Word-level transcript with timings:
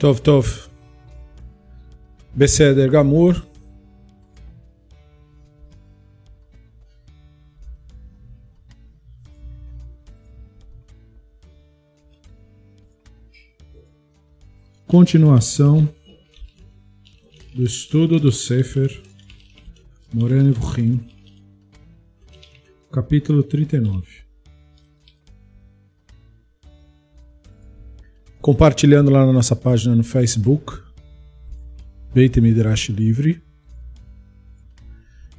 טוב, 0.00 0.18
טוב. 0.18 0.68
בסדר 2.36 2.88
גמור. 2.88 3.32
Continuação 14.88 15.88
do 17.52 17.64
estudo 17.64 18.20
do 18.20 18.30
Sefer 18.30 19.02
Moreno 20.14 20.44
Nevuchim, 20.44 21.00
capítulo 22.92 23.42
39. 23.42 24.06
Compartilhando 28.41 29.11
lá 29.11 29.25
na 29.25 29.31
nossa 29.31 29.55
página 29.55 29.95
no 29.95 30.03
Facebook, 30.03 30.79
Beit 32.13 32.41
Midrash 32.41 32.89
Livre, 32.89 33.41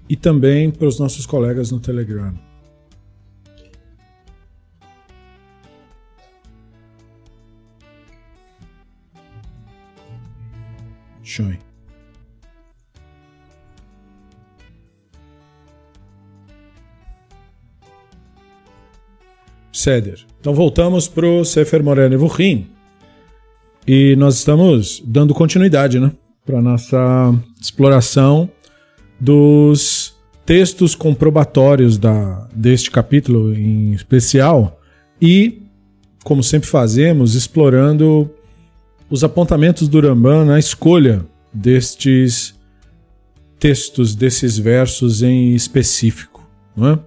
e 0.09 0.17
também 0.17 0.71
para 0.71 0.87
os 0.87 0.99
nossos 0.99 1.27
colegas 1.27 1.71
no 1.71 1.81
Telegram. 1.81 2.33
Shoy. 11.23 11.59
Seder. 19.73 20.25
Então 20.39 20.55
voltamos 20.55 21.09
para 21.09 21.27
o 21.27 21.45
Sefer 21.45 21.83
Moreno 21.83 22.15
Evuchim. 22.15 22.71
E 23.87 24.15
nós 24.17 24.37
estamos 24.37 25.03
dando 25.05 25.35
continuidade 25.35 25.99
né, 25.99 26.13
para 26.45 26.61
nossa 26.61 27.35
exploração 27.61 28.49
dos 29.19 30.15
textos 30.45 30.95
comprobatórios 30.95 31.99
da, 31.99 32.49
deste 32.55 32.91
capítulo 32.91 33.55
em 33.55 33.93
especial 33.93 34.81
e, 35.21 35.63
como 36.25 36.43
sempre 36.43 36.69
fazemos, 36.69 37.35
explorando 37.35 38.31
os 39.09 39.23
apontamentos 39.23 39.89
do 39.89 40.01
Ramban 40.01 40.45
na 40.45 40.59
escolha 40.59 41.25
destes 41.53 42.55
textos, 43.59 44.15
desses 44.15 44.59
versos 44.59 45.23
em 45.23 45.55
específico. 45.55 46.49
Não 46.77 46.89
é? 46.89 46.99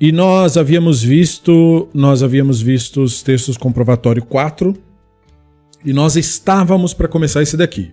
E 0.00 0.12
nós 0.12 0.56
havíamos 0.56 1.02
visto, 1.02 1.88
nós 1.94 2.22
havíamos 2.22 2.60
visto 2.60 3.02
os 3.02 3.22
textos 3.22 3.56
comprovatório 3.56 4.24
4 4.24 4.76
e 5.84 5.92
nós 5.92 6.16
estávamos 6.16 6.92
para 6.92 7.08
começar 7.08 7.42
esse 7.42 7.56
daqui. 7.56 7.92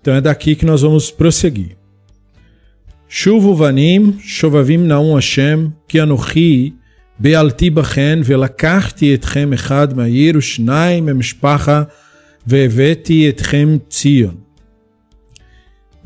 Então 0.00 0.14
é 0.14 0.20
daqui 0.20 0.54
que 0.56 0.66
nós 0.66 0.82
vamos 0.82 1.10
prosseguir. 1.10 1.76
Shuvu 3.08 3.54
vanim, 3.54 4.18
shovavim 4.20 4.78
naum 4.78 5.14
Hashem, 5.14 5.72
ki 5.88 6.00
anochi 6.00 6.72
בעלתי 7.18 7.70
בכן 7.70 8.20
ולקחתי 8.24 9.14
אתכם 9.14 9.52
אחד 9.52 9.96
מהעיר 9.96 10.38
ושניים 10.38 11.06
ממשפחה 11.06 11.82
והבאתי 12.46 13.28
אתכם 13.28 13.76
ציון. 13.88 14.34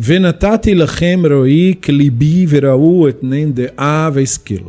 ונתתי 0.00 0.75
לכם 0.75 1.22
רועי 1.31 1.75
כליבי 1.84 2.47
וראו 2.48 3.08
אתנן 3.08 3.53
דעה 3.53 4.11
והשכיל. 4.15 4.62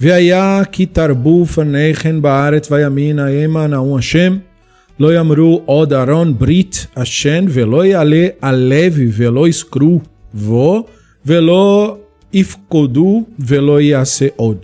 והיה 0.00 0.62
כי 0.72 0.86
תרבו 0.86 1.46
פניכם 1.46 2.22
בארץ 2.22 2.70
וימין 2.70 3.18
המה 3.18 3.66
נאו 3.66 3.98
השם 3.98 4.36
לא 5.00 5.14
יאמרו 5.14 5.62
עוד 5.66 5.92
ארון 5.92 6.38
ברית 6.38 6.86
השן 6.96 7.44
ולא 7.48 7.84
יעלה 7.84 8.26
הלוי 8.42 9.08
ולא 9.12 9.48
יסקרו 9.48 10.00
בו 10.34 10.86
ולא 11.26 11.96
יפקודו 12.32 13.24
ולא 13.38 13.80
יעשה 13.80 14.26
עוד. 14.36 14.58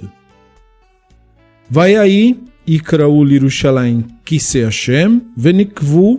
ויהי 1.71 2.35
יקראו 2.67 3.25
לירושלים 3.25 4.03
כיסא 4.25 4.59
השם, 4.59 5.19
ונקבו 5.39 6.19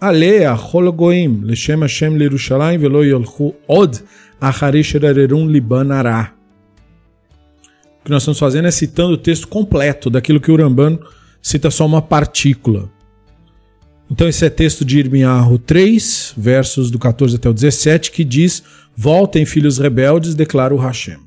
עליה 0.00 0.56
כל 0.56 0.88
הגויים 0.88 1.40
לשם 1.44 1.82
השם 1.82 2.16
לירושלים, 2.16 2.80
ולא 2.82 3.04
ילכו 3.04 3.52
עוד 3.66 3.96
אחרי 4.40 4.84
שררום 4.84 5.48
ליבן 5.48 5.90
הרע. 5.90 6.22
O 8.03 8.05
que 8.05 8.11
nós 8.11 8.23
estamos 8.23 8.37
fazendo 8.37 8.67
é 8.67 8.71
citando 8.71 9.13
o 9.13 9.17
texto 9.17 9.47
completo 9.47 10.09
daquilo 10.09 10.41
que 10.41 10.51
o 10.51 10.57
Ramban 10.57 10.99
cita 11.41 11.71
só 11.71 11.85
uma 11.85 12.01
partícula. 12.01 12.91
Então 14.11 14.27
esse 14.27 14.45
é 14.45 14.49
texto 14.49 14.83
de 14.83 14.99
Irmiarro 14.99 15.57
3, 15.57 16.33
versos 16.35 16.91
do 16.91 16.99
14 16.99 17.37
até 17.37 17.47
o 17.47 17.53
17, 17.53 18.11
que 18.11 18.25
diz: 18.25 18.61
Voltem, 18.93 19.45
filhos 19.45 19.77
rebeldes, 19.77 20.35
declara 20.35 20.75
o 20.75 20.77
Hashem. 20.77 21.17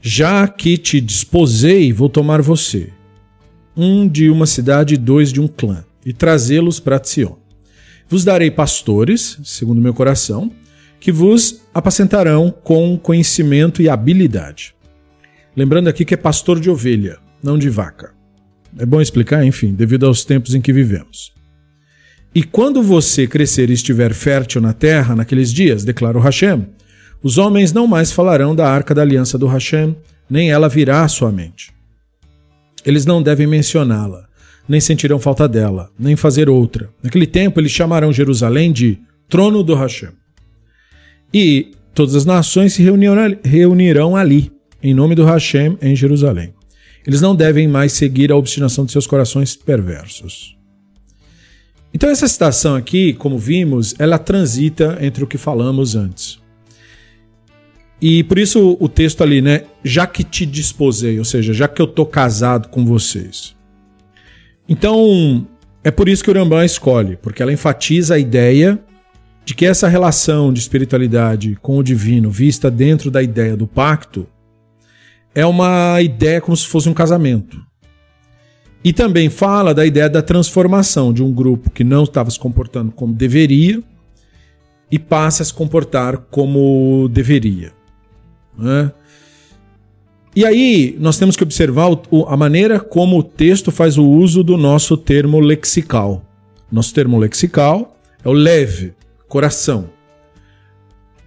Já 0.00 0.48
que 0.48 0.76
te 0.76 1.00
desposei, 1.00 1.92
vou 1.92 2.08
tomar 2.08 2.42
você, 2.42 2.92
um 3.76 4.08
de 4.08 4.28
uma 4.28 4.44
cidade 4.44 4.94
e 4.94 4.98
dois 4.98 5.32
de 5.32 5.40
um 5.40 5.46
clã, 5.46 5.84
e 6.04 6.12
trazê-los 6.12 6.80
para 6.80 7.00
Sion. 7.00 7.36
Vos 8.08 8.24
darei 8.24 8.50
pastores, 8.50 9.38
segundo 9.44 9.80
meu 9.80 9.94
coração, 9.94 10.50
que 10.98 11.12
vos 11.12 11.60
apacentarão 11.72 12.50
com 12.50 12.98
conhecimento 12.98 13.80
e 13.80 13.88
habilidade. 13.88 14.74
Lembrando 15.56 15.88
aqui 15.88 16.04
que 16.04 16.14
é 16.14 16.16
pastor 16.16 16.58
de 16.58 16.70
ovelha, 16.70 17.18
não 17.42 17.58
de 17.58 17.68
vaca. 17.68 18.14
É 18.78 18.86
bom 18.86 19.00
explicar, 19.00 19.44
enfim, 19.44 19.74
devido 19.74 20.06
aos 20.06 20.24
tempos 20.24 20.54
em 20.54 20.60
que 20.60 20.72
vivemos. 20.72 21.32
E 22.34 22.42
quando 22.42 22.82
você 22.82 23.26
crescer 23.26 23.68
e 23.68 23.74
estiver 23.74 24.14
fértil 24.14 24.62
na 24.62 24.72
terra, 24.72 25.14
naqueles 25.14 25.52
dias, 25.52 25.84
declara 25.84 26.16
o 26.16 26.20
Hashem, 26.20 26.66
os 27.22 27.36
homens 27.36 27.72
não 27.72 27.86
mais 27.86 28.10
falarão 28.10 28.54
da 28.54 28.66
arca 28.66 28.94
da 28.94 29.02
aliança 29.02 29.36
do 29.36 29.46
Hashem, 29.46 29.94
nem 30.28 30.50
ela 30.50 30.68
virá 30.68 31.02
à 31.02 31.08
sua 31.08 31.30
mente. 31.30 31.70
Eles 32.86 33.04
não 33.04 33.22
devem 33.22 33.46
mencioná-la, 33.46 34.26
nem 34.66 34.80
sentirão 34.80 35.18
falta 35.18 35.46
dela, 35.46 35.90
nem 35.98 36.16
fazer 36.16 36.48
outra. 36.48 36.88
Naquele 37.02 37.26
tempo 37.26 37.60
eles 37.60 37.70
chamarão 37.70 38.12
Jerusalém 38.12 38.72
de 38.72 38.98
trono 39.28 39.62
do 39.62 39.74
Hashem. 39.74 40.10
E 41.32 41.72
todas 41.94 42.14
as 42.14 42.24
nações 42.24 42.72
se 42.72 42.82
reunirão 42.82 44.16
ali, 44.16 44.50
em 44.82 44.92
nome 44.92 45.14
do 45.14 45.24
Hashem, 45.24 45.78
em 45.80 45.94
Jerusalém. 45.94 46.52
Eles 47.06 47.20
não 47.20 47.34
devem 47.34 47.68
mais 47.68 47.92
seguir 47.92 48.30
a 48.32 48.36
obstinação 48.36 48.84
de 48.84 48.92
seus 48.92 49.06
corações 49.06 49.56
perversos. 49.56 50.56
Então 51.94 52.08
essa 52.08 52.26
citação 52.26 52.74
aqui, 52.74 53.12
como 53.12 53.38
vimos, 53.38 53.94
ela 53.98 54.18
transita 54.18 54.98
entre 55.00 55.22
o 55.22 55.26
que 55.26 55.36
falamos 55.36 55.94
antes. 55.94 56.40
E 58.00 58.24
por 58.24 58.38
isso 58.38 58.76
o 58.80 58.88
texto 58.88 59.22
ali, 59.22 59.40
né? 59.40 59.62
Já 59.84 60.06
que 60.06 60.24
te 60.24 60.44
disposei, 60.44 61.18
ou 61.18 61.24
seja, 61.24 61.52
já 61.52 61.68
que 61.68 61.80
eu 61.80 61.86
tô 61.86 62.04
casado 62.04 62.68
com 62.68 62.84
vocês. 62.84 63.54
Então, 64.68 65.46
é 65.84 65.90
por 65.90 66.08
isso 66.08 66.24
que 66.24 66.30
o 66.30 66.34
Rambam 66.34 66.64
escolhe, 66.64 67.16
porque 67.16 67.42
ela 67.42 67.52
enfatiza 67.52 68.14
a 68.14 68.18
ideia 68.18 68.80
de 69.44 69.54
que 69.54 69.66
essa 69.66 69.88
relação 69.88 70.52
de 70.52 70.60
espiritualidade 70.60 71.56
com 71.60 71.78
o 71.78 71.82
divino, 71.82 72.30
vista 72.30 72.70
dentro 72.70 73.10
da 73.10 73.22
ideia 73.22 73.56
do 73.56 73.66
pacto, 73.66 74.26
é 75.34 75.44
uma 75.46 76.00
ideia 76.00 76.40
como 76.40 76.56
se 76.56 76.66
fosse 76.66 76.88
um 76.88 76.94
casamento. 76.94 77.60
E 78.84 78.92
também 78.92 79.30
fala 79.30 79.72
da 79.72 79.86
ideia 79.86 80.08
da 80.08 80.20
transformação 80.20 81.12
de 81.12 81.22
um 81.22 81.32
grupo 81.32 81.70
que 81.70 81.84
não 81.84 82.02
estava 82.02 82.30
se 82.30 82.38
comportando 82.38 82.90
como 82.90 83.14
deveria 83.14 83.82
e 84.90 84.98
passa 84.98 85.42
a 85.42 85.46
se 85.46 85.54
comportar 85.54 86.16
como 86.30 87.08
deveria. 87.08 87.72
Né? 88.58 88.90
E 90.34 90.44
aí 90.44 90.96
nós 90.98 91.16
temos 91.16 91.36
que 91.36 91.42
observar 91.42 91.88
a 92.26 92.36
maneira 92.36 92.80
como 92.80 93.18
o 93.18 93.22
texto 93.22 93.70
faz 93.70 93.96
o 93.96 94.04
uso 94.04 94.42
do 94.42 94.56
nosso 94.56 94.96
termo 94.96 95.38
lexical. 95.38 96.24
Nosso 96.70 96.92
termo 96.92 97.18
lexical 97.18 97.96
é 98.24 98.28
o 98.28 98.32
leve, 98.32 98.94
coração. 99.28 99.90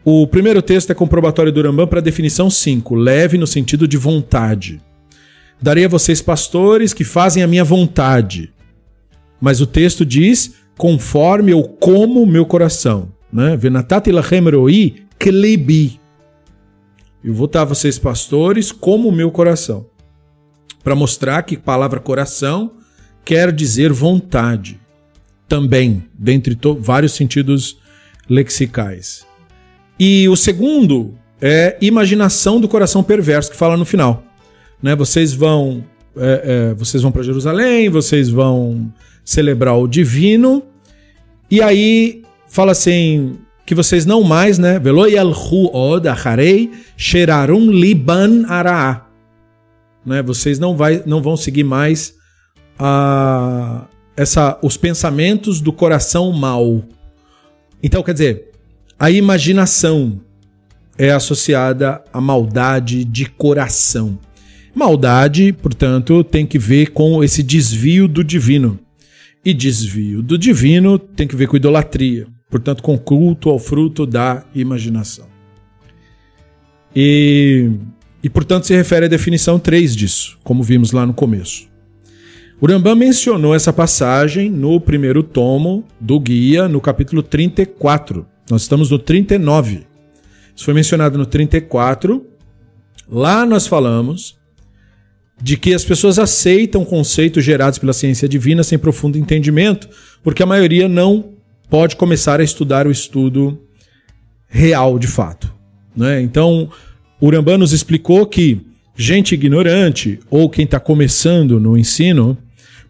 O 0.07 0.27
primeiro 0.27 0.61
texto 0.61 0.91
é 0.91 0.93
comprobatório 0.93 1.51
do 1.51 1.63
Rambam 1.63 1.87
para 1.87 1.99
definição 1.99 2.47
5, 2.47 2.93
leve 2.93 3.39
no 3.39 3.47
sentido 3.47 3.87
de 3.87 3.97
vontade. 3.97 4.79
Darei 5.59 5.85
a 5.85 5.87
vocês 5.87 6.21
pastores 6.21 6.93
que 6.93 7.03
fazem 7.03 7.41
a 7.41 7.47
minha 7.47 7.63
vontade. 7.63 8.53
Mas 9.41 9.61
o 9.61 9.65
texto 9.65 10.05
diz 10.05 10.57
conforme 10.77 11.55
ou 11.55 11.67
como 11.67 12.23
meu 12.23 12.45
coração. 12.45 13.11
Né? 13.33 13.57
Venatati 13.57 14.11
roi 14.11 15.07
klebi. 15.17 15.99
Eu 17.23 17.33
vou 17.33 17.47
dar 17.47 17.63
a 17.63 17.65
vocês, 17.65 17.97
pastores, 17.97 18.71
como 18.71 19.09
o 19.09 19.11
meu 19.11 19.31
coração. 19.31 19.87
Para 20.83 20.93
mostrar 20.93 21.41
que 21.41 21.55
a 21.55 21.59
palavra 21.59 21.99
coração 21.99 22.73
quer 23.23 23.51
dizer 23.51 23.91
vontade. 23.91 24.79
Também, 25.47 26.03
dentre 26.13 26.55
vários 26.79 27.13
sentidos 27.13 27.79
lexicais. 28.29 29.24
E 29.99 30.27
o 30.29 30.35
segundo 30.35 31.13
é 31.41 31.77
imaginação 31.81 32.59
do 32.59 32.67
coração 32.67 33.03
perverso, 33.03 33.51
que 33.51 33.57
fala 33.57 33.77
no 33.77 33.85
final. 33.85 34.23
Né? 34.81 34.95
Vocês 34.95 35.33
vão. 35.33 35.83
É, 36.17 36.69
é, 36.71 36.73
vocês 36.73 37.03
vão 37.03 37.11
para 37.11 37.23
Jerusalém, 37.23 37.89
vocês 37.89 38.29
vão 38.29 38.91
celebrar 39.23 39.77
o 39.77 39.87
divino. 39.87 40.63
E 41.51 41.61
aí 41.61 42.23
fala 42.47 42.71
assim 42.71 43.37
que 43.65 43.75
vocês 43.75 44.05
não 44.05 44.23
mais, 44.23 44.59
né? 44.59 44.79
Sherarum 46.95 47.71
liban 47.71 48.45
araá. 48.47 49.07
Né? 50.05 50.21
Vocês 50.21 50.59
não, 50.59 50.77
vai, 50.77 51.01
não 51.05 51.21
vão 51.21 51.35
seguir 51.35 51.63
mais 51.63 52.13
a, 52.77 53.85
essa, 54.15 54.57
os 54.61 54.77
pensamentos 54.77 55.59
do 55.59 55.73
coração 55.73 56.31
mau. 56.31 56.83
Então, 57.81 58.03
quer 58.03 58.13
dizer, 58.13 58.51
a 58.97 59.11
imaginação 59.11 60.21
é 60.97 61.11
associada 61.11 62.01
à 62.13 62.21
maldade 62.21 63.03
de 63.03 63.25
coração. 63.25 64.17
Maldade, 64.73 65.53
portanto, 65.53 66.23
tem 66.23 66.45
que 66.45 66.57
ver 66.57 66.91
com 66.91 67.23
esse 67.23 67.43
desvio 67.43 68.07
do 68.07 68.23
divino. 68.23 68.79
E 69.43 69.53
desvio 69.53 70.21
do 70.21 70.37
divino 70.37 70.97
tem 70.97 71.27
que 71.27 71.35
ver 71.35 71.47
com 71.47 71.57
idolatria, 71.57 72.27
portanto, 72.49 72.81
com 72.81 72.97
culto 72.97 73.49
ao 73.49 73.59
fruto 73.59 74.05
da 74.05 74.43
imaginação. 74.55 75.27
E, 76.95 77.69
e 78.23 78.29
portanto, 78.29 78.65
se 78.65 78.73
refere 78.73 79.05
à 79.05 79.09
definição 79.09 79.59
3 79.59 79.95
disso, 79.95 80.39
como 80.43 80.63
vimos 80.63 80.91
lá 80.91 81.05
no 81.05 81.13
começo. 81.13 81.67
O 82.61 82.95
mencionou 82.95 83.53
essa 83.53 83.73
passagem 83.73 84.49
no 84.49 84.79
primeiro 84.79 85.21
tomo 85.21 85.83
do 85.99 86.17
guia, 86.17 86.69
no 86.69 86.79
capítulo 86.79 87.21
34. 87.21 88.25
Nós 88.49 88.63
estamos 88.63 88.91
no 88.91 88.99
39. 88.99 89.85
Isso 90.55 90.65
foi 90.65 90.73
mencionado 90.73 91.17
no 91.17 91.25
34. 91.25 92.25
Lá 93.09 93.45
nós 93.45 93.67
falamos 93.67 94.37
de 95.41 95.57
que 95.57 95.73
as 95.73 95.83
pessoas 95.83 96.17
aceitam 96.17 96.85
conceitos 96.85 97.43
gerados 97.43 97.77
pela 97.77 97.93
ciência 97.93 98.27
divina 98.27 98.63
sem 98.63 98.79
profundo 98.79 99.17
entendimento, 99.17 99.89
porque 100.23 100.41
a 100.41 100.45
maioria 100.45 100.87
não 100.87 101.33
pode 101.69 101.95
começar 101.95 102.39
a 102.39 102.43
estudar 102.43 102.87
o 102.87 102.91
estudo 102.91 103.59
real 104.47 104.97
de 104.97 105.07
fato. 105.07 105.53
Né? 105.95 106.21
Então, 106.21 106.69
o 107.19 107.29
Rambam 107.29 107.57
nos 107.57 107.73
explicou 107.73 108.25
que 108.25 108.61
gente 108.95 109.35
ignorante 109.35 110.19
ou 110.29 110.49
quem 110.49 110.63
está 110.63 110.79
começando 110.79 111.59
no 111.59 111.77
ensino 111.77 112.37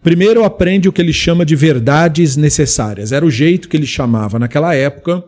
Primeiro 0.06 0.44
aprende 0.44 0.88
o 0.88 0.92
que 0.92 1.02
ele 1.02 1.12
chama 1.12 1.44
de 1.44 1.56
verdades 1.56 2.36
necessárias. 2.36 3.10
Era 3.10 3.26
o 3.26 3.30
jeito 3.30 3.68
que 3.68 3.76
ele 3.76 3.88
chamava 3.88 4.38
naquela 4.38 4.72
época. 4.72 5.24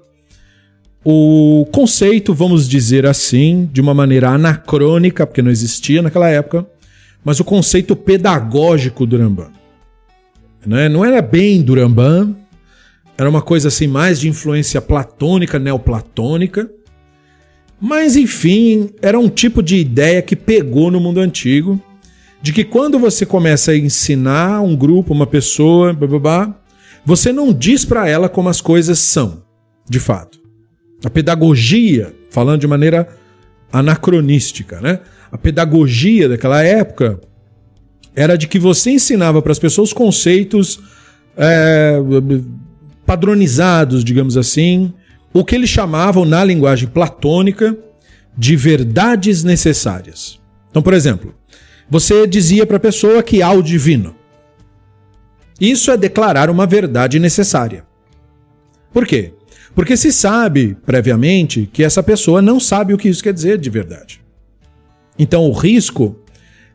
O 1.05 1.67
conceito, 1.73 2.35
vamos 2.35 2.69
dizer 2.69 3.07
assim, 3.07 3.69
de 3.73 3.81
uma 3.81 3.95
maneira 3.95 4.31
anacrônica, 4.31 5.27
porque 5.27 5.43
não 5.43 5.51
existia 5.51 6.03
naquela 6.03 6.29
época, 6.29 6.67
mas 7.25 7.41
o 7.41 7.45
conceito 7.45 7.95
pedagógico 7.95 9.07
do 9.07 9.17
Rambam. 9.17 9.51
Né? 10.67 10.89
Não 10.89 11.05
era 11.05 11.23
bem 11.23 11.63
do 11.63 11.75
Rambam, 11.75 12.37
era 13.17 13.29
uma 13.29 13.43
coisa 13.43 13.69
assim 13.69 13.87
mais 13.87 14.21
de 14.21 14.29
influência 14.29 14.81
platônica, 14.81 15.59
neoplatônica. 15.59 16.71
Mas 17.81 18.17
enfim, 18.17 18.91
era 19.01 19.19
um 19.19 19.29
tipo 19.29 19.63
de 19.63 19.77
ideia 19.77 20.23
que 20.23 20.37
pegou 20.37 20.91
no 20.91 21.01
mundo 21.01 21.21
antigo 21.21 21.81
de 22.41 22.53
que 22.53 22.65
quando 22.65 22.99
você 22.99 23.27
começa 23.27 23.73
a 23.73 23.77
ensinar 23.77 24.61
um 24.61 24.77
grupo, 24.77 25.13
uma 25.13 25.27
pessoa, 25.27 25.93
blá, 25.93 26.55
você 27.05 27.33
não 27.33 27.53
diz 27.53 27.85
para 27.85 28.09
ela 28.09 28.29
como 28.29 28.49
as 28.49 28.61
coisas 28.61 28.99
são, 28.99 29.43
de 29.89 29.99
fato. 29.99 30.38
A 31.05 31.11
pedagogia, 31.11 32.15
falando 32.31 32.61
de 32.61 32.67
maneira 32.67 33.09
anacronística, 33.73 34.81
né? 34.81 35.01
A 35.31 35.39
pedagogia 35.39 36.29
daquela 36.29 36.63
época 36.63 37.21
era 38.17 38.37
de 38.37 38.49
que 38.49 38.59
você 38.59 38.91
ensinava 38.91 39.41
para 39.41 39.53
as 39.53 39.59
pessoas 39.59 39.93
conceitos 39.93 40.81
é, 41.37 41.99
padronizados, 43.07 44.03
digamos 44.03 44.37
assim, 44.37 44.93
o 45.33 45.45
que 45.45 45.55
eles 45.55 45.71
chamavam 45.71 46.25
na 46.25 46.43
linguagem 46.45 46.89
platônica 46.89 47.77
de 48.37 48.57
verdades 48.57 49.45
necessárias. 49.45 50.41
Então, 50.71 50.83
por 50.83 50.95
exemplo, 50.95 51.35
você 51.89 52.27
dizia 52.27 52.67
para 52.67 52.77
a 52.77 52.81
pessoa 52.81 53.23
que 53.23 53.41
há 53.43 53.51
o 53.53 53.63
divino. 53.63 54.15
Isso 55.61 55.91
é 55.91 55.97
declarar 55.97 56.51
uma 56.51 56.67
verdade 56.67 57.19
necessária. 57.19 57.85
Por 58.93 59.07
quê? 59.07 59.33
Porque 59.79 59.97
se 59.97 60.11
sabe 60.11 60.77
previamente 60.85 61.71
que 61.73 61.85
essa 61.85 62.03
pessoa 62.03 62.43
não 62.43 62.59
sabe 62.59 62.93
o 62.93 62.99
que 62.99 63.09
isso 63.09 63.23
quer 63.23 63.33
dizer 63.33 63.59
de 63.59 63.71
verdade. 63.71 64.21
Então 65.17 65.45
o 65.49 65.53
risco 65.53 66.19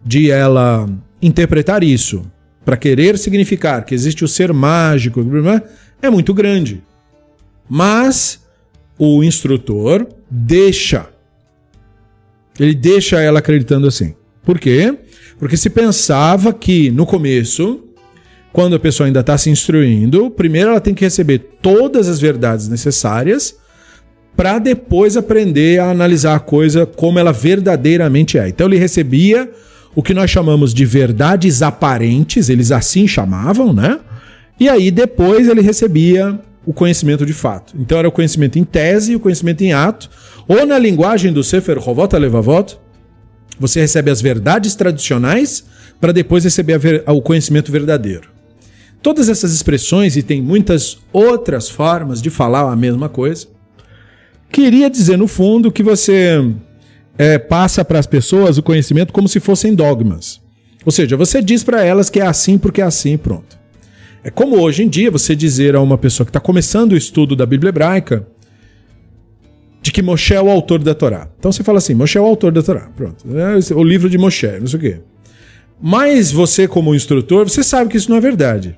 de 0.06 0.32
ela 0.32 0.90
interpretar 1.22 1.84
isso 1.84 2.26
para 2.64 2.78
querer 2.78 3.18
significar 3.18 3.84
que 3.84 3.94
existe 3.94 4.24
o 4.24 4.28
ser 4.28 4.54
mágico 4.54 5.20
é 6.02 6.10
muito 6.10 6.34
grande. 6.34 6.82
Mas 7.68 8.40
o 8.98 9.22
instrutor 9.22 10.08
deixa. 10.32 11.10
Ele 12.58 12.74
deixa 12.74 13.20
ela 13.20 13.40
acreditando 13.40 13.86
assim. 13.86 14.16
Por 14.44 14.58
quê? 14.58 14.98
Porque 15.38 15.58
se 15.58 15.70
pensava 15.70 16.54
que 16.54 16.90
no 16.90 17.06
começo, 17.06 17.83
quando 18.54 18.76
a 18.76 18.80
pessoa 18.80 19.08
ainda 19.08 19.22
está 19.22 19.36
se 19.36 19.50
instruindo, 19.50 20.30
primeiro 20.30 20.70
ela 20.70 20.80
tem 20.80 20.94
que 20.94 21.04
receber 21.04 21.40
todas 21.60 22.08
as 22.08 22.20
verdades 22.20 22.70
necessárias 22.70 23.56
para 24.38 24.60
depois 24.60 25.18
aprender 25.18 25.80
a 25.80 25.90
analisar 25.90 26.36
a 26.36 26.40
coisa 26.40 26.86
como 26.86 27.18
ela 27.18 27.32
verdadeiramente 27.32 28.38
é. 28.38 28.48
Então 28.48 28.68
ele 28.68 28.78
recebia 28.78 29.50
o 29.96 30.04
que 30.04 30.14
nós 30.14 30.30
chamamos 30.30 30.72
de 30.72 30.86
verdades 30.86 31.64
aparentes, 31.64 32.48
eles 32.48 32.72
assim 32.72 33.08
chamavam, 33.08 33.74
né? 33.74 34.00
E 34.60 34.70
aí 34.70 34.92
depois 34.92 35.48
ele 35.48 35.62
recebia 35.62 36.40
o 36.64 36.74
conhecimento 36.74 37.26
de 37.26 37.34
fato. 37.34 37.74
Então 37.78 37.98
era 37.98 38.08
o 38.08 38.12
conhecimento 38.12 38.60
em 38.60 38.64
tese 38.64 39.14
e 39.14 39.16
o 39.16 39.20
conhecimento 39.20 39.64
em 39.64 39.74
ato, 39.74 40.10
ou 40.48 40.64
na 40.66 40.78
linguagem 40.78 41.34
do 41.34 41.44
Sefer 41.44 41.78
Hovot 41.78 42.16
Levavot, 42.16 42.78
você 43.60 43.82
recebe 43.82 44.12
as 44.12 44.22
verdades 44.22 44.76
tradicionais 44.76 45.64
para 46.00 46.12
depois 46.12 46.44
receber 46.44 46.78
ver, 46.78 47.04
o 47.08 47.22
conhecimento 47.22 47.72
verdadeiro. 47.72 48.33
Todas 49.04 49.30
essas 49.30 49.54
expressões, 49.54 50.16
e 50.16 50.24
tem 50.24 50.42
muitas 50.42 50.98
outras 51.12 51.70
formas 51.70 52.22
de 52.22 52.30
falar 52.30 52.72
a 52.72 52.76
mesma 52.76 53.10
coisa, 53.10 53.48
queria 54.50 54.90
dizer 54.90 55.18
no 55.18 55.28
fundo 55.28 55.72
que 55.72 55.84
você 55.84 56.42
é, 57.18 57.38
passa 57.38 57.84
para 57.84 58.00
as 58.00 58.08
pessoas 58.08 58.58
o 58.58 58.64
conhecimento 58.64 59.12
como 59.12 59.28
se 59.28 59.42
fossem 59.42 59.76
dogmas. 59.76 60.42
Ou 60.86 60.92
seja, 60.92 61.18
você 61.18 61.42
diz 61.42 61.64
para 61.64 61.84
elas 61.84 62.10
que 62.10 62.20
é 62.20 62.26
assim 62.26 62.58
porque 62.58 62.82
é 62.82 62.86
assim, 62.86 63.18
pronto. 63.18 63.60
É 64.24 64.30
como 64.30 64.58
hoje 64.60 64.84
em 64.84 64.88
dia 64.88 65.12
você 65.12 65.36
dizer 65.36 65.76
a 65.76 65.82
uma 65.82 65.98
pessoa 65.98 66.26
que 66.26 66.30
está 66.30 66.40
começando 66.40 66.94
o 66.94 66.98
estudo 66.98 67.36
da 67.36 67.46
Bíblia 67.46 67.70
hebraica 67.70 68.26
de 69.82 69.92
que 69.92 70.02
Moshe 70.02 70.34
é 70.34 70.42
o 70.42 70.50
autor 70.50 70.82
da 70.82 70.96
Torá. 70.96 71.28
Então 71.38 71.52
você 71.52 71.62
fala 71.62 71.80
assim, 71.80 71.94
Moshe 71.94 72.18
é 72.18 72.22
o 72.22 72.26
autor 72.26 72.54
da 72.54 72.64
Torá. 72.64 72.90
Pronto. 72.96 73.26
É 73.38 73.74
o 73.74 73.84
livro 73.84 74.10
de 74.10 74.18
Moshe, 74.18 74.48
não 74.62 74.68
sei 74.68 74.80
o 74.80 74.82
quê. 74.82 75.02
Mas 75.82 76.32
você, 76.32 76.70
como 76.70 76.96
instrutor, 76.96 77.50
você 77.50 77.62
sabe 77.62 77.90
que 77.90 77.98
isso 77.98 78.10
não 78.10 78.16
é 78.16 78.22
verdade. 78.22 78.78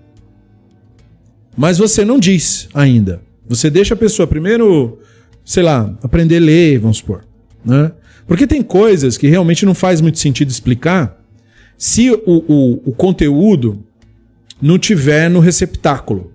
Mas 1.55 1.77
você 1.77 2.03
não 2.03 2.19
diz 2.19 2.67
ainda. 2.73 3.21
Você 3.47 3.69
deixa 3.69 3.93
a 3.93 3.97
pessoa 3.97 4.27
primeiro, 4.27 4.99
sei 5.43 5.63
lá, 5.63 5.95
aprender 6.03 6.37
a 6.37 6.41
ler, 6.41 6.79
vamos 6.79 6.97
supor. 6.97 7.25
Né? 7.63 7.91
Porque 8.27 8.47
tem 8.47 8.61
coisas 8.61 9.17
que 9.17 9.27
realmente 9.27 9.65
não 9.65 9.73
faz 9.73 10.01
muito 10.01 10.19
sentido 10.19 10.49
explicar 10.49 11.21
se 11.77 12.09
o, 12.11 12.19
o, 12.25 12.89
o 12.89 12.91
conteúdo 12.93 13.83
não 14.61 14.79
tiver 14.79 15.29
no 15.29 15.39
receptáculo. 15.39 16.31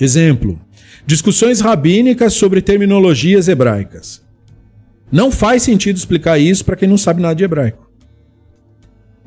Exemplo, 0.00 0.58
Discussões 1.06 1.60
rabínicas 1.60 2.32
sobre 2.32 2.62
terminologias 2.62 3.46
hebraicas. 3.46 4.22
Não 5.12 5.30
faz 5.30 5.62
sentido 5.62 5.96
explicar 5.96 6.38
isso 6.38 6.64
para 6.64 6.76
quem 6.76 6.88
não 6.88 6.96
sabe 6.96 7.20
nada 7.20 7.34
de 7.34 7.44
hebraico. 7.44 7.83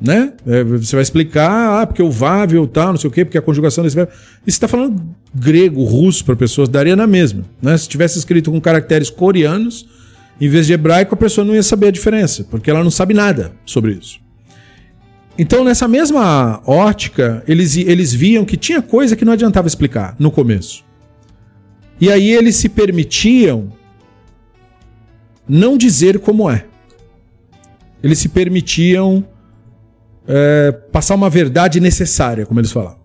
Né? 0.00 0.32
É, 0.46 0.62
você 0.62 0.94
vai 0.94 1.02
explicar, 1.02 1.82
ah, 1.82 1.86
porque 1.86 2.02
o 2.02 2.10
ou 2.58 2.66
tal, 2.68 2.90
não 2.90 2.96
sei 2.96 3.08
o 3.08 3.12
quê, 3.12 3.24
porque 3.24 3.36
a 3.36 3.42
conjugação 3.42 3.82
desse 3.82 3.96
verbo. 3.96 4.12
E 4.46 4.50
você 4.50 4.56
está 4.56 4.68
falando 4.68 5.02
grego, 5.34 5.82
russo 5.82 6.24
para 6.24 6.36
pessoas, 6.36 6.68
daria 6.68 6.94
na 6.94 7.06
mesma. 7.06 7.44
Né? 7.60 7.76
Se 7.76 7.88
tivesse 7.88 8.16
escrito 8.18 8.50
com 8.52 8.60
caracteres 8.60 9.10
coreanos, 9.10 9.88
em 10.40 10.48
vez 10.48 10.66
de 10.66 10.72
hebraico, 10.72 11.14
a 11.14 11.16
pessoa 11.16 11.44
não 11.44 11.54
ia 11.54 11.62
saber 11.62 11.88
a 11.88 11.90
diferença, 11.90 12.44
porque 12.48 12.70
ela 12.70 12.84
não 12.84 12.92
sabe 12.92 13.12
nada 13.12 13.52
sobre 13.66 13.92
isso. 13.92 14.20
Então, 15.36 15.64
nessa 15.64 15.86
mesma 15.86 16.60
ótica, 16.64 17.42
eles, 17.46 17.76
eles 17.76 18.12
viam 18.12 18.44
que 18.44 18.56
tinha 18.56 18.82
coisa 18.82 19.16
que 19.16 19.24
não 19.24 19.32
adiantava 19.32 19.68
explicar 19.68 20.14
no 20.18 20.30
começo. 20.30 20.84
E 22.00 22.10
aí 22.10 22.30
eles 22.30 22.56
se 22.56 22.68
permitiam 22.68 23.72
não 25.48 25.76
dizer 25.76 26.18
como 26.20 26.50
é. 26.50 26.66
Eles 28.02 28.18
se 28.18 28.28
permitiam 28.28 29.24
é, 30.28 30.72
passar 30.92 31.14
uma 31.14 31.30
verdade 31.30 31.80
necessária, 31.80 32.44
como 32.44 32.60
eles 32.60 32.70
falavam. 32.70 32.98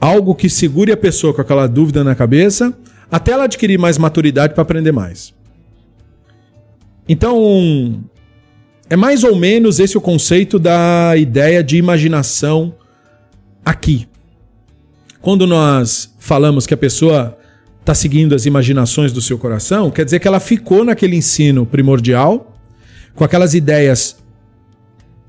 Algo 0.00 0.34
que 0.34 0.50
segure 0.50 0.90
a 0.90 0.96
pessoa 0.96 1.32
com 1.32 1.40
aquela 1.40 1.66
dúvida 1.66 2.02
na 2.02 2.14
cabeça 2.14 2.76
até 3.10 3.32
ela 3.32 3.44
adquirir 3.44 3.78
mais 3.78 3.96
maturidade 3.96 4.52
para 4.52 4.62
aprender 4.62 4.92
mais. 4.92 5.32
Então, 7.08 8.04
é 8.90 8.96
mais 8.96 9.22
ou 9.22 9.36
menos 9.36 9.78
esse 9.78 9.96
o 9.96 10.00
conceito 10.00 10.58
da 10.58 11.16
ideia 11.16 11.62
de 11.62 11.76
imaginação 11.76 12.74
aqui. 13.64 14.08
quando 15.20 15.44
nós 15.44 16.14
falamos 16.20 16.68
que 16.68 16.74
a 16.74 16.76
pessoa 16.76 17.36
está 17.80 17.92
seguindo 17.94 18.32
as 18.32 18.46
imaginações 18.46 19.12
do 19.12 19.20
seu 19.20 19.36
coração, 19.38 19.90
quer 19.90 20.04
dizer 20.04 20.20
que 20.20 20.28
ela 20.28 20.38
ficou 20.38 20.84
naquele 20.84 21.16
ensino 21.16 21.66
primordial, 21.66 22.56
com 23.12 23.24
aquelas 23.24 23.54
ideias 23.54 24.16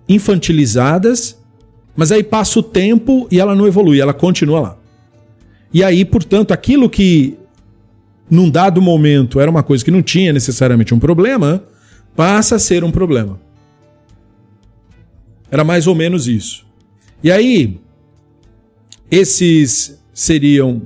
infantilizadas, 0.08 1.38
mas 1.96 2.12
aí 2.12 2.24
passa 2.24 2.60
o 2.60 2.64
tempo 2.64 3.28
e 3.32 3.40
ela 3.40 3.56
não 3.56 3.68
evolui, 3.68 4.00
ela 4.00 4.14
continua 4.14 4.60
lá. 4.60 4.78
E 5.74 5.84
aí, 5.84 6.06
portanto, 6.06 6.52
aquilo 6.52 6.90
que 6.90 7.38
num 8.30 8.50
dado 8.50 8.82
momento 8.82 9.40
era 9.40 9.50
uma 9.50 9.64
coisa 9.64 9.84
que 9.84 9.92
não 9.92 10.02
tinha 10.02 10.34
necessariamente 10.34 10.94
um 10.94 11.00
problema, 11.00 11.64
passa 12.16 12.56
a 12.56 12.60
ser 12.60 12.84
um 12.84 12.92
problema. 12.92 13.40
Era 15.50 15.64
mais 15.64 15.88
ou 15.88 15.96
menos 15.96 16.28
isso. 16.28 16.66
E 17.24 17.32
aí, 17.32 17.80
esses 19.10 19.98
seriam 20.14 20.82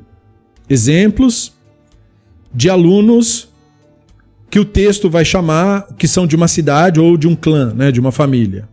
exemplos 0.70 1.54
de 2.54 2.70
alunos 2.70 3.50
que 4.50 4.60
o 4.60 4.66
texto 4.66 5.10
vai 5.10 5.24
chamar 5.24 5.88
que 5.98 6.08
são 6.08 6.28
de 6.28 6.36
uma 6.36 6.48
cidade 6.48 7.00
ou 7.00 7.18
de 7.18 7.28
um 7.28 7.36
clã, 7.36 7.74
né, 7.74 7.92
de 7.92 8.00
uma 8.00 8.12
família. 8.12 8.68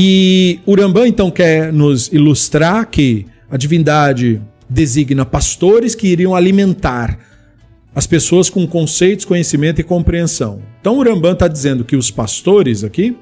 E 0.00 0.60
Urambã 0.64 1.08
então 1.08 1.28
quer 1.28 1.72
nos 1.72 2.06
ilustrar 2.12 2.86
que 2.88 3.26
a 3.50 3.56
divindade 3.56 4.40
designa 4.70 5.26
pastores 5.26 5.92
que 5.96 6.06
iriam 6.06 6.36
alimentar 6.36 7.18
as 7.92 8.06
pessoas 8.06 8.48
com 8.48 8.64
conceitos, 8.64 9.24
conhecimento 9.24 9.80
e 9.80 9.82
compreensão. 9.82 10.62
Então 10.80 10.96
Urambã 10.98 11.32
está 11.32 11.48
dizendo 11.48 11.84
que 11.84 11.96
os 11.96 12.12
pastores 12.12 12.84
aqui, 12.84 13.16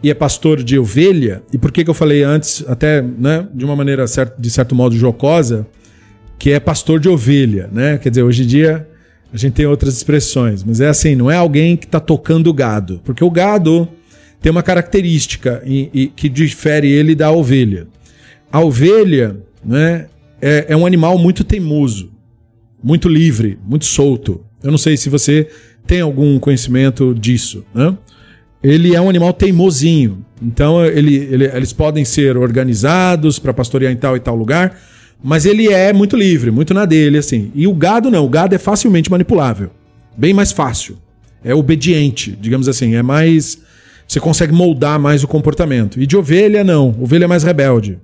e 0.00 0.08
é 0.08 0.14
pastor 0.14 0.62
de 0.62 0.78
ovelha, 0.78 1.42
e 1.52 1.58
por 1.58 1.72
que, 1.72 1.82
que 1.82 1.90
eu 1.90 1.94
falei 1.94 2.22
antes, 2.22 2.64
até 2.68 3.02
né, 3.02 3.48
de 3.52 3.64
uma 3.64 3.74
maneira 3.74 4.04
de 4.38 4.48
certo 4.48 4.76
modo 4.76 4.94
jocosa, 4.94 5.66
que 6.38 6.52
é 6.52 6.60
pastor 6.60 7.00
de 7.00 7.08
ovelha, 7.08 7.68
né? 7.72 7.98
Quer 7.98 8.10
dizer, 8.10 8.22
hoje 8.22 8.44
em 8.44 8.46
dia 8.46 8.88
a 9.32 9.36
gente 9.36 9.54
tem 9.54 9.66
outras 9.66 9.96
expressões, 9.96 10.62
mas 10.62 10.80
é 10.80 10.86
assim, 10.86 11.16
não 11.16 11.28
é 11.28 11.34
alguém 11.34 11.76
que 11.76 11.86
está 11.86 11.98
tocando 11.98 12.54
gado, 12.54 13.00
porque 13.04 13.24
o 13.24 13.30
gado 13.30 13.88
tem 14.40 14.50
uma 14.50 14.62
característica 14.62 15.62
que 16.16 16.28
difere 16.28 16.88
ele 16.88 17.14
da 17.14 17.30
ovelha. 17.30 17.86
A 18.50 18.60
ovelha 18.60 19.36
né, 19.64 20.06
é, 20.40 20.66
é 20.68 20.76
um 20.76 20.86
animal 20.86 21.18
muito 21.18 21.44
teimoso, 21.44 22.10
muito 22.82 23.08
livre, 23.08 23.58
muito 23.64 23.84
solto. 23.84 24.44
Eu 24.62 24.70
não 24.70 24.78
sei 24.78 24.96
se 24.96 25.08
você 25.08 25.48
tem 25.86 26.00
algum 26.00 26.38
conhecimento 26.38 27.14
disso. 27.14 27.64
Né? 27.74 27.96
Ele 28.62 28.94
é 28.94 29.00
um 29.00 29.08
animal 29.08 29.32
teimosinho. 29.32 30.24
Então 30.42 30.84
ele, 30.84 31.16
ele, 31.16 31.44
eles 31.44 31.72
podem 31.72 32.04
ser 32.04 32.36
organizados 32.36 33.38
para 33.38 33.52
pastorear 33.52 33.92
em 33.92 33.96
tal 33.96 34.16
e 34.16 34.20
tal 34.20 34.34
lugar, 34.34 34.78
mas 35.22 35.44
ele 35.44 35.68
é 35.68 35.92
muito 35.92 36.16
livre, 36.16 36.50
muito 36.50 36.72
na 36.72 36.86
dele, 36.86 37.18
assim. 37.18 37.52
E 37.54 37.66
o 37.66 37.74
gado 37.74 38.10
não, 38.10 38.24
o 38.24 38.28
gado 38.28 38.54
é 38.54 38.58
facilmente 38.58 39.10
manipulável. 39.10 39.70
Bem 40.16 40.32
mais 40.32 40.50
fácil. 40.50 40.96
É 41.44 41.54
obediente, 41.54 42.36
digamos 42.40 42.68
assim. 42.68 42.94
É 42.94 43.02
mais. 43.02 43.58
Você 44.10 44.18
consegue 44.18 44.52
moldar 44.52 44.98
mais 44.98 45.22
o 45.22 45.28
comportamento. 45.28 46.02
E 46.02 46.04
de 46.04 46.16
ovelha, 46.16 46.64
não. 46.64 46.88
Ovelha 47.00 47.26
é 47.26 47.28
mais 47.28 47.44
rebelde. 47.44 47.96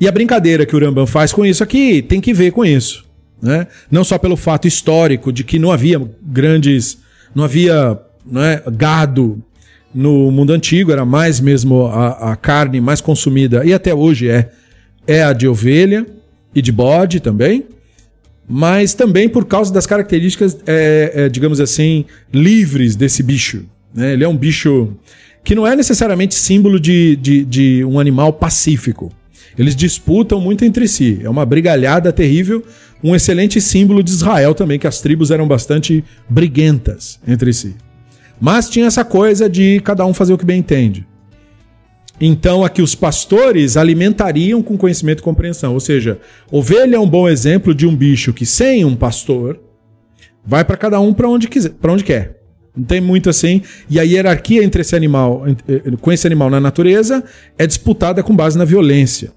E 0.00 0.08
a 0.08 0.10
brincadeira 0.10 0.66
que 0.66 0.74
o 0.74 0.80
Rambam 0.80 1.06
faz 1.06 1.32
com 1.32 1.46
isso 1.46 1.62
aqui 1.62 2.02
tem 2.02 2.20
que 2.20 2.34
ver 2.34 2.50
com 2.50 2.64
isso. 2.64 3.04
Né? 3.40 3.68
Não 3.88 4.02
só 4.02 4.18
pelo 4.18 4.36
fato 4.36 4.66
histórico 4.66 5.32
de 5.32 5.44
que 5.44 5.56
não 5.56 5.70
havia 5.70 6.02
grandes. 6.20 6.98
Não 7.32 7.44
havia 7.44 7.96
né, 8.26 8.60
gado 8.72 9.40
no 9.94 10.32
mundo 10.32 10.52
antigo, 10.52 10.90
era 10.90 11.04
mais 11.04 11.38
mesmo 11.38 11.86
a, 11.86 12.32
a 12.32 12.36
carne 12.36 12.80
mais 12.80 13.00
consumida, 13.00 13.64
e 13.64 13.72
até 13.72 13.94
hoje 13.94 14.28
é 14.28 14.50
é 15.06 15.22
a 15.22 15.32
de 15.32 15.46
ovelha 15.46 16.04
e 16.52 16.60
de 16.60 16.72
bode 16.72 17.20
também, 17.20 17.66
mas 18.48 18.94
também 18.94 19.28
por 19.28 19.44
causa 19.44 19.72
das 19.72 19.86
características, 19.86 20.58
é, 20.66 21.12
é, 21.14 21.28
digamos 21.28 21.60
assim, 21.60 22.04
livres 22.32 22.96
desse 22.96 23.22
bicho. 23.22 23.64
Né? 23.94 24.12
Ele 24.12 24.24
é 24.24 24.28
um 24.28 24.36
bicho 24.36 24.94
que 25.42 25.54
não 25.54 25.66
é 25.66 25.74
necessariamente 25.74 26.34
símbolo 26.34 26.78
de, 26.78 27.16
de, 27.16 27.44
de 27.44 27.84
um 27.84 27.98
animal 27.98 28.32
pacífico. 28.32 29.12
Eles 29.58 29.74
disputam 29.74 30.40
muito 30.40 30.64
entre 30.64 30.86
si. 30.86 31.20
É 31.22 31.28
uma 31.28 31.44
brigalhada 31.44 32.12
terrível, 32.12 32.64
um 33.02 33.14
excelente 33.14 33.60
símbolo 33.60 34.02
de 34.02 34.10
Israel 34.10 34.54
também, 34.54 34.78
que 34.78 34.86
as 34.86 35.00
tribos 35.00 35.30
eram 35.30 35.46
bastante 35.46 36.04
briguentas 36.28 37.18
entre 37.26 37.52
si. 37.52 37.74
Mas 38.40 38.70
tinha 38.70 38.86
essa 38.86 39.04
coisa 39.04 39.48
de 39.48 39.80
cada 39.80 40.04
um 40.06 40.14
fazer 40.14 40.32
o 40.32 40.38
que 40.38 40.46
bem 40.46 40.60
entende. 40.60 41.06
Então, 42.20 42.64
aqui 42.64 42.82
os 42.82 42.94
pastores 42.94 43.78
alimentariam 43.78 44.62
com 44.62 44.76
conhecimento 44.76 45.20
e 45.20 45.22
compreensão. 45.22 45.72
Ou 45.72 45.80
seja, 45.80 46.20
ovelha 46.50 46.96
é 46.96 46.98
um 46.98 47.08
bom 47.08 47.28
exemplo 47.28 47.74
de 47.74 47.86
um 47.86 47.96
bicho 47.96 48.32
que, 48.32 48.44
sem 48.44 48.84
um 48.84 48.94
pastor, 48.94 49.58
vai 50.44 50.62
para 50.64 50.76
cada 50.76 51.00
um 51.00 51.14
para 51.14 51.28
onde, 51.28 51.48
quiser, 51.48 51.72
onde 51.82 52.04
quer. 52.04 52.39
Não 52.76 52.84
tem 52.84 53.00
muito 53.00 53.28
assim. 53.28 53.62
E 53.88 53.98
a 53.98 54.02
hierarquia 54.02 54.62
entre 54.62 54.82
esse 54.82 54.94
animal, 54.94 55.44
eh, 55.46 55.82
com 56.00 56.12
esse 56.12 56.26
animal 56.26 56.50
na 56.50 56.60
natureza 56.60 57.24
é 57.58 57.66
disputada 57.66 58.22
com 58.22 58.34
base 58.34 58.56
na 58.56 58.64
violência. 58.64 59.32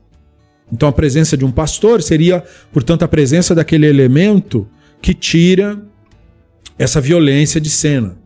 Então, 0.71 0.87
a 0.87 0.93
presença 0.93 1.35
de 1.35 1.45
um 1.45 1.51
pastor 1.51 2.01
seria, 2.01 2.43
portanto, 2.71 3.03
a 3.03 3.07
presença 3.07 3.53
daquele 3.53 3.85
elemento 3.85 4.67
que 5.01 5.13
tira 5.13 5.79
essa 6.77 6.99
violência 7.01 7.59
de 7.59 7.69
cena 7.69 8.17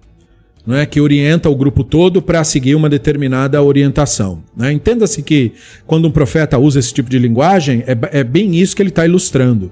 é, 0.69 0.85
que 0.85 0.99
orienta 0.99 1.49
o 1.49 1.55
grupo 1.55 1.83
todo 1.83 2.21
para 2.21 2.43
seguir 2.43 2.75
uma 2.75 2.89
determinada 2.89 3.61
orientação. 3.61 4.43
Né? 4.55 4.73
Entenda-se 4.73 5.21
que 5.21 5.53
quando 5.85 6.07
um 6.07 6.11
profeta 6.11 6.57
usa 6.57 6.79
esse 6.79 6.93
tipo 6.93 7.09
de 7.09 7.17
linguagem, 7.17 7.83
é, 7.87 8.19
é 8.19 8.23
bem 8.23 8.55
isso 8.55 8.75
que 8.75 8.81
ele 8.81 8.89
está 8.89 9.05
ilustrando. 9.05 9.71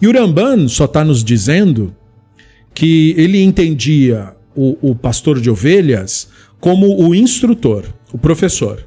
E 0.00 0.08
o 0.08 0.12
Ramban 0.12 0.68
só 0.68 0.86
está 0.86 1.04
nos 1.04 1.22
dizendo 1.22 1.94
que 2.74 3.14
ele 3.18 3.42
entendia 3.42 4.34
o, 4.54 4.90
o, 4.90 4.94
pastor 4.94 5.40
de 5.40 5.50
ovelhas 5.50 6.28
como 6.60 7.02
o 7.02 7.14
instrutor, 7.14 7.84
o 8.12 8.18
professor. 8.18 8.86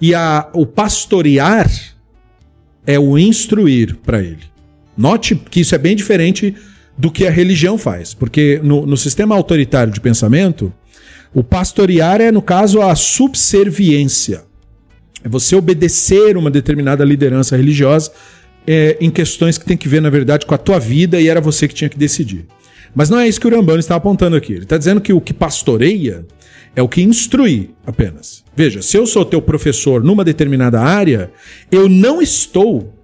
E 0.00 0.14
a, 0.14 0.48
o 0.52 0.64
pastorear 0.64 1.70
é 2.86 2.98
o 2.98 3.18
instruir 3.18 3.96
para 3.96 4.22
ele. 4.22 4.50
Note 4.96 5.34
que 5.34 5.60
isso 5.60 5.74
é 5.74 5.78
bem 5.78 5.96
diferente 5.96 6.54
do 6.96 7.10
que 7.10 7.26
a 7.26 7.30
religião 7.30 7.78
faz. 7.78 8.14
Porque 8.14 8.60
no, 8.62 8.86
no 8.86 8.96
sistema 8.96 9.34
autoritário 9.34 9.92
de 9.92 10.00
pensamento, 10.00 10.72
o 11.32 11.42
pastorear 11.42 12.20
é, 12.20 12.30
no 12.30 12.42
caso, 12.42 12.80
a 12.80 12.94
subserviência. 12.94 14.44
É 15.22 15.28
você 15.28 15.54
obedecer 15.54 16.36
uma 16.36 16.50
determinada 16.50 17.04
liderança 17.04 17.56
religiosa 17.56 18.10
é, 18.66 18.96
em 19.00 19.10
questões 19.10 19.58
que 19.58 19.64
tem 19.64 19.76
que 19.76 19.88
ver, 19.88 20.00
na 20.00 20.10
verdade, 20.10 20.46
com 20.46 20.54
a 20.54 20.58
tua 20.58 20.78
vida 20.78 21.20
e 21.20 21.28
era 21.28 21.40
você 21.40 21.66
que 21.66 21.74
tinha 21.74 21.88
que 21.88 21.98
decidir. 21.98 22.46
Mas 22.94 23.08
não 23.08 23.18
é 23.18 23.28
isso 23.28 23.40
que 23.40 23.46
o 23.46 23.50
Rambano 23.50 23.78
está 23.78 23.96
apontando 23.96 24.36
aqui. 24.36 24.52
Ele 24.52 24.62
está 24.62 24.76
dizendo 24.76 25.00
que 25.00 25.12
o 25.12 25.20
que 25.20 25.32
pastoreia 25.32 26.26
é 26.74 26.82
o 26.82 26.88
que 26.88 27.02
instrui 27.02 27.70
apenas. 27.86 28.44
Veja, 28.54 28.82
se 28.82 28.96
eu 28.96 29.06
sou 29.06 29.24
teu 29.24 29.40
professor 29.40 30.02
numa 30.02 30.24
determinada 30.24 30.80
área, 30.80 31.30
eu 31.70 31.88
não 31.88 32.20
estou 32.20 32.94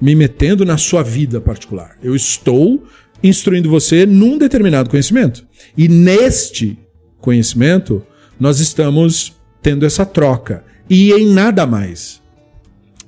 me 0.00 0.14
metendo 0.14 0.64
na 0.64 0.78
sua 0.78 1.02
vida 1.02 1.40
particular. 1.40 1.96
Eu 2.02 2.14
estou 2.14 2.84
instruindo 3.22 3.68
você 3.68 4.06
num 4.06 4.38
determinado 4.38 4.88
conhecimento. 4.88 5.46
E 5.76 5.88
neste 5.88 6.78
conhecimento, 7.20 8.02
nós 8.38 8.60
estamos 8.60 9.36
tendo 9.62 9.84
essa 9.84 10.06
troca. 10.06 10.64
E 10.88 11.12
em 11.12 11.26
nada 11.26 11.66
mais. 11.66 12.20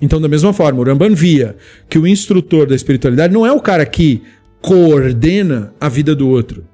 Então, 0.01 0.21
da 0.21 0.29
mesma 0.29 0.53
forma, 0.53 0.81
o 0.81 0.85
Ramban 0.85 1.15
via 1.15 1.57
que 1.89 1.99
o 1.99 2.07
instrutor 2.07 2.67
da 2.67 2.75
espiritualidade 2.75 3.33
não 3.33 3.47
é 3.47 3.53
o 3.53 3.61
cara 3.61 3.87
que 3.87 4.23
coordena 4.63 5.75
a 5.79 5.89
vida 5.89 6.15
do 6.15 6.29
outro. 6.29 6.65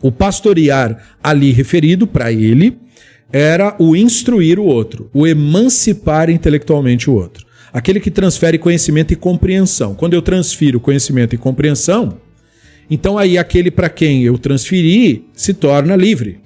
O 0.00 0.10
pastorear 0.10 1.16
ali 1.22 1.52
referido 1.52 2.06
para 2.06 2.32
ele 2.32 2.78
era 3.30 3.76
o 3.78 3.94
instruir 3.94 4.58
o 4.58 4.64
outro, 4.64 5.10
o 5.12 5.26
emancipar 5.26 6.30
intelectualmente 6.30 7.10
o 7.10 7.14
outro 7.14 7.46
aquele 7.76 8.00
que 8.00 8.10
transfere 8.10 8.56
conhecimento 8.56 9.12
e 9.12 9.16
compreensão. 9.16 9.94
Quando 9.94 10.14
eu 10.14 10.22
transfiro 10.22 10.80
conhecimento 10.80 11.34
e 11.34 11.38
compreensão, 11.38 12.18
então 12.88 13.18
aí 13.18 13.36
aquele 13.36 13.70
para 13.70 13.90
quem 13.90 14.22
eu 14.22 14.38
transferi 14.38 15.28
se 15.34 15.52
torna 15.52 15.94
livre. 15.94 16.40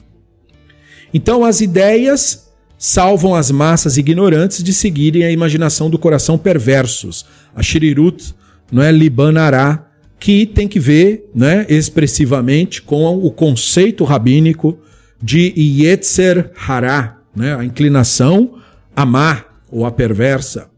Então 1.14 1.44
as 1.44 1.61
ideias 1.61 2.50
salvam 2.76 3.37
as 3.37 3.49
massas 3.49 3.97
ignorantes 3.97 4.61
de 4.61 4.73
seguirem 4.73 5.23
a 5.23 5.30
imaginação 5.30 5.88
do 5.88 6.00
coração 6.00 6.37
perversos, 6.37 7.25
a 7.54 7.62
Shirirut, 7.62 8.35
não 8.73 8.82
é 8.82 8.90
Libanará, 8.90 9.87
que 10.20 10.46
tem 10.46 10.68
que 10.68 10.78
ver, 10.78 11.28
né, 11.34 11.66
expressivamente 11.68 12.82
com 12.82 13.16
o 13.16 13.30
conceito 13.30 14.04
rabínico 14.04 14.78
de 15.20 15.52
Yetzer 15.56 16.52
Hará, 16.54 17.18
né, 17.34 17.56
a 17.56 17.64
inclinação 17.64 18.60
a 18.94 19.04
má 19.06 19.44
ou 19.70 19.86
a 19.86 19.90
perversa 19.90 20.70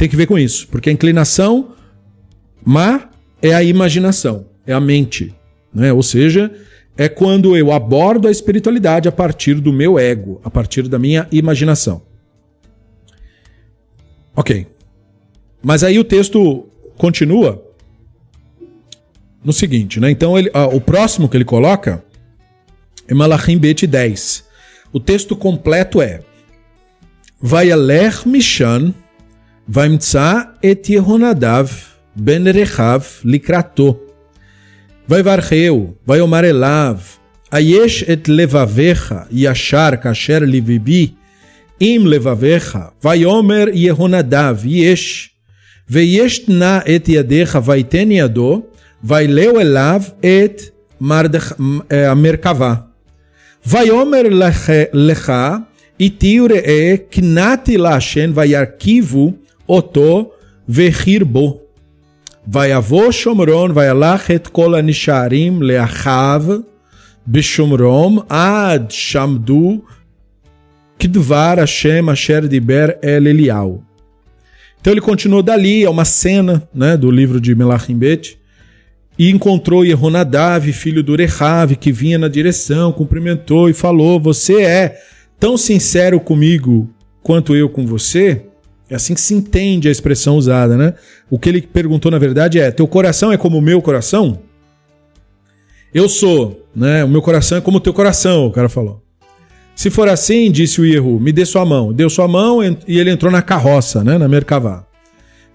tem 0.00 0.08
que 0.08 0.16
ver 0.16 0.24
com 0.24 0.38
isso, 0.38 0.66
porque 0.68 0.88
a 0.88 0.92
inclinação 0.94 1.72
má 2.64 3.10
é 3.42 3.52
a 3.52 3.62
imaginação, 3.62 4.46
é 4.66 4.72
a 4.72 4.80
mente, 4.80 5.34
né? 5.74 5.92
Ou 5.92 6.02
seja, 6.02 6.50
é 6.96 7.06
quando 7.06 7.54
eu 7.54 7.70
abordo 7.70 8.26
a 8.26 8.30
espiritualidade 8.30 9.10
a 9.10 9.12
partir 9.12 9.56
do 9.56 9.70
meu 9.70 9.98
ego, 9.98 10.40
a 10.42 10.48
partir 10.48 10.88
da 10.88 10.98
minha 10.98 11.28
imaginação. 11.30 12.00
Ok. 14.34 14.68
Mas 15.62 15.84
aí 15.84 15.98
o 15.98 16.04
texto 16.04 16.66
continua 16.96 17.62
no 19.44 19.52
seguinte, 19.52 19.98
né? 19.98 20.10
Então 20.10 20.38
ele, 20.38 20.50
ah, 20.52 20.66
o 20.66 20.80
próximo 20.80 21.28
que 21.28 21.36
ele 21.36 21.44
coloca 21.44 22.02
é 23.08 23.14
Malachim 23.14 23.58
Bet 23.58 23.86
10. 23.86 24.44
O 24.92 25.00
texto 25.00 25.34
completo 25.36 26.00
é 26.02 26.20
Vai 27.40 27.68
Vayalech 27.68 28.28
Mishan 28.28 28.92
Vaimtsa 29.66 30.54
et 30.62 30.88
Yehonadav 30.88 31.70
ben 32.14 32.44
Rechav 32.44 33.06
likrato 33.24 33.98
Vai 35.08 36.20
Omar 36.20 36.44
Elav 36.44 37.18
Ayesh 37.50 38.04
et 38.08 38.28
levavecha 38.28 39.26
yashar 39.32 40.00
kasher 40.00 40.40
livibi 40.46 41.16
im 41.80 42.04
levavecha 42.04 42.92
Vaiomer 43.00 43.74
Yehonadav 43.74 44.64
yesh 44.64 45.30
Veyesh 45.88 46.46
na 46.46 46.82
et 46.86 47.08
yadecha 47.08 47.60
vaiten 47.60 48.12
yado 48.12 48.69
וילאו 49.03 49.59
אליו 49.59 50.01
את 50.19 50.61
המרכבה. 51.91 52.73
ויאמר 53.67 54.21
לך, 54.93 55.33
איתי 55.99 56.41
וראה, 56.41 56.95
קנאתי 57.09 57.77
להשן 57.77 58.31
וירכיבו 58.35 59.33
אותו 59.69 60.31
וחירבו. 60.69 61.59
ויבוא 62.47 63.11
שומרון 63.11 63.71
וילך 63.73 64.31
את 64.31 64.47
כל 64.47 64.75
הנשארים 64.75 65.61
לאחיו 65.61 66.45
בשומרום 67.27 68.19
עד 68.29 68.85
שעמדו 68.91 69.81
כדבר 70.99 71.53
השם 71.57 72.09
אשר 72.09 72.39
דיבר 72.39 72.85
אל 73.03 73.27
אליהו. 73.27 73.81
Então 74.79 74.93
ele 74.93 75.01
continuou 75.01 75.41
dali, 75.41 75.83
é 75.83 75.89
uma 75.89 76.05
cena 76.05 76.61
né, 76.71 76.95
do 76.95 77.09
livro 77.09 77.41
de 77.41 77.55
Melachim 77.55 77.97
Bet, 77.97 78.37
e 79.20 79.30
encontrou 79.30 79.84
Yehonadav, 79.84 80.72
filho 80.72 81.02
do 81.02 81.14
Rehav, 81.14 81.76
que 81.76 81.92
vinha 81.92 82.16
na 82.16 82.26
direção, 82.26 82.90
cumprimentou 82.90 83.68
e 83.68 83.74
falou: 83.74 84.18
Você 84.18 84.62
é 84.62 84.98
tão 85.38 85.58
sincero 85.58 86.18
comigo 86.18 86.88
quanto 87.22 87.54
eu 87.54 87.68
com 87.68 87.86
você? 87.86 88.46
É 88.88 88.94
assim 88.94 89.12
que 89.12 89.20
se 89.20 89.34
entende 89.34 89.88
a 89.88 89.90
expressão 89.90 90.38
usada, 90.38 90.74
né? 90.74 90.94
O 91.28 91.38
que 91.38 91.50
ele 91.50 91.60
perguntou 91.60 92.10
na 92.10 92.18
verdade 92.18 92.58
é: 92.58 92.70
Teu 92.70 92.88
coração 92.88 93.30
é 93.30 93.36
como 93.36 93.58
o 93.58 93.60
meu 93.60 93.82
coração? 93.82 94.38
Eu 95.92 96.08
sou, 96.08 96.66
né? 96.74 97.04
O 97.04 97.08
meu 97.08 97.20
coração 97.20 97.58
é 97.58 97.60
como 97.60 97.76
o 97.76 97.80
teu 97.80 97.92
coração, 97.92 98.46
o 98.46 98.50
cara 98.50 98.70
falou. 98.70 99.02
Se 99.76 99.90
for 99.90 100.08
assim, 100.08 100.50
disse 100.50 100.80
o 100.80 100.86
Yehu, 100.86 101.20
me 101.20 101.30
dê 101.30 101.44
sua 101.44 101.66
mão. 101.66 101.92
Deu 101.92 102.08
sua 102.08 102.26
mão 102.26 102.62
e 102.64 102.98
ele 102.98 103.10
entrou 103.10 103.30
na 103.30 103.42
carroça, 103.42 104.02
né? 104.02 104.16
Na 104.16 104.28
Merkavá. 104.28 104.86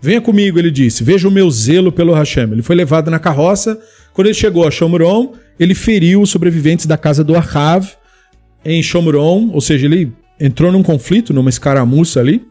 Venha 0.01 0.21
comigo, 0.21 0.59
ele 0.59 0.71
disse, 0.71 1.03
veja 1.03 1.27
o 1.27 1.31
meu 1.31 1.49
zelo 1.49 1.91
pelo 1.91 2.13
Hashem. 2.13 2.51
Ele 2.51 2.61
foi 2.61 2.75
levado 2.75 3.09
na 3.09 3.19
carroça. 3.19 3.79
Quando 4.13 4.27
ele 4.27 4.33
chegou 4.33 4.67
a 4.67 4.71
Shomron, 4.71 5.33
ele 5.59 5.73
feriu 5.73 6.21
os 6.21 6.29
sobreviventes 6.29 6.85
da 6.85 6.97
casa 6.97 7.23
do 7.23 7.35
Ahav 7.35 7.87
em 8.63 8.81
Shomron, 8.81 9.51
ou 9.51 9.61
seja, 9.61 9.85
ele 9.85 10.11
entrou 10.39 10.71
num 10.71 10.83
conflito, 10.83 11.33
numa 11.33 11.49
escaramuça 11.49 12.19
ali, 12.19 12.41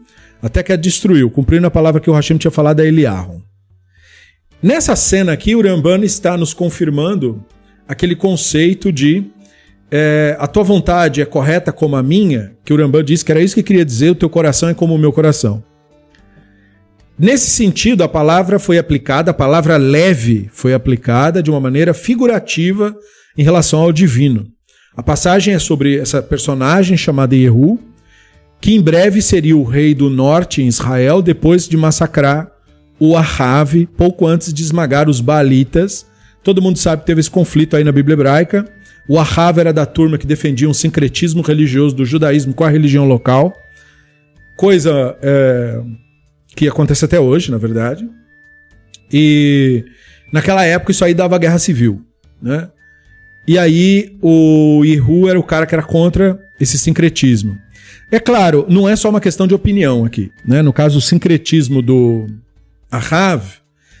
até 0.41 0.63
que 0.63 0.71
a 0.71 0.75
destruiu, 0.75 1.29
cumprindo 1.29 1.67
a 1.67 1.71
palavra 1.71 1.99
que 1.99 2.09
o 2.09 2.13
Hashem 2.13 2.37
tinha 2.37 2.51
falado 2.51 2.79
a 2.79 2.85
Eliarron. 2.85 3.41
Nessa 4.61 4.95
cena 4.95 5.33
aqui, 5.33 5.55
o 5.55 5.61
Ramban 5.61 6.03
está 6.03 6.37
nos 6.37 6.53
confirmando 6.53 7.43
aquele 7.87 8.15
conceito 8.15 8.91
de 8.91 9.25
é, 9.91 10.35
a 10.39 10.47
tua 10.47 10.63
vontade 10.63 11.21
é 11.21 11.25
correta 11.25 11.71
como 11.71 11.95
a 11.95 12.03
minha, 12.03 12.53
que 12.63 12.73
o 12.73 12.77
Ramban 12.77 13.03
disse 13.03 13.23
que 13.23 13.31
era 13.31 13.41
isso 13.41 13.55
que 13.55 13.63
queria 13.63 13.85
dizer, 13.85 14.09
o 14.09 14.15
teu 14.15 14.29
coração 14.29 14.69
é 14.69 14.73
como 14.73 14.95
o 14.95 14.97
meu 14.97 15.13
coração. 15.13 15.63
Nesse 17.17 17.49
sentido, 17.49 18.03
a 18.03 18.09
palavra 18.09 18.59
foi 18.59 18.77
aplicada, 18.77 19.31
a 19.31 19.33
palavra 19.33 19.77
leve 19.77 20.49
foi 20.51 20.73
aplicada 20.73 21.41
de 21.41 21.49
uma 21.49 21.61
maneira 21.61 21.93
figurativa 21.93 22.93
em 23.37 23.43
relação 23.43 23.79
ao 23.79 23.93
divino. 23.93 24.47
A 24.97 25.01
passagem 25.01 25.53
é 25.53 25.59
sobre 25.59 25.97
essa 25.97 26.21
personagem 26.21 26.97
chamada 26.97 27.35
Yehu, 27.35 27.79
que 28.59 28.73
em 28.73 28.81
breve 28.81 29.21
seria 29.21 29.55
o 29.55 29.63
rei 29.63 29.93
do 29.93 30.09
norte 30.09 30.61
em 30.61 30.67
Israel, 30.67 31.21
depois 31.21 31.67
de 31.67 31.77
massacrar 31.77 32.51
o 32.99 33.15
Ahav, 33.15 33.87
pouco 33.97 34.27
antes 34.27 34.53
de 34.53 34.63
esmagar 34.63 35.09
os 35.09 35.21
Baalitas. 35.21 36.05
Todo 36.43 36.61
mundo 36.61 36.77
sabe 36.77 37.01
que 37.01 37.07
teve 37.07 37.21
esse 37.21 37.31
conflito 37.31 37.75
aí 37.75 37.83
na 37.83 37.91
Bíblia 37.91 38.13
hebraica. 38.13 38.65
O 39.07 39.19
Ahav 39.19 39.59
era 39.59 39.71
da 39.71 39.85
turma 39.85 40.17
que 40.17 40.27
defendia 40.27 40.69
um 40.69 40.73
sincretismo 40.73 41.41
religioso 41.41 41.95
do 41.95 42.05
judaísmo 42.05 42.53
com 42.53 42.63
a 42.63 42.69
religião 42.69 43.05
local. 43.05 43.53
Coisa 44.57 45.17
é, 45.21 45.81
que 46.55 46.67
acontece 46.67 47.05
até 47.05 47.19
hoje, 47.19 47.51
na 47.51 47.57
verdade. 47.57 48.07
E 49.11 49.85
naquela 50.31 50.65
época 50.65 50.91
isso 50.91 51.03
aí 51.03 51.13
dava 51.13 51.37
guerra 51.37 51.59
civil, 51.59 52.01
né? 52.41 52.69
E 53.47 53.59
aí 53.59 54.17
o 54.21 54.83
Ihu 54.83 55.29
era 55.29 55.39
o 55.39 55.43
cara 55.43 55.65
que 55.65 55.75
era 55.75 55.83
contra 55.83 56.39
esse 56.59 56.77
sincretismo. 56.77 57.55
É 58.11 58.19
claro, 58.19 58.65
não 58.69 58.87
é 58.87 58.95
só 58.95 59.09
uma 59.09 59.21
questão 59.21 59.47
de 59.47 59.53
opinião 59.53 60.05
aqui, 60.05 60.31
né? 60.45 60.61
No 60.61 60.73
caso, 60.73 60.97
o 60.97 61.01
sincretismo 61.01 61.81
do 61.81 62.27
Ahav 62.91 63.43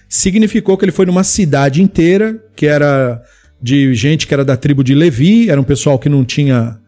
significou 0.07 0.77
que 0.77 0.85
ele 0.85 0.91
foi 0.91 1.05
numa 1.05 1.23
cidade 1.23 1.81
inteira 1.81 2.41
que 2.55 2.65
era 2.65 3.21
de 3.61 3.93
gente 3.93 4.27
que 4.27 4.33
era 4.33 4.45
da 4.45 4.55
tribo 4.55 4.83
de 4.83 4.93
Levi, 4.93 5.49
era 5.49 5.59
um 5.59 5.63
pessoal 5.63 5.97
que 5.97 6.07
não 6.07 6.23
tinha 6.23 6.79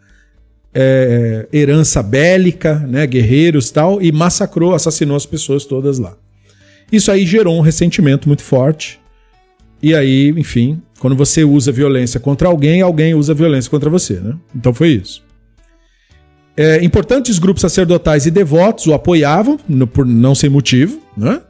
é, 0.79 1.47
herança 1.51 2.03
bélica, 2.03 2.75
né, 2.75 3.07
guerreiros 3.07 3.71
tal, 3.71 3.99
e 3.99 4.11
massacrou, 4.11 4.75
assassinou 4.75 5.17
as 5.17 5.25
pessoas 5.25 5.65
todas 5.65 5.97
lá. 5.97 6.15
Isso 6.91 7.11
aí 7.11 7.25
gerou 7.25 7.57
um 7.57 7.61
ressentimento 7.61 8.29
muito 8.29 8.43
forte. 8.43 8.99
E 9.81 9.95
aí, 9.95 10.29
enfim, 10.37 10.79
quando 10.99 11.15
você 11.15 11.43
usa 11.43 11.71
violência 11.71 12.19
contra 12.19 12.47
alguém, 12.47 12.83
alguém 12.83 13.15
usa 13.15 13.33
violência 13.33 13.71
contra 13.71 13.89
você, 13.89 14.19
né? 14.19 14.35
Então 14.55 14.71
foi 14.71 14.89
isso. 14.89 15.23
É, 16.55 16.83
importantes 16.83 17.39
grupos 17.39 17.61
sacerdotais 17.61 18.27
e 18.27 18.31
devotos 18.31 18.85
o 18.85 18.93
apoiavam, 18.93 19.59
no, 19.67 19.87
por 19.87 20.05
não 20.05 20.35
sem 20.35 20.49
motivo, 20.49 21.01
né? 21.15 21.41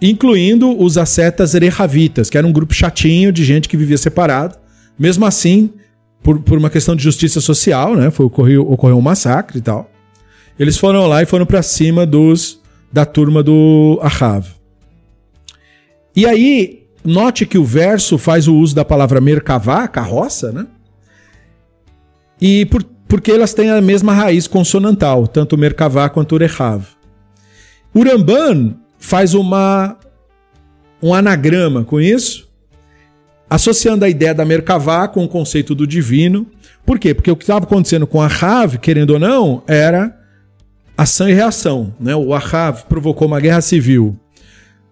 incluindo 0.00 0.80
os 0.80 0.96
ascetas 0.96 1.52
rehavitas, 1.52 2.30
que 2.30 2.38
era 2.38 2.46
um 2.46 2.52
grupo 2.52 2.72
chatinho 2.72 3.32
de 3.32 3.44
gente 3.44 3.68
que 3.68 3.76
vivia 3.76 3.98
separado. 3.98 4.56
Mesmo 4.98 5.26
assim, 5.26 5.70
por, 6.22 6.38
por 6.40 6.58
uma 6.58 6.70
questão 6.70 6.94
de 6.94 7.02
justiça 7.02 7.40
social, 7.40 7.96
né? 7.96 8.10
Foi, 8.10 8.26
ocorreu, 8.26 8.70
ocorreu 8.70 8.98
um 8.98 9.02
massacre 9.02 9.58
e 9.58 9.62
tal. 9.62 9.90
Eles 10.58 10.76
foram 10.76 11.06
lá 11.06 11.22
e 11.22 11.26
foram 11.26 11.46
para 11.46 11.62
cima 11.62 12.04
dos 12.04 12.60
da 12.92 13.06
turma 13.06 13.42
do 13.42 13.98
Ahav. 14.02 14.46
E 16.14 16.26
aí, 16.26 16.86
note 17.04 17.46
que 17.46 17.56
o 17.56 17.64
verso 17.64 18.18
faz 18.18 18.48
o 18.48 18.56
uso 18.56 18.74
da 18.74 18.84
palavra 18.84 19.20
merkavá, 19.20 19.86
carroça, 19.86 20.52
né? 20.52 20.66
E 22.40 22.66
por, 22.66 22.82
porque 23.06 23.30
elas 23.30 23.54
têm 23.54 23.70
a 23.70 23.80
mesma 23.80 24.12
raiz 24.12 24.46
consonantal, 24.46 25.26
tanto 25.26 25.56
merkavá 25.56 26.08
quanto 26.08 26.34
o 26.34 26.38
rehav. 26.38 26.84
O 27.94 28.02
Ramban 28.02 28.74
faz 28.98 29.34
uma 29.34 29.96
um 31.02 31.14
anagrama 31.14 31.82
com 31.82 31.98
isso 31.98 32.49
associando 33.50 34.04
a 34.04 34.08
ideia 34.08 34.32
da 34.32 34.44
Merkavá 34.44 35.08
com 35.08 35.24
o 35.24 35.28
conceito 35.28 35.74
do 35.74 35.84
divino. 35.84 36.46
Por 36.86 37.00
quê? 37.00 37.12
Porque 37.12 37.30
o 37.30 37.36
que 37.36 37.42
estava 37.42 37.64
acontecendo 37.64 38.06
com 38.06 38.22
a 38.22 38.28
Rav, 38.28 38.78
querendo 38.78 39.10
ou 39.10 39.18
não, 39.18 39.64
era 39.66 40.16
ação 40.96 41.28
e 41.28 41.32
reação. 41.32 41.92
Né? 41.98 42.14
O 42.14 42.32
Ahav 42.32 42.84
provocou 42.88 43.26
uma 43.26 43.40
guerra 43.40 43.60
civil 43.60 44.16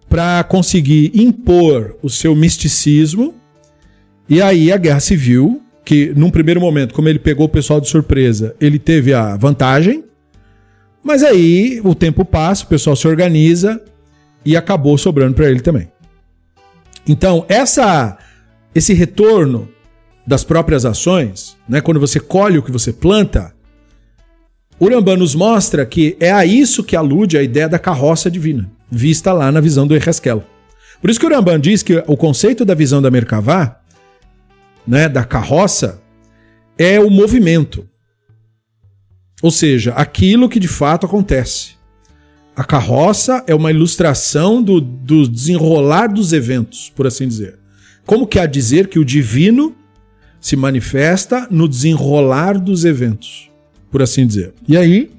para 0.09 0.42
conseguir 0.42 1.12
impor 1.14 1.97
o 2.03 2.11
seu 2.11 2.35
misticismo. 2.35 3.35
E 4.29 4.42
aí 4.42 4.73
a 4.73 4.77
guerra 4.77 5.01
civil, 5.01 5.62
que 5.85 6.12
num 6.16 6.31
primeiro 6.31 6.61
momento, 6.61 6.94
como 6.94 7.09
ele 7.09 7.18
pegou 7.18 7.47
o 7.47 7.49
pessoal 7.49 7.81
de 7.81 7.88
surpresa, 7.88 8.57
ele 8.61 8.79
teve 8.79 9.14
a 9.14 9.37
vantagem. 9.37 10.05
Mas 11.05 11.23
aí 11.23 11.81
o 11.85 11.94
tempo 11.94 12.25
passa, 12.25 12.64
o 12.64 12.68
pessoal 12.68 12.97
se 12.97 13.07
organiza 13.07 13.81
e 14.44 14.57
acabou 14.57 14.99
sobrando 14.99 15.35
para 15.35 15.49
ele 15.49 15.61
também. 15.61 15.88
Então, 17.07 17.47
essa 17.49 18.18
esse 18.75 18.93
retorno 18.95 19.69
das 20.27 20.45
próprias 20.45 20.85
ações, 20.85 21.57
né, 21.69 21.81
quando 21.81 21.99
você 21.99 22.21
colhe 22.21 22.59
o 22.59 22.63
que 22.63 22.71
você 22.71 22.93
planta, 22.93 23.55
Urambá 24.81 25.17
nos 25.17 25.35
mostra 25.35 25.85
que 25.85 26.17
é 26.21 26.31
a 26.31 26.45
isso 26.45 26.85
que 26.85 26.95
alude 26.95 27.37
a 27.37 27.43
ideia 27.43 27.69
da 27.69 27.79
carroça 27.79 28.31
divina, 28.31 28.71
vista 28.91 29.33
lá 29.33 29.51
na 29.51 29.61
visão 29.61 29.87
do 29.87 29.95
Erreskel. 29.95 30.45
Por 31.01 31.11
isso 31.11 31.19
que 31.19 31.27
Urambá 31.27 31.57
diz 31.57 31.83
que 31.83 32.03
o 32.07 32.17
conceito 32.17 32.65
da 32.65 32.75
visão 32.75 33.01
da 33.01 33.11
Merkavá, 33.11 33.81
né, 34.87 35.09
da 35.09 35.25
carroça, 35.25 36.01
é 36.77 37.01
o 37.01 37.11
movimento. 37.11 37.89
Ou 39.43 39.51
seja, 39.51 39.93
aquilo 39.93 40.49
que 40.49 40.61
de 40.61 40.69
fato 40.69 41.07
acontece. 41.07 41.79
A 42.55 42.65
carroça 42.65 43.45
é 43.47 43.55
uma 43.55 43.71
ilustração 43.71 44.63
do, 44.63 44.81
do 44.81 45.29
desenrolar 45.29 46.09
dos 46.09 46.33
eventos, 46.33 46.93
por 46.95 47.07
assim 47.07 47.27
dizer. 47.29 47.59
Como 48.09 48.27
quer 48.27 48.49
dizer 48.49 48.88
que 48.88 48.99
o 48.99 49.05
divino 49.05 49.77
se 50.40 50.57
manifesta 50.57 51.47
no 51.51 51.68
desenrolar 51.68 52.59
dos 52.59 52.87
eventos, 52.87 53.51
por 53.90 54.01
assim 54.01 54.27
dizer. 54.27 54.55
E 54.66 54.79
aí, 54.79 55.11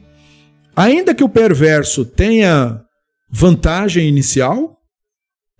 ainda 0.75 1.13
que 1.13 1.23
o 1.23 1.30
perverso 1.30 2.04
tenha 2.04 2.82
vantagem 3.30 4.08
inicial 4.08 4.82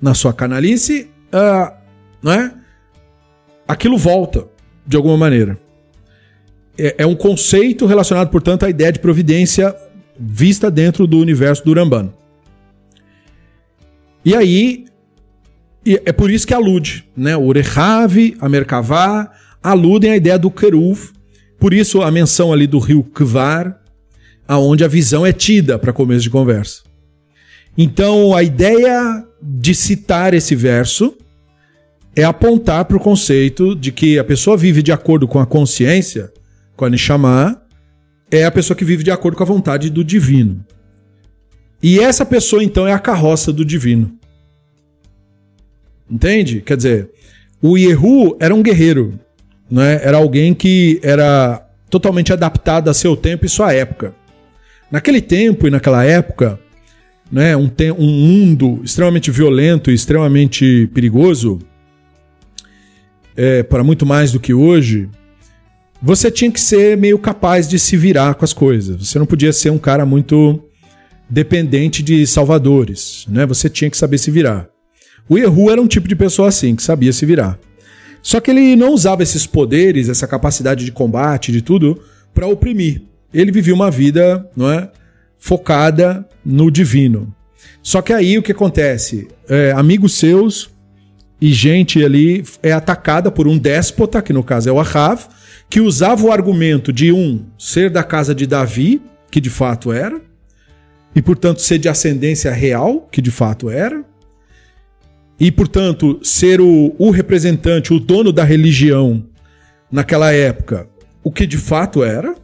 na 0.02 0.16
sua 0.16 0.34
canalice, 0.34 1.08
uh, 1.32 1.72
não 2.20 2.32
é? 2.32 2.52
aquilo 3.68 3.96
volta 3.96 4.48
de 4.84 4.98
alguma 4.98 5.16
maneira. 5.16 5.56
É, 6.76 6.96
é, 6.98 7.06
um 7.06 7.16
conceito 7.16 7.86
relacionado, 7.86 8.32
portanto, 8.32 8.66
à 8.66 8.72
ideia 8.72 8.92
de 8.92 8.98
providência 8.98 9.76
vista 10.20 10.72
dentro 10.72 11.06
do 11.06 11.20
universo 11.20 11.64
do 11.64 11.70
Uramban. 11.70 12.12
E 14.26 14.36
aí, 14.36 14.89
é 16.06 16.12
por 16.12 16.30
isso 16.30 16.46
que 16.46 16.54
alude, 16.54 17.06
né? 17.16 17.36
O 17.38 17.52
Rehav, 17.52 18.36
a 18.40 18.50
Merkavá, 18.50 19.32
aludem 19.64 20.12
à 20.12 20.18
ideia 20.18 20.38
do 20.38 20.52
Keruv. 20.52 21.12
Por 21.60 21.74
isso 21.74 22.02
a 22.02 22.12
menção 22.12 22.54
ali 22.54 22.68
do 22.68 22.80
rio 22.80 23.04
Kvar, 23.04 23.80
aonde 24.48 24.84
a 24.84 24.88
visão 24.88 25.26
é 25.26 25.34
tida 25.34 25.78
para 25.78 25.94
começo 25.94 26.24
de 26.24 26.30
conversa. 26.30 26.84
Então, 27.78 28.36
a 28.36 28.44
ideia 28.44 29.24
de 29.42 29.74
citar 29.74 30.34
esse 30.34 30.56
verso 30.56 31.16
é 32.16 32.24
apontar 32.24 32.86
para 32.86 32.98
o 32.98 33.00
conceito 33.00 33.76
de 33.76 33.92
que 33.92 34.20
a 34.20 34.24
pessoa 34.24 34.58
vive 34.58 34.82
de 34.82 34.92
acordo 34.92 35.28
com 35.28 35.40
a 35.40 35.46
consciência, 35.46 36.32
com 36.76 36.86
a 36.86 36.90
Neshama, 36.90 37.62
é 38.32 38.44
a 38.44 38.52
pessoa 38.52 38.76
que 38.76 38.84
vive 38.84 39.04
de 39.04 39.12
acordo 39.12 39.38
com 39.38 39.44
a 39.44 39.48
vontade 39.48 39.90
do 39.90 40.04
divino. 40.04 40.66
E 41.82 42.00
essa 42.00 42.26
pessoa, 42.26 42.64
então, 42.64 42.86
é 42.86 42.92
a 42.92 43.00
carroça 43.00 43.54
do 43.54 43.64
divino. 43.64 44.19
Entende? 46.10 46.62
Quer 46.62 46.78
dizer, 46.78 47.10
o 47.62 47.78
Yehu 47.78 48.36
era 48.40 48.54
um 48.54 48.64
guerreiro, 48.64 49.20
né? 49.70 50.00
era 50.04 50.18
alguém 50.18 50.54
que 50.54 51.00
era 51.04 51.66
totalmente 51.90 52.32
adaptado 52.32 52.90
a 52.90 52.94
seu 52.94 53.16
tempo 53.16 53.46
e 53.46 53.50
sua 53.50 53.74
época. 53.74 54.14
Naquele 54.92 55.22
tempo 55.22 55.68
e 55.68 55.72
naquela 55.72 56.04
época, 56.04 56.60
né, 57.32 57.56
um, 57.56 57.70
um 57.98 58.08
mundo 58.08 58.82
extremamente 58.84 59.30
violento 59.30 59.92
e 59.92 59.94
extremamente 59.94 60.90
perigoso, 60.94 61.60
é, 63.36 63.64
para 63.64 63.84
muito 63.84 64.06
mais 64.06 64.32
do 64.32 64.40
que 64.40 64.54
hoje, 64.54 65.10
você 66.02 66.32
tinha 66.32 66.52
que 66.52 66.60
ser 66.60 66.98
meio 66.98 67.20
capaz 67.20 67.68
de 67.68 67.78
se 67.78 67.96
virar 67.96 68.34
com 68.36 68.46
as 68.46 68.54
coisas. 68.54 69.08
Você 69.08 69.20
não 69.20 69.26
podia 69.26 69.54
ser 69.54 69.70
um 69.70 69.78
cara 69.78 70.06
muito 70.06 70.64
dependente 71.30 72.02
de 72.02 72.26
salvadores, 72.26 73.26
né? 73.30 73.46
Você 73.46 73.70
tinha 73.70 73.90
que 73.90 73.98
saber 73.98 74.18
se 74.18 74.32
virar. 74.32 74.68
O 75.30 75.38
Yehu 75.38 75.70
era 75.70 75.82
um 75.82 75.88
tipo 75.88 76.08
de 76.08 76.16
pessoa 76.16 76.50
assim, 76.50 76.76
que 76.76 76.82
sabia 76.82 77.14
se 77.14 77.26
virar. 77.26 77.58
Só 78.22 78.40
que 78.40 78.52
ele 78.52 78.76
não 78.76 78.94
usava 78.94 79.24
esses 79.24 79.46
poderes, 79.46 80.10
essa 80.10 80.28
capacidade 80.28 80.84
de 80.84 80.92
combate, 80.92 81.52
de 81.52 81.62
tudo, 81.62 82.02
para 82.34 82.48
oprimir. 82.48 83.04
Ele 83.34 83.52
vivia 83.52 83.74
uma 83.74 83.92
vida, 83.92 84.50
não 84.56 84.72
é, 84.72 84.90
focada 85.38 86.28
no 86.44 86.72
divino. 86.72 87.34
Só 87.82 88.02
que 88.02 88.12
aí 88.12 88.38
o 88.38 88.44
que 88.44 88.52
acontece? 88.52 89.28
É, 89.48 89.72
amigos 89.72 90.14
seus 90.14 90.70
e 91.42 91.54
gente 91.54 92.04
ali 92.04 92.44
é 92.62 92.72
atacada 92.72 93.32
por 93.32 93.48
um 93.48 93.58
déspota, 93.58 94.22
que 94.22 94.34
no 94.34 94.44
caso 94.44 94.68
é 94.68 94.72
o 94.72 94.80
Ahav, 94.80 95.28
que 95.70 95.80
usava 95.80 96.26
o 96.26 96.32
argumento 96.32 96.92
de 96.92 97.12
um 97.12 97.46
ser 97.58 97.90
da 97.90 98.04
casa 98.04 98.36
de 98.36 98.46
Davi, 98.46 99.02
que 99.32 99.40
de 99.40 99.50
fato 99.50 99.94
era, 99.94 100.20
e 101.16 101.22
portanto 101.22 101.62
ser 101.62 101.78
de 101.78 101.88
ascendência 101.88 102.52
real, 102.52 103.08
que 103.12 103.22
de 103.22 103.32
fato 103.32 103.70
era, 103.70 104.04
e 105.40 105.52
portanto 105.52 106.20
ser 106.22 106.60
o, 106.60 106.94
o 106.98 107.10
representante, 107.12 107.94
o 107.94 108.00
dono 108.00 108.32
da 108.32 108.44
religião 108.44 109.26
naquela 109.92 110.32
época, 110.34 110.90
o 111.24 111.32
que 111.32 111.48
de 111.48 111.58
fato 111.58 112.04
era. 112.04 112.36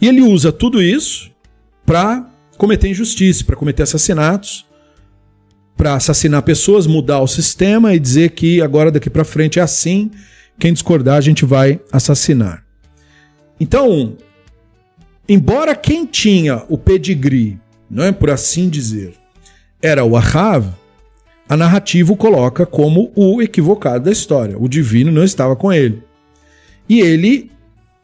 E 0.00 0.06
ele 0.06 0.20
usa 0.20 0.52
tudo 0.52 0.82
isso 0.82 1.30
para 1.84 2.28
cometer 2.56 2.88
injustiça, 2.88 3.44
para 3.44 3.56
cometer 3.56 3.82
assassinatos 3.82 4.68
para 5.78 5.94
assassinar 5.94 6.42
pessoas, 6.42 6.88
mudar 6.88 7.20
o 7.20 7.28
sistema 7.28 7.94
e 7.94 8.00
dizer 8.00 8.30
que 8.30 8.60
agora 8.60 8.90
daqui 8.90 9.08
para 9.08 9.24
frente 9.24 9.60
é 9.60 9.62
assim, 9.62 10.10
quem 10.58 10.72
discordar 10.72 11.16
a 11.16 11.20
gente 11.20 11.44
vai 11.44 11.80
assassinar. 11.92 12.64
Então, 13.60 14.16
embora 15.28 15.76
quem 15.76 16.04
tinha 16.04 16.64
o 16.68 16.76
pedigree, 16.76 17.60
não 17.88 18.02
é 18.02 18.10
por 18.10 18.28
assim 18.28 18.68
dizer, 18.68 19.14
era 19.80 20.04
o 20.04 20.16
Ahav, 20.16 20.66
a 21.48 21.56
narrativa 21.56 22.12
o 22.12 22.16
coloca 22.16 22.66
como 22.66 23.10
o 23.16 23.40
equivocado 23.40 24.04
da 24.04 24.12
história. 24.12 24.56
O 24.58 24.68
divino 24.68 25.10
não 25.10 25.24
estava 25.24 25.56
com 25.56 25.72
ele. 25.72 26.02
E 26.88 27.00
ele 27.00 27.50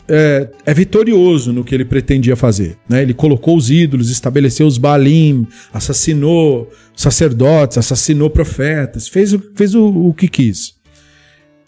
é, 0.08 0.48
é, 0.66 0.74
vitorioso 0.74 1.52
no 1.52 1.64
que 1.64 1.74
ele 1.74 1.84
pretendia 1.84 2.36
fazer. 2.36 2.76
Né? 2.88 3.02
Ele 3.02 3.14
colocou 3.14 3.56
os 3.56 3.70
ídolos, 3.70 4.10
estabeleceu 4.10 4.66
os 4.66 4.78
Baalim, 4.78 5.46
assassinou 5.72 6.70
sacerdotes, 6.94 7.78
assassinou 7.78 8.30
profetas, 8.30 9.08
fez, 9.08 9.36
fez 9.54 9.74
o, 9.74 9.86
o 9.86 10.14
que 10.14 10.28
quis. 10.28 10.74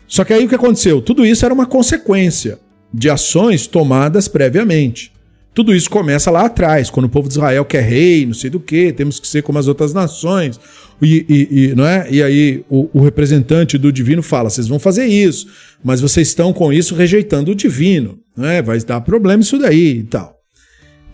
Só 0.07 0.25
que 0.25 0.33
aí 0.33 0.45
o 0.45 0.49
que 0.49 0.55
aconteceu? 0.55 1.03
Tudo 1.03 1.27
isso 1.27 1.45
era 1.45 1.53
uma 1.53 1.67
consequência 1.67 2.59
de 2.93 3.11
ações 3.11 3.67
tomadas 3.67 4.29
previamente. 4.29 5.12
Tudo 5.57 5.75
isso 5.75 5.88
começa 5.88 6.31
lá 6.31 6.45
atrás, 6.45 6.90
quando 6.90 7.07
o 7.07 7.09
povo 7.09 7.29
de 7.29 7.33
Israel 7.33 7.64
quer 7.64 7.83
rei, 7.83 8.27
não 8.27 8.35
sei 8.35 8.51
do 8.51 8.61
que, 8.61 8.92
temos 8.92 9.19
que 9.19 9.27
ser 9.27 9.42
como 9.42 9.59
as 9.59 9.66
outras 9.66 9.95
nações. 9.95 10.61
E, 11.01 11.25
e, 11.27 11.49
e, 11.51 11.75
não 11.75 11.87
é? 11.87 12.07
e 12.11 12.23
aí 12.23 12.62
o, 12.69 12.90
o, 12.92 13.03
representante 13.03 13.79
do 13.79 13.90
divino 13.90 14.23
fala: 14.23 14.51
vocês 14.51 14.69
vão 14.69 14.79
fazer 14.79 15.07
isso, 15.07 15.47
mas 15.83 15.99
vocês 15.99 16.29
estão 16.29 16.53
com 16.53 16.71
isso 16.71 16.95
rejeitando 16.95 17.53
o 17.53 17.55
divino. 17.55 18.19
Não 18.37 18.45
é? 18.47 18.61
Vai 18.61 18.79
dar 18.81 19.01
problema 19.01 19.42
isso 19.42 19.59
daí 19.59 20.01
e 20.01 20.03
tal. 20.03 20.37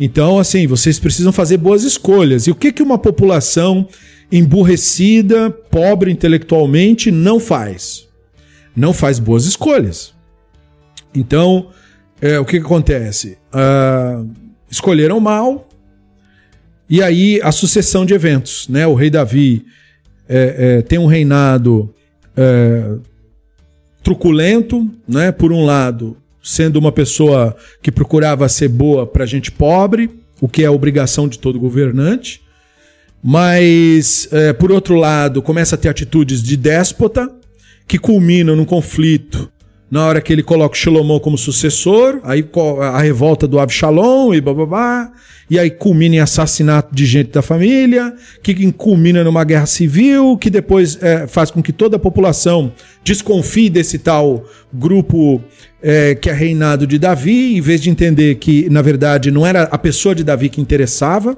Então, 0.01 0.41
assim, 0.41 0.67
vocês 0.67 0.99
precisam 0.99 1.31
fazer 1.31 1.59
boas 1.59 1.85
escolhas. 1.85 2.49
E 2.49 2.51
o 2.51 2.57
que, 2.57 2.73
que 2.73 2.83
uma 2.83 2.99
população 2.99 3.87
emburrecida, 4.33 5.53
pobre 5.53 6.11
intelectualmente, 6.11 7.13
não 7.13 7.39
faz? 7.39 8.09
Não 8.75 8.93
faz 8.93 9.21
boas 9.21 9.47
escolhas. 9.47 10.13
Então, 11.15 11.69
é, 12.23 12.39
o 12.39 12.45
que, 12.45 12.61
que 12.61 12.65
acontece? 12.65 13.37
Uh, 13.53 14.31
escolheram 14.71 15.19
mal, 15.19 15.69
e 16.89 17.03
aí 17.03 17.41
a 17.43 17.51
sucessão 17.51 18.07
de 18.07 18.15
eventos, 18.15 18.69
né? 18.69 18.87
O 18.87 18.95
rei 18.95 19.11
Davi 19.11 19.65
é, 20.29 20.79
é, 20.79 20.83
tem 20.83 20.99
um 20.99 21.07
reinado 21.07 21.93
é, 22.37 22.95
truculento, 24.05 24.89
né? 25.09 25.33
Por 25.33 25.53
um 25.53 25.65
lado, 25.65 26.17
sendo 26.43 26.79
uma 26.79 26.93
pessoa 26.93 27.57
que 27.83 27.91
procurava 27.91 28.49
ser 28.49 28.69
boa 28.69 29.05
para 29.07 29.27
gente 29.27 29.51
pobre, 29.51 30.09
o 30.41 30.49
que 30.49 30.65
é 30.65 30.71
obrigação 30.71 31.27
de 31.27 31.39
todo 31.39 31.59
governante, 31.59 32.41
mas 33.23 34.29
é, 34.31 34.53
por 34.53 34.71
outro 34.71 34.95
lado 34.95 35.43
começa 35.43 35.75
a 35.75 35.79
ter 35.79 35.89
atitudes 35.89 36.43
de 36.43 36.57
déspota 36.57 37.31
que 37.89 37.99
culminam 37.99 38.55
num 38.55 38.65
conflito 38.65 39.51
na 39.93 40.07
hora 40.07 40.23
que 40.23 40.33
ele 40.33 40.43
coloca 40.43 40.75
o 40.75 40.79
Shlomo 40.79 41.21
como 41.21 41.37
sucessor, 41.37 42.19
aí 42.25 42.43
a 42.81 43.03
revolta 43.03 43.47
do 43.47 43.61
Absalom 43.61 44.33
e 44.33 44.41
bababá, 44.41 45.13
e 45.51 45.59
aí 45.59 45.71
culmina 45.71 46.15
em 46.15 46.19
assassinato 46.19 46.95
de 46.95 47.05
gente 47.05 47.31
da 47.31 47.43
família, 47.43 48.15
que 48.43 48.73
culmina 48.73 49.23
numa 49.23 49.45
guerra 49.45 49.67
civil, 49.67 50.39
que 50.39 50.49
depois 50.49 50.97
é, 51.03 51.27
faz 51.27 51.51
com 51.51 51.63
que 51.63 51.75
toda 51.75 51.97
a 51.97 51.99
população 51.99 52.73
desconfie 53.05 53.69
desse 53.69 53.99
tal 53.99 54.47
grupo 54.73 55.45
é, 55.83 56.15
que 56.15 56.31
é 56.31 56.33
reinado 56.33 56.87
de 56.87 56.99
Davi, 56.99 57.55
em 57.55 57.61
vez 57.61 57.83
de 57.83 57.91
entender 57.91 58.37
que, 58.37 58.71
na 58.71 58.81
verdade, 58.81 59.31
não 59.31 59.47
era 59.47 59.65
a 59.65 59.77
pessoa 59.77 60.15
de 60.15 60.25
Davi 60.25 60.49
que 60.49 60.63
interessava, 60.63 61.37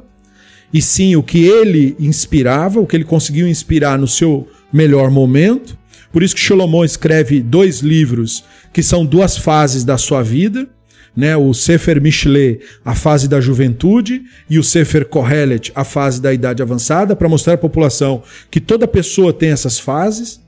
e 0.73 0.81
sim 0.81 1.17
o 1.17 1.25
que 1.25 1.45
ele 1.45 1.97
inspirava, 1.99 2.79
o 2.79 2.87
que 2.87 2.97
ele 2.97 3.05
conseguiu 3.05 3.49
inspirar 3.49 3.99
no 3.99 4.07
seu 4.07 4.47
melhor 4.73 5.11
momento. 5.11 5.77
Por 6.15 6.23
isso 6.23 6.37
que 6.37 6.41
Salomão 6.41 6.85
escreve 6.85 7.41
dois 7.41 7.81
livros 7.81 8.45
que 8.73 8.85
são 8.85 9.05
duas 9.05 9.37
fases 9.37 9.83
da 9.83 9.99
sua 9.99 10.23
vida, 10.23 10.69
né? 11.17 11.37
O 11.37 11.53
Sefer 11.53 12.01
Mishle, 12.01 12.61
a 12.85 12.95
fase 12.95 13.27
da 13.27 13.41
juventude, 13.41 14.23
e 14.49 14.57
o 14.57 14.63
Sefer 14.63 15.07
Kohelet, 15.07 15.73
a 15.75 15.83
fase 15.83 16.23
da 16.23 16.33
idade 16.33 16.63
avançada, 16.63 17.17
para 17.17 17.29
mostrar 17.29 17.55
à 17.55 17.59
população 17.59 18.23
que 18.49 18.61
toda 18.61 18.87
pessoa 18.87 19.33
tem 19.33 19.51
essas 19.51 19.81
fases 19.81 20.41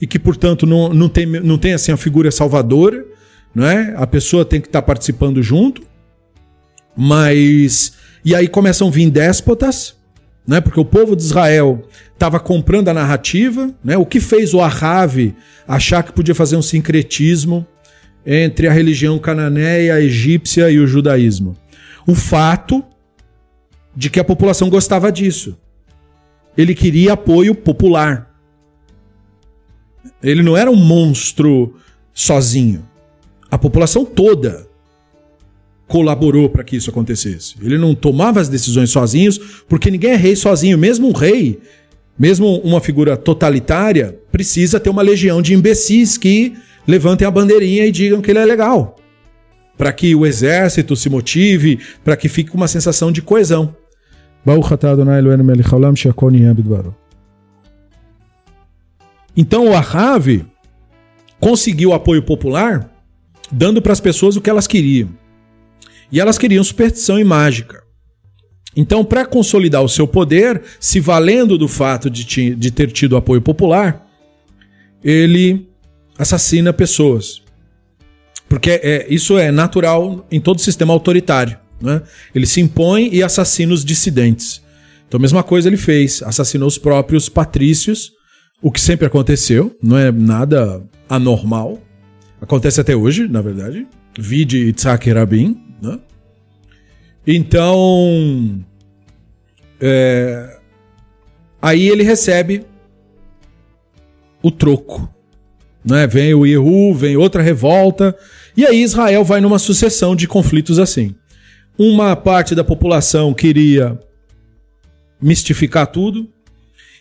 e 0.00 0.06
que, 0.08 0.18
portanto, 0.18 0.66
não, 0.66 0.92
não, 0.92 1.08
tem, 1.08 1.26
não 1.26 1.58
tem 1.58 1.74
assim 1.74 1.92
a 1.92 1.96
figura 1.96 2.32
salvadora, 2.32 3.06
né? 3.54 3.94
A 3.96 4.08
pessoa 4.08 4.44
tem 4.44 4.60
que 4.60 4.66
estar 4.66 4.82
tá 4.82 4.86
participando 4.86 5.40
junto. 5.44 5.80
Mas 6.96 7.92
e 8.24 8.34
aí 8.34 8.48
começam 8.48 8.88
a 8.88 8.90
vir 8.90 9.08
déspotas, 9.10 9.94
né? 10.44 10.60
Porque 10.60 10.80
o 10.80 10.84
povo 10.84 11.14
de 11.14 11.22
Israel 11.22 11.84
estava 12.14 12.40
comprando 12.40 12.88
a 12.88 12.94
narrativa, 12.94 13.74
né? 13.84 13.96
O 13.96 14.06
que 14.06 14.20
fez 14.20 14.54
o 14.54 14.60
Ahav 14.60 15.34
achar 15.68 16.02
que 16.02 16.12
podia 16.12 16.34
fazer 16.34 16.56
um 16.56 16.62
sincretismo 16.62 17.66
entre 18.24 18.66
a 18.66 18.72
religião 18.72 19.18
cananeia, 19.18 19.94
a 19.94 20.00
egípcia 20.00 20.70
e 20.70 20.78
o 20.78 20.86
judaísmo? 20.86 21.56
O 22.06 22.14
fato 22.14 22.82
de 23.94 24.10
que 24.10 24.18
a 24.18 24.24
população 24.24 24.68
gostava 24.68 25.10
disso. 25.10 25.56
Ele 26.56 26.74
queria 26.74 27.14
apoio 27.14 27.54
popular. 27.54 28.30
Ele 30.22 30.42
não 30.42 30.56
era 30.56 30.70
um 30.70 30.76
monstro 30.76 31.76
sozinho. 32.12 32.88
A 33.50 33.58
população 33.58 34.04
toda 34.04 34.66
colaborou 35.86 36.48
para 36.48 36.64
que 36.64 36.76
isso 36.76 36.90
acontecesse. 36.90 37.56
Ele 37.60 37.76
não 37.76 37.94
tomava 37.94 38.40
as 38.40 38.48
decisões 38.48 38.90
sozinhos, 38.90 39.38
porque 39.68 39.90
ninguém 39.90 40.12
é 40.12 40.16
rei 40.16 40.34
sozinho. 40.34 40.78
Mesmo 40.78 41.08
um 41.08 41.12
rei, 41.12 41.60
mesmo 42.18 42.58
uma 42.58 42.80
figura 42.80 43.16
totalitária, 43.16 44.18
precisa 44.30 44.78
ter 44.78 44.90
uma 44.90 45.02
legião 45.02 45.42
de 45.42 45.54
imbecis 45.54 46.16
que 46.16 46.54
levantem 46.86 47.26
a 47.26 47.30
bandeirinha 47.30 47.86
e 47.86 47.92
digam 47.92 48.20
que 48.20 48.30
ele 48.30 48.38
é 48.38 48.44
legal. 48.44 48.96
Para 49.76 49.92
que 49.92 50.14
o 50.14 50.24
exército 50.24 50.94
se 50.94 51.08
motive, 51.08 51.80
para 52.04 52.16
que 52.16 52.28
fique 52.28 52.54
uma 52.54 52.68
sensação 52.68 53.10
de 53.10 53.20
coesão. 53.20 53.74
Então 59.36 59.68
o 59.68 59.74
Ahav 59.74 60.44
conseguiu 61.40 61.92
apoio 61.92 62.22
popular 62.22 62.90
dando 63.50 63.82
para 63.82 63.92
as 63.92 64.00
pessoas 64.00 64.36
o 64.36 64.40
que 64.40 64.50
elas 64.50 64.66
queriam. 64.66 65.10
E 66.12 66.20
elas 66.20 66.38
queriam 66.38 66.62
superstição 66.62 67.18
e 67.18 67.24
mágica. 67.24 67.83
Então, 68.76 69.04
para 69.04 69.24
consolidar 69.24 69.82
o 69.82 69.88
seu 69.88 70.06
poder, 70.06 70.62
se 70.80 70.98
valendo 70.98 71.56
do 71.56 71.68
fato 71.68 72.10
de, 72.10 72.54
de 72.54 72.70
ter 72.70 72.90
tido 72.90 73.16
apoio 73.16 73.40
popular, 73.40 74.06
ele 75.02 75.68
assassina 76.18 76.72
pessoas. 76.72 77.42
Porque 78.48 78.70
é, 78.82 79.06
isso 79.08 79.38
é 79.38 79.50
natural 79.50 80.26
em 80.30 80.40
todo 80.40 80.60
sistema 80.60 80.92
autoritário. 80.92 81.56
Né? 81.80 82.02
Ele 82.34 82.46
se 82.46 82.60
impõe 82.60 83.08
e 83.12 83.22
assassina 83.22 83.72
os 83.72 83.84
dissidentes. 83.84 84.62
Então, 85.06 85.18
a 85.18 85.22
mesma 85.22 85.42
coisa 85.42 85.68
ele 85.68 85.76
fez: 85.76 86.22
assassinou 86.22 86.66
os 86.66 86.78
próprios 86.78 87.28
patrícios, 87.28 88.12
o 88.62 88.72
que 88.72 88.80
sempre 88.80 89.06
aconteceu, 89.06 89.76
não 89.82 89.98
é 89.98 90.10
nada 90.10 90.82
anormal. 91.08 91.80
Acontece 92.40 92.80
até 92.80 92.96
hoje, 92.96 93.28
na 93.28 93.40
verdade. 93.40 93.86
Vide 94.18 94.68
Itzhak 94.68 95.10
Rabin. 95.10 95.60
Né? 95.82 95.98
Então. 97.26 98.64
É, 99.80 100.58
aí 101.60 101.88
ele 101.88 102.02
recebe 102.02 102.64
o 104.42 104.50
troco. 104.50 105.08
Né? 105.84 106.06
Vem 106.06 106.34
o 106.34 106.46
Yehu, 106.46 106.94
vem 106.94 107.16
outra 107.16 107.42
revolta. 107.42 108.16
E 108.56 108.64
aí 108.66 108.82
Israel 108.82 109.24
vai 109.24 109.40
numa 109.40 109.58
sucessão 109.58 110.14
de 110.14 110.28
conflitos 110.28 110.78
assim. 110.78 111.14
Uma 111.76 112.14
parte 112.14 112.54
da 112.54 112.62
população 112.62 113.34
queria 113.34 113.98
mistificar 115.20 115.86
tudo. 115.86 116.28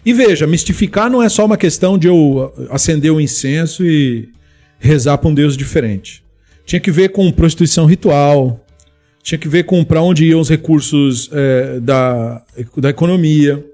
E 0.06 0.14
veja, 0.14 0.48
mistificar 0.48 1.10
não 1.10 1.22
é 1.22 1.30
só 1.30 1.46
uma 1.46 1.58
questão 1.58 1.98
de 1.98 2.08
eu 2.08 2.54
acender 2.70 3.12
o 3.12 3.16
um 3.16 3.22
incenso 3.22 3.86
e 3.86 4.30
rezar 4.80 5.18
para 5.18 5.30
um 5.30 5.34
Deus 5.34 5.56
diferente. 5.56 6.24
Tinha 6.66 6.80
que 6.80 6.92
ver 6.92 7.10
com 7.10 7.32
prostituição 7.32 7.86
ritual, 7.86 8.63
tinha 9.24 9.40
que 9.40 9.48
ver 9.48 9.64
com 9.64 9.84
para 9.86 10.02
onde 10.02 10.26
iam 10.26 10.42
os 10.42 10.50
recursos 10.50 11.30
é, 11.32 11.80
da, 11.80 12.44
da 12.78 12.90
economia, 12.90 13.66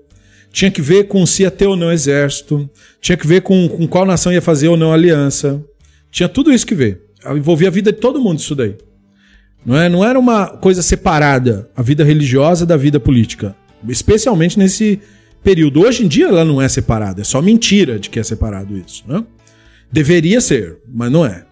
tinha 0.54 0.70
que 0.70 0.82
ver 0.82 1.08
com 1.08 1.26
se 1.26 1.42
ia 1.42 1.50
ter 1.50 1.66
ou 1.66 1.76
não 1.76 1.92
exército, 1.92 2.70
tinha 3.02 3.18
que 3.18 3.26
ver 3.26 3.42
com, 3.42 3.68
com 3.68 3.88
qual 3.88 4.06
nação 4.06 4.32
ia 4.32 4.42
fazer 4.42 4.68
ou 4.68 4.78
não 4.78 4.94
aliança. 4.94 5.64
Tinha 6.12 6.30
tudo 6.30 6.54
isso 6.54 6.66
que 6.66 6.76
ver. 6.76 7.02
Envolvia 7.36 7.68
a 7.68 7.72
vida 7.72 7.92
de 7.92 7.98
todo 7.98 8.22
mundo 8.22 8.40
isso 8.40 8.56
daí. 8.56 8.76
Não, 9.66 9.76
é, 9.76 9.90
não 9.90 10.06
era 10.06 10.18
uma 10.18 10.48
coisa 10.48 10.82
separada, 10.82 11.70
a 11.76 11.82
vida 11.82 12.04
religiosa 12.04 12.66
da 12.66 12.78
vida 12.78 13.00
política. 13.00 13.56
Especialmente 13.88 14.58
nesse 14.58 15.00
período. 15.44 15.82
Hoje 15.82 16.06
em 16.06 16.08
dia 16.08 16.28
ela 16.28 16.46
não 16.46 16.62
é 16.62 16.70
separada, 16.70 17.22
é 17.22 17.24
só 17.24 17.42
mentira 17.42 17.98
de 17.98 18.10
que 18.10 18.20
é 18.20 18.24
separado 18.24 18.78
isso. 18.78 19.04
Né? 19.08 19.24
Deveria 19.92 20.42
ser, 20.42 20.78
mas 20.88 21.12
não 21.12 21.26
é. 21.26 21.44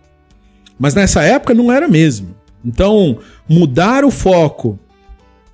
Mas 0.80 0.94
nessa 0.94 1.24
época 1.24 1.56
não 1.56 1.72
era 1.72 1.88
mesmo. 1.88 2.37
Então, 2.68 3.20
mudar 3.48 4.04
o 4.04 4.12
foco 4.12 4.78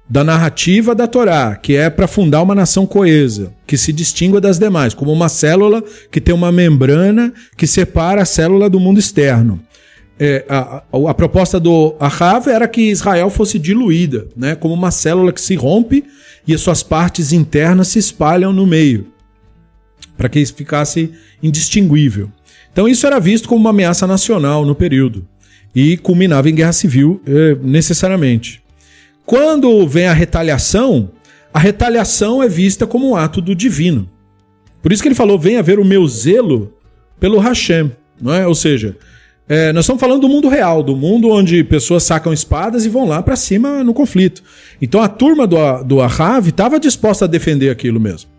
da 0.10 0.23
narrativa 0.23 0.95
da 0.95 1.06
Torá, 1.06 1.56
que 1.56 1.76
é 1.76 1.88
para 1.88 2.08
fundar 2.08 2.41
uma 2.41 2.56
nação 2.56 2.88
coesa, 2.88 3.54
que 3.67 3.78
se 3.78 3.93
distingua 3.93 4.41
das 4.41 4.58
demais, 4.58 4.95
como 4.95 5.12
uma 5.12 5.30
célula 5.30 5.84
que 6.12 6.19
tem 6.19 6.34
uma 6.34 6.52
membrana 6.52 7.32
que 7.56 7.67
separa 7.67 8.23
a 8.23 8.26
célula 8.26 8.67
do 8.67 8.80
mundo 8.80 8.99
externo. 8.99 9.60
É, 10.19 10.43
a, 10.49 10.84
a, 10.91 11.10
a, 11.12 11.13
proposta 11.13 11.60
do 11.60 11.95
Ahav 11.99 12.47
era 12.47 12.67
que 12.67 12.89
Israel 12.89 13.30
fosse 13.30 13.60
diluída, 13.60 14.28
né, 14.36 14.56
como 14.56 14.73
uma 14.73 14.91
célula 14.91 15.32
que 15.32 15.41
se 15.41 15.56
rompe 15.56 16.04
e 16.47 16.54
as 16.54 16.62
suas 16.62 16.82
partes 16.82 17.32
internas 17.32 17.89
se 17.89 17.99
espalham 17.99 18.52
no 18.52 18.65
meio, 18.65 19.08
para 20.17 20.30
que 20.30 20.39
isso 20.39 20.54
ficasse 20.56 21.12
indistinguível. 21.41 22.30
Então 22.71 22.88
isso 22.88 23.06
era 23.06 23.19
visto 23.19 23.47
como 23.47 23.62
uma 23.62 23.69
ameaça 23.69 24.08
nacional 24.08 24.65
no 24.65 24.73
período 24.73 25.28
e 25.76 25.98
culminava 25.98 26.50
em 26.50 26.56
guerra 26.56 26.74
civil 26.74 27.22
eh, 27.26 27.58
necessariamente. 27.62 28.62
Quando 29.26 29.88
vem 29.88 30.08
a 30.08 30.14
retaliação, 30.14 31.12
a 31.54 31.60
retaliação 31.60 32.44
é 32.44 32.48
vista 32.48 32.86
como 32.86 33.10
um 33.10 33.16
ato 33.16 33.42
do 33.42 33.56
divino. 33.56 34.10
Por 34.82 34.92
isso 34.92 35.02
que 35.02 35.08
ele 35.08 35.16
falou: 35.16 35.40
venha 35.40 35.64
ver 35.64 35.80
o 35.80 35.86
meu 35.86 36.06
zelo 36.08 36.74
pelo 37.20 37.40
Hashem. 37.40 37.92
Não 38.22 38.34
é? 38.34 38.46
Ou 38.46 38.54
seja, 38.56 38.98
é, 39.48 39.74
nós 39.74 39.86
estamos 39.86 40.00
falando 40.00 40.22
do 40.22 40.30
mundo 40.30 40.48
real, 40.48 40.82
do 40.84 40.96
mundo 40.96 41.30
onde 41.30 41.64
pessoas 41.64 42.04
sacam 42.04 42.32
espadas 42.32 42.86
e 42.86 42.90
vão 42.90 43.06
lá 43.06 43.22
para 43.22 43.36
cima 43.36 43.84
no 43.84 43.94
conflito. 43.94 44.44
Então 44.82 45.02
a 45.02 45.08
turma 45.08 45.48
do, 45.48 45.84
do 45.84 46.02
Ahav 46.02 46.48
estava 46.48 46.80
disposta 46.80 47.26
a 47.26 47.28
defender 47.28 47.70
aquilo 47.70 48.00
mesmo. 48.00 48.30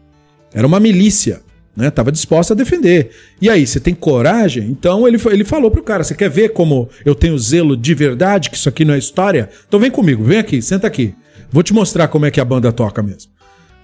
Era 0.53 0.67
uma 0.67 0.81
milícia 0.81 1.43
né? 1.77 1.91
Tava 1.91 2.13
disposta 2.13 2.55
a 2.55 2.57
defender. 2.57 3.11
E 3.41 3.51
aí, 3.51 3.67
você 3.67 3.81
tem 3.81 3.95
coragem? 3.95 4.69
Então 4.71 5.07
ele, 5.07 5.19
ele 5.31 5.45
falou 5.45 5.71
pro 5.71 5.83
cara: 5.83 6.05
você 6.05 6.15
quer 6.15 6.31
ver 6.31 6.51
como 6.51 6.89
eu 7.05 7.15
tenho 7.15 7.39
zelo 7.39 7.77
de 7.77 7.95
verdade, 7.95 8.51
que 8.51 8.57
isso 8.57 8.69
aqui 8.69 8.85
não 8.85 8.95
é 8.95 8.99
história? 8.99 9.49
Então 9.67 9.81
vem 9.81 9.91
comigo, 9.91 10.25
vem 10.25 10.39
aqui, 10.39 10.63
senta 10.63 10.87
aqui. 10.87 11.15
Vou 11.51 11.63
te 11.63 11.73
mostrar 11.73 12.09
como 12.09 12.27
é 12.27 12.31
que 12.31 12.41
a 12.41 12.45
banda 12.45 12.73
toca 12.73 13.03
mesmo. 13.03 13.31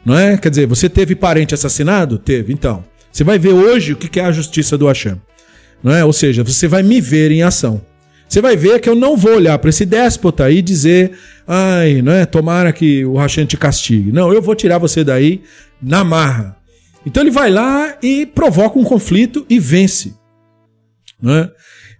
Não 0.05 0.19
é? 0.19 0.37
Quer 0.37 0.51
dizer, 0.51 0.67
você 0.67 0.89
teve 0.89 1.15
parente 1.15 1.55
assassinado? 1.55 2.19
Teve, 2.19 2.53
então. 2.53 2.85
Você 3.13 3.25
vai 3.25 3.39
ver 3.39 3.53
hoje 3.53 3.93
o 3.93 3.97
que 3.97 4.21
é 4.21 4.25
a 4.25 4.33
justiça 4.33 4.79
do 4.79 4.87
Hashem. 4.87 5.21
Não 5.83 5.93
é? 5.93 6.05
Ou 6.05 6.13
seja, 6.13 6.43
você 6.43 6.69
vai 6.69 6.83
me 6.83 7.01
ver 7.01 7.31
em 7.31 7.43
ação. 7.43 7.81
Você 8.29 8.41
vai 8.41 8.57
ver 8.57 8.79
que 8.81 8.89
eu 8.89 8.95
não 8.95 9.17
vou 9.17 9.35
olhar 9.35 9.59
para 9.59 9.71
esse 9.71 9.85
déspota 9.85 10.49
e 10.51 10.63
dizer, 10.63 11.13
ai, 11.47 12.01
não 12.01 12.13
é? 12.13 12.25
Tomara 12.25 12.73
que 12.73 13.05
o 13.05 13.17
Hashem 13.17 13.45
te 13.45 13.57
castigue. 13.57 14.13
Não, 14.13 14.33
eu 14.33 14.41
vou 14.41 14.55
tirar 14.55 14.79
você 14.79 15.03
daí 15.03 15.43
na 15.83 16.05
marra. 16.05 16.57
Então 17.05 17.23
ele 17.23 17.31
vai 17.31 17.51
lá 17.51 17.97
e 18.03 18.27
provoca 18.27 18.79
um 18.79 18.85
conflito 18.85 19.45
e 19.49 19.59
vence. 19.59 20.15
Né? 21.21 21.51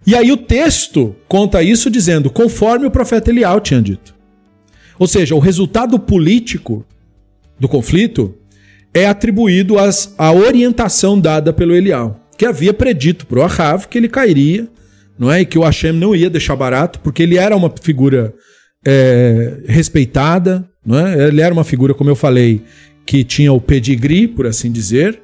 E 0.05 0.15
aí 0.15 0.31
o 0.31 0.37
texto 0.37 1.15
conta 1.27 1.61
isso 1.61 1.89
dizendo, 1.89 2.29
conforme 2.29 2.85
o 2.85 2.91
profeta 2.91 3.29
Elial 3.29 3.59
tinha 3.59 3.81
dito. 3.81 4.15
Ou 4.97 5.07
seja, 5.07 5.35
o 5.35 5.39
resultado 5.39 5.97
político 5.99 6.85
do 7.59 7.67
conflito 7.67 8.35
é 8.93 9.07
atribuído 9.07 9.79
às, 9.79 10.13
à 10.17 10.31
orientação 10.31 11.19
dada 11.19 11.53
pelo 11.53 11.75
Elial, 11.75 12.19
que 12.37 12.45
havia 12.45 12.73
predito 12.73 13.25
para 13.25 13.39
o 13.39 13.43
Ahav 13.43 13.87
que 13.87 13.97
ele 13.97 14.09
cairia, 14.09 14.67
não 15.17 15.31
é? 15.31 15.41
E 15.41 15.45
que 15.45 15.57
o 15.57 15.63
Hashem 15.63 15.91
não 15.91 16.15
ia 16.15 16.29
deixar 16.29 16.55
barato, 16.55 16.99
porque 16.99 17.23
ele 17.23 17.37
era 17.37 17.55
uma 17.55 17.71
figura 17.81 18.33
é, 18.85 19.59
respeitada, 19.67 20.67
não 20.85 20.99
é? 20.99 21.27
Ele 21.27 21.41
era 21.41 21.53
uma 21.53 21.63
figura, 21.63 21.93
como 21.93 22.09
eu 22.09 22.15
falei, 22.15 22.63
que 23.05 23.23
tinha 23.23 23.51
o 23.51 23.61
pedigree, 23.61 24.27
por 24.27 24.47
assim 24.47 24.71
dizer. 24.71 25.21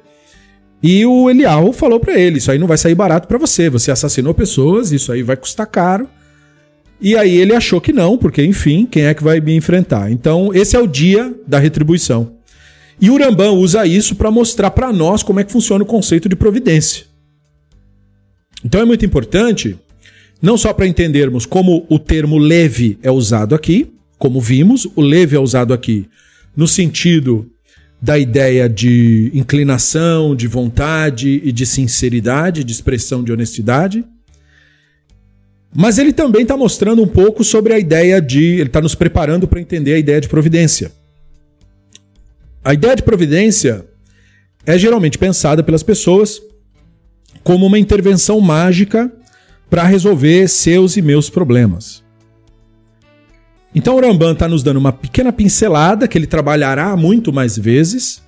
E 0.82 1.04
o 1.04 1.28
Elial 1.28 1.72
falou 1.72 1.98
para 1.98 2.18
ele: 2.18 2.38
Isso 2.38 2.50
aí 2.50 2.58
não 2.58 2.66
vai 2.66 2.78
sair 2.78 2.94
barato 2.94 3.26
para 3.26 3.38
você. 3.38 3.68
Você 3.68 3.90
assassinou 3.90 4.34
pessoas, 4.34 4.92
isso 4.92 5.12
aí 5.12 5.22
vai 5.22 5.36
custar 5.36 5.66
caro. 5.66 6.08
E 7.00 7.16
aí 7.16 7.36
ele 7.36 7.54
achou 7.54 7.80
que 7.80 7.92
não, 7.92 8.18
porque 8.18 8.42
enfim, 8.42 8.84
quem 8.84 9.04
é 9.04 9.14
que 9.14 9.22
vai 9.22 9.40
me 9.40 9.54
enfrentar? 9.54 10.10
Então, 10.10 10.52
esse 10.52 10.76
é 10.76 10.80
o 10.80 10.86
dia 10.86 11.32
da 11.46 11.58
retribuição. 11.58 12.38
E 13.00 13.10
o 13.10 13.16
Rambam 13.16 13.56
usa 13.56 13.86
isso 13.86 14.16
para 14.16 14.30
mostrar 14.30 14.72
para 14.72 14.92
nós 14.92 15.22
como 15.22 15.38
é 15.38 15.44
que 15.44 15.52
funciona 15.52 15.84
o 15.84 15.86
conceito 15.86 16.28
de 16.28 16.34
providência. 16.34 17.06
Então 18.64 18.80
é 18.80 18.84
muito 18.84 19.06
importante, 19.06 19.78
não 20.42 20.58
só 20.58 20.72
para 20.72 20.86
entendermos 20.86 21.46
como 21.46 21.86
o 21.88 21.98
termo 21.98 22.38
leve 22.38 22.98
é 23.02 23.10
usado 23.10 23.54
aqui, 23.54 23.92
como 24.18 24.40
vimos, 24.40 24.88
o 24.96 25.00
leve 25.00 25.36
é 25.36 25.38
usado 25.38 25.72
aqui 25.72 26.08
no 26.56 26.66
sentido 26.66 27.48
da 28.00 28.16
ideia 28.18 28.68
de 28.68 29.30
inclinação, 29.34 30.34
de 30.36 30.46
vontade 30.46 31.40
e 31.42 31.50
de 31.50 31.66
sinceridade, 31.66 32.62
de 32.62 32.72
expressão 32.72 33.24
de 33.24 33.32
honestidade. 33.32 34.04
Mas 35.74 35.98
ele 35.98 36.12
também 36.12 36.42
está 36.42 36.56
mostrando 36.56 37.02
um 37.02 37.08
pouco 37.08 37.42
sobre 37.44 37.74
a 37.74 37.78
ideia 37.78 38.22
de. 38.22 38.42
Ele 38.42 38.62
está 38.64 38.80
nos 38.80 38.94
preparando 38.94 39.46
para 39.46 39.60
entender 39.60 39.94
a 39.94 39.98
ideia 39.98 40.20
de 40.20 40.28
providência. 40.28 40.92
A 42.64 42.72
ideia 42.72 42.96
de 42.96 43.02
providência 43.02 43.86
é 44.64 44.78
geralmente 44.78 45.18
pensada 45.18 45.62
pelas 45.62 45.82
pessoas 45.82 46.40
como 47.42 47.66
uma 47.66 47.78
intervenção 47.78 48.40
mágica 48.40 49.10
para 49.70 49.84
resolver 49.84 50.48
seus 50.48 50.96
e 50.96 51.02
meus 51.02 51.28
problemas. 51.28 52.02
Então 53.74 53.96
o 53.96 54.00
Ramban 54.00 54.32
está 54.32 54.48
nos 54.48 54.62
dando 54.62 54.78
uma 54.78 54.92
pequena 54.92 55.32
pincelada 55.32 56.08
que 56.08 56.16
ele 56.16 56.26
trabalhará 56.26 56.96
muito 56.96 57.32
mais 57.32 57.56
vezes 57.56 58.22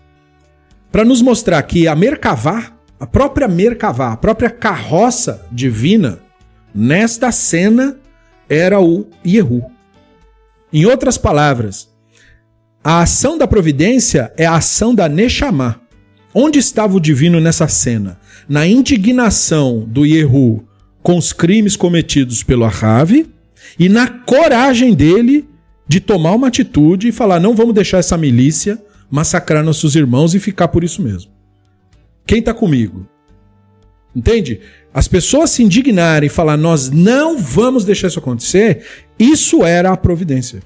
para 0.93 1.05
nos 1.05 1.23
mostrar 1.23 1.63
que 1.63 1.89
a 1.89 1.95
Merkavá, 1.95 2.73
a 2.99 3.07
própria 3.07 3.49
Merkavá, 3.49 4.13
a 4.13 4.17
própria 4.17 4.51
carroça 4.51 5.47
divina, 5.51 6.19
nesta 6.75 7.33
cena 7.33 7.97
era 8.49 8.81
o 8.81 9.07
Yehu. 9.27 9.65
Em 10.73 10.85
outras 10.85 11.17
palavras, 11.17 11.89
a 12.83 13.03
ação 13.03 13.39
da 13.39 13.47
providência 13.47 14.33
é 14.37 14.47
a 14.47 14.57
ação 14.57 14.95
da 14.95 15.09
Neshama. 15.09 15.81
Onde 16.33 16.59
estava 16.59 16.97
o 16.97 17.01
divino 17.01 17.41
nessa 17.41 17.67
cena? 17.67 18.19
Na 18.49 18.67
indignação 18.67 19.85
do 19.87 20.07
Yehu 20.07 20.65
com 21.03 21.17
os 21.17 21.33
crimes 21.33 21.77
cometidos 21.77 22.43
pelo 22.43 22.65
Ahav 22.65 23.27
e 23.81 23.89
na 23.89 24.07
coragem 24.07 24.93
dele 24.93 25.49
de 25.89 26.01
tomar 26.01 26.33
uma 26.33 26.49
atitude 26.49 27.09
e 27.09 27.13
falar: 27.13 27.41
não 27.41 27.57
vamos 27.57 27.75
deixar 27.75 27.97
essa 27.97 28.19
milícia 28.19 28.79
massacrar 29.11 29.65
nossos 29.65 29.97
irmãos 29.97 30.35
e 30.35 30.39
ficar 30.39 30.69
por 30.69 30.85
isso 30.85 31.01
mesmo. 31.03 31.33
Quem 32.27 32.41
está 32.41 32.53
comigo? 32.53 33.09
Entende? 34.15 34.61
As 34.93 35.09
pessoas 35.09 35.49
se 35.49 35.63
indignarem 35.63 36.27
e 36.27 36.31
falar: 36.31 36.59
nós 36.59 36.91
não 36.91 37.39
vamos 37.39 37.87
deixar 37.87 38.09
isso 38.09 38.19
acontecer, 38.19 38.85
isso 39.19 39.65
era 39.65 39.91
a 39.91 39.97
providência. 39.97 40.63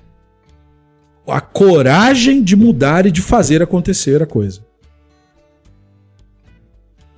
A 1.24 1.40
coragem 1.40 2.42
de 2.42 2.57
mudar 2.57 3.07
e 3.07 3.12
de 3.12 3.22
fazer 3.22 3.62
acontecer 3.62 4.20
a 4.24 4.27
coisa. 4.27 4.61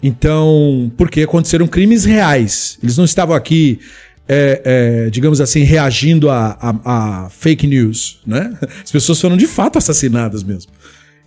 Então, 0.03 0.93
porque 0.97 1.23
aconteceram 1.23 1.67
crimes 1.67 2.05
reais. 2.05 2.79
Eles 2.83 2.99
não 2.99 3.05
estavam 3.05 3.35
aqui, 3.35 3.81
é, 4.29 4.63
é, 5.07 5.11
digamos 5.11 5.41
assim, 5.41 5.63
reagindo 5.63 6.29
a, 6.29 6.57
a, 6.61 7.25
a, 7.25 7.31
fake 7.31 7.67
news, 7.67 8.21
né? 8.27 8.57
As 8.83 8.91
pessoas 8.91 9.21
foram 9.21 9.37
de 9.37 9.47
fato 9.47 9.79
assassinadas 9.79 10.43
mesmo. 10.43 10.73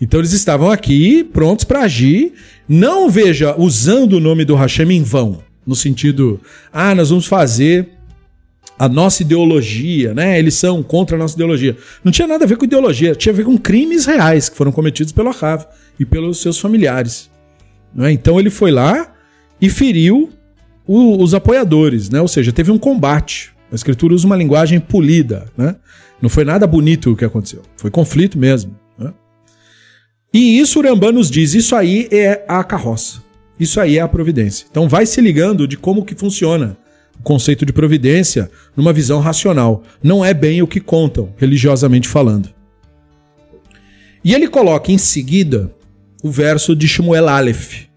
Então 0.02 0.20
eles 0.20 0.34
estavam 0.34 0.70
aqui 0.72 1.24
prontos 1.24 1.66
para 1.66 1.82
agir, 1.82 2.34
não 2.68 3.10
veja 3.10 3.56
usando 3.58 4.14
o 4.14 4.20
nome 4.20 4.46
do 4.46 4.56
Hashem 4.56 4.92
em 4.92 5.04
vão, 5.04 5.44
no 5.66 5.76
sentido, 5.76 6.40
ah, 6.72 6.96
nós 6.96 7.10
vamos 7.10 7.26
fazer 7.26 7.90
a 8.78 8.88
nossa 8.88 9.24
ideologia, 9.24 10.14
né? 10.14 10.40
Eles 10.40 10.54
são 10.54 10.82
contra 10.82 11.18
a 11.18 11.20
nossa 11.20 11.36
ideologia. 11.36 11.76
Não 12.02 12.14
tinha 12.14 12.28
nada 12.28 12.46
a 12.46 12.48
ver 12.48 12.56
com 12.56 12.64
ideologia, 12.64 13.14
tinha 13.14 13.34
a 13.34 13.36
ver 13.36 13.44
com 13.44 13.58
crimes 13.58 14.06
reais 14.06 14.48
que 14.48 14.56
foram 14.56 14.72
cometidos 14.72 15.12
pelo 15.12 15.30
Ahav 15.30 15.66
e 16.00 16.06
pelos 16.06 16.42
seus 16.42 16.58
familiares. 16.58 17.30
Né? 17.94 18.14
Então 18.14 18.40
ele 18.40 18.50
foi 18.50 18.72
lá 18.72 19.14
e 19.60 19.70
feriu 19.70 20.30
o, 20.92 21.22
os 21.22 21.36
apoiadores, 21.36 22.10
né? 22.10 22.20
ou 22.20 22.28
seja, 22.28 22.52
teve 22.52 22.72
um 22.72 22.80
combate. 22.80 23.52
A 23.72 23.76
escritura 23.76 24.16
usa 24.16 24.26
uma 24.26 24.36
linguagem 24.36 24.80
polida. 24.80 25.46
Né? 25.56 25.76
Não 26.20 26.30
foi 26.30 26.44
nada 26.44 26.66
bonito 26.66 27.12
o 27.12 27.16
que 27.16 27.24
aconteceu, 27.24 27.62
foi 27.78 27.92
conflito 27.92 28.40
mesmo. 28.40 28.76
Né? 28.98 29.14
E 30.34 30.60
isso 30.60 30.80
o 30.80 30.82
Rambam 30.82 31.12
nos 31.12 31.30
diz, 31.30 31.54
isso 31.54 31.76
aí 31.76 32.10
é 32.12 32.44
a 32.48 32.64
carroça. 32.64 33.22
Isso 33.60 33.80
aí 33.80 34.00
é 34.00 34.02
a 34.02 34.08
providência. 34.08 34.66
Então 34.72 34.90
vai 34.90 35.06
se 35.06 35.22
ligando 35.22 35.68
de 35.68 35.78
como 35.78 36.04
que 36.04 36.16
funciona 36.16 36.76
o 37.20 37.22
conceito 37.22 37.68
de 37.68 37.74
providência 37.74 38.50
numa 38.76 38.92
visão 38.92 39.20
racional. 39.20 39.84
Não 40.02 40.26
é 40.26 40.34
bem 40.34 40.64
o 40.64 40.68
que 40.68 40.80
contam, 40.80 41.32
religiosamente 41.38 42.08
falando. 42.08 42.50
E 44.24 44.34
ele 44.34 44.48
coloca 44.48 44.92
em 44.92 44.98
seguida 44.98 45.72
o 46.24 46.32
verso 46.32 46.76
de 46.76 46.88
Shmuel 46.88 47.30
Aleph, 47.30 47.89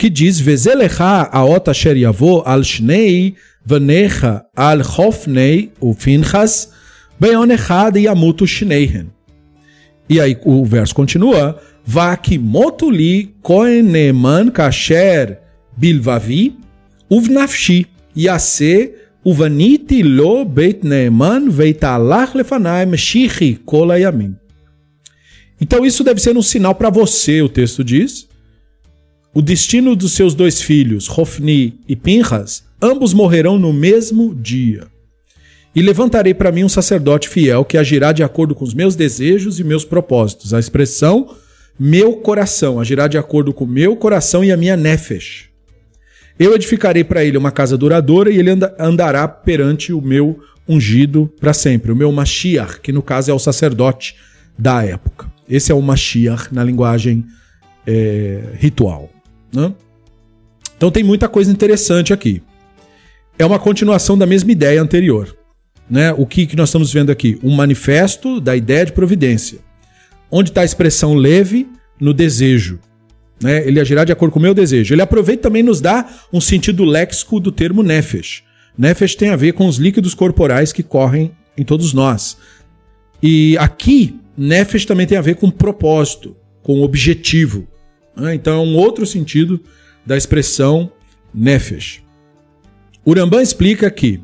que 0.00 0.08
diz: 0.08 0.40
Vezelecha 0.40 1.28
aot 1.30 1.68
asher 1.68 1.96
yavo 1.96 2.42
al 2.46 2.62
shnei 2.64 3.34
vanecha 3.66 4.46
al 4.56 4.80
chofnei 4.82 5.70
u 5.78 5.92
finchas 5.92 6.54
beon 7.20 7.50
echad 7.50 7.94
yamutu 7.96 8.46
shneihen. 8.46 9.08
E 10.08 10.18
aí 10.18 10.34
o 10.42 10.64
verso 10.64 10.94
continua: 10.94 11.60
Vakimotuli 11.84 13.34
koeneman 13.42 14.50
kasher 14.50 15.38
bilvavi 15.76 16.56
uvnafshi 17.10 17.86
yase 18.16 18.94
uvaniti 19.22 20.02
lo 20.02 20.46
beit 20.46 20.82
neeman 20.82 21.50
veitalach 21.50 22.34
lefanai 22.34 22.86
meshichi 22.86 23.60
kol 23.66 23.90
ayamim. 23.90 24.34
Então 25.60 25.84
isso 25.84 26.02
deve 26.02 26.22
ser 26.22 26.34
um 26.38 26.42
sinal 26.42 26.74
para 26.74 26.88
você, 26.88 27.42
o 27.42 27.50
texto 27.50 27.84
diz. 27.84 28.29
O 29.32 29.40
destino 29.40 29.94
dos 29.94 30.12
seus 30.12 30.34
dois 30.34 30.60
filhos, 30.60 31.08
Hofni 31.08 31.78
e 31.86 31.94
Pinhas, 31.94 32.64
ambos 32.82 33.14
morrerão 33.14 33.58
no 33.58 33.72
mesmo 33.72 34.34
dia. 34.34 34.88
E 35.74 35.80
levantarei 35.80 36.34
para 36.34 36.50
mim 36.50 36.64
um 36.64 36.68
sacerdote 36.68 37.28
fiel 37.28 37.64
que 37.64 37.78
agirá 37.78 38.10
de 38.10 38.24
acordo 38.24 38.56
com 38.56 38.64
os 38.64 38.74
meus 38.74 38.96
desejos 38.96 39.60
e 39.60 39.64
meus 39.64 39.84
propósitos. 39.84 40.52
A 40.52 40.58
expressão 40.58 41.36
meu 41.78 42.16
coração 42.16 42.78
agirá 42.78 43.08
de 43.08 43.16
acordo 43.16 43.54
com 43.54 43.64
o 43.64 43.66
meu 43.66 43.96
coração 43.96 44.44
e 44.44 44.52
a 44.52 44.56
minha 44.56 44.76
nefesh. 44.76 45.48
Eu 46.38 46.54
edificarei 46.54 47.04
para 47.04 47.24
ele 47.24 47.38
uma 47.38 47.50
casa 47.50 47.78
duradoura 47.78 48.30
e 48.30 48.38
ele 48.38 48.50
andará 48.78 49.26
perante 49.26 49.90
o 49.92 50.02
meu 50.02 50.40
ungido 50.68 51.32
para 51.40 51.54
sempre, 51.54 51.90
o 51.90 51.96
meu 51.96 52.12
Mashiach, 52.12 52.80
que 52.80 52.92
no 52.92 53.02
caso 53.02 53.30
é 53.30 53.34
o 53.34 53.38
sacerdote 53.38 54.14
da 54.58 54.84
época. 54.84 55.30
Esse 55.48 55.72
é 55.72 55.74
o 55.74 55.80
Mashiach 55.80 56.52
na 56.52 56.62
linguagem 56.62 57.24
é, 57.86 58.42
ritual. 58.58 59.08
Né? 59.54 59.72
Então 60.76 60.90
tem 60.90 61.02
muita 61.02 61.28
coisa 61.28 61.50
interessante 61.50 62.12
aqui. 62.12 62.42
É 63.38 63.44
uma 63.44 63.58
continuação 63.58 64.16
da 64.16 64.26
mesma 64.26 64.52
ideia 64.52 64.80
anterior. 64.80 65.36
Né? 65.88 66.12
O 66.12 66.26
que, 66.26 66.46
que 66.46 66.56
nós 66.56 66.68
estamos 66.68 66.92
vendo 66.92 67.10
aqui? 67.10 67.38
Um 67.42 67.54
manifesto 67.54 68.40
da 68.40 68.54
ideia 68.54 68.86
de 68.86 68.92
providência. 68.92 69.58
Onde 70.30 70.50
está 70.50 70.60
a 70.60 70.64
expressão 70.64 71.14
leve 71.14 71.68
no 72.00 72.14
desejo. 72.14 72.78
Né? 73.42 73.66
Ele 73.66 73.80
agirá 73.80 74.04
de 74.04 74.12
acordo 74.12 74.32
com 74.32 74.38
o 74.38 74.42
meu 74.42 74.54
desejo. 74.54 74.94
Ele 74.94 75.02
aproveita 75.02 75.44
também 75.44 75.62
nos 75.62 75.80
dá 75.80 76.08
um 76.32 76.40
sentido 76.40 76.84
léxico 76.84 77.40
do 77.40 77.50
termo 77.50 77.82
nefesh. 77.82 78.42
Nefesh 78.78 79.14
tem 79.14 79.30
a 79.30 79.36
ver 79.36 79.52
com 79.52 79.66
os 79.66 79.76
líquidos 79.76 80.14
corporais 80.14 80.72
que 80.72 80.82
correm 80.82 81.32
em 81.56 81.64
todos 81.64 81.92
nós. 81.92 82.36
E 83.22 83.56
aqui 83.58 84.20
Nefesh 84.36 84.86
também 84.86 85.06
tem 85.06 85.18
a 85.18 85.22
ver 85.22 85.36
com 85.36 85.50
propósito, 85.50 86.34
com 86.62 86.80
objetivo. 86.80 87.68
Né? 88.20 88.34
Então 88.34 88.62
é 88.62 88.66
um 88.66 88.76
outro 88.76 89.06
sentido 89.06 89.60
da 90.04 90.16
expressão 90.16 90.92
Nefesh. 91.32 92.02
Urambã 93.04 93.40
explica 93.40 93.90
que, 93.90 94.20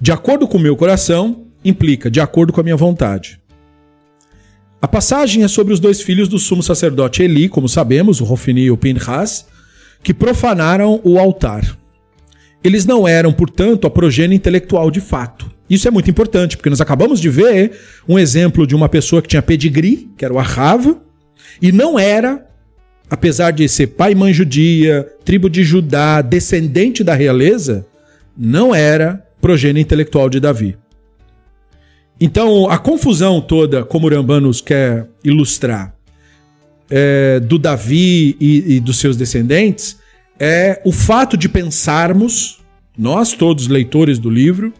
de 0.00 0.10
acordo 0.10 0.48
com 0.48 0.58
o 0.58 0.60
meu 0.60 0.76
coração, 0.76 1.46
implica 1.64 2.10
de 2.10 2.20
acordo 2.20 2.52
com 2.52 2.60
a 2.60 2.64
minha 2.64 2.76
vontade. 2.76 3.40
A 4.80 4.88
passagem 4.88 5.42
é 5.42 5.48
sobre 5.48 5.72
os 5.72 5.80
dois 5.80 6.00
filhos 6.00 6.28
do 6.28 6.38
sumo 6.38 6.62
sacerdote 6.62 7.22
Eli, 7.22 7.48
como 7.48 7.68
sabemos, 7.68 8.20
o 8.20 8.24
Rofini 8.24 8.62
e 8.62 8.70
o 8.70 8.76
Pinhas, 8.76 9.46
que 10.02 10.14
profanaram 10.14 11.00
o 11.02 11.18
altar. 11.18 11.76
Eles 12.62 12.84
não 12.84 13.06
eram, 13.06 13.32
portanto, 13.32 13.86
a 13.86 13.90
progênie 13.90 14.36
intelectual 14.36 14.90
de 14.90 15.00
fato. 15.00 15.50
Isso 15.68 15.88
é 15.88 15.90
muito 15.90 16.10
importante, 16.10 16.56
porque 16.56 16.70
nós 16.70 16.80
acabamos 16.80 17.20
de 17.20 17.28
ver 17.28 17.78
um 18.08 18.18
exemplo 18.18 18.66
de 18.66 18.74
uma 18.74 18.88
pessoa 18.88 19.20
que 19.20 19.28
tinha 19.28 19.42
pedigree, 19.42 20.08
que 20.16 20.24
era 20.24 20.32
o 20.32 20.38
Ahav, 20.38 20.96
e 21.60 21.72
não 21.72 21.98
era, 21.98 22.46
apesar 23.08 23.52
de 23.52 23.68
ser 23.68 23.88
pai 23.88 24.12
e 24.12 24.14
mãe 24.14 24.32
judia, 24.32 25.06
tribo 25.24 25.48
de 25.48 25.62
Judá, 25.62 26.20
descendente 26.20 27.04
da 27.04 27.14
realeza, 27.14 27.86
não 28.36 28.74
era 28.74 29.24
progênie 29.40 29.82
intelectual 29.82 30.28
de 30.28 30.40
Davi. 30.40 30.76
Então, 32.20 32.68
a 32.70 32.78
confusão 32.78 33.40
toda, 33.40 33.84
como 33.84 34.08
Rambam 34.08 34.40
nos 34.40 34.60
quer 34.60 35.06
ilustrar, 35.22 35.94
é, 36.90 37.40
do 37.40 37.58
Davi 37.58 38.36
e, 38.40 38.76
e 38.76 38.80
dos 38.80 38.98
seus 38.98 39.16
descendentes, 39.16 39.98
é 40.38 40.80
o 40.84 40.92
fato 40.92 41.36
de 41.36 41.48
pensarmos, 41.48 42.60
nós 42.96 43.32
todos 43.32 43.68
leitores 43.68 44.18
do 44.18 44.30
livro, 44.30 44.72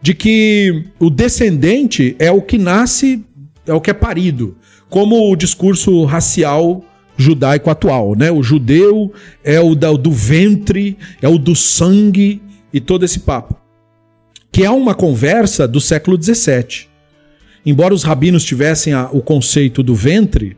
de 0.00 0.14
que 0.14 0.84
o 0.98 1.08
descendente 1.08 2.16
é 2.18 2.30
o 2.30 2.42
que 2.42 2.58
nasce, 2.58 3.24
é 3.66 3.72
o 3.72 3.80
que 3.80 3.90
é 3.90 3.94
parido, 3.94 4.56
como 4.88 5.30
o 5.30 5.36
discurso 5.36 6.04
racial 6.04 6.84
judaico 7.16 7.70
atual, 7.70 8.14
né? 8.14 8.30
O 8.30 8.42
judeu 8.42 9.12
é 9.44 9.60
o 9.60 9.74
do 9.74 10.10
ventre, 10.10 10.96
é 11.20 11.28
o 11.28 11.38
do 11.38 11.54
sangue 11.54 12.42
e 12.72 12.80
todo 12.80 13.04
esse 13.04 13.20
papo. 13.20 13.56
Que 14.50 14.64
é 14.64 14.70
uma 14.70 14.94
conversa 14.94 15.66
do 15.66 15.80
século 15.80 16.20
XVII. 16.20 16.86
Embora 17.64 17.94
os 17.94 18.02
rabinos 18.02 18.44
tivessem 18.44 18.92
a, 18.92 19.08
o 19.12 19.20
conceito 19.20 19.82
do 19.82 19.94
ventre, 19.94 20.56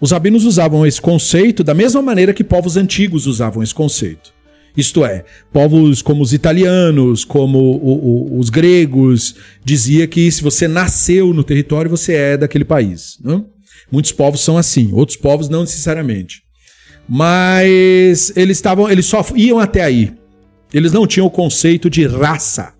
os 0.00 0.12
rabinos 0.12 0.44
usavam 0.44 0.86
esse 0.86 1.00
conceito 1.00 1.64
da 1.64 1.74
mesma 1.74 2.02
maneira 2.02 2.34
que 2.34 2.44
povos 2.44 2.76
antigos 2.76 3.26
usavam 3.26 3.62
esse 3.62 3.74
conceito. 3.74 4.32
Isto 4.76 5.04
é, 5.04 5.24
povos 5.52 6.02
como 6.02 6.22
os 6.22 6.32
italianos, 6.32 7.24
como 7.24 7.58
o, 7.58 8.34
o, 8.34 8.38
os 8.38 8.48
gregos, 8.48 9.34
dizia 9.64 10.06
que 10.06 10.30
se 10.30 10.40
você 10.42 10.68
nasceu 10.68 11.34
no 11.34 11.42
território, 11.42 11.90
você 11.90 12.12
é 12.14 12.36
daquele 12.36 12.64
país. 12.64 13.18
Né? 13.20 13.42
Muitos 13.90 14.12
povos 14.12 14.40
são 14.40 14.56
assim, 14.56 14.90
outros 14.92 15.16
povos 15.16 15.48
não 15.48 15.62
necessariamente. 15.62 16.42
Mas 17.08 18.36
eles 18.36 18.58
estavam, 18.58 18.90
eles 18.90 19.06
só 19.06 19.24
iam 19.34 19.58
até 19.58 19.82
aí. 19.82 20.12
Eles 20.72 20.92
não 20.92 21.06
tinham 21.06 21.26
o 21.26 21.30
conceito 21.30 21.88
de 21.88 22.06
raça, 22.06 22.74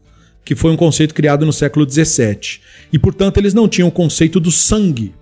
que 0.44 0.54
foi 0.54 0.70
um 0.70 0.76
conceito 0.76 1.14
criado 1.14 1.46
no 1.46 1.52
século 1.52 1.88
XVII. 1.90 2.60
E, 2.92 2.98
portanto, 2.98 3.38
eles 3.38 3.54
não 3.54 3.66
tinham 3.66 3.88
o 3.88 3.92
conceito 3.92 4.38
do 4.38 4.50
sangue, 4.50 5.14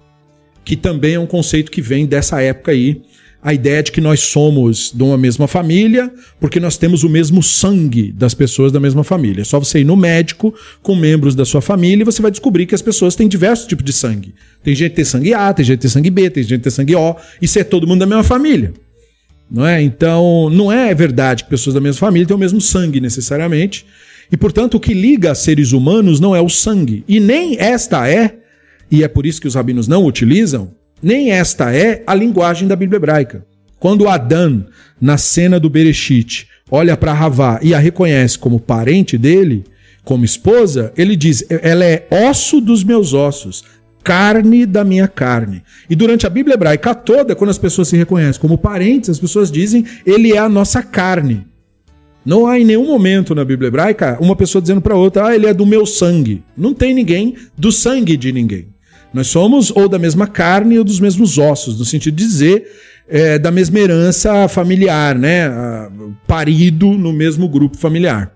que 0.65 0.77
também 0.77 1.15
é 1.15 1.21
um 1.21 1.27
conceito 1.27 1.71
que 1.71 1.81
vem 1.81 2.07
dessa 2.07 2.43
época 2.43 2.73
aí, 2.73 3.03
a 3.43 3.55
ideia 3.55 3.83
de 3.83 3.93
que 3.93 4.01
nós 4.01 4.21
somos 4.21 4.93
de 4.93 5.03
uma 5.03 5.17
mesma 5.17 5.47
família, 5.47 6.13
porque 6.41 6.59
nós 6.59 6.77
temos 6.77 7.05
o 7.05 7.09
mesmo 7.09 7.43
sangue 7.43 8.11
das 8.11 8.35
pessoas 8.35 8.73
da 8.73 8.81
mesma 8.81 9.05
família. 9.05 9.43
É 9.43 9.45
só 9.45 9.59
você 9.59 9.81
ir 9.81 9.85
no 9.85 9.97
médico 9.97 10.55
com 10.83 10.97
membros 10.97 11.35
da 11.35 11.45
sua 11.45 11.61
família 11.61 12.03
e 12.03 12.05
você 12.05 12.21
vai 12.21 12.31
descobrir 12.31 12.67
que 12.67 12.75
as 12.75 12.83
pessoas 12.83 13.15
têm 13.15 13.29
diversos 13.29 13.67
tipos 13.67 13.85
de 13.85 13.93
sangue. 13.93 14.35
Tem 14.65 14.75
gente 14.75 14.91
que 14.91 14.97
tem 14.97 15.05
sangue 15.05 15.33
A, 15.33 15.53
tem 15.53 15.65
gente 15.65 15.79
que 15.79 15.83
tem 15.83 15.91
sangue 15.91 16.11
B, 16.11 16.31
tem 16.31 16.43
gente 16.43 16.59
que 16.59 16.65
tem 16.65 16.73
sangue 16.73 16.97
O, 16.97 17.17
isso 17.41 17.59
é 17.59 17.65
todo 17.65 17.87
mundo 17.87 18.01
da 18.01 18.07
mesma 18.07 18.25
família. 18.25 18.73
Não 19.49 19.65
é? 19.65 19.81
Então, 19.81 20.51
não 20.51 20.73
é 20.73 20.93
verdade 20.93 21.45
que 21.45 21.51
pessoas 21.51 21.75
da 21.75 21.81
mesma 21.81 22.01
família 22.01 22.27
têm 22.27 22.37
o 22.37 22.41
mesmo 22.41 22.61
sangue 22.61 23.01
necessariamente. 23.01 23.87
E, 24.31 24.37
portanto, 24.37 24.75
o 24.75 24.81
que 24.81 24.93
liga 24.93 25.35
seres 25.35 25.71
humanos 25.71 26.19
não 26.19 26.35
é 26.35 26.41
o 26.41 26.49
sangue. 26.49 27.05
E 27.07 27.21
nem 27.21 27.57
esta 27.61 28.09
é, 28.09 28.39
e 28.91 29.05
é 29.05 29.09
por 29.09 29.25
isso 29.25 29.41
que 29.41 29.47
os 29.47 29.55
rabinos 29.55 29.87
não 29.87 30.05
utilizam, 30.05 30.75
nem 31.03 31.31
esta 31.31 31.75
é 31.75 32.03
a 32.07 32.15
linguagem 32.15 32.67
da 32.67 32.77
Bíblia 32.77 32.97
hebraica. 32.97 33.45
Quando 33.79 34.09
Adão, 34.09 34.67
na 35.01 35.19
cena 35.19 35.61
do 35.61 35.69
Bereshit, 35.69 36.49
olha 36.71 36.97
para 36.97 37.13
Ravá 37.13 37.61
e 37.63 37.75
a 37.75 37.79
reconhece 37.79 38.39
como 38.39 38.59
parente 38.59 39.19
dele, 39.19 39.65
como 40.05 40.25
esposa, 40.25 40.93
ele 40.97 41.15
diz: 41.17 41.45
ela 41.49 41.85
é 41.85 42.07
osso 42.11 42.61
dos 42.61 42.83
meus 42.83 43.13
ossos, 43.13 43.65
carne 44.03 44.65
da 44.65 44.85
minha 44.85 45.09
carne. 45.09 45.63
E 45.91 45.97
durante 45.97 46.27
a 46.27 46.31
Bíblia 46.31 46.55
hebraica 46.55 46.95
toda, 46.95 47.35
quando 47.35 47.51
as 47.51 47.59
pessoas 47.59 47.89
se 47.89 47.97
reconhecem 47.97 48.41
como 48.41 48.57
parentes, 48.57 49.11
as 49.11 49.19
pessoas 49.19 49.51
dizem: 49.51 49.85
ele 50.07 50.33
é 50.33 50.39
a 50.39 50.49
nossa 50.49 50.83
carne. 50.83 51.47
Não 52.25 52.47
há 52.47 52.59
em 52.59 52.65
nenhum 52.65 52.87
momento 52.87 53.35
na 53.35 53.45
Bíblia 53.45 53.69
hebraica 53.69 54.17
uma 54.21 54.35
pessoa 54.35 54.63
dizendo 54.63 54.81
para 54.81 54.97
outra: 54.97 55.27
ah, 55.27 55.35
ele 55.35 55.47
é 55.47 55.53
do 55.53 55.67
meu 55.67 55.85
sangue. 55.85 56.43
Não 56.57 56.73
tem 56.73 56.95
ninguém 56.95 57.35
do 57.59 57.71
sangue 57.71 58.17
de 58.17 58.33
ninguém. 58.33 58.76
Nós 59.17 59.29
somos 59.29 59.71
ou 59.71 59.89
da 59.89 59.99
mesma 59.99 60.27
carne 60.27 60.77
ou 60.77 60.85
dos 60.85 61.01
mesmos 61.01 61.39
ossos, 61.39 61.79
no 61.79 61.87
sentido 61.87 62.15
de 62.15 62.23
dizer 62.23 62.71
é, 63.09 63.39
da 63.39 63.51
mesma 63.51 63.79
herança 63.79 64.47
familiar, 64.47 65.19
né? 65.19 65.51
Parido 66.27 66.89
no 66.89 67.15
mesmo 67.15 67.49
grupo 67.49 67.79
familiar. 67.79 68.31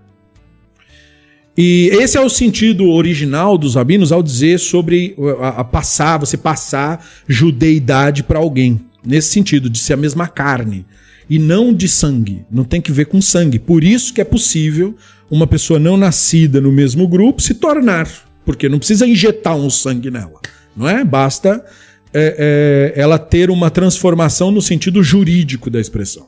E 1.55 1.91
esse 1.93 2.17
é 2.17 2.21
o 2.21 2.29
sentido 2.29 2.89
original 2.89 3.59
dos 3.59 3.75
rabinos 3.75 4.11
ao 4.11 4.23
dizer 4.23 4.57
sobre 4.57 5.15
a, 5.39 5.59
a 5.59 5.63
passar, 5.63 6.17
você 6.17 6.35
passar 6.35 7.05
judeidade 7.27 8.23
para 8.23 8.39
alguém. 8.39 8.81
Nesse 9.05 9.29
sentido, 9.29 9.69
de 9.69 9.77
ser 9.77 9.93
a 9.93 9.97
mesma 9.97 10.27
carne 10.27 10.83
e 11.29 11.37
não 11.37 11.71
de 11.71 11.87
sangue. 11.87 12.43
Não 12.49 12.63
tem 12.63 12.81
que 12.81 12.91
ver 12.91 13.05
com 13.05 13.21
sangue. 13.21 13.59
Por 13.59 13.83
isso 13.83 14.15
que 14.15 14.21
é 14.21 14.25
possível 14.25 14.95
uma 15.29 15.45
pessoa 15.45 15.79
não 15.79 15.95
nascida 15.95 16.59
no 16.59 16.71
mesmo 16.71 17.07
grupo 17.07 17.39
se 17.39 17.53
tornar, 17.53 18.09
porque 18.43 18.67
não 18.67 18.79
precisa 18.79 19.05
injetar 19.05 19.55
um 19.55 19.69
sangue 19.69 20.09
nela 20.09 20.41
não 20.75 20.87
é? 20.87 21.03
Basta 21.03 21.63
é, 22.13 22.93
é, 22.95 23.01
ela 23.01 23.17
ter 23.17 23.49
uma 23.49 23.69
transformação 23.69 24.51
no 24.51 24.61
sentido 24.61 25.03
jurídico 25.03 25.69
da 25.69 25.79
expressão. 25.79 26.27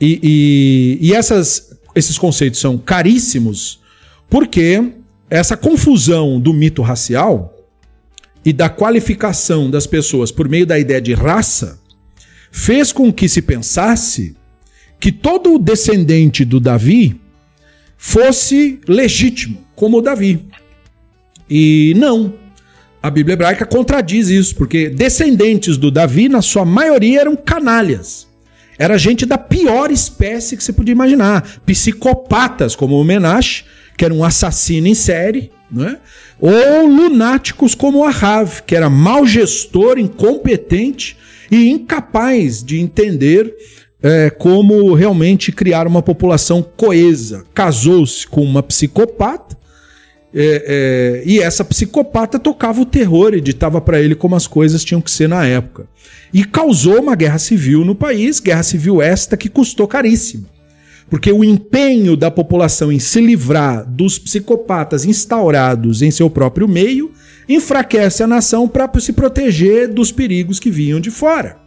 E, 0.00 0.98
e, 1.00 1.08
e 1.08 1.14
essas, 1.14 1.76
esses 1.94 2.18
conceitos 2.18 2.60
são 2.60 2.76
caríssimos 2.76 3.80
porque 4.28 4.92
essa 5.30 5.56
confusão 5.56 6.40
do 6.40 6.52
mito 6.52 6.82
racial 6.82 7.54
e 8.44 8.52
da 8.52 8.68
qualificação 8.68 9.70
das 9.70 9.86
pessoas 9.86 10.30
por 10.30 10.48
meio 10.48 10.66
da 10.66 10.78
ideia 10.78 11.00
de 11.00 11.14
raça 11.14 11.78
fez 12.50 12.92
com 12.92 13.12
que 13.12 13.28
se 13.28 13.40
pensasse 13.40 14.36
que 15.00 15.10
todo 15.10 15.58
descendente 15.58 16.44
do 16.44 16.60
Davi 16.60 17.20
fosse 17.96 18.80
legítimo, 18.86 19.64
como 19.74 19.98
o 19.98 20.02
Davi. 20.02 20.46
E 21.48 21.94
não 21.96 22.34
a 23.04 23.10
Bíblia 23.10 23.34
hebraica 23.34 23.66
contradiz 23.66 24.30
isso, 24.30 24.56
porque 24.56 24.88
descendentes 24.88 25.76
do 25.76 25.90
Davi, 25.90 26.26
na 26.26 26.40
sua 26.40 26.64
maioria, 26.64 27.20
eram 27.20 27.36
canalhas. 27.36 28.26
Era 28.78 28.96
gente 28.96 29.26
da 29.26 29.36
pior 29.36 29.90
espécie 29.90 30.56
que 30.56 30.64
você 30.64 30.72
podia 30.72 30.92
imaginar. 30.92 31.60
Psicopatas, 31.66 32.74
como 32.74 32.98
o 32.98 33.04
Menash, 33.04 33.66
que 33.94 34.06
era 34.06 34.14
um 34.14 34.24
assassino 34.24 34.86
em 34.86 34.94
série, 34.94 35.50
né? 35.70 35.98
ou 36.40 36.86
lunáticos 36.86 37.74
como 37.74 38.06
Ahav, 38.06 38.62
que 38.62 38.74
era 38.74 38.88
mau 38.88 39.26
gestor, 39.26 39.98
incompetente 39.98 41.14
e 41.50 41.68
incapaz 41.68 42.64
de 42.64 42.80
entender 42.80 43.54
é, 44.02 44.30
como 44.30 44.94
realmente 44.94 45.52
criar 45.52 45.86
uma 45.86 46.00
população 46.00 46.62
coesa. 46.74 47.44
Casou-se 47.52 48.26
com 48.26 48.40
uma 48.40 48.62
psicopata 48.62 49.62
é, 50.34 50.64
é, 50.66 51.22
e 51.24 51.38
essa 51.38 51.64
psicopata 51.64 52.40
tocava 52.40 52.80
o 52.80 52.84
terror 52.84 53.34
e 53.34 53.40
ditava 53.40 53.80
para 53.80 54.00
ele 54.00 54.16
como 54.16 54.34
as 54.34 54.48
coisas 54.48 54.82
tinham 54.82 55.00
que 55.00 55.10
ser 55.10 55.28
na 55.28 55.46
época. 55.46 55.86
E 56.32 56.44
causou 56.44 57.00
uma 57.00 57.14
guerra 57.14 57.38
civil 57.38 57.84
no 57.84 57.94
país, 57.94 58.40
guerra 58.40 58.64
civil 58.64 59.00
esta 59.00 59.36
que 59.36 59.48
custou 59.48 59.86
caríssimo. 59.86 60.46
Porque 61.08 61.30
o 61.30 61.44
empenho 61.44 62.16
da 62.16 62.30
população 62.30 62.90
em 62.90 62.98
se 62.98 63.20
livrar 63.20 63.88
dos 63.88 64.18
psicopatas 64.18 65.04
instaurados 65.04 66.02
em 66.02 66.10
seu 66.10 66.28
próprio 66.28 66.66
meio 66.66 67.12
enfraquece 67.48 68.22
a 68.22 68.26
nação 68.26 68.66
para 68.66 68.90
se 68.98 69.12
proteger 69.12 69.86
dos 69.86 70.10
perigos 70.10 70.58
que 70.58 70.70
vinham 70.70 70.98
de 70.98 71.10
fora. 71.10 71.63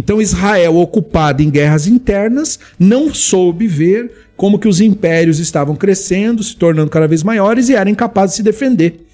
Então 0.00 0.20
Israel, 0.20 0.76
ocupado 0.76 1.42
em 1.42 1.50
guerras 1.50 1.86
internas, 1.86 2.58
não 2.78 3.12
soube 3.12 3.66
ver 3.66 4.10
como 4.34 4.58
que 4.58 4.66
os 4.66 4.80
impérios 4.80 5.38
estavam 5.38 5.76
crescendo, 5.76 6.42
se 6.42 6.56
tornando 6.56 6.90
cada 6.90 7.06
vez 7.06 7.22
maiores 7.22 7.68
e 7.68 7.74
eram 7.74 7.90
incapazes 7.90 8.30
de 8.30 8.36
se 8.38 8.42
defender. 8.42 9.06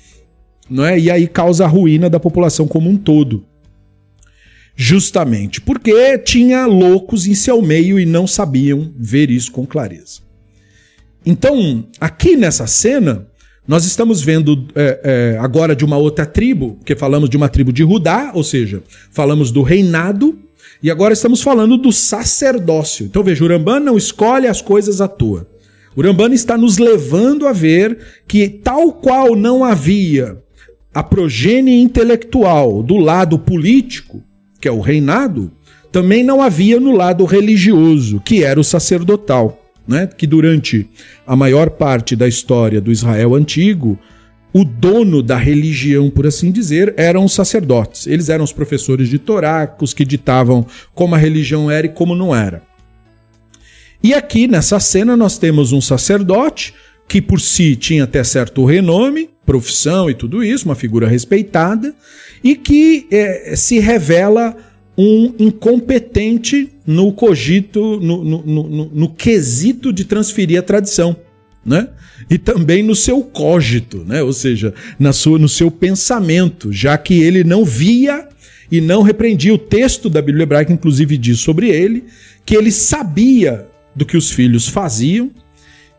Não 0.71 0.85
é? 0.85 0.97
E 0.97 1.11
aí 1.11 1.27
causa 1.27 1.65
a 1.65 1.69
ruína 1.69 2.09
da 2.09 2.21
população 2.21 2.69
como 2.69 2.89
um 2.89 2.97
todo. 2.97 3.45
Justamente 4.77 5.61
porque 5.61 6.19
tinha 6.19 6.67
loucos 6.67 7.27
em 7.27 7.35
seu 7.35 7.61
meio 7.61 7.99
e 7.99 8.07
não 8.07 8.25
sabiam 8.25 8.93
ver 8.97 9.29
isso 9.29 9.51
com 9.51 9.67
clareza. 9.67 10.21
Então, 11.25 11.85
aqui 12.01 12.37
nessa 12.37 12.69
cena, 12.69 13.27
nós 13.67 13.85
estamos 13.85 14.23
vendo 14.23 14.69
é, 14.77 15.35
é, 15.35 15.39
agora 15.41 15.75
de 15.75 15.85
uma 15.85 15.97
outra 15.97 16.25
tribo, 16.25 16.75
porque 16.75 16.95
falamos 16.95 17.29
de 17.29 17.37
uma 17.37 17.49
tribo 17.49 17.73
de 17.73 17.83
Rudá, 17.83 18.31
ou 18.33 18.45
seja, 18.45 18.85
falamos 19.11 19.51
do 19.51 19.63
reinado 19.63 20.46
e 20.83 20.91
agora 20.91 21.13
estamos 21.13 21.43
falando 21.43 21.77
do 21.77 21.93
sacerdócio. 21.93 23.07
Então 23.07 23.23
veja, 23.23 23.45
Urambana 23.45 23.87
não 23.87 23.97
escolhe 23.97 24.47
as 24.47 24.61
coisas 24.61 25.01
à 25.01 25.09
toa. 25.09 25.49
Urambana 25.97 26.35
está 26.35 26.59
nos 26.59 26.77
levando 26.77 27.47
a 27.47 27.53
ver 27.53 27.99
que, 28.29 28.49
tal 28.49 28.93
qual 28.93 29.35
não 29.35 29.65
havia 29.65 30.37
a 30.93 31.03
progênie 31.03 31.81
intelectual 31.81 32.83
do 32.83 32.97
lado 32.97 33.39
político, 33.39 34.23
que 34.61 34.69
é 34.69 34.71
o 34.71 34.81
reinado, 34.81 35.51
também 35.91 36.23
não 36.23 36.43
havia 36.43 36.79
no 36.79 36.93
lado 36.93 37.25
religioso, 37.25 38.21
que 38.21 38.45
era 38.45 38.61
o 38.61 38.65
sacerdotal. 38.65 39.63
Né? 39.89 40.07
Que 40.07 40.27
durante 40.27 40.89
a 41.27 41.37
maior 41.37 41.71
parte 41.71 42.15
da 42.17 42.29
história 42.29 42.81
do 42.81 42.93
Israel 42.93 43.35
antigo, 43.35 43.99
o 44.53 44.65
dono 44.65 45.23
da 45.23 45.37
religião, 45.37 46.09
por 46.09 46.27
assim 46.27 46.51
dizer, 46.51 46.95
eram 46.97 47.25
os 47.25 47.35
sacerdotes. 47.35 48.07
Eles 48.07 48.29
eram 48.29 48.45
os 48.45 48.53
professores 48.53 49.09
de 49.09 49.19
Torá, 49.19 49.77
os 49.81 49.93
que 49.93 50.05
ditavam 50.05 50.67
como 50.95 51.15
a 51.15 51.19
religião 51.19 51.71
era 51.71 51.87
e 51.87 51.91
como 51.91 52.15
não 52.15 52.35
era. 52.35 52.63
E 54.03 54.15
aqui 54.15 54.47
nessa 54.47 54.81
cena 54.81 55.17
nós 55.17 55.37
temos 55.37 55.73
um 55.73 55.81
sacerdote 55.81 56.75
que 57.09 57.21
por 57.21 57.41
si 57.41 57.77
tinha 57.77 58.05
até 58.05 58.23
certo 58.25 58.65
renome, 58.65 59.31
profissão 59.45 60.11
e 60.11 60.15
tudo 60.15 60.43
isso, 60.43 60.65
uma 60.65 60.75
figura 60.75 61.07
respeitada, 61.07 61.95
e 62.43 62.57
que 62.57 63.07
é, 63.11 63.55
se 63.57 63.79
revela 63.79 64.57
um 64.99 65.35
incompetente 65.39 66.73
no 66.87 67.13
cogito, 67.13 68.01
no, 68.01 68.25
no, 68.25 68.43
no, 68.43 68.85
no 68.87 69.09
quesito 69.11 69.93
de 69.93 70.05
transferir 70.05 70.59
a 70.59 70.63
tradição 70.63 71.17
né? 71.67 71.89
E 72.31 72.39
também 72.39 72.83
no 72.83 72.95
seu 72.95 73.23
cogito, 73.23 74.05
né? 74.07 74.23
Ou 74.23 74.33
seja, 74.33 74.73
na 74.99 75.13
sua, 75.13 75.39
no 75.39 75.49
seu 75.49 75.71
pensamento, 75.71 76.73
já 76.73 76.97
que 76.97 77.21
ele 77.23 77.43
não 77.43 77.65
via 77.65 78.29
e 78.71 78.81
não 78.81 79.03
repreendia. 79.03 79.53
O 79.53 79.59
texto 79.59 80.09
da 80.09 80.23
Bíblia 80.23 80.45
hebraica, 80.45 80.73
inclusive, 80.73 81.19
diz 81.19 81.41
sobre 81.41 81.69
ele 81.69 82.05
que 82.45 82.55
ele 82.55 82.71
sabia 82.71 83.67
do 83.95 84.07
que 84.07 84.17
os 84.17 84.31
filhos 84.31 84.69
faziam 84.69 85.31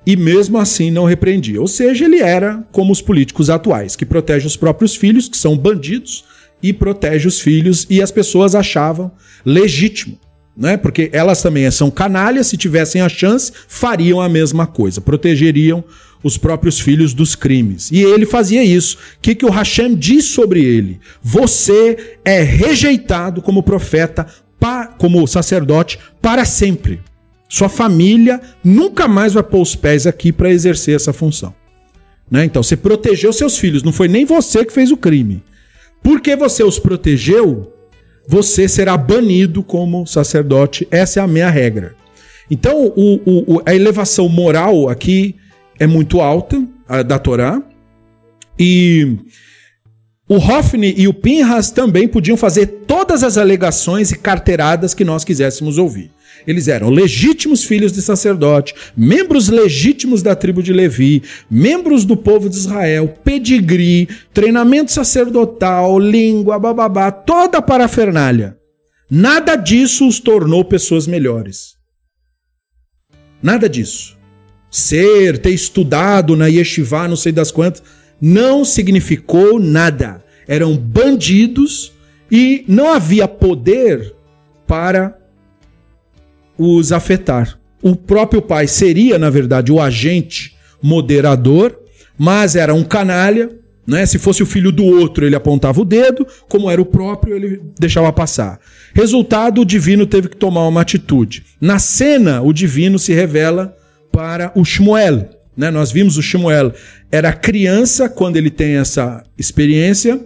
e 0.05 0.15
mesmo 0.15 0.57
assim 0.57 0.89
não 0.89 1.03
repreendia. 1.03 1.59
Ou 1.59 1.68
seja, 1.68 2.05
ele 2.05 2.20
era 2.20 2.65
como 2.72 2.93
os 2.93 3.01
políticos 3.01 3.49
atuais, 3.49 3.95
que 3.95 4.05
protege 4.05 4.47
os 4.47 4.55
próprios 4.55 4.95
filhos, 4.95 5.28
que 5.28 5.38
são 5.38 5.57
bandidos, 5.57 6.24
e 6.63 6.74
protege 6.74 7.28
os 7.28 7.39
filhos, 7.39 7.86
e 7.89 8.01
as 8.01 8.09
pessoas 8.09 8.55
achavam 8.55 9.11
legítimo 9.45 10.18
né? 10.58 10.76
Porque 10.76 11.10
elas 11.14 11.41
também 11.41 11.70
são 11.70 11.91
canalhas, 11.91 12.47
se 12.47 12.58
tivessem 12.58 13.01
a 13.01 13.08
chance, 13.08 13.51
fariam 13.68 14.20
a 14.20 14.28
mesma 14.28 14.66
coisa, 14.66 14.99
protegeriam 14.99 15.84
os 16.24 16.36
próprios 16.38 16.80
filhos 16.80 17.14
dos 17.14 17.36
crimes. 17.36 17.91
E 17.91 18.01
ele 18.01 18.26
fazia 18.26 18.64
isso. 18.64 18.97
O 19.18 19.22
que, 19.22 19.36
que 19.36 19.45
o 19.45 19.51
Hashem 19.51 19.95
diz 19.95 20.26
sobre 20.26 20.64
ele? 20.64 20.99
Você 21.22 22.18
é 22.26 22.41
rejeitado 22.41 23.41
como 23.41 23.62
profeta, 23.62 24.26
como 24.97 25.28
sacerdote, 25.28 25.99
para 26.20 26.43
sempre. 26.43 27.01
Sua 27.47 27.70
família 27.70 28.41
nunca 28.64 29.08
mais 29.08 29.34
vai 29.34 29.43
pôr 29.43 29.62
os 29.62 29.76
pés 29.76 30.08
aqui 30.08 30.32
para 30.32 30.51
exercer 30.51 30.95
essa 30.95 31.14
função. 31.14 31.53
Né? 32.30 32.43
Então, 32.43 32.62
você 32.62 32.76
protegeu 32.76 33.32
seus 33.32 33.58
filhos, 33.58 33.84
não 33.84 33.93
foi 33.93 34.08
nem 34.08 34.26
você 34.26 34.66
que 34.66 34.74
fez 34.74 34.91
o 34.91 34.97
crime. 34.97 35.41
Porque 36.03 36.36
você 36.36 36.64
os 36.64 36.78
protegeu, 36.78 37.72
você 38.28 38.67
será 38.67 38.97
banido 38.97 39.63
como 39.63 40.05
sacerdote. 40.05 40.88
Essa 40.91 41.21
é 41.21 41.23
a 41.23 41.28
minha 41.28 41.49
regra. 41.49 41.95
Então, 42.51 42.93
o, 42.95 43.55
o, 43.55 43.61
a 43.65 43.73
elevação 43.73 44.28
moral 44.28 44.89
aqui 44.89 45.36
é 45.80 45.88
muito 45.88 46.19
alta, 46.19 46.61
a 46.88 47.01
da 47.03 47.17
Torá. 47.17 47.61
E 48.59 49.17
o 50.28 50.36
Hoffney 50.36 50.93
e 50.97 51.07
o 51.07 51.13
Pinhas 51.13 51.71
também 51.71 52.07
podiam 52.07 52.36
fazer 52.36 52.67
todas 52.86 53.23
as 53.23 53.38
alegações 53.38 54.11
e 54.11 54.17
carteiradas 54.17 54.93
que 54.93 55.05
nós 55.05 55.23
quiséssemos 55.23 55.78
ouvir. 55.78 56.11
Eles 56.45 56.67
eram 56.67 56.89
legítimos 56.89 57.63
filhos 57.63 57.91
de 57.91 58.01
sacerdote, 58.01 58.73
membros 58.95 59.49
legítimos 59.49 60.21
da 60.21 60.35
tribo 60.35 60.61
de 60.61 60.73
Levi, 60.73 61.23
membros 61.49 62.05
do 62.05 62.15
povo 62.15 62.49
de 62.49 62.55
Israel, 62.55 63.13
pedigree, 63.23 64.07
treinamento 64.33 64.91
sacerdotal, 64.91 65.97
língua, 65.99 66.59
bababá, 66.59 67.11
toda 67.11 67.57
a 67.57 67.61
parafernália. 67.61 68.57
Nada 69.09 69.55
disso 69.55 70.07
os 70.07 70.19
tornou 70.19 70.65
pessoas 70.65 71.07
melhores. 71.07 71.75
Nada 73.41 73.69
disso. 73.69 74.17
Ser, 74.69 75.38
ter 75.38 75.51
estudado 75.51 76.35
na 76.35 76.47
yeshiva, 76.47 77.07
não 77.07 77.15
sei 77.15 77.31
das 77.31 77.51
quantas, 77.51 77.81
não 78.19 78.65
significou 78.65 79.59
nada. 79.59 80.23
Eram 80.47 80.75
bandidos 80.75 81.93
e 82.31 82.65
não 82.67 82.91
havia 82.93 83.27
poder 83.27 84.13
para 84.65 85.17
os 86.58 86.91
afetar. 86.91 87.60
O 87.82 87.95
próprio 87.95 88.41
pai 88.41 88.68
seria, 88.68 89.20
na 89.20 89.30
verdade, 89.30 89.72
o 89.72 89.80
agente 89.80 90.55
moderador, 90.82 91.78
mas 92.18 92.55
era 92.55 92.74
um 92.74 92.84
canalha, 92.84 93.49
né? 93.86 94.05
Se 94.05 94.20
fosse 94.20 94.43
o 94.43 94.45
filho 94.45 94.72
do 94.72 94.84
outro, 94.84 95.26
ele 95.26 95.36
apontava 95.36 95.80
o 95.80 95.86
dedo, 95.86 96.28
como 96.49 96.70
era 96.70 96.82
o 96.82 96.86
próprio, 96.86 97.36
ele 97.36 97.62
deixava 97.80 98.12
passar. 98.12 98.60
Resultado, 98.93 99.62
o 99.62 99.66
divino 99.66 100.05
teve 100.05 100.28
que 100.28 100.36
tomar 100.36 100.68
uma 100.68 100.82
atitude. 100.82 101.43
Na 101.62 101.80
cena, 101.80 102.41
o 102.41 102.51
divino 102.51 102.99
se 102.99 103.14
revela 103.14 103.76
para 104.12 104.51
o 104.55 104.66
Shmuel. 104.66 105.30
Né? 105.55 105.72
Nós 105.72 105.91
vimos 105.91 106.18
o 106.18 106.22
Shmuel 106.22 106.74
era 107.12 107.32
criança 107.32 108.10
quando 108.10 108.36
ele 108.36 108.49
tem 108.49 108.78
essa 108.78 109.24
experiência. 109.38 110.20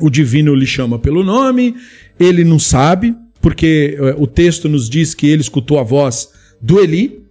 O 0.00 0.10
divino 0.10 0.54
lhe 0.54 0.66
chama 0.66 0.98
pelo 0.98 1.22
nome, 1.22 1.76
ele 2.18 2.42
não 2.42 2.58
sabe, 2.58 3.14
porque 3.42 3.98
eh, 4.00 4.14
o 4.16 4.26
texto 4.26 4.68
nos 4.68 4.88
diz 4.88 5.14
que 5.14 5.26
ele 5.26 5.42
escutou 5.42 5.78
a 5.78 5.82
voz 5.82 6.30
do 6.60 6.80
Eli, 6.80 7.22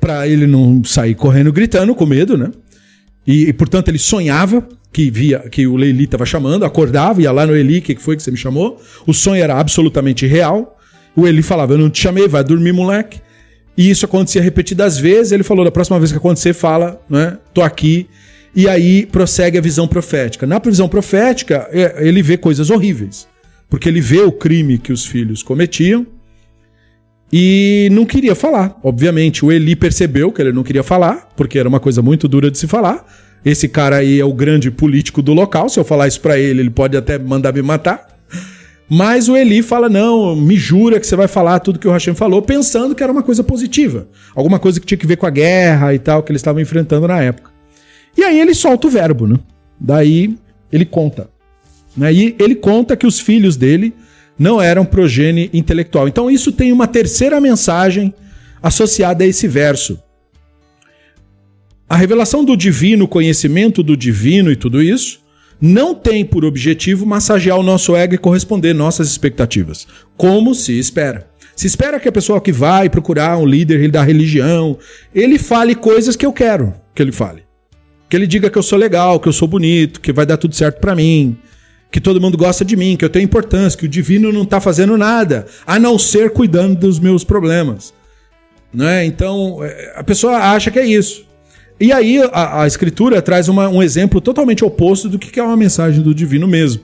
para 0.00 0.26
ele 0.28 0.46
não 0.46 0.84
sair 0.84 1.14
correndo 1.14 1.52
gritando 1.52 1.94
com 1.94 2.06
medo, 2.06 2.38
né? 2.38 2.50
E, 3.26 3.48
e, 3.48 3.52
portanto 3.52 3.88
ele 3.88 3.98
sonhava 3.98 4.66
que 4.92 5.10
via 5.10 5.40
que 5.40 5.66
o 5.66 5.74
Leili 5.74 6.04
estava 6.04 6.24
chamando, 6.24 6.64
acordava, 6.64 7.20
ia 7.20 7.32
lá 7.32 7.44
no 7.44 7.56
Eli, 7.56 7.78
o 7.78 7.82
que 7.82 7.96
foi 7.96 8.16
que 8.16 8.22
você 8.22 8.30
me 8.30 8.36
chamou? 8.36 8.80
O 9.04 9.12
sonho 9.12 9.42
era 9.42 9.58
absolutamente 9.58 10.24
real. 10.26 10.78
O 11.16 11.26
Eli 11.26 11.42
falava: 11.42 11.74
Eu 11.74 11.78
não 11.78 11.90
te 11.90 12.00
chamei, 12.00 12.28
vai 12.28 12.44
dormir, 12.44 12.72
moleque. 12.72 13.20
E 13.76 13.90
isso 13.90 14.06
acontecia 14.06 14.40
repetidas 14.40 14.96
vezes. 14.96 15.32
Ele 15.32 15.42
falou: 15.42 15.64
Da 15.64 15.72
próxima 15.72 15.98
vez 15.98 16.12
que 16.12 16.18
acontecer, 16.18 16.52
fala, 16.54 17.00
né? 17.10 17.36
Tô 17.52 17.62
aqui. 17.62 18.06
E 18.54 18.68
aí 18.68 19.04
prossegue 19.06 19.58
a 19.58 19.60
visão 19.60 19.88
profética. 19.88 20.46
Na 20.46 20.58
visão 20.58 20.88
profética, 20.88 21.68
é, 21.72 22.06
ele 22.06 22.22
vê 22.22 22.36
coisas 22.38 22.70
horríveis. 22.70 23.26
Porque 23.68 23.88
ele 23.88 24.00
vê 24.00 24.20
o 24.20 24.32
crime 24.32 24.78
que 24.78 24.92
os 24.92 25.04
filhos 25.04 25.42
cometiam 25.42 26.06
e 27.32 27.88
não 27.92 28.04
queria 28.04 28.34
falar. 28.34 28.78
Obviamente, 28.82 29.44
o 29.44 29.50
Eli 29.50 29.74
percebeu 29.74 30.30
que 30.30 30.40
ele 30.40 30.52
não 30.52 30.62
queria 30.62 30.82
falar, 30.82 31.28
porque 31.36 31.58
era 31.58 31.68
uma 31.68 31.80
coisa 31.80 32.00
muito 32.00 32.28
dura 32.28 32.50
de 32.50 32.58
se 32.58 32.66
falar. 32.66 33.04
Esse 33.44 33.68
cara 33.68 33.96
aí 33.96 34.20
é 34.20 34.24
o 34.24 34.32
grande 34.32 34.70
político 34.70 35.22
do 35.22 35.32
local. 35.32 35.68
Se 35.68 35.78
eu 35.78 35.84
falar 35.84 36.08
isso 36.08 36.20
para 36.20 36.38
ele, 36.38 36.60
ele 36.60 36.70
pode 36.70 36.96
até 36.96 37.18
mandar 37.18 37.52
me 37.52 37.62
matar. 37.62 38.06
Mas 38.88 39.28
o 39.28 39.36
Eli 39.36 39.62
fala: 39.62 39.88
não, 39.88 40.36
me 40.36 40.56
jura 40.56 41.00
que 41.00 41.06
você 41.06 41.16
vai 41.16 41.28
falar 41.28 41.58
tudo 41.60 41.78
que 41.78 41.88
o 41.88 41.92
Hashem 41.92 42.14
falou, 42.14 42.42
pensando 42.42 42.94
que 42.94 43.02
era 43.02 43.12
uma 43.12 43.22
coisa 43.22 43.42
positiva. 43.42 44.08
Alguma 44.34 44.58
coisa 44.58 44.80
que 44.80 44.86
tinha 44.86 44.98
que 44.98 45.06
ver 45.06 45.16
com 45.16 45.26
a 45.26 45.30
guerra 45.30 45.94
e 45.94 45.98
tal, 45.98 46.22
que 46.22 46.30
eles 46.30 46.40
estavam 46.40 46.60
enfrentando 46.60 47.08
na 47.08 47.20
época. 47.20 47.50
E 48.16 48.22
aí 48.22 48.40
ele 48.40 48.54
solta 48.54 48.86
o 48.86 48.90
verbo, 48.90 49.26
né? 49.26 49.38
Daí 49.78 50.36
ele 50.72 50.84
conta. 50.84 51.28
Né? 51.96 52.12
E 52.12 52.36
ele 52.38 52.54
conta 52.54 52.96
que 52.96 53.06
os 53.06 53.18
filhos 53.18 53.56
dele 53.56 53.94
não 54.38 54.60
eram 54.60 54.84
progênie 54.84 55.50
intelectual. 55.52 56.06
Então 56.06 56.30
isso 56.30 56.52
tem 56.52 56.72
uma 56.72 56.86
terceira 56.86 57.40
mensagem 57.40 58.12
associada 58.62 59.24
a 59.24 59.26
esse 59.26 59.48
verso. 59.48 59.98
A 61.88 61.96
revelação 61.96 62.44
do 62.44 62.56
divino, 62.56 63.04
o 63.04 63.08
conhecimento 63.08 63.82
do 63.82 63.96
divino 63.96 64.50
e 64.50 64.56
tudo 64.56 64.82
isso, 64.82 65.20
não 65.60 65.94
tem 65.94 66.24
por 66.24 66.44
objetivo 66.44 67.06
massagear 67.06 67.58
o 67.58 67.62
nosso 67.62 67.94
ego 67.96 68.14
e 68.14 68.18
corresponder 68.18 68.74
nossas 68.74 69.08
expectativas, 69.08 69.86
como 70.16 70.54
se 70.54 70.78
espera. 70.78 71.30
Se 71.54 71.66
espera 71.66 71.98
que 71.98 72.08
a 72.08 72.12
pessoa 72.12 72.40
que 72.40 72.52
vai 72.52 72.90
procurar 72.90 73.38
um 73.38 73.46
líder 73.46 73.90
da 73.90 74.02
religião, 74.02 74.76
ele 75.14 75.38
fale 75.38 75.74
coisas 75.74 76.14
que 76.14 76.26
eu 76.26 76.32
quero 76.32 76.74
que 76.94 77.02
ele 77.02 77.12
fale. 77.12 77.44
Que 78.10 78.16
ele 78.16 78.26
diga 78.26 78.50
que 78.50 78.58
eu 78.58 78.62
sou 78.62 78.78
legal, 78.78 79.18
que 79.18 79.28
eu 79.28 79.32
sou 79.32 79.48
bonito, 79.48 80.00
que 80.00 80.12
vai 80.12 80.26
dar 80.26 80.36
tudo 80.36 80.54
certo 80.54 80.80
para 80.80 80.94
mim, 80.94 81.36
que 81.90 82.00
todo 82.00 82.20
mundo 82.20 82.36
gosta 82.36 82.64
de 82.64 82.76
mim, 82.76 82.96
que 82.96 83.04
eu 83.04 83.10
tenho 83.10 83.24
importância, 83.24 83.78
que 83.78 83.86
o 83.86 83.88
divino 83.88 84.32
não 84.32 84.42
está 84.42 84.60
fazendo 84.60 84.96
nada, 84.96 85.46
a 85.66 85.78
não 85.78 85.98
ser 85.98 86.30
cuidando 86.30 86.78
dos 86.78 86.98
meus 86.98 87.24
problemas. 87.24 87.94
Né? 88.72 89.06
Então, 89.06 89.62
é, 89.62 89.94
a 89.96 90.04
pessoa 90.04 90.36
acha 90.36 90.70
que 90.70 90.78
é 90.78 90.86
isso. 90.86 91.24
E 91.78 91.92
aí 91.92 92.20
a, 92.32 92.62
a 92.62 92.66
escritura 92.66 93.22
traz 93.22 93.48
uma, 93.48 93.68
um 93.68 93.82
exemplo 93.82 94.20
totalmente 94.20 94.64
oposto 94.64 95.08
do 95.08 95.18
que 95.18 95.38
é 95.38 95.42
uma 95.42 95.56
mensagem 95.56 96.02
do 96.02 96.14
divino 96.14 96.48
mesmo. 96.48 96.82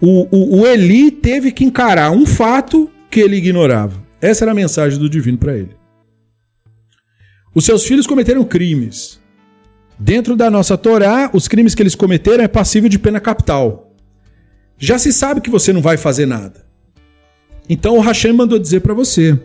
O, 0.00 0.26
o, 0.30 0.60
o 0.60 0.66
Eli 0.66 1.10
teve 1.10 1.52
que 1.52 1.64
encarar 1.64 2.10
um 2.10 2.26
fato 2.26 2.90
que 3.10 3.20
ele 3.20 3.36
ignorava. 3.36 4.02
Essa 4.20 4.44
era 4.44 4.52
a 4.52 4.54
mensagem 4.54 4.98
do 4.98 5.08
divino 5.08 5.38
para 5.38 5.56
ele. 5.56 5.76
Os 7.54 7.64
seus 7.64 7.84
filhos 7.84 8.06
cometeram 8.06 8.44
crimes. 8.44 9.20
Dentro 9.98 10.36
da 10.36 10.50
nossa 10.50 10.78
Torá, 10.78 11.30
os 11.32 11.48
crimes 11.48 11.74
que 11.74 11.82
eles 11.82 11.94
cometeram 11.94 12.44
é 12.44 12.48
passível 12.48 12.88
de 12.88 12.98
pena 12.98 13.20
capital 13.20 13.89
já 14.80 14.98
se 14.98 15.12
sabe 15.12 15.42
que 15.42 15.50
você 15.50 15.72
não 15.72 15.82
vai 15.82 15.98
fazer 15.98 16.26
nada. 16.26 16.64
Então 17.68 17.96
o 17.96 18.00
Hashem 18.00 18.32
mandou 18.32 18.58
dizer 18.58 18.80
para 18.80 18.94
você: 18.94 19.38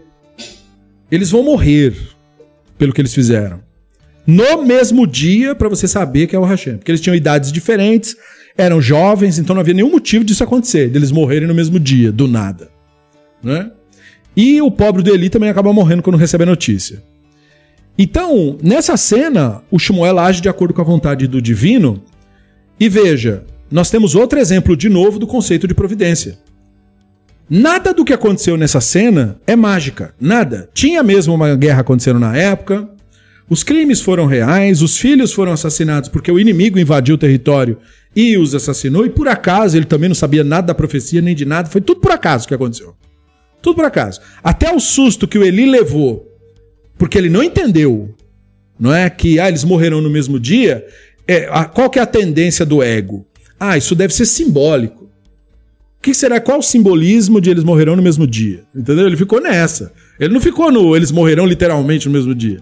eles 1.11 1.29
vão 1.29 1.43
morrer 1.43 1.93
pelo 2.77 2.93
que 2.93 3.01
eles 3.01 3.13
fizeram. 3.13 3.59
No 4.25 4.63
mesmo 4.63 5.05
dia, 5.05 5.53
para 5.53 5.69
você 5.69 5.88
saber 5.88 6.25
que 6.25 6.36
é 6.36 6.39
o 6.39 6.43
Hashem. 6.43 6.77
Porque 6.77 6.89
eles 6.89 7.01
tinham 7.01 7.15
idades 7.15 7.51
diferentes, 7.51 8.15
eram 8.57 8.81
jovens, 8.81 9.38
então 9.38 9.53
não 9.53 9.59
havia 9.59 9.73
nenhum 9.73 9.91
motivo 9.91 10.25
disso 10.25 10.43
acontecer, 10.43 10.89
deles 10.89 11.11
morrerem 11.11 11.47
no 11.47 11.53
mesmo 11.53 11.79
dia, 11.79 12.11
do 12.11 12.27
nada. 12.27 12.71
Né? 13.43 13.69
E 14.36 14.59
o 14.61 14.71
pobre 14.71 15.03
do 15.03 15.13
Eli 15.13 15.29
também 15.29 15.49
acaba 15.49 15.71
morrendo 15.71 16.01
quando 16.01 16.17
recebe 16.17 16.43
a 16.43 16.47
notícia. 16.47 17.03
Então, 17.97 18.57
nessa 18.63 18.97
cena, 18.97 19.61
o 19.69 19.77
Shmuel 19.77 20.17
age 20.17 20.41
de 20.41 20.49
acordo 20.49 20.73
com 20.73 20.81
a 20.81 20.86
vontade 20.86 21.27
do 21.27 21.41
divino. 21.41 22.03
E 22.79 22.89
veja, 22.89 23.45
nós 23.76 23.89
temos 23.89 24.15
outro 24.15 24.39
exemplo 24.39 24.73
de 24.78 24.88
novo 24.88 25.19
do 25.19 25.28
conceito 25.28 25.67
de 25.67 25.73
providência. 25.73 26.38
Nada 27.49 27.93
do 27.93 28.05
que 28.05 28.13
aconteceu 28.13 28.55
nessa 28.55 28.80
cena 28.80 29.38
é 29.45 29.53
mágica, 29.53 30.15
nada. 30.17 30.69
Tinha 30.73 31.03
mesmo 31.03 31.34
uma 31.34 31.57
guerra 31.57 31.82
acontecendo 31.82 32.17
na 32.17 32.38
época, 32.38 32.88
os 33.49 33.63
crimes 33.63 33.99
foram 33.99 34.28
reais, 34.28 34.82
os 34.82 34.97
filhos 34.97 35.34
foram 35.34 35.51
assassinados 35.51 36.07
porque 36.07 36.32
o 36.32 36.39
inimigo 36.39 36.80
invadiu 36.80 37.15
o 37.15 37.17
território 37.17 37.78
e 38.15 38.38
os 38.38 38.55
assassinou, 38.55 39.05
e 39.05 39.09
por 39.09 39.28
acaso 39.28 39.76
ele 39.76 39.86
também 39.86 40.07
não 40.07 40.15
sabia 40.15 40.41
nada 40.41 40.67
da 40.67 40.73
profecia 40.73 41.21
nem 41.21 41.36
de 41.36 41.43
nada, 41.43 41.69
foi 41.69 41.82
tudo 41.82 41.99
por 41.99 42.13
acaso 42.13 42.47
que 42.47 42.53
aconteceu. 42.53 42.95
Tudo 43.61 43.76
por 43.76 43.84
acaso. 43.84 44.21
Até 44.41 44.73
o 44.73 44.80
susto 44.80 45.28
que 45.28 45.38
o 45.38 45.43
Eli 45.43 45.65
levou, 45.65 46.26
porque 46.97 47.17
ele 47.17 47.30
não 47.30 47.43
entendeu, 47.43 48.15
não 48.80 48.95
é 48.95 49.09
que 49.09 49.38
ah, 49.38 49.49
eles 49.49 49.65
morreram 49.65 49.99
no 49.99 50.09
mesmo 50.09 50.39
dia, 50.39 50.88
é, 51.28 51.49
a, 51.51 51.65
qual 51.65 51.89
que 51.89 51.99
é 51.99 52.01
a 52.01 52.05
tendência 52.05 52.65
do 52.65 52.82
ego? 52.82 53.28
Ah, 53.59 53.77
isso 53.77 53.95
deve 53.95 54.13
ser 54.13 54.25
simbólico. 54.25 55.05
O 55.05 56.01
que 56.01 56.13
será? 56.13 56.39
Qual 56.39 56.59
o 56.59 56.63
simbolismo 56.63 57.41
de 57.41 57.49
eles 57.49 57.63
morrerão 57.63 57.95
no 57.95 58.01
mesmo 58.01 58.27
dia? 58.27 58.63
Entendeu? 58.75 59.07
Ele 59.07 59.17
ficou 59.17 59.41
nessa. 59.41 59.91
Ele 60.19 60.33
não 60.33 60.41
ficou 60.41 60.71
no 60.71 60.95
eles 60.95 61.11
morrerão 61.11 61.45
literalmente 61.45 62.07
no 62.07 62.13
mesmo 62.13 62.35
dia. 62.35 62.59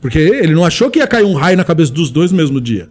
Porque 0.00 0.18
ele 0.18 0.54
não 0.54 0.64
achou 0.64 0.90
que 0.90 0.98
ia 0.98 1.06
cair 1.06 1.24
um 1.24 1.34
raio 1.34 1.56
na 1.56 1.64
cabeça 1.64 1.92
dos 1.92 2.10
dois 2.10 2.30
no 2.30 2.36
mesmo 2.36 2.60
dia. 2.60 2.88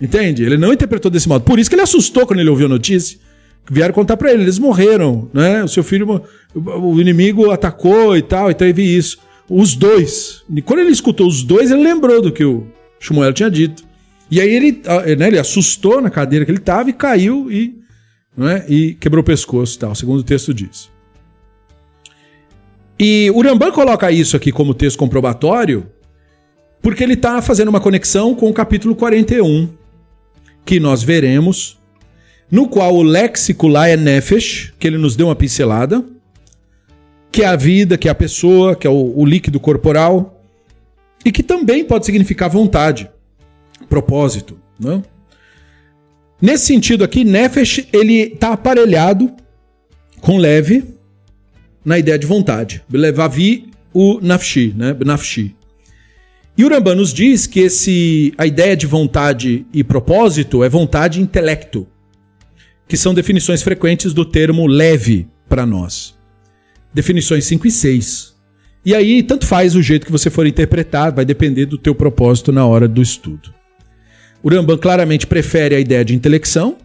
Entende? 0.00 0.42
Ele 0.42 0.56
não 0.56 0.72
interpretou 0.72 1.10
desse 1.10 1.28
modo. 1.28 1.44
Por 1.44 1.58
isso 1.58 1.68
que 1.68 1.74
ele 1.74 1.82
assustou 1.82 2.26
quando 2.26 2.40
ele 2.40 2.50
ouviu 2.50 2.66
a 2.66 2.70
notícia. 2.70 3.18
Vieram 3.70 3.94
contar 3.94 4.16
para 4.16 4.32
ele, 4.32 4.42
eles 4.42 4.58
morreram, 4.58 5.28
né? 5.32 5.62
O 5.62 5.68
seu 5.68 5.84
filho, 5.84 6.22
o 6.54 7.00
inimigo 7.00 7.50
atacou 7.50 8.16
e 8.16 8.22
tal, 8.22 8.50
e 8.50 8.54
teve 8.54 8.82
isso. 8.82 9.18
Os 9.48 9.76
dois. 9.76 10.42
E 10.54 10.62
quando 10.62 10.80
ele 10.80 10.90
escutou 10.90 11.28
os 11.28 11.42
dois, 11.42 11.70
ele 11.70 11.82
lembrou 11.82 12.22
do 12.22 12.32
que 12.32 12.44
o 12.44 12.66
Shmuel 12.98 13.32
tinha 13.32 13.50
dito. 13.50 13.84
E 14.30 14.40
aí 14.40 14.48
ele, 14.48 14.82
né, 15.18 15.26
ele 15.26 15.38
assustou 15.38 16.00
na 16.00 16.10
cadeira 16.10 16.44
que 16.44 16.50
ele 16.50 16.58
estava 16.58 16.88
e 16.88 16.92
caiu 16.92 17.50
e, 17.50 17.78
né, 18.36 18.64
e 18.68 18.94
quebrou 18.94 19.22
o 19.22 19.26
pescoço, 19.26 19.78
tal, 19.78 19.94
segundo 19.94 20.20
o 20.20 20.24
texto 20.24 20.54
diz. 20.54 20.90
E 22.98 23.30
o 23.34 23.42
Rambam 23.42 23.72
coloca 23.72 24.10
isso 24.12 24.36
aqui 24.36 24.52
como 24.52 24.74
texto 24.74 24.98
comprobatório 24.98 25.86
porque 26.82 27.02
ele 27.04 27.14
está 27.14 27.42
fazendo 27.42 27.68
uma 27.68 27.80
conexão 27.80 28.34
com 28.34 28.48
o 28.48 28.52
capítulo 28.52 28.94
41, 28.94 29.68
que 30.64 30.80
nós 30.80 31.02
veremos 31.02 31.78
no 32.50 32.68
qual 32.68 32.94
o 32.94 33.02
léxico 33.02 33.68
lá 33.68 33.88
é 33.88 33.96
nefesh, 33.96 34.72
que 34.78 34.86
ele 34.86 34.98
nos 34.98 35.14
deu 35.14 35.28
uma 35.28 35.36
pincelada, 35.36 36.04
que 37.30 37.42
é 37.42 37.46
a 37.46 37.54
vida, 37.54 37.96
que 37.96 38.08
é 38.08 38.10
a 38.10 38.14
pessoa, 38.14 38.74
que 38.74 38.86
é 38.86 38.90
o, 38.90 39.12
o 39.16 39.24
líquido 39.24 39.60
corporal, 39.60 40.42
e 41.24 41.30
que 41.30 41.42
também 41.42 41.84
pode 41.84 42.06
significar 42.06 42.48
vontade, 42.48 43.08
propósito. 43.88 44.58
Né? 44.78 45.02
Nesse 46.40 46.66
sentido 46.66 47.04
aqui, 47.04 47.24
nefesh 47.24 47.86
ele 47.92 48.32
está 48.32 48.52
aparelhado 48.52 49.32
com 50.20 50.36
leve 50.36 50.84
na 51.84 51.98
ideia 51.98 52.18
de 52.18 52.26
vontade. 52.26 52.82
Levavi 52.90 53.70
o 53.92 54.20
nafshi, 54.20 54.74
né? 54.76 54.96
Nafshi. 55.04 55.54
E 56.56 56.64
o 56.64 56.68
Rambam 56.68 56.94
nos 56.94 57.12
diz 57.12 57.46
que 57.46 57.60
esse, 57.60 58.34
a 58.36 58.46
ideia 58.46 58.76
de 58.76 58.86
vontade 58.86 59.66
e 59.72 59.82
propósito 59.82 60.62
é 60.62 60.68
vontade 60.68 61.18
e 61.18 61.22
intelecto, 61.22 61.86
que 62.86 62.96
são 62.96 63.14
definições 63.14 63.62
frequentes 63.62 64.12
do 64.12 64.24
termo 64.24 64.66
leve 64.66 65.26
para 65.48 65.64
nós. 65.64 66.14
Definições 66.92 67.44
5 67.44 67.66
e 67.66 67.70
6. 67.70 68.36
E 68.84 68.94
aí, 68.94 69.22
tanto 69.22 69.46
faz 69.46 69.74
o 69.74 69.82
jeito 69.82 70.06
que 70.06 70.12
você 70.12 70.28
for 70.28 70.46
interpretar, 70.46 71.12
vai 71.12 71.24
depender 71.24 71.66
do 71.66 71.78
teu 71.78 71.94
propósito 71.94 72.50
na 72.50 72.66
hora 72.66 72.88
do 72.88 73.00
estudo. 73.00 73.54
O 74.42 74.48
Rambam 74.48 74.78
claramente 74.78 75.26
prefere 75.26 75.74
a 75.74 75.80
ideia 75.80 76.04
de 76.04 76.14
intelecção 76.14 76.78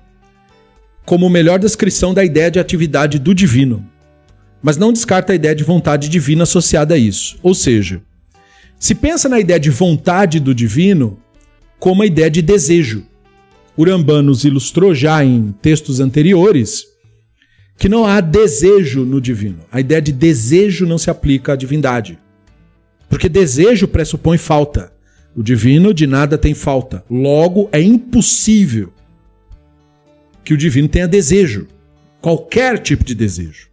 como 1.06 1.30
melhor 1.30 1.60
descrição 1.60 2.14
da 2.14 2.26
ideia 2.26 2.50
de 2.50 2.60
atividade 2.60 3.20
do 3.20 3.34
divino, 3.34 3.86
mas 4.62 4.76
não 4.76 4.92
descarta 4.92 5.32
a 5.32 5.36
ideia 5.36 5.56
de 5.56 5.64
vontade 5.64 6.10
divina 6.10 6.44
associada 6.44 6.96
a 6.96 6.98
isso. 6.98 7.38
Ou 7.44 7.54
seja, 7.54 8.02
se 8.80 8.96
pensa 8.96 9.30
na 9.30 9.40
ideia 9.40 9.60
de 9.60 9.70
vontade 9.70 10.40
do 10.40 10.54
divino 10.54 11.20
como 11.80 12.02
a 12.02 12.06
ideia 12.06 12.30
de 12.30 12.42
desejo. 12.42 13.06
Urambá 13.78 14.22
nos 14.22 14.44
ilustrou 14.44 14.96
já 14.96 15.24
em 15.24 15.54
textos 15.62 16.00
anteriores 16.00 16.86
que 17.78 17.90
não 17.90 18.06
há 18.06 18.22
desejo 18.22 19.06
no 19.06 19.22
divino. 19.22 19.60
A 19.72 19.80
ideia 19.80 20.02
de 20.02 20.12
desejo 20.12 20.86
não 20.86 20.98
se 20.98 21.10
aplica 21.10 21.54
à 21.54 21.56
divindade. 21.56 22.18
Porque 23.10 23.30
desejo 23.30 23.88
pressupõe 23.88 24.38
falta. 24.38 24.95
O 25.36 25.44
divino 25.44 25.94
de 25.94 26.08
nada 26.08 26.38
tem 26.38 26.54
falta. 26.54 27.04
Logo, 27.10 27.68
é 27.72 27.82
impossível 27.82 28.94
que 30.44 30.54
o 30.54 30.58
divino 30.58 30.88
tenha 30.88 31.08
desejo. 31.08 31.68
Qualquer 32.22 32.80
tipo 32.80 33.04
de 33.04 33.14
desejo. 33.14 33.68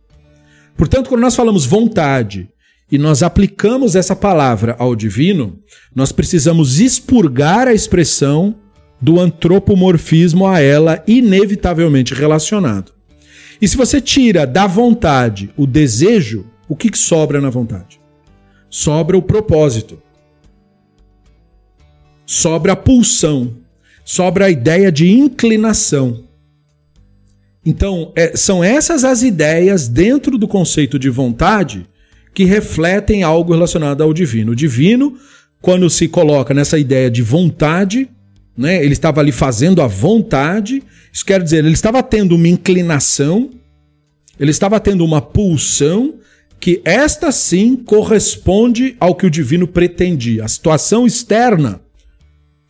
Portanto, 0.77 1.09
quando 1.09 1.21
nós 1.21 1.37
falamos 1.37 1.65
vontade 1.65 2.49
e 2.91 2.99
nós 2.99 3.23
aplicamos 3.23 3.95
essa 3.95 4.17
palavra 4.17 4.75
ao 4.79 4.97
divino, 4.97 5.59
nós 5.95 6.11
precisamos 6.11 6.81
expurgar 6.81 7.69
a 7.69 7.73
expressão 7.73 8.57
do 9.01 9.21
antropomorfismo 9.21 10.47
a 10.47 10.61
ela 10.61 11.03
inevitavelmente 11.07 12.15
relacionado. 12.15 12.93
E 13.61 13.69
se 13.69 13.77
você 13.77 14.01
tira 14.01 14.47
da 14.47 14.67
vontade 14.67 15.51
o 15.57 15.67
desejo, 15.67 16.45
o 16.69 16.75
que, 16.75 16.97
sobra 16.97 17.41
na 17.41 17.51
vontade? 17.51 18.01
Sobra 18.69 19.17
o 19.17 19.23
propósito. 19.23 20.03
Sobra 22.27 22.73
a 22.73 22.77
pulsão. 22.77 23.55
Sobra 24.05 24.47
a 24.47 24.51
ideia 24.51 24.91
de 24.91 25.11
inclinação. 25.11 26.25
Então, 27.65 28.13
é, 28.17 28.37
são 28.37 28.63
essas 28.63 29.05
as 29.05 29.23
ideias 29.23 29.87
dentro 29.87 30.37
do 30.37 30.49
conceito 30.49 30.99
de 30.99 31.09
vontade 31.09 31.87
que 32.35 32.45
refletem 32.45 33.23
algo 33.23 33.53
relacionado 33.53 34.03
ao 34.03 34.13
divino. 34.13 34.53
O 34.53 34.57
divino, 34.57 35.17
quando 35.61 35.89
se 35.89 36.09
coloca 36.09 36.53
nessa 36.55 36.79
ideia 36.79 37.11
de 37.11 37.23
vontade, 37.23 38.09
né, 38.57 38.83
ele 38.83 38.95
estava 38.95 39.21
ali 39.21 39.31
fazendo 39.31 39.81
a 39.81 39.87
vontade, 39.87 40.83
isso 41.13 41.25
quer 41.25 41.43
dizer, 41.43 41.59
ele 41.59 41.75
estava 41.75 42.03
tendo 42.03 42.35
uma 42.35 42.49
inclinação, 42.49 43.51
ele 44.41 44.51
estava 44.51 44.81
tendo 44.81 45.05
uma 45.05 45.21
pulsão, 45.21 46.15
que 46.59 46.81
esta 46.85 47.31
sim 47.33 47.77
corresponde 47.77 48.97
ao 48.99 49.15
que 49.15 49.27
o 49.27 49.31
divino 49.31 49.67
pretendia. 49.67 50.45
A 50.45 50.49
situação 50.49 51.07
externa 51.07 51.82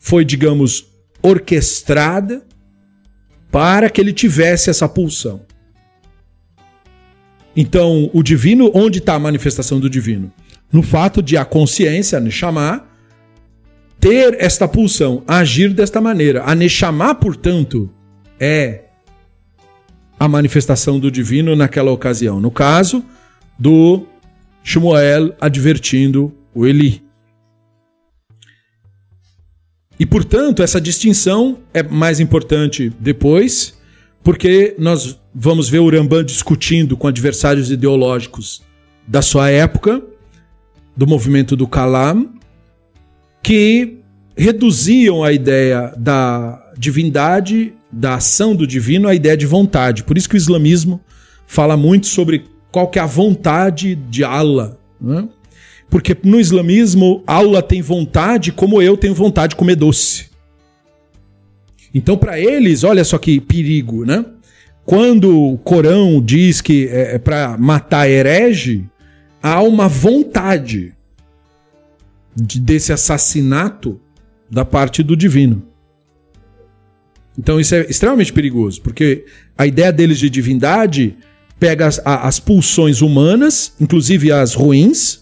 foi, 0.03 0.25
digamos, 0.25 0.85
orquestrada 1.21 2.45
para 3.49 3.89
que 3.89 4.01
ele 4.01 4.11
tivesse 4.11 4.69
essa 4.69 4.87
pulsão. 4.89 5.45
Então, 7.55 8.09
o 8.13 8.21
divino, 8.21 8.69
onde 8.73 8.99
está 8.99 9.13
a 9.13 9.19
manifestação 9.19 9.79
do 9.79 9.89
divino? 9.89 10.29
No 10.69 10.83
fato 10.83 11.23
de 11.23 11.37
a 11.37 11.45
consciência, 11.45 12.17
a 12.17 12.21
Neshama, 12.21 12.85
ter 13.97 14.35
esta 14.41 14.67
pulsão, 14.67 15.23
agir 15.25 15.73
desta 15.73 16.01
maneira. 16.01 16.43
A 16.43 16.53
Neshama, 16.53 17.15
portanto, 17.15 17.89
é 18.37 18.81
a 20.19 20.27
manifestação 20.27 20.99
do 20.99 21.09
divino 21.09 21.55
naquela 21.55 21.91
ocasião. 21.91 22.41
No 22.41 22.51
caso 22.51 23.05
do 23.57 24.05
Shmuel 24.63 25.33
advertindo 25.39 26.35
o 26.53 26.67
Eli. 26.67 27.02
E, 29.99 30.05
portanto, 30.05 30.63
essa 30.63 30.81
distinção 30.81 31.59
é 31.73 31.83
mais 31.83 32.19
importante 32.19 32.91
depois, 32.99 33.77
porque 34.23 34.75
nós 34.77 35.19
vamos 35.33 35.69
ver 35.69 35.79
o 35.79 35.89
Rambam 35.89 36.23
discutindo 36.23 36.97
com 36.97 37.07
adversários 37.07 37.71
ideológicos 37.71 38.61
da 39.07 39.21
sua 39.21 39.49
época, 39.49 40.01
do 40.95 41.05
movimento 41.05 41.55
do 41.55 41.67
Kalam, 41.67 42.33
que 43.41 43.99
reduziam 44.35 45.23
a 45.23 45.31
ideia 45.31 45.93
da 45.97 46.71
divindade, 46.77 47.73
da 47.91 48.15
ação 48.15 48.55
do 48.55 48.65
divino, 48.65 49.07
à 49.07 49.13
ideia 49.13 49.37
de 49.37 49.45
vontade. 49.45 50.03
Por 50.03 50.17
isso 50.17 50.29
que 50.29 50.35
o 50.35 50.37
islamismo 50.37 51.01
fala 51.45 51.77
muito 51.77 52.07
sobre 52.07 52.45
qual 52.71 52.87
que 52.87 52.97
é 52.97 53.01
a 53.01 53.05
vontade 53.05 53.95
de 53.95 54.23
Allah. 54.23 54.77
Né? 54.99 55.27
Porque 55.93 56.17
no 56.23 56.39
islamismo, 56.39 57.23
Allah 57.27 57.61
tem 57.61 57.79
vontade 57.79 58.51
como 58.51 58.81
eu 58.81 58.97
tenho 58.97 59.13
vontade 59.13 59.51
de 59.51 59.55
comer 59.55 59.75
doce. 59.75 60.25
Então, 61.93 62.17
para 62.17 62.39
eles, 62.39 62.83
olha 62.83 63.03
só 63.03 63.19
que 63.19 63.39
perigo, 63.39 64.03
né? 64.03 64.25
Quando 64.87 65.39
o 65.39 65.55
Corão 65.59 66.19
diz 66.19 66.61
que 66.61 66.87
é, 66.87 67.13
é 67.13 67.19
para 67.19 67.59
matar 67.59 68.09
herege, 68.09 68.85
há 69.39 69.61
uma 69.61 69.87
vontade 69.87 70.95
de, 72.35 72.59
desse 72.59 72.91
assassinato 72.91 74.01
da 74.49 74.65
parte 74.65 75.03
do 75.03 75.15
divino. 75.15 75.61
Então 77.37 77.59
isso 77.59 77.75
é 77.75 77.81
extremamente 77.81 78.33
perigoso, 78.33 78.81
porque 78.81 79.25
a 79.55 79.67
ideia 79.67 79.91
deles 79.91 80.17
de 80.17 80.27
divindade 80.27 81.15
pega 81.59 81.85
as, 81.85 82.01
as 82.03 82.39
pulsões 82.39 82.99
humanas, 83.03 83.75
inclusive 83.79 84.31
as 84.31 84.55
ruins, 84.55 85.21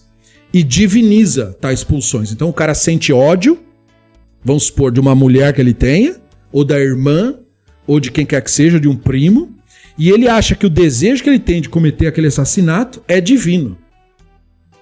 e 0.53 0.63
diviniza 0.63 1.55
tais 1.59 1.83
pulsões. 1.83 2.31
Então 2.31 2.49
o 2.49 2.53
cara 2.53 2.73
sente 2.73 3.13
ódio, 3.13 3.59
vamos 4.43 4.63
supor, 4.63 4.91
de 4.91 4.99
uma 4.99 5.15
mulher 5.15 5.53
que 5.53 5.61
ele 5.61 5.73
tenha, 5.73 6.15
ou 6.51 6.65
da 6.65 6.79
irmã, 6.79 7.39
ou 7.87 7.99
de 7.99 8.11
quem 8.11 8.25
quer 8.25 8.41
que 8.41 8.51
seja, 8.51 8.79
de 8.79 8.87
um 8.87 8.95
primo, 8.95 9.55
e 9.97 10.09
ele 10.09 10.27
acha 10.27 10.55
que 10.55 10.65
o 10.65 10.69
desejo 10.69 11.23
que 11.23 11.29
ele 11.29 11.39
tem 11.39 11.61
de 11.61 11.69
cometer 11.69 12.07
aquele 12.07 12.27
assassinato 12.27 13.03
é 13.07 13.21
divino. 13.21 13.77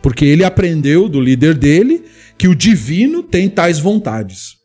Porque 0.01 0.25
ele 0.25 0.43
aprendeu 0.43 1.09
do 1.09 1.19
líder 1.19 1.55
dele 1.55 2.05
que 2.37 2.47
o 2.47 2.55
divino 2.55 3.21
tem 3.21 3.49
tais 3.49 3.79
vontades. 3.79 4.57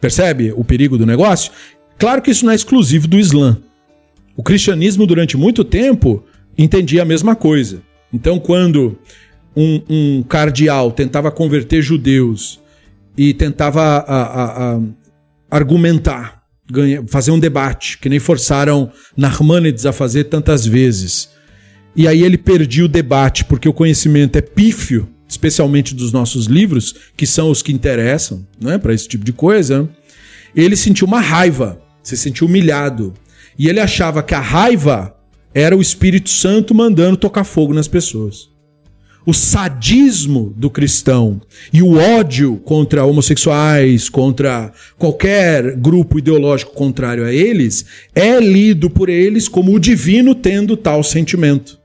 Percebe 0.00 0.52
o 0.56 0.64
perigo 0.64 0.96
do 0.96 1.06
negócio? 1.06 1.52
Claro 1.98 2.22
que 2.22 2.30
isso 2.30 2.44
não 2.44 2.52
é 2.52 2.56
exclusivo 2.56 3.06
do 3.06 3.18
Islã. 3.18 3.62
O 4.34 4.42
cristianismo, 4.42 5.06
durante 5.06 5.36
muito 5.36 5.62
tempo, 5.62 6.24
entendia 6.56 7.02
a 7.02 7.04
mesma 7.04 7.36
coisa. 7.36 7.82
Então, 8.12 8.38
quando 8.38 8.98
um, 9.56 9.82
um 9.88 10.22
cardeal 10.22 10.92
tentava 10.92 11.30
converter 11.30 11.82
judeus 11.82 12.60
e 13.16 13.32
tentava 13.34 13.80
a, 13.80 14.22
a, 14.22 14.74
a 14.74 14.80
argumentar, 15.50 16.42
ganha, 16.70 17.04
fazer 17.06 17.30
um 17.30 17.38
debate, 17.38 17.98
que 17.98 18.08
nem 18.08 18.18
forçaram 18.18 18.90
Narmanides 19.16 19.86
a 19.86 19.92
fazer 19.92 20.24
tantas 20.24 20.66
vezes. 20.66 21.30
E 21.94 22.08
aí 22.08 22.22
ele 22.22 22.38
perdia 22.38 22.84
o 22.84 22.88
debate, 22.88 23.44
porque 23.44 23.68
o 23.68 23.72
conhecimento 23.72 24.36
é 24.36 24.40
pífio, 24.40 25.08
especialmente 25.28 25.94
dos 25.94 26.12
nossos 26.12 26.46
livros, 26.46 26.94
que 27.16 27.26
são 27.26 27.50
os 27.50 27.62
que 27.62 27.72
interessam 27.72 28.46
né, 28.60 28.78
para 28.78 28.94
esse 28.94 29.06
tipo 29.06 29.24
de 29.24 29.32
coisa. 29.32 29.88
Ele 30.54 30.76
sentiu 30.76 31.06
uma 31.06 31.20
raiva, 31.20 31.80
se 32.02 32.16
sentiu 32.16 32.46
humilhado. 32.46 33.12
E 33.58 33.68
ele 33.68 33.80
achava 33.80 34.22
que 34.22 34.34
a 34.34 34.40
raiva 34.40 35.14
era 35.54 35.76
o 35.76 35.82
Espírito 35.82 36.30
Santo 36.30 36.74
mandando 36.74 37.16
tocar 37.16 37.44
fogo 37.44 37.74
nas 37.74 37.88
pessoas 37.88 38.52
o 39.24 39.32
sadismo 39.32 40.52
do 40.56 40.68
cristão 40.68 41.40
e 41.72 41.82
o 41.82 41.96
ódio 41.96 42.56
contra 42.56 43.04
homossexuais, 43.04 44.08
contra 44.08 44.72
qualquer 44.98 45.76
grupo 45.76 46.18
ideológico 46.18 46.74
contrário 46.74 47.24
a 47.24 47.32
eles, 47.32 47.84
é 48.14 48.38
lido 48.40 48.90
por 48.90 49.08
eles 49.08 49.48
como 49.48 49.72
o 49.72 49.80
divino 49.80 50.34
tendo 50.34 50.76
tal 50.76 51.02
sentimento. 51.02 51.80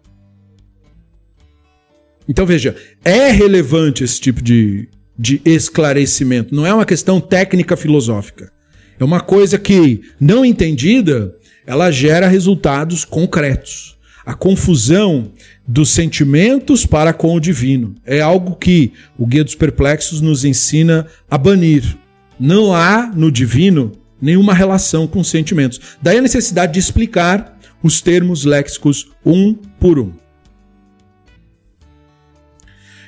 Então 2.28 2.46
veja, 2.46 2.76
é 3.06 3.30
relevante 3.30 4.04
esse 4.04 4.20
tipo 4.20 4.42
de, 4.42 4.90
de 5.18 5.42
esclarecimento, 5.46 6.54
não 6.54 6.66
é 6.66 6.74
uma 6.74 6.86
questão 6.86 7.22
técnica 7.22 7.78
filosófica. 7.78 8.52
É 9.00 9.04
uma 9.04 9.20
coisa 9.20 9.60
que, 9.60 10.02
não 10.20 10.44
entendida, 10.44 11.36
ela 11.68 11.92
gera 11.92 12.30
resultados 12.30 13.04
concretos. 13.04 13.98
A 14.26 14.34
confusão 14.34 15.32
dos 15.68 15.90
sentimentos 15.90 16.86
para 16.86 17.12
com 17.12 17.36
o 17.36 17.40
divino 17.40 17.94
é 18.06 18.22
algo 18.22 18.56
que 18.56 18.94
o 19.18 19.28
Guia 19.28 19.44
dos 19.44 19.56
Perplexos 19.56 20.22
nos 20.22 20.46
ensina 20.46 21.06
a 21.30 21.38
banir. 21.38 21.98
Não 22.40 22.74
há 22.74 23.12
no 23.14 23.30
divino 23.30 23.92
nenhuma 24.22 24.54
relação 24.54 25.08
com 25.08 25.24
sentimentos. 25.24 25.80
Daí 26.02 26.18
a 26.18 26.22
necessidade 26.22 26.74
de 26.74 26.80
explicar 26.80 27.58
os 27.84 28.02
termos 28.02 28.46
léxicos 28.46 29.10
um 29.26 29.54
por 29.54 30.00
um. 30.00 30.14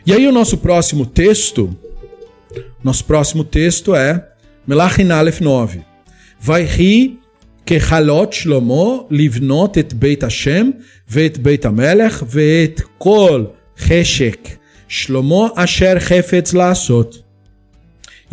E 0.06 0.14
aí 0.14 0.28
o 0.28 0.32
nosso 0.32 0.58
próximo 0.58 1.06
texto, 1.06 1.76
nosso 2.84 3.06
próximo 3.06 3.44
texto 3.44 3.96
é 3.96 4.30
Melachin 4.68 5.12
Aleph 5.12 5.40
9. 5.40 5.82
Vai 6.40 6.64
ri 6.64 7.19
ככלות 7.70 8.34
שלמה 8.34 8.98
לבנות 9.10 9.78
את 9.78 9.94
בית 9.94 10.24
השם 10.24 10.70
ואת 11.10 11.38
בית 11.38 11.66
המלך 11.66 12.24
ואת 12.28 12.82
כל 12.98 13.46
חשק 13.78 14.48
שלמה 14.88 15.48
אשר 15.56 16.00
חפץ 16.00 16.54
לעשות. 16.54 17.22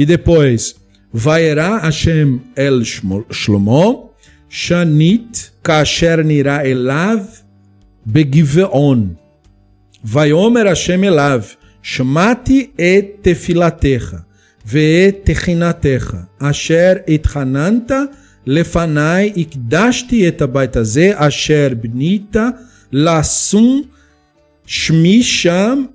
E 0.00 0.04
depois, 0.04 0.74
Vairá 1.14 1.78
Hashem 1.82 2.28
el 2.56 2.84
Shlomo, 3.30 4.10
Shanit 4.50 5.38
כאשר 5.64 6.16
נראה 6.24 6.60
אליו 6.60 7.18
בגבעון. 8.06 9.14
ויאמר 10.04 10.68
השם 10.68 11.04
אליו, 11.04 11.42
שמעתי 11.82 12.70
את 12.74 13.04
תפילתך 13.22 14.16
ואת 14.66 15.16
תחינתך, 15.24 16.16
אשר 16.38 16.92
התחננת 17.08 17.90
lefanai 18.46 19.32
ikdashti 19.34 20.22
et 20.22 20.38
asher 21.18 21.74
bnita 21.74 22.56
lasum 22.92 23.84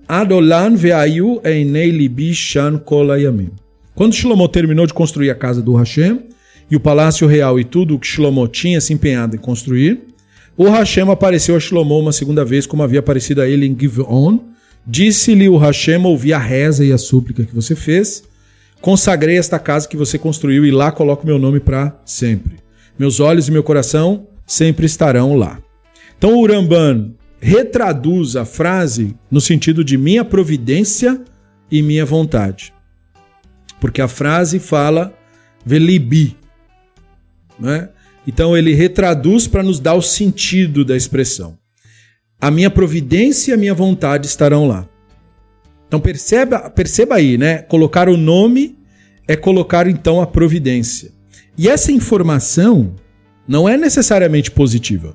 adolan 0.08 0.76
veayu 0.76 1.39
einei 1.43 1.91
libi 1.91 2.34
shan 2.34 2.78
kol 2.80 3.08
Quando 3.95 4.16
Shlomo 4.16 4.47
terminou 4.47 4.86
de 4.86 4.93
construir 4.93 5.30
a 5.30 5.36
casa 5.36 5.62
do 5.62 5.76
Hashem 5.76 6.20
e 6.70 6.76
o 6.76 6.80
palácio 6.80 7.28
real 7.28 7.60
e 7.60 7.64
tudo 7.64 7.95
o 7.95 7.99
que 7.99 8.08
Shlomo 8.08 8.47
tinha 8.47 8.80
se 8.80 8.93
empenhado 8.93 9.36
em 9.36 9.39
construir, 9.39 9.99
o 10.58 10.70
Hashem 10.70 11.10
apareceu 11.10 11.56
a 11.56 11.60
Shlomo 11.60 11.99
uma 11.99 12.12
segunda 12.12 12.45
vez, 12.45 12.66
como 12.66 12.84
havia 12.84 12.99
aparecido 12.99 13.41
a 13.41 13.47
ele 13.47 13.66
em 13.66 13.78
Givon. 13.78 14.39
Disse-lhe 14.86 15.47
o 15.47 15.58
Hashem, 15.58 16.06
ouvi 16.06 16.34
a 16.34 16.39
reza 16.39 16.84
e 16.84 16.91
a 16.91 16.97
súplica 16.97 17.43
que 17.43 17.54
você 17.54 17.76
fez, 17.76 18.24
Consagrei 18.82 19.38
esta 19.38 19.60
casa 19.60 19.88
que 19.88 19.96
você 19.96 20.18
construiu 20.18 20.66
e 20.66 20.72
lá 20.72 20.92
coloco 20.92 21.26
meu 21.26 21.38
nome 21.38 21.60
para 21.60 21.96
sempre. 22.04 22.58
Meus 22.98 23.20
olhos 23.20 23.48
e 23.48 23.52
meu 23.52 23.64
coração 23.64 24.28
sempre 24.46 24.88
estarão 24.88 25.36
lá. 25.36 25.62
Então 26.18 26.34
o 26.34 26.42
Uramban 26.42 27.14
retraduz 27.40 28.36
a 28.36 28.44
frase 28.44 29.16
no 29.30 29.40
sentido 29.40 29.84
de 29.84 29.98
minha 29.98 30.26
providência 30.26 31.24
e 31.70 31.82
minha 31.82 32.06
vontade. 32.06 32.74
Porque 33.80 34.02
a 34.02 34.08
frase 34.08 34.60
fala 34.60 35.14
velibi, 35.66 36.36
né? 37.60 37.90
Então 38.28 38.56
ele 38.56 38.74
retraduz 38.74 39.48
para 39.48 39.64
nos 39.64 39.80
dar 39.80 39.94
o 39.94 40.02
sentido 40.02 40.84
da 40.84 40.96
expressão. 40.96 41.58
A 42.40 42.50
minha 42.50 42.70
providência 42.70 43.52
e 43.52 43.54
a 43.54 43.58
minha 43.58 43.74
vontade 43.74 44.28
estarão 44.28 44.68
lá. 44.68 44.88
Então 45.92 46.00
perceba, 46.00 46.70
perceba 46.70 47.16
aí, 47.16 47.38
né? 47.38 47.58
Colocar 47.64 48.08
o 48.08 48.16
nome 48.16 48.78
é 49.28 49.36
colocar 49.36 49.88
então 49.88 50.22
a 50.22 50.26
providência. 50.26 51.12
E 51.58 51.68
essa 51.68 51.92
informação 51.92 52.96
não 53.46 53.68
é 53.68 53.76
necessariamente 53.76 54.50
positiva. 54.50 55.12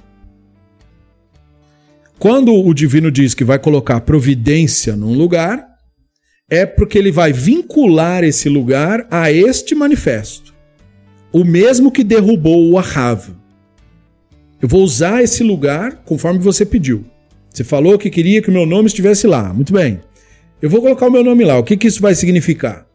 Quando 2.18 2.53
o 2.53 2.74
divino 2.74 3.11
diz 3.11 3.33
que 3.33 3.43
vai 3.43 3.59
colocar 3.59 4.03
providência 4.03 4.95
num 4.95 5.14
lugar, 5.14 5.66
é 6.51 6.66
porque 6.66 6.99
ele 6.99 7.11
vai 7.11 7.33
vincular 7.33 8.22
esse 8.22 8.51
lugar 8.51 9.07
a 9.11 9.33
este 9.33 9.74
manifesto 9.74 10.55
o 11.33 11.45
mesmo 11.45 11.91
que 11.91 12.03
derrubou 12.05 12.70
o 12.70 12.79
Ahav. 12.79 13.29
Eu 14.61 14.66
vou 14.66 14.83
usar 14.83 15.22
esse 15.22 15.43
lugar 15.43 16.03
conforme 16.05 16.39
você 16.39 16.64
pediu. 16.64 17.05
Você 17.51 17.62
falou 17.62 17.99
que 17.99 18.09
queria 18.09 18.41
que 18.41 18.49
o 18.49 18.53
meu 18.53 18.64
nome 18.64 18.87
estivesse 18.87 19.27
lá. 19.27 19.53
Muito 19.53 19.72
bem. 19.72 20.01
Eu 20.61 20.70
vou 20.70 20.80
colocar 20.80 21.07
o 21.07 21.11
meu 21.11 21.22
nome 21.22 21.44
lá. 21.44 21.59
O 21.59 21.64
que, 21.64 21.76
que 21.76 21.86
isso 21.86 22.00
vai 22.00 22.14
significar? 22.14 22.86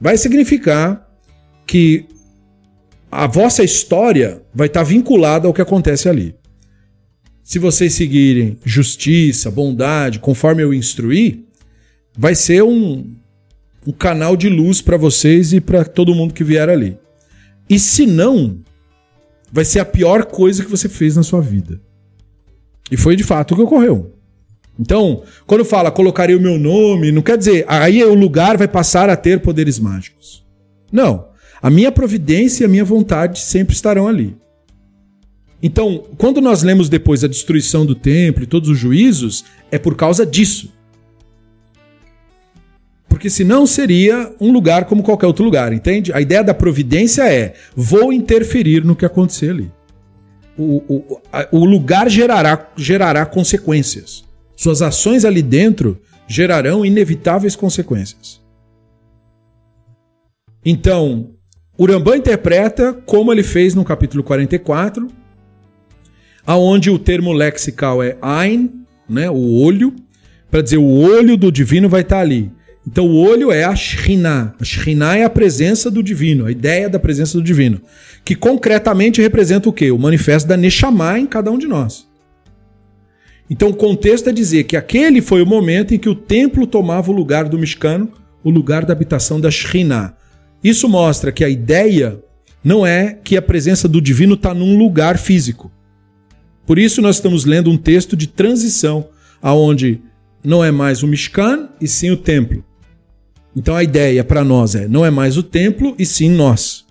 Vai 0.00 0.16
significar 0.16 1.08
que 1.66 2.06
a 3.10 3.26
vossa 3.26 3.62
história 3.62 4.42
vai 4.54 4.66
estar 4.66 4.82
vinculada 4.82 5.46
ao 5.46 5.54
que 5.54 5.62
acontece 5.62 6.08
ali. 6.08 6.34
Se 7.42 7.58
vocês 7.58 7.94
seguirem 7.94 8.58
justiça, 8.64 9.50
bondade, 9.50 10.18
conforme 10.18 10.62
eu 10.62 10.74
instruí, 10.74 11.46
vai 12.18 12.34
ser 12.34 12.62
um, 12.62 13.14
um 13.86 13.92
canal 13.92 14.36
de 14.36 14.48
luz 14.48 14.82
para 14.82 14.96
vocês 14.96 15.52
e 15.52 15.60
para 15.60 15.84
todo 15.84 16.14
mundo 16.14 16.34
que 16.34 16.42
vier 16.42 16.68
ali. 16.68 16.98
E 17.70 17.78
se 17.78 18.04
não, 18.04 18.58
vai 19.52 19.64
ser 19.64 19.78
a 19.78 19.84
pior 19.84 20.24
coisa 20.24 20.64
que 20.64 20.70
você 20.70 20.88
fez 20.88 21.16
na 21.16 21.22
sua 21.22 21.40
vida. 21.40 21.80
E 22.90 22.96
foi 22.96 23.14
de 23.14 23.22
fato 23.22 23.52
o 23.52 23.56
que 23.56 23.62
ocorreu. 23.62 24.15
Então, 24.78 25.22
quando 25.46 25.64
fala 25.64 25.90
colocarei 25.90 26.36
o 26.36 26.40
meu 26.40 26.58
nome, 26.58 27.10
não 27.10 27.22
quer 27.22 27.38
dizer 27.38 27.64
aí 27.66 28.02
o 28.04 28.14
lugar 28.14 28.56
vai 28.56 28.68
passar 28.68 29.08
a 29.08 29.16
ter 29.16 29.40
poderes 29.40 29.78
mágicos. 29.78 30.44
Não. 30.92 31.28
A 31.62 31.70
minha 31.70 31.90
providência 31.90 32.64
e 32.64 32.66
a 32.66 32.68
minha 32.68 32.84
vontade 32.84 33.40
sempre 33.40 33.74
estarão 33.74 34.06
ali. 34.06 34.36
Então, 35.62 36.04
quando 36.18 36.40
nós 36.40 36.62
lemos 36.62 36.88
depois 36.88 37.24
a 37.24 37.28
destruição 37.28 37.86
do 37.86 37.94
templo 37.94 38.42
e 38.44 38.46
todos 38.46 38.68
os 38.68 38.78
juízos, 38.78 39.44
é 39.70 39.78
por 39.78 39.96
causa 39.96 40.26
disso 40.26 40.70
porque 43.16 43.30
senão 43.30 43.66
seria 43.66 44.30
um 44.38 44.52
lugar 44.52 44.84
como 44.84 45.02
qualquer 45.02 45.26
outro 45.26 45.42
lugar, 45.42 45.72
entende? 45.72 46.12
A 46.12 46.20
ideia 46.20 46.44
da 46.44 46.52
providência 46.52 47.22
é: 47.22 47.54
vou 47.74 48.12
interferir 48.12 48.84
no 48.84 48.94
que 48.94 49.06
acontecer 49.06 49.52
ali. 49.52 49.72
O, 50.54 50.82
o, 50.86 51.20
o 51.50 51.64
lugar 51.64 52.10
gerará, 52.10 52.68
gerará 52.76 53.24
consequências. 53.24 54.22
Suas 54.56 54.80
ações 54.80 55.24
ali 55.24 55.42
dentro 55.42 56.00
gerarão 56.26 56.84
inevitáveis 56.84 57.54
consequências. 57.54 58.40
Então, 60.64 61.30
Urambá 61.78 62.16
interpreta 62.16 62.92
como 62.92 63.32
ele 63.32 63.42
fez 63.42 63.74
no 63.74 63.84
capítulo 63.84 64.24
44, 64.24 65.08
aonde 66.44 66.90
o 66.90 66.98
termo 66.98 67.32
lexical 67.32 68.02
é 68.02 68.16
Ein, 68.22 68.72
né, 69.08 69.30
o 69.30 69.60
olho, 69.60 69.94
para 70.50 70.62
dizer 70.62 70.78
o 70.78 70.86
olho 70.86 71.36
do 71.36 71.52
divino 71.52 71.88
vai 71.88 72.00
estar 72.00 72.20
ali. 72.20 72.50
Então 72.86 73.06
o 73.06 73.16
olho 73.16 73.50
é 73.50 73.64
a 73.64 73.74
Shekhinah. 73.74 74.54
A 74.60 74.64
Shekhinah 74.64 75.18
é 75.18 75.24
a 75.24 75.30
presença 75.30 75.90
do 75.90 76.02
divino, 76.02 76.46
a 76.46 76.52
ideia 76.52 76.88
da 76.88 76.98
presença 76.98 77.36
do 77.36 77.42
divino. 77.42 77.80
Que 78.24 78.34
concretamente 78.34 79.20
representa 79.20 79.68
o 79.68 79.72
quê? 79.72 79.90
O 79.90 79.98
manifesto 79.98 80.48
da 80.48 80.56
Neshama 80.56 81.18
em 81.18 81.26
cada 81.26 81.50
um 81.50 81.58
de 81.58 81.66
nós. 81.66 82.06
Então 83.48 83.68
o 83.68 83.76
contexto 83.76 84.28
é 84.28 84.32
dizer 84.32 84.64
que 84.64 84.76
aquele 84.76 85.20
foi 85.20 85.40
o 85.40 85.46
momento 85.46 85.94
em 85.94 85.98
que 85.98 86.08
o 86.08 86.14
templo 86.14 86.66
tomava 86.66 87.10
o 87.10 87.14
lugar 87.14 87.48
do 87.48 87.58
Mishkan, 87.58 88.08
o 88.42 88.50
lugar 88.50 88.84
da 88.84 88.92
habitação 88.92 89.40
da 89.40 89.50
Shekhinah. 89.50 90.14
Isso 90.62 90.88
mostra 90.88 91.30
que 91.30 91.44
a 91.44 91.48
ideia 91.48 92.20
não 92.62 92.84
é 92.84 93.16
que 93.22 93.36
a 93.36 93.42
presença 93.42 93.86
do 93.86 94.00
divino 94.00 94.34
está 94.34 94.52
num 94.52 94.76
lugar 94.76 95.18
físico. 95.18 95.70
Por 96.66 96.78
isso 96.78 97.00
nós 97.00 97.16
estamos 97.16 97.44
lendo 97.44 97.70
um 97.70 97.76
texto 97.76 98.16
de 98.16 98.26
transição, 98.26 99.08
aonde 99.40 100.00
não 100.42 100.64
é 100.64 100.72
mais 100.72 101.02
o 101.02 101.06
Mishkan 101.06 101.68
e 101.80 101.86
sim 101.86 102.10
o 102.10 102.16
templo. 102.16 102.64
Então 103.54 103.76
a 103.76 103.84
ideia 103.84 104.24
para 104.24 104.44
nós 104.44 104.74
é: 104.74 104.88
não 104.88 105.04
é 105.04 105.10
mais 105.10 105.36
o 105.36 105.42
templo 105.42 105.94
e 105.96 106.04
sim 106.04 106.30
nós. 106.30 106.85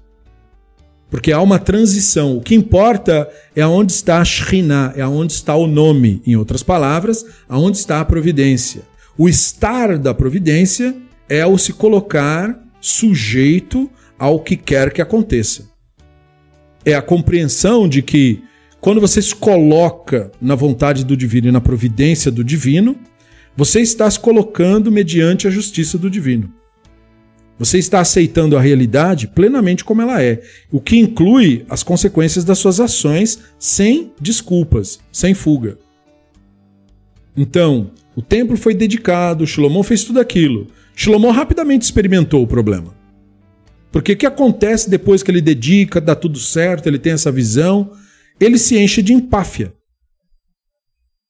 Porque 1.15 1.31
há 1.31 1.39
uma 1.41 1.57
transição. 1.57 2.35
O 2.35 2.41
que 2.41 2.53
importa 2.53 3.29
é 3.55 3.61
aonde 3.61 3.93
está 3.93 4.19
a 4.19 4.25
Shekhinah, 4.25 4.91
é 4.97 5.01
aonde 5.01 5.31
está 5.31 5.55
o 5.55 5.65
nome. 5.65 6.21
Em 6.27 6.35
outras 6.35 6.61
palavras, 6.61 7.25
aonde 7.47 7.77
está 7.77 8.01
a 8.01 8.05
providência. 8.05 8.81
O 9.17 9.29
estar 9.29 9.97
da 9.97 10.13
providência 10.13 10.93
é 11.29 11.45
o 11.45 11.57
se 11.57 11.71
colocar 11.71 12.61
sujeito 12.81 13.89
ao 14.19 14.41
que 14.41 14.57
quer 14.57 14.91
que 14.91 15.01
aconteça. 15.01 15.69
É 16.83 16.93
a 16.93 17.01
compreensão 17.01 17.87
de 17.87 18.01
que 18.01 18.43
quando 18.81 18.99
você 18.99 19.21
se 19.21 19.33
coloca 19.33 20.29
na 20.41 20.53
vontade 20.53 21.05
do 21.05 21.15
divino 21.15 21.47
e 21.47 21.51
na 21.51 21.61
providência 21.61 22.29
do 22.29 22.43
divino, 22.43 22.93
você 23.55 23.79
está 23.79 24.11
se 24.11 24.19
colocando 24.19 24.91
mediante 24.91 25.47
a 25.47 25.49
justiça 25.49 25.97
do 25.97 26.09
divino. 26.09 26.51
Você 27.57 27.77
está 27.77 28.01
aceitando 28.01 28.57
a 28.57 28.61
realidade 28.61 29.27
plenamente 29.27 29.83
como 29.83 30.01
ela 30.01 30.21
é, 30.21 30.41
o 30.71 30.81
que 30.81 30.97
inclui 30.97 31.65
as 31.69 31.83
consequências 31.83 32.43
das 32.43 32.57
suas 32.57 32.79
ações 32.79 33.39
sem 33.57 34.11
desculpas, 34.19 34.99
sem 35.11 35.33
fuga. 35.33 35.77
Então, 37.35 37.91
o 38.15 38.21
templo 38.21 38.57
foi 38.57 38.73
dedicado, 38.73 39.47
Shlomo 39.47 39.83
fez 39.83 40.03
tudo 40.03 40.19
aquilo. 40.19 40.67
Shlomo 40.95 41.31
rapidamente 41.31 41.83
experimentou 41.83 42.43
o 42.43 42.47
problema. 42.47 42.93
Porque 43.91 44.13
o 44.13 44.17
que 44.17 44.25
acontece 44.25 44.89
depois 44.89 45.23
que 45.23 45.31
ele 45.31 45.41
dedica, 45.41 46.01
dá 46.01 46.15
tudo 46.15 46.37
certo, 46.37 46.87
ele 46.87 46.99
tem 46.99 47.13
essa 47.13 47.31
visão, 47.31 47.91
ele 48.39 48.57
se 48.57 48.77
enche 48.77 49.01
de 49.01 49.13
empáfia. 49.13 49.73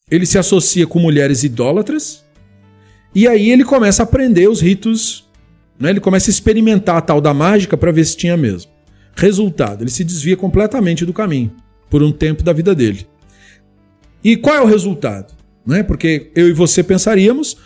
Ele 0.09 0.25
se 0.25 0.37
associa 0.37 0.87
com 0.87 0.99
mulheres 0.99 1.43
idólatras 1.43 2.23
e 3.13 3.27
aí 3.27 3.49
ele 3.49 3.63
começa 3.63 4.03
a 4.03 4.05
aprender 4.05 4.47
os 4.47 4.61
ritos, 4.61 5.24
né? 5.79 5.89
ele 5.89 5.99
começa 5.99 6.29
a 6.29 6.33
experimentar 6.33 6.97
a 6.97 7.01
tal 7.01 7.19
da 7.19 7.33
mágica 7.33 7.77
para 7.77 7.91
ver 7.91 8.05
se 8.05 8.17
tinha 8.17 8.37
mesmo. 8.37 8.71
Resultado, 9.15 9.83
ele 9.83 9.91
se 9.91 10.03
desvia 10.03 10.35
completamente 10.35 11.05
do 11.05 11.13
caminho 11.13 11.51
por 11.89 12.03
um 12.03 12.11
tempo 12.11 12.43
da 12.43 12.51
vida 12.51 12.75
dele. 12.75 13.07
E 14.23 14.35
qual 14.35 14.55
é 14.55 14.61
o 14.61 14.65
resultado? 14.65 15.33
Né? 15.65 15.83
Porque 15.83 16.31
eu 16.35 16.49
e 16.49 16.53
você 16.53 16.83
pensaríamos, 16.83 17.57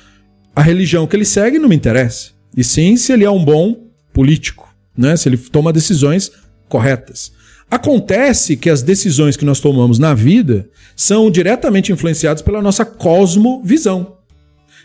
a 0.56 0.62
religião 0.62 1.08
que 1.08 1.16
ele 1.16 1.26
segue 1.26 1.58
não 1.58 1.70
me 1.70 1.76
interessa. 1.76 2.32
E 2.56 2.64
sim 2.64 2.96
se 2.98 3.12
ele 3.14 3.24
é 3.24 3.32
um 3.32 3.44
bom 3.44 3.88
político, 4.14 4.74
né? 4.98 5.16
se 5.16 5.30
ele 5.30 5.38
toma 5.38 5.74
decisões 5.74 6.32
corretas. 6.68 7.32
Acontece 7.72 8.58
que 8.58 8.70
as 8.70 8.82
decisões 8.82 9.38
que 9.38 9.46
nós 9.46 9.60
tomamos 9.60 10.00
na 10.00 10.14
vida 10.14 10.68
são 10.96 11.30
diretamente 11.30 11.92
influenciadas 11.92 12.42
pela 12.42 12.62
nossa 12.62 12.84
cosmovisão. 12.84 14.19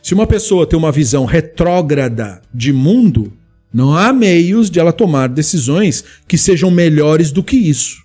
Se 0.04 0.12
uma 0.12 0.26
pessoa 0.26 0.66
tem 0.66 0.78
uma 0.78 0.92
visão 0.92 1.24
retrógrada 1.24 2.42
de 2.52 2.74
mundo, 2.74 3.32
não 3.72 3.96
há 3.96 4.12
meios 4.12 4.68
de 4.68 4.78
ela 4.78 4.92
tomar 4.92 5.30
decisões 5.30 6.04
que 6.28 6.36
sejam 6.36 6.70
melhores 6.70 7.32
do 7.32 7.42
que 7.42 7.56
isso. 7.56 8.04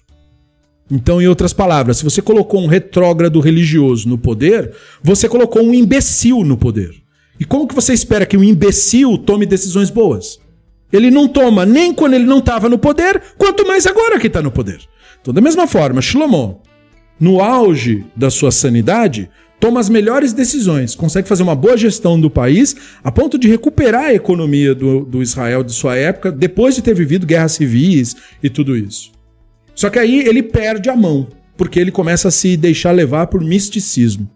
Então, 0.89 1.21
em 1.21 1.27
outras 1.27 1.51
palavras, 1.51 1.97
se 1.97 2.05
você 2.05 2.21
colocou 2.21 2.61
um 2.61 2.67
retrógrado 2.67 3.41
religioso 3.41 4.07
no 4.07 4.17
poder, 4.17 4.73
você 5.03 5.27
colocou 5.27 5.61
um 5.61 5.73
imbecil 5.73 6.45
no 6.45 6.55
poder. 6.55 6.95
E 7.37 7.43
como 7.43 7.67
que 7.67 7.75
você 7.75 7.91
espera 7.91 8.25
que 8.25 8.37
um 8.37 8.45
imbecil 8.45 9.17
tome 9.17 9.45
decisões 9.45 9.89
boas? 9.89 10.39
Ele 10.93 11.11
não 11.11 11.27
toma 11.27 11.65
nem 11.65 11.93
quando 11.93 12.13
ele 12.13 12.23
não 12.23 12.39
estava 12.39 12.69
no 12.69 12.79
poder, 12.79 13.21
quanto 13.37 13.67
mais 13.67 13.85
agora 13.85 14.17
que 14.17 14.27
está 14.27 14.41
no 14.41 14.51
poder. 14.51 14.79
Então, 15.19 15.33
da 15.33 15.41
mesma 15.41 15.67
forma, 15.67 16.01
Shlomo, 16.01 16.61
no 17.19 17.41
auge 17.41 18.05
da 18.15 18.29
sua 18.29 18.51
sanidade, 18.51 19.29
toma 19.59 19.79
as 19.79 19.89
melhores 19.89 20.31
decisões, 20.33 20.95
consegue 20.95 21.27
fazer 21.27 21.43
uma 21.43 21.55
boa 21.55 21.77
gestão 21.77 22.19
do 22.19 22.29
país, 22.29 22.75
a 23.03 23.11
ponto 23.11 23.37
de 23.37 23.47
recuperar 23.47 24.05
a 24.05 24.13
economia 24.13 24.73
do, 24.73 25.01
do 25.01 25.21
Israel 25.21 25.63
de 25.63 25.73
sua 25.73 25.95
época, 25.95 26.31
depois 26.31 26.75
de 26.75 26.81
ter 26.81 26.95
vivido 26.95 27.27
guerras 27.27 27.53
civis 27.53 28.15
e 28.41 28.49
tudo 28.49 28.75
isso. 28.75 29.11
Só 29.75 29.89
que 29.89 29.99
aí 29.99 30.19
ele 30.19 30.41
perde 30.41 30.89
a 30.89 30.95
mão, 30.95 31.27
porque 31.57 31.79
ele 31.79 31.91
começa 31.91 32.29
a 32.29 32.31
se 32.31 32.55
deixar 32.55 32.91
levar 32.91 33.27
por 33.27 33.43
misticismo. 33.43 34.29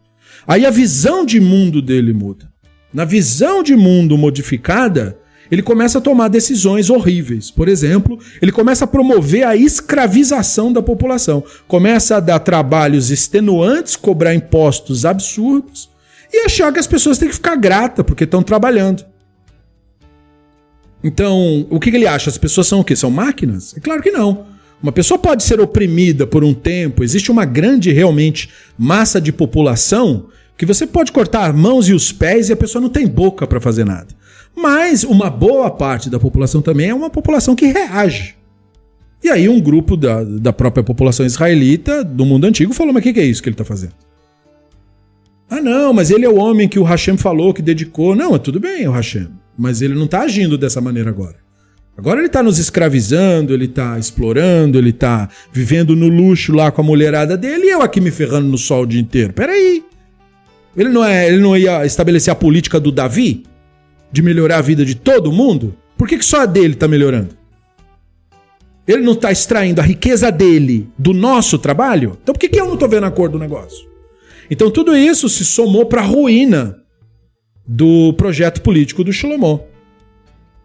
Aí 0.45 0.65
a 0.65 0.69
visão 0.69 1.25
de 1.25 1.39
mundo 1.39 1.81
dele 1.81 2.13
muda. 2.13 2.51
Na 2.93 3.05
visão 3.05 3.63
de 3.63 3.75
mundo 3.75 4.17
modificada, 4.17 5.17
ele 5.51 5.61
começa 5.61 5.97
a 5.97 6.01
tomar 6.01 6.27
decisões 6.27 6.89
horríveis. 6.89 7.51
Por 7.51 7.67
exemplo, 7.67 8.19
ele 8.41 8.51
começa 8.51 8.85
a 8.85 8.87
promover 8.87 9.45
a 9.45 9.55
escravização 9.55 10.71
da 10.71 10.81
população. 10.81 11.43
Começa 11.67 12.17
a 12.17 12.19
dar 12.19 12.39
trabalhos 12.39 13.11
extenuantes, 13.11 13.95
cobrar 13.95 14.33
impostos 14.33 15.05
absurdos 15.05 15.89
e 16.31 16.45
achar 16.45 16.71
que 16.73 16.79
as 16.79 16.87
pessoas 16.87 17.17
têm 17.17 17.29
que 17.29 17.35
ficar 17.35 17.55
gratas 17.55 18.05
porque 18.05 18.23
estão 18.23 18.41
trabalhando. 18.41 19.05
Então, 21.03 21.67
o 21.69 21.79
que 21.79 21.89
ele 21.89 22.07
acha? 22.07 22.29
As 22.29 22.37
pessoas 22.37 22.67
são 22.67 22.79
o 22.79 22.83
quê? 22.83 22.95
São 22.95 23.11
máquinas? 23.11 23.75
É 23.75 23.79
claro 23.79 24.01
que 24.01 24.09
não. 24.09 24.45
Uma 24.81 24.91
pessoa 24.91 25.17
pode 25.17 25.43
ser 25.43 25.61
oprimida 25.61 26.27
por 26.27 26.43
um 26.43 26.53
tempo, 26.53 27.05
existe 27.05 27.31
uma 27.31 27.45
grande, 27.45 27.91
realmente, 27.91 28.49
massa 28.77 29.21
de 29.21 29.31
população 29.31 30.27
que 30.57 30.65
você 30.65 30.85
pode 30.85 31.11
cortar 31.11 31.49
as 31.49 31.55
mãos 31.55 31.87
e 31.87 31.93
os 31.93 32.11
pés 32.11 32.49
e 32.49 32.53
a 32.53 32.57
pessoa 32.57 32.81
não 32.81 32.89
tem 32.89 33.07
boca 33.07 33.47
para 33.47 33.61
fazer 33.61 33.85
nada. 33.85 34.07
Mas 34.55 35.03
uma 35.03 35.29
boa 35.29 35.69
parte 35.71 36.09
da 36.09 36.19
população 36.19 36.61
também 36.61 36.89
é 36.89 36.93
uma 36.93 37.09
população 37.09 37.55
que 37.55 37.65
reage. 37.65 38.35
E 39.23 39.29
aí 39.29 39.47
um 39.47 39.59
grupo 39.59 39.95
da, 39.95 40.23
da 40.23 40.51
própria 40.51 40.83
população 40.83 41.25
israelita 41.25 42.03
do 42.03 42.25
mundo 42.25 42.45
antigo 42.45 42.73
falou: 42.73 42.93
mas 42.93 43.01
o 43.01 43.03
que, 43.03 43.13
que 43.13 43.19
é 43.19 43.25
isso 43.25 43.41
que 43.41 43.49
ele 43.49 43.53
está 43.53 43.65
fazendo? 43.65 43.93
Ah, 45.49 45.61
não, 45.61 45.93
mas 45.93 46.09
ele 46.09 46.25
é 46.25 46.29
o 46.29 46.35
homem 46.35 46.67
que 46.67 46.79
o 46.79 46.83
Hashem 46.83 47.15
falou, 47.15 47.53
que 47.53 47.61
dedicou. 47.61 48.15
Não, 48.15 48.37
tudo 48.39 48.59
bem, 48.59 48.87
o 48.87 48.91
Hashem. 48.91 49.29
Mas 49.57 49.81
ele 49.81 49.93
não 49.93 50.05
está 50.05 50.21
agindo 50.21 50.57
dessa 50.57 50.81
maneira 50.81 51.09
agora. 51.09 51.35
Agora 51.95 52.19
ele 52.19 52.27
está 52.27 52.41
nos 52.41 52.57
escravizando, 52.57 53.53
ele 53.53 53.65
está 53.65 53.99
explorando, 53.99 54.79
ele 54.79 54.89
está 54.89 55.29
vivendo 55.51 55.95
no 55.95 56.07
luxo 56.07 56.51
lá 56.51 56.71
com 56.71 56.81
a 56.81 56.83
mulherada 56.83 57.37
dele 57.37 57.65
e 57.65 57.69
eu 57.69 57.83
aqui 57.83 58.01
me 58.01 58.09
ferrando 58.09 58.47
no 58.47 58.57
sol 58.57 58.81
o 58.81 58.87
dia 58.87 58.99
inteiro. 58.99 59.31
Peraí. 59.31 59.83
Ele 60.75 60.89
não, 60.89 61.05
é, 61.05 61.27
ele 61.27 61.37
não 61.37 61.55
ia 61.55 61.85
estabelecer 61.85 62.31
a 62.31 62.35
política 62.35 62.79
do 62.79 62.91
Davi? 62.91 63.43
De 64.13 64.21
melhorar 64.21 64.59
a 64.59 64.61
vida 64.61 64.85
de 64.85 64.93
todo 64.93 65.31
mundo, 65.31 65.75
por 65.97 66.07
que, 66.07 66.19
que 66.19 66.23
só 66.23 66.41
a 66.41 66.45
dele 66.45 66.75
está 66.75 66.87
melhorando? 66.87 67.35
Ele 68.87 69.01
não 69.01 69.13
está 69.13 69.31
extraindo 69.31 69.81
a 69.81 69.83
riqueza 69.83 70.31
dele 70.31 70.87
do 70.97 71.13
nosso 71.13 71.57
trabalho? 71.57 72.17
Então 72.21 72.33
por 72.33 72.39
que, 72.39 72.47
que 72.47 72.61
eu 72.61 72.67
não 72.67 72.75
estou 72.75 72.87
vendo 72.87 73.07
a 73.07 73.11
cor 73.11 73.27
do 73.27 73.39
negócio? 73.39 73.89
Então 74.51 74.69
tudo 74.69 74.95
isso 74.95 75.27
se 75.27 75.43
somou 75.43 75.87
para 75.87 76.01
a 76.01 76.05
ruína 76.05 76.77
do 77.65 78.13
projeto 78.13 78.61
político 78.61 79.03
do 79.03 79.11
Shlomo. 79.11 79.65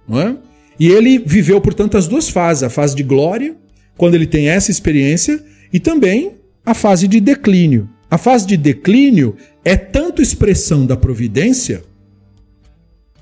Não 0.06 0.20
é? 0.20 0.36
E 0.78 0.88
ele 0.88 1.18
viveu, 1.18 1.60
portanto, 1.60 1.96
as 1.96 2.06
duas 2.06 2.28
fases: 2.28 2.64
a 2.64 2.70
fase 2.70 2.94
de 2.94 3.02
glória, 3.02 3.56
quando 3.96 4.14
ele 4.14 4.26
tem 4.26 4.48
essa 4.48 4.70
experiência, 4.70 5.42
e 5.72 5.80
também 5.80 6.32
a 6.66 6.74
fase 6.74 7.08
de 7.08 7.18
declínio. 7.18 7.88
A 8.10 8.18
fase 8.18 8.46
de 8.46 8.56
declínio 8.56 9.36
é 9.64 9.76
tanto 9.76 10.20
expressão 10.20 10.84
da 10.84 10.96
providência 10.96 11.82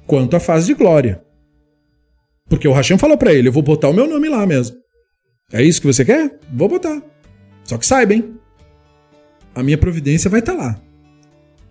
quanto 0.07 0.37
a 0.37 0.41
fase 0.41 0.67
de 0.67 0.75
glória. 0.75 1.23
Porque 2.49 2.69
o 2.69 2.73
Hashem 2.73 2.99
falou 2.99 3.19
para 3.19 3.33
ele: 3.33 3.49
Eu 3.49 3.53
vou 3.53 3.63
botar 3.63 3.89
o 3.89 3.93
meu 3.93 4.09
nome 4.09 4.29
lá 4.29 4.47
mesmo. 4.47 4.77
É 5.53 5.63
isso 5.63 5.81
que 5.81 5.87
você 5.87 6.05
quer? 6.05 6.39
Vou 6.53 6.69
botar. 6.69 7.03
Só 7.65 7.77
que 7.77 7.87
saiba, 7.87 8.15
hein? 8.15 8.35
A 9.55 9.63
minha 9.63 9.79
providência 9.79 10.31
vai 10.31 10.41
estar 10.41 10.55
tá 10.55 10.59
lá. 10.59 10.81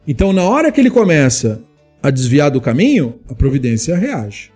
Então, 0.08 0.34
na 0.34 0.44
hora 0.44 0.72
que 0.72 0.80
ele 0.80 0.90
começa 0.90 1.62
a 2.02 2.10
desviar 2.10 2.52
do 2.52 2.62
caminho, 2.62 3.20
a 3.28 3.34
providência 3.34 3.96
reage. 3.96 4.52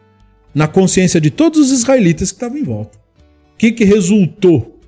Na 0.53 0.67
consciência 0.67 1.19
de 1.19 1.29
todos 1.29 1.59
os 1.59 1.71
israelitas 1.71 2.31
que 2.31 2.37
estavam 2.37 2.57
em 2.57 2.63
volta. 2.63 2.97
O 3.53 3.57
que, 3.57 3.71
que 3.71 3.83
resultou? 3.83 4.79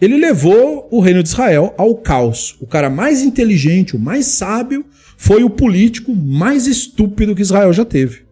Ele 0.00 0.16
levou 0.16 0.88
o 0.90 1.00
reino 1.00 1.22
de 1.22 1.28
Israel 1.28 1.74
ao 1.76 1.94
caos. 1.96 2.56
O 2.60 2.66
cara 2.66 2.90
mais 2.90 3.22
inteligente, 3.22 3.96
o 3.96 3.98
mais 3.98 4.26
sábio, 4.26 4.84
foi 5.16 5.44
o 5.44 5.50
político 5.50 6.14
mais 6.14 6.66
estúpido 6.66 7.34
que 7.34 7.42
Israel 7.42 7.72
já 7.72 7.84
teve 7.84 8.23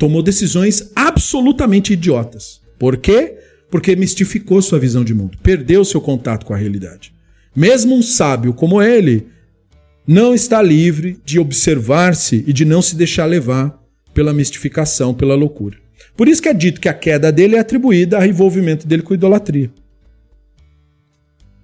tomou 0.00 0.22
decisões 0.22 0.90
absolutamente 0.96 1.92
idiotas. 1.92 2.62
Por 2.78 2.96
quê? 2.96 3.36
Porque 3.70 3.94
mistificou 3.94 4.62
sua 4.62 4.78
visão 4.78 5.04
de 5.04 5.12
mundo, 5.12 5.36
perdeu 5.42 5.84
seu 5.84 6.00
contato 6.00 6.46
com 6.46 6.54
a 6.54 6.56
realidade. 6.56 7.12
Mesmo 7.54 7.94
um 7.94 8.02
sábio 8.02 8.54
como 8.54 8.80
ele 8.80 9.26
não 10.06 10.34
está 10.34 10.62
livre 10.62 11.20
de 11.22 11.38
observar-se 11.38 12.42
e 12.46 12.52
de 12.52 12.64
não 12.64 12.80
se 12.80 12.96
deixar 12.96 13.26
levar 13.26 13.78
pela 14.14 14.32
mistificação, 14.32 15.12
pela 15.12 15.34
loucura. 15.34 15.76
Por 16.16 16.28
isso 16.28 16.40
que 16.40 16.48
é 16.48 16.54
dito 16.54 16.80
que 16.80 16.88
a 16.88 16.94
queda 16.94 17.30
dele 17.30 17.56
é 17.56 17.58
atribuída 17.58 18.16
ao 18.16 18.24
envolvimento 18.24 18.86
dele 18.86 19.02
com 19.02 19.12
idolatria. 19.12 19.70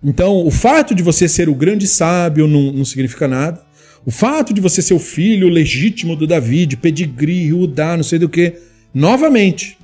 Então, 0.04 0.46
o 0.46 0.50
fato 0.50 0.94
de 0.94 1.02
você 1.02 1.26
ser 1.26 1.48
o 1.48 1.54
grande 1.54 1.88
sábio 1.88 2.46
não, 2.46 2.70
não 2.70 2.84
significa 2.84 3.26
nada. 3.26 3.65
O 4.06 4.10
fato 4.12 4.54
de 4.54 4.60
você 4.60 4.80
ser 4.80 4.94
o 4.94 5.00
filho 5.00 5.48
legítimo 5.48 6.14
do 6.14 6.28
Davi, 6.28 6.64
de 6.64 6.76
pedigree, 6.76 7.52
Udá, 7.52 7.96
não 7.96 8.04
sei 8.04 8.20
do 8.20 8.28
que. 8.28 8.54
Novamente, 8.94 9.76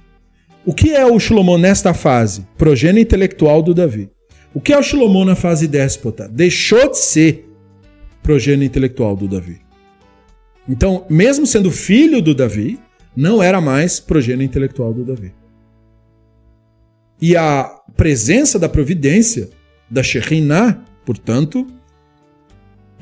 o 0.65 0.73
que 0.73 0.95
é 0.95 1.05
o 1.05 1.19
Shlomo 1.19 1.59
nesta 1.59 1.93
fase? 1.93 2.47
Progênio 2.57 3.03
intelectual 3.03 3.61
do 3.61 3.75
Davi. 3.75 4.09
O 4.55 4.61
que 4.61 4.73
é 4.73 4.79
o 4.79 4.83
Shlomo 4.83 5.25
na 5.25 5.35
fase 5.35 5.67
déspota? 5.67 6.29
Deixou 6.29 6.89
de 6.89 6.99
ser 6.99 7.49
progênio 8.23 8.65
intelectual 8.65 9.17
do 9.17 9.27
Davi. 9.27 9.61
Então, 10.69 11.05
mesmo 11.11 11.45
sendo 11.45 11.73
filho 11.73 12.23
do 12.23 12.33
Davi, 12.33 12.79
não 13.17 13.43
era 13.43 13.61
mais 13.61 13.99
progênio 13.99 14.45
intelectual 14.45 14.95
do 14.95 15.05
Davi. 15.05 15.35
E 17.21 17.37
a 17.37 17.69
presença 17.97 18.57
da 18.57 18.69
providência, 18.69 19.51
da 19.91 20.03
Shekhinah, 20.03 20.81
portanto, 21.05 21.67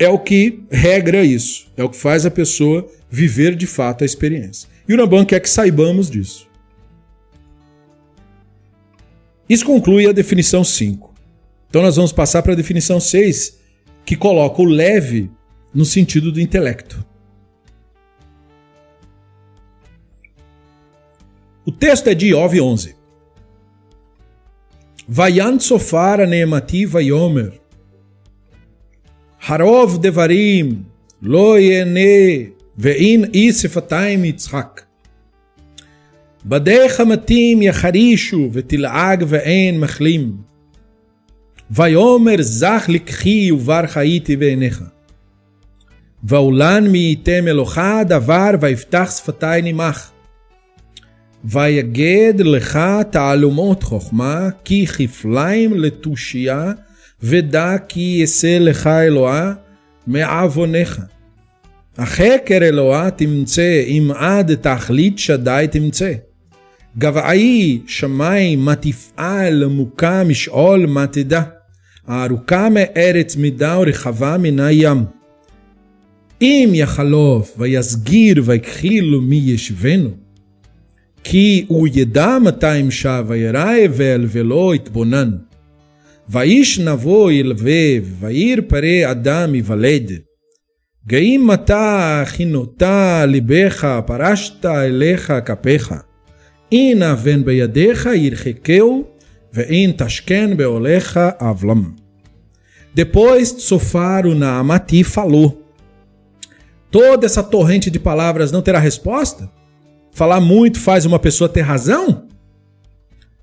é 0.01 0.09
o 0.09 0.17
que 0.17 0.63
regra 0.71 1.23
isso, 1.23 1.71
é 1.77 1.83
o 1.83 1.89
que 1.89 1.95
faz 1.95 2.25
a 2.25 2.31
pessoa 2.31 2.89
viver 3.07 3.55
de 3.55 3.67
fato 3.67 4.03
a 4.03 4.05
experiência. 4.05 4.67
E 4.89 4.95
o 4.95 4.97
Rambam 4.97 5.23
quer 5.23 5.39
que 5.39 5.47
saibamos 5.47 6.09
disso. 6.09 6.49
Isso 9.47 9.63
conclui 9.63 10.07
a 10.07 10.11
definição 10.11 10.63
5. 10.63 11.13
Então 11.69 11.83
nós 11.83 11.97
vamos 11.97 12.11
passar 12.11 12.41
para 12.41 12.53
a 12.53 12.55
definição 12.55 12.99
6, 12.99 13.59
que 14.03 14.15
coloca 14.15 14.59
o 14.63 14.65
leve 14.65 15.29
no 15.71 15.85
sentido 15.85 16.31
do 16.31 16.41
intelecto. 16.41 17.05
O 21.63 21.71
texto 21.71 22.07
é 22.07 22.15
de 22.15 22.29
Iov 22.29 22.59
11. 22.59 22.95
Vayan 25.07 25.59
sofar 25.59 26.19
a 26.21 26.25
neemati 26.25 26.87
vayomer 26.87 27.60
הרוב 29.45 30.01
דברים 30.01 30.83
לא 31.21 31.59
ייהנה 31.59 32.49
ואין 32.77 33.25
אי 33.33 33.53
שפתיים 33.53 34.25
יצחק. 34.25 34.81
בדיך 36.45 36.99
המתים 36.99 37.61
יחרישו 37.61 38.49
ותלעג 38.53 39.23
ואין 39.27 39.79
מחלים. 39.79 40.31
ויאמר 41.71 42.35
זך 42.39 42.85
לקחי 42.89 43.51
ובר 43.51 43.87
חייתי 43.87 44.35
בעיניך. 44.35 44.83
ועולן 46.23 46.87
מי 46.87 46.97
ייתם 46.97 47.47
אלוהה 47.47 48.03
דבר 48.03 48.49
ויפתח 48.61 49.11
שפתי 49.17 49.61
נימך. 49.61 50.09
ויגד 51.45 52.33
לך 52.39 52.79
תעלומות 53.11 53.83
חוכמה 53.83 54.49
כי 54.63 54.85
כפליים 54.87 55.73
לתושייה 55.73 56.71
ודע 57.23 57.75
כי 57.87 58.17
יעשה 58.19 58.59
לך 58.59 58.87
אלוהה 58.87 59.53
מעווניך. 60.07 61.01
החקר 61.97 62.57
אלוהה 62.61 63.11
תמצא 63.11 63.83
אם 63.87 64.11
עד 64.15 64.55
תכלית 64.55 65.19
שדי 65.19 65.65
תמצא. 65.71 66.13
גבעי 66.97 67.81
שמיים 67.87 68.59
מה 68.59 68.75
תפעל 68.75 69.65
מוכה 69.65 70.23
משאול 70.23 70.85
מה 70.85 71.07
תדע. 71.07 71.41
הארוכה 72.07 72.69
מארץ 72.69 73.35
מידה 73.35 73.79
ורחבה 73.79 74.37
מן 74.37 74.59
הים. 74.59 75.03
אם 76.41 76.71
יחלוף 76.73 77.55
ויסגיר 77.57 78.43
ויקחילו 78.45 79.21
מי 79.21 79.35
ישבנו, 79.35 80.09
כי 81.23 81.65
הוא 81.67 81.87
ידע 81.93 82.37
מתי 82.43 82.77
ימשע 82.77 83.21
וירא 83.27 83.73
אבל 83.85 84.25
ולא 84.27 84.75
יתבונן. 84.75 85.31
ואיש 86.28 86.78
נבוא 86.78 87.32
ילבב, 87.32 88.04
ועיר 88.20 88.62
פרא 88.68 89.10
אדם 89.10 89.54
יוולד. 89.54 90.12
גאים 91.06 91.46
מתה 91.46 92.22
חינותה 92.26 93.26
ליבך, 93.26 94.00
פרשת 94.06 94.66
אליך 94.66 95.32
כפיך. 95.44 95.94
אין 96.72 97.02
אבן 97.02 97.44
בידיך 97.44 98.08
ירחקהו, 98.14 99.04
ואין 99.52 99.92
תשכן 99.96 100.56
בעולך 100.56 101.20
אבלם. 101.40 101.90
Depois 102.96 103.48
Sofar 103.68 104.24
o 104.24 104.34
Naamati 104.34 105.04
falou: 105.04 105.62
Toda 106.90 107.26
essa 107.26 107.42
torrente 107.42 107.90
de 107.90 107.98
palavras 107.98 108.50
não 108.50 108.62
terá 108.62 108.78
resposta? 108.78 109.50
Falar 110.12 110.40
muito 110.40 110.80
faz 110.80 111.04
uma 111.04 111.18
pessoa 111.18 111.46
ter 111.46 111.60
razão? 111.60 112.26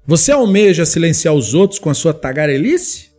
Você 0.08 0.32
almeja 0.32 0.86
silenciar 0.86 1.34
os 1.34 1.52
outros 1.52 1.78
com 1.78 1.90
a 1.90 1.94
sua 1.94 2.14
tagarelice? 2.14 3.10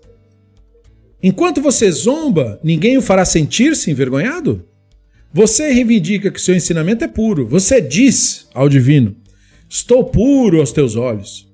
Enquanto 1.22 1.62
você 1.62 1.92
zomba, 1.92 2.60
ninguém 2.64 2.98
o 2.98 3.02
fará 3.04 3.24
sentir-se 3.26 3.92
envergonhado? 3.92 4.66
Você 5.32 5.72
reivindica 5.72 6.32
que 6.32 6.42
seu 6.42 6.56
ensinamento 6.56 7.04
é 7.04 7.08
puro. 7.08 7.46
Você 7.46 7.80
diz 7.80 8.48
ao 8.56 8.68
divino: 8.68 9.16
Estou 9.70 10.04
puro 10.04 10.60
aos 10.60 10.72
teus 10.72 10.96
olhos. 10.96 11.48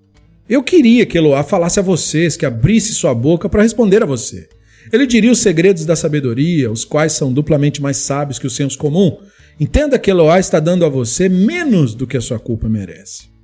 Eu 0.48 0.64
queria 0.64 1.06
que 1.06 1.18
Eloá 1.18 1.44
falasse 1.44 1.82
a 1.82 1.84
vocês, 1.84 2.38
que 2.38 2.46
abrisse 2.46 2.94
sua 2.94 3.14
boca 3.14 3.50
para 3.50 3.64
responder 3.64 4.04
a 4.04 4.06
você. 4.06 4.48
Ele 4.90 5.06
diria 5.06 5.34
os 5.34 5.40
segredos 5.40 5.84
da 5.84 5.98
sabedoria, 5.98 6.72
os 6.72 6.86
quais 6.86 7.12
são 7.12 7.34
duplamente 7.34 7.82
mais 7.82 7.98
sábios 7.98 8.40
que 8.40 8.48
o 8.48 8.50
senso 8.50 8.78
comum. 8.78 9.18
Entenda 9.60 10.00
que 10.00 10.10
Eloá 10.10 10.40
está 10.40 10.62
dando 10.62 10.86
a 10.86 10.90
você 10.90 11.28
menos 11.28 11.94
do 11.94 12.08
que 12.08 12.16
a 12.16 12.22
sua 12.22 12.40
culpa 12.40 12.70
merece. 12.70 13.35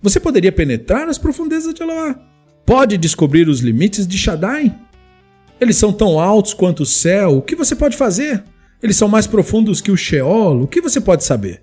Você 0.00 0.20
poderia 0.20 0.52
penetrar 0.52 1.06
nas 1.06 1.18
profundezas 1.18 1.74
de 1.74 1.82
Eloá. 1.82 2.14
Pode 2.64 2.96
descobrir 2.96 3.48
os 3.48 3.60
limites 3.60 4.06
de 4.06 4.16
Shaddai. 4.16 4.74
Eles 5.60 5.76
são 5.76 5.92
tão 5.92 6.20
altos 6.20 6.54
quanto 6.54 6.84
o 6.84 6.86
céu. 6.86 7.38
O 7.38 7.42
que 7.42 7.56
você 7.56 7.74
pode 7.74 7.96
fazer? 7.96 8.44
Eles 8.82 8.96
são 8.96 9.08
mais 9.08 9.26
profundos 9.26 9.80
que 9.80 9.90
o 9.90 9.96
Sheol. 9.96 10.62
O 10.62 10.66
que 10.68 10.80
você 10.80 11.00
pode 11.00 11.24
saber? 11.24 11.62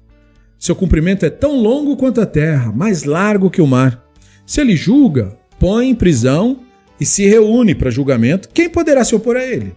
Seu 0.59 0.75
comprimento 0.75 1.25
é 1.25 1.29
tão 1.29 1.55
longo 1.55 1.95
quanto 1.95 2.19
a 2.19 2.25
terra, 2.25 2.71
mais 2.71 3.03
largo 3.03 3.49
que 3.49 3.61
o 3.61 3.67
mar. 3.67 4.03
Se 4.45 4.61
ele 4.61 4.75
julga, 4.75 5.38
põe 5.59 5.89
em 5.89 5.95
prisão 5.95 6.59
e 6.99 7.05
se 7.05 7.25
reúne 7.25 7.73
para 7.75 7.91
julgamento, 7.91 8.49
quem 8.53 8.69
poderá 8.69 9.03
se 9.03 9.15
opor 9.15 9.38
a 9.38 9.43
ele? 9.43 9.75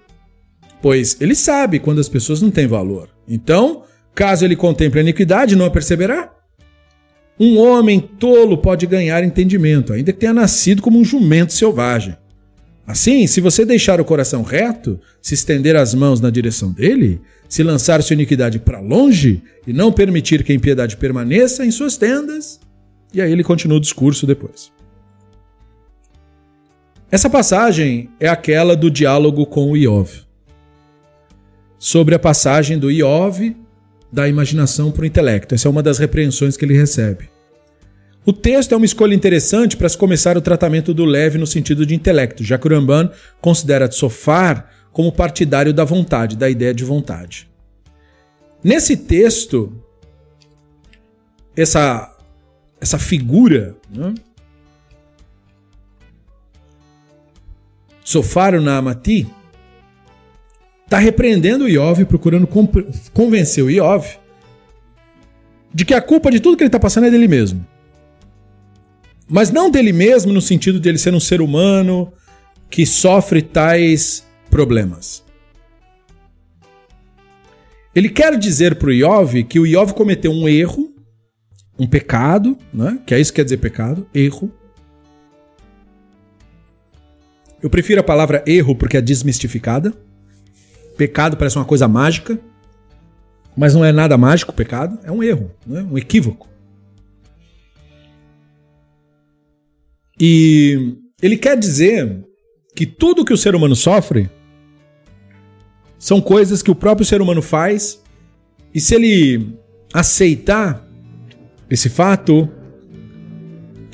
Pois 0.80 1.16
ele 1.20 1.34
sabe 1.34 1.78
quando 1.78 2.00
as 2.00 2.08
pessoas 2.08 2.40
não 2.40 2.50
têm 2.50 2.66
valor. 2.66 3.08
Então, 3.26 3.82
caso 4.14 4.44
ele 4.44 4.56
contemple 4.56 5.00
a 5.00 5.02
iniquidade, 5.02 5.56
não 5.56 5.66
a 5.66 5.70
perceberá? 5.70 6.32
Um 7.38 7.58
homem 7.58 8.00
tolo 8.00 8.58
pode 8.58 8.86
ganhar 8.86 9.22
entendimento, 9.22 9.92
ainda 9.92 10.12
que 10.12 10.18
tenha 10.18 10.34
nascido 10.34 10.82
como 10.82 10.98
um 10.98 11.04
jumento 11.04 11.52
selvagem. 11.52 12.16
Assim, 12.86 13.26
se 13.26 13.40
você 13.40 13.64
deixar 13.64 14.00
o 14.00 14.04
coração 14.04 14.42
reto, 14.42 14.98
se 15.20 15.34
estender 15.34 15.76
as 15.76 15.94
mãos 15.94 16.20
na 16.20 16.30
direção 16.30 16.72
dele, 16.72 17.20
se 17.48 17.62
lançar 17.62 18.02
sua 18.02 18.14
iniquidade 18.14 18.58
para 18.58 18.80
longe 18.80 19.42
e 19.66 19.72
não 19.72 19.92
permitir 19.92 20.42
que 20.42 20.52
a 20.52 20.54
impiedade 20.54 20.96
permaneça 20.96 21.64
em 21.64 21.70
suas 21.70 21.96
tendas, 21.96 22.58
e 23.12 23.20
aí 23.20 23.30
ele 23.30 23.44
continua 23.44 23.76
o 23.76 23.80
discurso 23.80 24.26
depois. 24.26 24.72
Essa 27.10 27.30
passagem 27.30 28.10
é 28.18 28.28
aquela 28.28 28.76
do 28.76 28.90
diálogo 28.90 29.46
com 29.46 29.70
o 29.70 29.76
Iov. 29.76 30.26
Sobre 31.78 32.14
a 32.14 32.18
passagem 32.18 32.78
do 32.78 32.90
Iov 32.90 33.56
da 34.12 34.28
imaginação 34.28 34.90
para 34.90 35.02
o 35.02 35.06
intelecto. 35.06 35.54
Essa 35.54 35.68
é 35.68 35.70
uma 35.70 35.82
das 35.82 35.98
repreensões 35.98 36.56
que 36.56 36.64
ele 36.64 36.76
recebe. 36.76 37.30
O 38.24 38.32
texto 38.32 38.72
é 38.72 38.76
uma 38.76 38.84
escolha 38.84 39.14
interessante 39.14 39.76
para 39.76 39.88
se 39.88 39.96
começar 39.96 40.36
o 40.36 40.40
tratamento 40.40 40.92
do 40.92 41.04
leve 41.04 41.38
no 41.38 41.46
sentido 41.46 41.86
de 41.86 41.94
intelecto, 41.94 42.44
já 42.44 42.58
que 42.58 42.68
considera 43.40 43.88
Tsofar 43.88 44.70
como 44.92 45.12
partidário 45.12 45.72
da 45.72 45.84
vontade, 45.84 46.36
da 46.36 46.50
ideia 46.50 46.74
de 46.74 46.84
vontade. 46.84 47.48
Nesse 48.62 48.96
texto, 48.96 49.72
essa, 51.56 52.14
essa 52.80 52.98
figura 52.98 53.76
né, 53.90 54.12
Sofaro 58.04 58.60
Naamati, 58.60 59.28
está 60.88 60.96
repreendendo 60.98 61.66
o 61.66 61.68
Iov, 61.68 62.06
procurando 62.06 62.48
convencer 63.12 63.62
o 63.62 63.70
Iov 63.70 64.06
de 65.72 65.84
que 65.84 65.92
a 65.92 66.00
culpa 66.00 66.30
de 66.30 66.40
tudo 66.40 66.56
que 66.56 66.62
ele 66.62 66.68
está 66.68 66.80
passando 66.80 67.06
é 67.06 67.10
dele 67.10 67.28
mesmo. 67.28 67.64
Mas 69.28 69.50
não 69.50 69.70
dele 69.70 69.92
mesmo 69.92 70.32
no 70.32 70.40
sentido 70.40 70.80
de 70.80 70.88
ele 70.88 70.96
ser 70.96 71.12
um 71.12 71.20
ser 71.20 71.42
humano 71.42 72.10
que 72.70 72.86
sofre 72.86 73.42
tais 73.42 74.26
problemas. 74.48 75.22
Ele 77.94 78.08
quer 78.08 78.38
dizer 78.38 78.76
para 78.76 78.88
o 78.88 78.92
Iov 78.92 79.44
que 79.44 79.60
o 79.60 79.66
Iov 79.66 79.92
cometeu 79.92 80.32
um 80.32 80.48
erro, 80.48 80.90
um 81.78 81.86
pecado, 81.86 82.56
né? 82.72 82.98
que 83.04 83.14
é 83.14 83.20
isso 83.20 83.30
que 83.30 83.36
quer 83.36 83.44
dizer 83.44 83.58
pecado, 83.58 84.08
erro, 84.14 84.50
eu 87.60 87.68
prefiro 87.68 88.00
a 88.00 88.04
palavra 88.04 88.42
erro 88.46 88.74
porque 88.74 88.96
é 88.96 89.02
desmistificada. 89.02 89.92
Pecado 90.98 91.36
parece 91.36 91.56
uma 91.56 91.64
coisa 91.64 91.86
mágica, 91.86 92.40
mas 93.56 93.72
não 93.72 93.84
é 93.84 93.92
nada 93.92 94.18
mágico 94.18 94.52
pecado, 94.52 94.98
é 95.04 95.12
um 95.12 95.22
erro, 95.22 95.52
né? 95.64 95.86
um 95.88 95.96
equívoco. 95.96 96.48
E 100.20 100.96
ele 101.22 101.36
quer 101.36 101.56
dizer 101.56 102.24
que 102.74 102.84
tudo 102.84 103.24
que 103.24 103.32
o 103.32 103.36
ser 103.36 103.54
humano 103.54 103.76
sofre 103.76 104.28
são 106.00 106.20
coisas 106.20 106.62
que 106.62 106.70
o 106.70 106.74
próprio 106.74 107.06
ser 107.06 107.22
humano 107.22 107.42
faz, 107.42 108.02
e 108.74 108.80
se 108.80 108.96
ele 108.96 109.56
aceitar 109.94 110.84
esse 111.70 111.88
fato, 111.88 112.48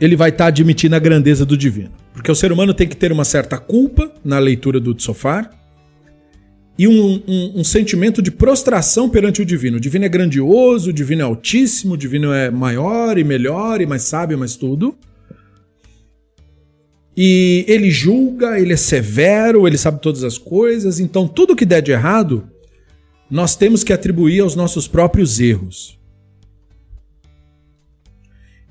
ele 0.00 0.16
vai 0.16 0.30
estar 0.30 0.46
admitindo 0.46 0.96
a 0.96 0.98
grandeza 0.98 1.44
do 1.44 1.56
divino. 1.56 1.92
Porque 2.14 2.32
o 2.32 2.34
ser 2.34 2.50
humano 2.50 2.72
tem 2.72 2.88
que 2.88 2.96
ter 2.96 3.12
uma 3.12 3.26
certa 3.26 3.58
culpa 3.58 4.10
na 4.24 4.38
leitura 4.38 4.80
do 4.80 4.94
Tsofar 4.94 5.63
e 6.76 6.88
um, 6.88 7.22
um, 7.26 7.60
um, 7.60 7.64
sentimento 7.64 8.20
de 8.20 8.32
prostração 8.32 9.08
perante 9.08 9.40
o 9.40 9.46
divino. 9.46 9.76
O 9.76 9.80
divino 9.80 10.04
é 10.04 10.08
grandioso, 10.08 10.90
o 10.90 10.92
divino 10.92 11.22
é 11.22 11.24
altíssimo, 11.24 11.94
o 11.94 11.96
divino 11.96 12.32
é 12.32 12.50
maior 12.50 13.16
e 13.16 13.22
melhor 13.22 13.80
e 13.80 13.86
mais 13.86 14.02
sábio, 14.02 14.36
mais 14.36 14.56
tudo. 14.56 14.96
E 17.16 17.64
ele 17.68 17.92
julga, 17.92 18.58
ele 18.58 18.72
é 18.72 18.76
severo, 18.76 19.68
ele 19.68 19.78
sabe 19.78 20.00
todas 20.00 20.24
as 20.24 20.36
coisas, 20.36 20.98
então 20.98 21.28
tudo 21.28 21.54
que 21.54 21.64
der 21.64 21.80
de 21.80 21.92
errado, 21.92 22.48
nós 23.30 23.54
temos 23.54 23.84
que 23.84 23.92
atribuir 23.92 24.40
aos 24.40 24.56
nossos 24.56 24.88
próprios 24.88 25.38
erros. 25.38 25.96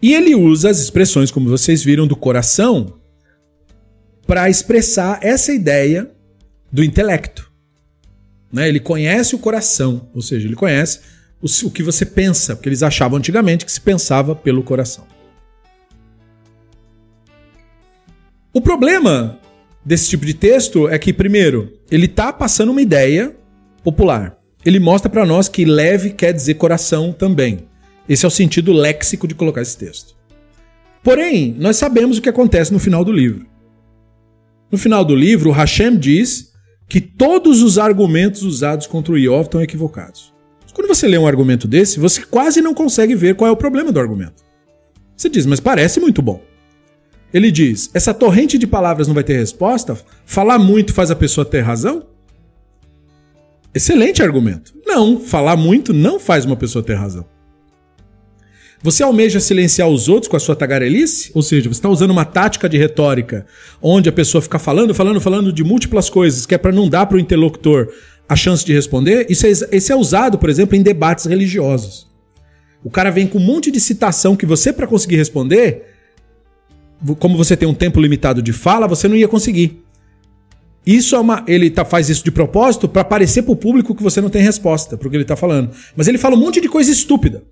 E 0.01 0.13
ele 0.13 0.35
usa 0.35 0.69
as 0.69 0.81
expressões, 0.81 1.31
como 1.31 1.47
vocês 1.47 1.81
viram, 1.81 2.05
do 2.05 2.17
coração 2.17 2.99
para 4.27 4.49
expressar 4.49 5.19
essa 5.21 5.53
ideia 5.53 6.11
do 6.69 6.83
intelecto. 6.83 7.52
Né? 8.53 8.69
Ele 8.69 8.79
conhece 8.79 9.33
o 9.33 9.39
coração, 9.39 10.07
ou 10.13 10.21
seja, 10.21 10.47
ele 10.47 10.55
conhece 10.55 10.99
o, 11.41 11.47
o 11.65 11.71
que 11.71 11.81
você 11.81 12.05
pensa, 12.05 12.55
porque 12.55 12.69
eles 12.69 12.83
achavam 12.83 13.17
antigamente 13.17 13.65
que 13.65 13.71
se 13.71 13.81
pensava 13.81 14.35
pelo 14.35 14.61
coração. 14.61 15.07
O 18.53 18.61
problema 18.61 19.39
desse 19.83 20.07
tipo 20.07 20.23
de 20.23 20.35
texto 20.35 20.87
é 20.87 20.99
que, 20.99 21.11
primeiro, 21.11 21.73
ele 21.89 22.05
está 22.05 22.31
passando 22.31 22.71
uma 22.71 22.81
ideia 22.81 23.35
popular. 23.83 24.37
Ele 24.63 24.79
mostra 24.79 25.09
para 25.09 25.25
nós 25.25 25.49
que 25.49 25.65
leve 25.65 26.11
quer 26.11 26.31
dizer 26.31 26.53
coração 26.53 27.11
também. 27.11 27.67
Esse 28.07 28.23
é 28.23 28.27
o 28.27 28.31
sentido 28.31 28.71
léxico 28.71 29.27
de 29.27 29.33
colocar 29.33 29.63
esse 29.63 29.75
texto. 29.75 30.15
Porém, 31.01 31.55
nós 31.57 31.77
sabemos 31.77 32.17
o 32.17 32.21
que 32.21 32.29
acontece 32.29 32.71
no 32.71 32.79
final 32.79 33.03
do 33.03 33.11
livro. 33.11 33.47
No 34.71 34.77
final 34.77 35.03
do 35.03 35.15
livro, 35.15 35.51
Hashem 35.51 35.97
diz 35.97 36.52
que 36.93 37.01
todos 37.01 37.63
os 37.63 37.79
argumentos 37.79 38.43
usados 38.43 38.85
contra 38.85 39.13
o 39.13 39.17
Iov 39.17 39.45
estão 39.45 39.63
equivocados. 39.63 40.31
Quando 40.75 40.87
você 40.87 41.07
lê 41.07 41.17
um 41.17 41.25
argumento 41.25 41.67
desse, 41.67 41.99
você 41.99 42.21
quase 42.21 42.61
não 42.61 42.71
consegue 42.71 43.15
ver 43.15 43.33
qual 43.33 43.47
é 43.47 43.51
o 43.51 43.57
problema 43.57 43.91
do 43.91 43.99
argumento. 43.99 44.43
Você 45.17 45.27
diz, 45.27 45.47
mas 45.47 45.59
parece 45.59 45.99
muito 45.99 46.21
bom. 46.21 46.43
Ele 47.33 47.49
diz: 47.49 47.89
essa 47.95 48.13
torrente 48.13 48.59
de 48.59 48.67
palavras 48.67 49.07
não 49.07 49.15
vai 49.15 49.23
ter 49.23 49.39
resposta? 49.39 49.97
Falar 50.23 50.59
muito 50.59 50.93
faz 50.93 51.09
a 51.09 51.15
pessoa 51.15 51.43
ter 51.43 51.61
razão? 51.61 52.05
Excelente 53.73 54.21
argumento. 54.21 54.71
Não, 54.85 55.19
falar 55.19 55.55
muito 55.55 55.93
não 55.93 56.19
faz 56.19 56.45
uma 56.45 56.55
pessoa 56.55 56.85
ter 56.85 56.93
razão. 56.93 57.25
Você 58.83 59.01
almeja 59.01 59.39
silenciar 59.39 59.87
os 59.87 60.09
outros 60.09 60.27
com 60.29 60.35
a 60.35 60.39
sua 60.41 60.57
tagarelice? 60.57 61.31
Ou 61.33 61.41
seja, 61.41 61.69
você 61.69 61.77
está 61.77 61.87
usando 61.87 62.11
uma 62.11 62.25
tática 62.25 62.67
de 62.67 62.77
retórica 62.77 63.45
onde 63.81 64.09
a 64.09 64.11
pessoa 64.11 64.41
fica 64.41 64.59
falando, 64.59 64.93
falando, 64.93 65.21
falando 65.21 65.53
de 65.53 65.63
múltiplas 65.63 66.09
coisas, 66.09 66.45
que 66.45 66.53
é 66.53 66.57
para 66.57 66.73
não 66.73 66.89
dar 66.89 67.05
para 67.05 67.15
o 67.15 67.19
interlocutor 67.19 67.87
a 68.27 68.35
chance 68.35 68.65
de 68.65 68.73
responder? 68.73 69.25
Isso 69.29 69.47
é, 69.47 69.93
é 69.93 69.95
usado, 69.95 70.37
por 70.37 70.49
exemplo, 70.49 70.75
em 70.75 70.81
debates 70.81 71.23
religiosos. 71.25 72.09
O 72.83 72.89
cara 72.89 73.09
vem 73.09 73.25
com 73.25 73.37
um 73.37 73.41
monte 73.41 73.71
de 73.71 73.79
citação 73.79 74.35
que 74.35 74.45
você, 74.45 74.73
para 74.73 74.85
conseguir 74.85 75.15
responder, 75.15 75.85
como 77.19 77.37
você 77.37 77.55
tem 77.55 77.69
um 77.69 77.73
tempo 77.73 78.01
limitado 78.01 78.41
de 78.41 78.51
fala, 78.51 78.85
você 78.85 79.07
não 79.07 79.15
ia 79.15 79.29
conseguir. 79.29 79.81
Isso 80.85 81.15
é 81.15 81.19
uma, 81.19 81.45
ele 81.47 81.69
tá, 81.69 81.85
faz 81.85 82.09
isso 82.09 82.25
de 82.25 82.31
propósito 82.31 82.89
para 82.89 83.05
parecer 83.05 83.43
para 83.43 83.53
o 83.53 83.55
público 83.55 83.95
que 83.95 84.03
você 84.03 84.19
não 84.19 84.29
tem 84.29 84.41
resposta 84.41 84.97
para 84.97 85.07
o 85.07 85.09
que 85.09 85.15
ele 85.15 85.23
está 85.23 85.37
falando. 85.37 85.71
Mas 85.95 86.09
ele 86.09 86.17
fala 86.17 86.35
um 86.35 86.39
monte 86.39 86.59
de 86.59 86.67
coisa 86.67 86.91
estúpida. 86.91 87.43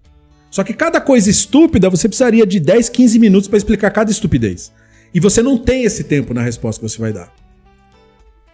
Só 0.51 0.65
que 0.65 0.73
cada 0.73 0.99
coisa 0.99 1.29
estúpida 1.29 1.89
você 1.89 2.09
precisaria 2.09 2.45
de 2.45 2.59
10, 2.59 2.89
15 2.89 3.17
minutos 3.17 3.47
para 3.47 3.57
explicar 3.57 3.89
cada 3.89 4.11
estupidez. 4.11 4.71
E 5.13 5.19
você 5.19 5.41
não 5.41 5.57
tem 5.57 5.85
esse 5.85 6.03
tempo 6.03 6.33
na 6.33 6.41
resposta 6.41 6.81
que 6.81 6.91
você 6.91 6.99
vai 6.99 7.13
dar. 7.13 7.33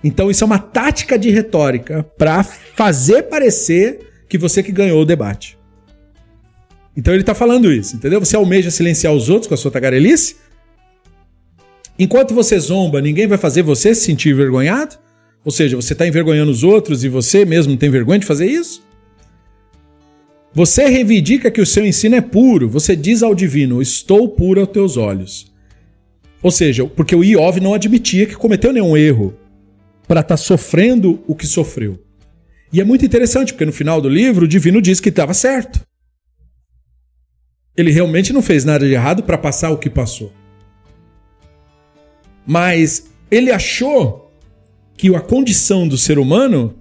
Então 0.04 0.30
isso 0.30 0.44
é 0.44 0.46
uma 0.46 0.60
tática 0.60 1.18
de 1.18 1.32
retórica 1.32 2.04
para 2.16 2.44
fazer 2.44 3.24
parecer 3.24 4.00
que 4.30 4.38
você 4.38 4.62
que 4.62 4.72
ganhou 4.72 5.02
o 5.02 5.06
debate. 5.06 5.58
Então 6.96 7.14
ele 7.14 7.24
está 7.24 7.34
falando 7.34 7.72
isso, 7.72 7.96
entendeu? 7.96 8.20
Você 8.20 8.36
almeja 8.36 8.70
silenciar 8.70 9.14
os 9.14 9.28
outros 9.28 9.48
com 9.48 9.56
a 9.56 9.58
sua 9.58 9.72
tagarelice? 9.72 10.36
Enquanto 11.98 12.34
você 12.34 12.60
zomba, 12.60 13.02
ninguém 13.02 13.26
vai 13.26 13.40
fazer 13.40 13.64
você 13.64 13.96
se 13.96 14.02
sentir 14.02 14.30
envergonhado? 14.30 14.98
Ou 15.44 15.52
seja, 15.52 15.76
você 15.76 15.94
está 15.94 16.08
envergonhando 16.08 16.52
os 16.52 16.64
outros 16.64 17.04
e 17.04 17.10
você 17.10 17.44
mesmo 17.44 17.76
tem 17.76 17.90
vergonha 17.90 18.20
de 18.20 18.26
fazer 18.26 18.46
isso? 18.46 18.87
Você 20.58 20.88
reivindica 20.88 21.52
que 21.52 21.62
o 21.62 21.66
seu 21.68 21.86
ensino 21.86 22.16
é 22.16 22.22
puro. 22.22 22.68
Você 22.68 22.96
diz 22.96 23.22
ao 23.22 23.36
divino: 23.36 23.80
Estou 23.80 24.28
puro 24.28 24.60
aos 24.60 24.70
teus 24.70 24.98
olhos. 24.98 25.54
Ou 26.42 26.50
seja, 26.50 26.84
porque 26.88 27.16
o 27.16 27.24
Iov 27.24 27.60
não 27.60 27.76
admitia 27.76 28.26
que 28.26 28.36
cometeu 28.36 28.74
nenhum 28.74 28.98
erro 28.98 29.38
para 30.08 30.22
estar 30.22 30.34
tá 30.34 30.38
sofrendo 30.38 31.24
o 31.28 31.36
que 31.36 31.46
sofreu. 31.46 32.04
E 32.74 32.82
é 32.82 32.84
muito 32.84 33.06
interessante, 33.06 33.54
porque 33.54 33.68
no 33.68 33.72
final 33.72 34.02
do 34.02 34.10
livro 34.10 34.46
o 34.46 34.48
divino 34.48 34.82
diz 34.82 35.00
que 35.00 35.10
estava 35.10 35.32
certo. 35.32 35.80
Ele 37.78 37.92
realmente 37.92 38.34
não 38.34 38.42
fez 38.42 38.66
nada 38.66 38.84
de 38.84 38.94
errado 38.94 39.22
para 39.22 39.38
passar 39.38 39.70
o 39.70 39.78
que 39.78 39.92
passou. 39.92 40.34
Mas 42.48 43.12
ele 43.30 43.52
achou 43.52 44.32
que 44.98 45.16
a 45.16 45.22
condição 45.22 45.88
do 45.88 46.00
ser 46.00 46.18
humano, 46.18 46.74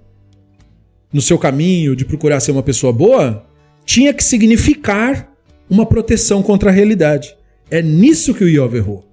no 1.13 1.21
seu 1.21 1.37
caminho 1.37 1.95
de 1.95 2.05
procurar 2.05 2.39
ser 2.39 2.51
uma 2.53 2.63
pessoa 2.63 2.91
boa, 2.91 3.45
tinha 3.87 4.13
que 4.13 4.21
significar 4.21 5.33
uma 5.69 5.85
proteção 5.85 6.43
contra 6.43 6.69
a 6.69 6.73
realidade. 6.73 7.35
É 7.71 7.81
nisso 7.81 8.33
que 8.33 8.43
o 8.43 8.49
Iov 8.49 8.75
errou. 8.75 9.09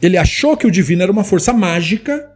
Ele 0.00 0.16
achou 0.16 0.56
que 0.56 0.66
o 0.66 0.70
divino 0.70 1.02
era 1.02 1.10
uma 1.10 1.24
força 1.24 1.52
mágica 1.52 2.30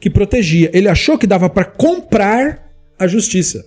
que 0.00 0.08
protegia. 0.08 0.70
Ele 0.72 0.88
achou 0.88 1.18
que 1.18 1.26
dava 1.26 1.50
para 1.50 1.66
comprar 1.66 2.70
a 2.98 3.06
justiça. 3.06 3.66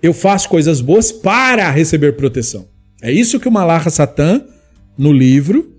Eu 0.00 0.14
faço 0.14 0.48
coisas 0.48 0.80
boas 0.80 1.10
para 1.10 1.68
receber 1.70 2.12
proteção. 2.12 2.68
É 3.02 3.10
isso 3.10 3.40
que 3.40 3.48
o 3.48 3.52
Malacha 3.52 3.90
Satã, 3.90 4.44
no 4.96 5.12
livro, 5.12 5.74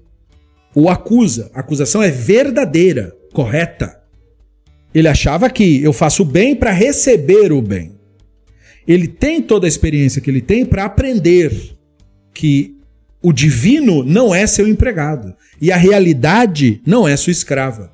o 0.73 0.89
acusa. 0.89 1.49
A 1.53 1.61
acusação 1.61 2.03
é 2.03 2.11
verdadeira, 2.11 3.15
correta. 3.31 3.97
Ele 4.93 5.07
achava 5.07 5.49
que 5.49 5.81
eu 5.81 5.93
faço 5.93 6.23
o 6.23 6.25
bem 6.25 6.53
para 6.53 6.71
receber 6.71 7.53
o 7.53 7.61
bem 7.61 7.94
ele 8.87 9.07
tem 9.07 9.41
toda 9.41 9.65
a 9.65 9.69
experiência 9.69 10.21
que 10.21 10.29
ele 10.29 10.41
tem 10.41 10.65
para 10.65 10.85
aprender 10.85 11.75
que 12.33 12.75
o 13.21 13.33
divino 13.33 14.03
não 14.03 14.35
é 14.35 14.45
seu 14.45 14.67
empregado 14.67 15.33
e 15.59 15.71
a 15.71 15.77
realidade 15.77 16.81
não 16.85 17.07
é 17.07 17.17
sua 17.17 17.31
escrava. 17.31 17.91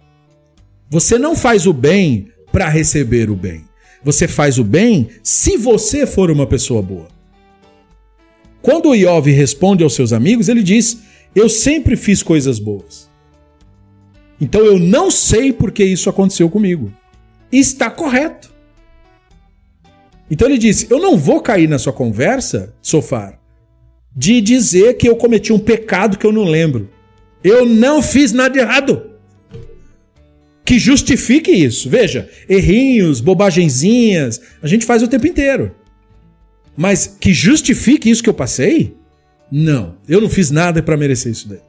Você 0.89 1.17
não 1.17 1.35
faz 1.35 1.65
o 1.65 1.71
bem 1.71 2.27
para 2.51 2.67
receber 2.67 3.29
o 3.29 3.35
bem. 3.35 3.63
Você 4.03 4.27
faz 4.27 4.59
o 4.59 4.63
bem 4.63 5.09
se 5.23 5.55
você 5.55 6.05
for 6.05 6.29
uma 6.29 6.45
pessoa 6.45 6.81
boa. 6.81 7.07
Quando 8.61 8.89
o 8.89 8.95
Iov 8.95 9.27
responde 9.31 9.83
aos 9.83 9.95
seus 9.95 10.11
amigos, 10.11 10.49
ele 10.49 10.61
diz: 10.61 10.99
Eu 11.33 11.47
sempre 11.47 11.95
fiz 11.95 12.21
coisas 12.21 12.59
boas. 12.59 13.09
Então 14.39 14.65
eu 14.65 14.77
não 14.77 15.09
sei 15.09 15.53
por 15.53 15.71
que 15.71 15.83
isso 15.83 16.09
aconteceu 16.09 16.49
comigo. 16.49 16.91
está 17.51 17.89
correto. 17.89 18.50
Então 20.31 20.47
ele 20.47 20.57
disse: 20.57 20.87
Eu 20.89 20.99
não 20.99 21.17
vou 21.17 21.41
cair 21.41 21.67
na 21.67 21.77
sua 21.77 21.91
conversa, 21.91 22.73
Sofar, 22.81 23.37
de 24.15 24.39
dizer 24.39 24.95
que 24.95 25.07
eu 25.07 25.17
cometi 25.17 25.51
um 25.51 25.59
pecado 25.59 26.17
que 26.17 26.25
eu 26.25 26.31
não 26.31 26.45
lembro. 26.45 26.89
Eu 27.43 27.65
não 27.65 28.01
fiz 28.01 28.31
nada 28.31 28.57
errado. 28.57 29.11
Que 30.63 30.79
justifique 30.79 31.51
isso. 31.51 31.89
Veja, 31.89 32.29
errinhos, 32.47 33.19
bobagenzinhas, 33.19 34.39
a 34.61 34.67
gente 34.67 34.85
faz 34.85 35.03
o 35.03 35.07
tempo 35.07 35.27
inteiro. 35.27 35.75
Mas 36.77 37.17
que 37.19 37.33
justifique 37.33 38.09
isso 38.09 38.23
que 38.23 38.29
eu 38.29 38.33
passei? 38.33 38.95
Não, 39.51 39.97
eu 40.07 40.21
não 40.21 40.29
fiz 40.29 40.49
nada 40.49 40.81
para 40.81 40.95
merecer 40.95 41.31
isso 41.31 41.49
daí. 41.49 41.59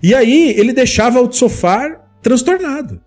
E 0.00 0.14
aí 0.14 0.54
ele 0.56 0.72
deixava 0.72 1.20
o 1.20 1.32
Sofar 1.32 2.08
transtornado. 2.22 3.00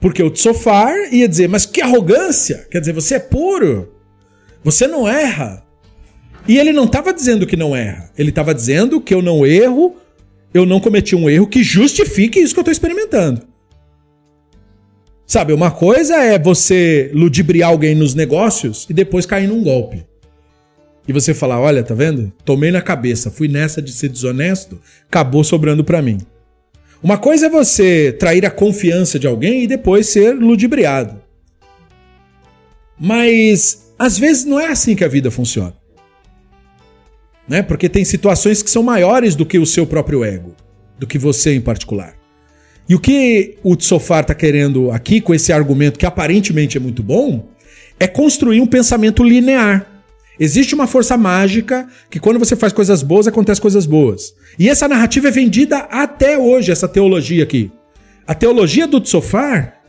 Porque 0.00 0.22
o 0.22 0.30
Tsofar 0.30 0.94
ia 1.12 1.28
dizer, 1.28 1.48
mas 1.48 1.66
que 1.66 1.80
arrogância! 1.80 2.66
Quer 2.70 2.80
dizer, 2.80 2.92
você 2.92 3.16
é 3.16 3.18
puro, 3.18 3.94
você 4.62 4.86
não 4.86 5.08
erra. 5.08 5.64
E 6.48 6.58
ele 6.58 6.72
não 6.72 6.84
estava 6.84 7.12
dizendo 7.12 7.46
que 7.46 7.56
não 7.56 7.74
erra, 7.74 8.10
ele 8.16 8.28
estava 8.30 8.54
dizendo 8.54 9.00
que 9.00 9.12
eu 9.12 9.20
não 9.20 9.44
erro, 9.44 9.96
eu 10.54 10.64
não 10.64 10.78
cometi 10.78 11.16
um 11.16 11.28
erro 11.28 11.46
que 11.46 11.62
justifique 11.62 12.38
isso 12.38 12.54
que 12.54 12.60
eu 12.60 12.62
estou 12.62 12.72
experimentando. 12.72 13.42
Sabe, 15.26 15.52
uma 15.52 15.72
coisa 15.72 16.14
é 16.22 16.38
você 16.38 17.10
ludibriar 17.12 17.70
alguém 17.70 17.96
nos 17.96 18.14
negócios 18.14 18.86
e 18.88 18.94
depois 18.94 19.26
cair 19.26 19.48
num 19.48 19.62
golpe. 19.62 20.06
E 21.08 21.12
você 21.12 21.34
falar, 21.34 21.60
olha, 21.60 21.82
tá 21.82 21.94
vendo? 21.94 22.32
Tomei 22.44 22.70
na 22.70 22.80
cabeça, 22.80 23.30
fui 23.30 23.48
nessa 23.48 23.82
de 23.82 23.92
ser 23.92 24.08
desonesto, 24.08 24.80
acabou 25.08 25.42
sobrando 25.42 25.82
para 25.82 26.00
mim. 26.00 26.18
Uma 27.02 27.18
coisa 27.18 27.46
é 27.46 27.50
você 27.50 28.12
trair 28.18 28.44
a 28.46 28.50
confiança 28.50 29.18
de 29.18 29.26
alguém 29.26 29.64
e 29.64 29.66
depois 29.66 30.08
ser 30.08 30.34
ludibriado. 30.34 31.20
Mas 32.98 33.92
às 33.98 34.18
vezes 34.18 34.44
não 34.44 34.58
é 34.58 34.68
assim 34.68 34.96
que 34.96 35.04
a 35.04 35.08
vida 35.08 35.30
funciona. 35.30 35.74
Né? 37.48 37.62
Porque 37.62 37.88
tem 37.88 38.04
situações 38.04 38.62
que 38.62 38.70
são 38.70 38.82
maiores 38.82 39.34
do 39.34 39.46
que 39.46 39.58
o 39.58 39.66
seu 39.66 39.86
próprio 39.86 40.24
ego, 40.24 40.54
do 40.98 41.06
que 41.06 41.18
você 41.18 41.54
em 41.54 41.60
particular. 41.60 42.14
E 42.88 42.94
o 42.94 43.00
que 43.00 43.58
o 43.62 43.76
Tsofar 43.76 44.22
está 44.22 44.34
querendo 44.34 44.90
aqui, 44.90 45.20
com 45.20 45.34
esse 45.34 45.52
argumento 45.52 45.98
que 45.98 46.06
aparentemente 46.06 46.76
é 46.76 46.80
muito 46.80 47.02
bom, 47.02 47.48
é 47.98 48.06
construir 48.06 48.60
um 48.60 48.66
pensamento 48.66 49.24
linear. 49.24 49.95
Existe 50.38 50.74
uma 50.74 50.86
força 50.86 51.16
mágica 51.16 51.88
que 52.10 52.20
quando 52.20 52.38
você 52.38 52.54
faz 52.54 52.72
coisas 52.72 53.02
boas, 53.02 53.26
acontecem 53.26 53.62
coisas 53.62 53.86
boas. 53.86 54.34
E 54.58 54.68
essa 54.68 54.86
narrativa 54.86 55.28
é 55.28 55.30
vendida 55.30 55.78
até 55.78 56.38
hoje, 56.38 56.70
essa 56.70 56.86
teologia 56.86 57.42
aqui. 57.42 57.70
A 58.26 58.34
teologia 58.34 58.86
do 58.86 59.00
Tsofar, 59.00 59.80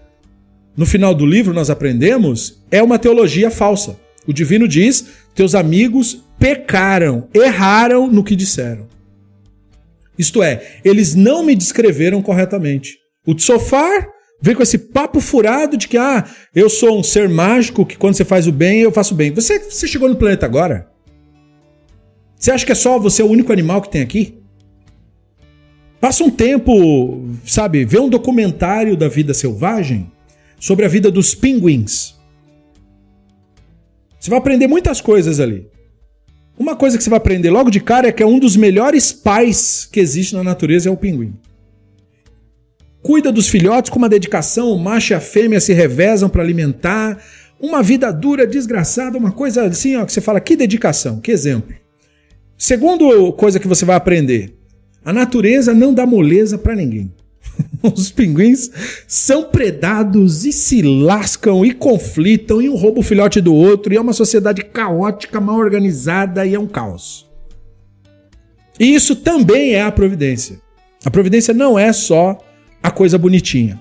no 0.75 0.85
final 0.85 1.13
do 1.13 1.25
livro 1.25 1.53
nós 1.53 1.69
aprendemos, 1.69 2.61
é 2.71 2.81
uma 2.81 2.99
teologia 2.99 3.51
falsa. 3.51 3.99
O 4.25 4.33
divino 4.33 4.67
diz: 4.67 5.05
teus 5.33 5.55
amigos 5.55 6.23
pecaram, 6.39 7.27
erraram 7.33 8.07
no 8.07 8.23
que 8.23 8.35
disseram. 8.35 8.87
Isto 10.17 10.41
é, 10.41 10.79
eles 10.83 11.13
não 11.13 11.43
me 11.43 11.55
descreveram 11.55 12.21
corretamente. 12.21 12.97
O 13.25 13.35
Tsofar 13.35 14.07
Vem 14.39 14.55
com 14.55 14.64
esse 14.64 14.77
papo 14.77 15.19
furado 15.19 15.76
de 15.76 15.88
que, 15.88 15.97
ah, 15.97 16.27
eu 16.53 16.69
sou 16.69 16.99
um 16.99 17.03
ser 17.03 17.27
mágico 17.27 17.85
que 17.85 17.97
quando 17.97 18.15
você 18.15 18.23
faz 18.23 18.47
o 18.47 18.51
bem, 18.51 18.81
eu 18.81 18.91
faço 18.91 19.14
o 19.14 19.18
bem. 19.18 19.31
Você, 19.31 19.59
você 19.59 19.88
chegou 19.88 20.07
no 20.07 20.15
planeta 20.15 20.45
agora? 20.45 20.88
Você 22.35 22.51
acha 22.51 22.65
que 22.65 22.72
é 22.72 22.76
só 22.76 22.99
você 22.99 23.23
o 23.23 23.30
único 23.30 23.51
animal 23.51 23.81
que 23.81 23.89
tem 23.89 24.01
aqui? 24.01 24.38
Passa 25.99 26.23
um 26.23 26.30
tempo, 26.30 27.26
sabe, 27.43 27.84
vê 27.84 27.99
um 27.99 28.09
documentário 28.09 28.95
da 28.95 29.07
vida 29.07 29.34
selvagem 29.34 30.11
sobre 30.59 30.85
a 30.85 30.88
vida 30.88 31.09
dos 31.09 31.34
pinguins. 31.34 32.15
Você 34.19 34.30
vai 34.30 34.38
aprender 34.38 34.68
muitas 34.68 35.01
coisas 35.01 35.39
ali. 35.39 35.68
Uma 36.57 36.76
coisa 36.76 36.97
que 36.97 37.03
você 37.03 37.09
vai 37.09 37.18
aprender 37.18 37.49
logo 37.49 37.72
de 37.72 37.80
cara 37.80 38.07
é 38.07 38.11
que 38.11 38.22
é 38.22 38.26
um 38.26 38.38
dos 38.38 38.55
melhores 38.55 39.11
pais 39.11 39.88
que 39.91 39.99
existe 39.99 40.35
na 40.35 40.43
natureza 40.43 40.89
é 40.89 40.91
o 40.91 40.97
pinguim. 40.97 41.34
Cuida 43.01 43.31
dos 43.31 43.47
filhotes 43.47 43.89
com 43.89 43.97
uma 43.97 44.09
dedicação, 44.09 44.71
o 44.71 44.79
macho 44.79 45.13
e 45.13 45.15
a 45.15 45.19
fêmea 45.19 45.59
se 45.59 45.73
revezam 45.73 46.29
para 46.29 46.43
alimentar. 46.43 47.17
Uma 47.59 47.81
vida 47.81 48.11
dura, 48.11 48.45
desgraçada, 48.45 49.17
uma 49.17 49.31
coisa 49.31 49.63
assim, 49.63 49.95
ó, 49.95 50.05
que 50.05 50.11
você 50.11 50.21
fala, 50.21 50.39
que 50.39 50.55
dedicação, 50.55 51.19
que 51.19 51.31
exemplo. 51.31 51.75
Segundo 52.57 53.31
coisa 53.33 53.59
que 53.59 53.67
você 53.67 53.85
vai 53.85 53.95
aprender, 53.95 54.55
a 55.05 55.13
natureza 55.13 55.73
não 55.73 55.93
dá 55.93 56.05
moleza 56.05 56.57
para 56.57 56.75
ninguém. 56.75 57.13
Os 57.81 58.11
pinguins 58.11 58.69
são 59.07 59.43
predados 59.43 60.45
e 60.45 60.51
se 60.51 60.81
lascam 60.81 61.65
e 61.65 61.73
conflitam 61.73 62.61
e 62.61 62.69
um 62.69 62.75
rouba 62.75 62.99
o 62.99 63.03
filhote 63.03 63.39
do 63.39 63.53
outro 63.53 63.93
e 63.93 63.97
é 63.97 64.01
uma 64.01 64.13
sociedade 64.13 64.63
caótica, 64.63 65.39
mal 65.39 65.57
organizada 65.57 66.45
e 66.45 66.55
é 66.55 66.59
um 66.59 66.67
caos. 66.67 67.27
E 68.79 68.93
isso 68.93 69.15
também 69.15 69.73
é 69.73 69.81
a 69.81 69.91
providência. 69.91 70.59
A 71.05 71.09
providência 71.09 71.53
não 71.53 71.77
é 71.77 71.91
só 71.93 72.37
a 72.81 72.91
coisa 72.91 73.17
bonitinha. 73.17 73.79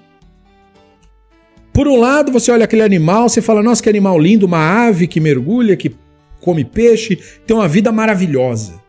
Por 1.73 1.87
um 1.87 1.97
lado, 1.97 2.33
você 2.33 2.51
olha 2.51 2.65
aquele 2.65 2.83
animal, 2.83 3.29
você 3.29 3.43
fala, 3.43 3.63
nossa, 3.63 3.83
que 3.83 3.89
animal 3.89 4.19
lindo, 4.19 4.47
uma 4.47 4.87
ave 4.87 5.07
que 5.07 5.21
mergulha, 5.21 5.77
que 5.77 5.95
come 6.41 6.65
peixe, 6.65 7.19
tem 7.47 7.57
uma 7.57 7.69
vida 7.69 7.93
maravilhosa. 7.93 8.87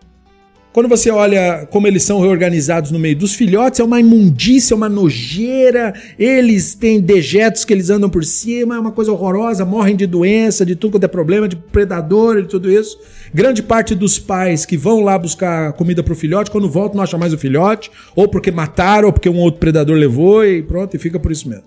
Quando 0.72 0.88
você 0.88 1.10
olha 1.10 1.68
como 1.72 1.88
eles 1.88 2.04
são 2.04 2.22
reorganizados 2.22 2.92
no 2.92 3.00
meio 3.00 3.16
dos 3.16 3.34
filhotes, 3.34 3.80
é 3.80 3.84
uma 3.84 4.00
imundícia, 4.00 4.76
uma 4.76 4.88
nojeira. 4.88 5.92
Eles 6.20 6.76
têm 6.76 7.02
dejetos 7.02 7.66
que 7.66 7.74
eles 7.74 7.90
andam 7.90 8.10
por 8.10 8.24
cima, 8.24 8.76
é 8.76 8.80
uma 8.80 8.92
coisa 8.92 9.12
horrorosa, 9.12 9.66
morrem 9.66 9.96
de 9.96 10.06
doença, 10.06 10.64
de 10.64 10.76
tudo 10.76 10.92
quanto 10.92 11.06
é 11.06 11.08
problema, 11.08 11.48
de 11.48 11.56
predador 11.56 12.38
e 12.38 12.46
tudo 12.46 12.72
isso. 12.72 13.00
Grande 13.34 13.62
parte 13.62 13.94
dos 13.94 14.18
pais 14.18 14.66
que 14.66 14.78
vão 14.78 15.02
lá 15.02 15.18
buscar 15.18 15.74
comida 15.74 16.02
para 16.02 16.14
o 16.14 16.16
filhote, 16.16 16.52
quando 16.52 16.70
voltam 16.70 16.98
não 16.98 17.04
acham 17.04 17.20
mais 17.20 17.34
o 17.34 17.38
filhote, 17.38 17.92
ou 18.16 18.28
porque 18.28 18.52
mataram, 18.52 19.08
ou 19.08 19.14
porque 19.14 19.30
um 19.30 19.38
outro 19.40 19.60
predador 19.60 19.98
levou 19.98 20.46
e 20.46 20.62
pronto, 20.62 20.96
e 20.96 21.00
fica 21.00 21.20
por 21.20 21.32
isso 21.32 21.48
mesmo. 21.50 21.66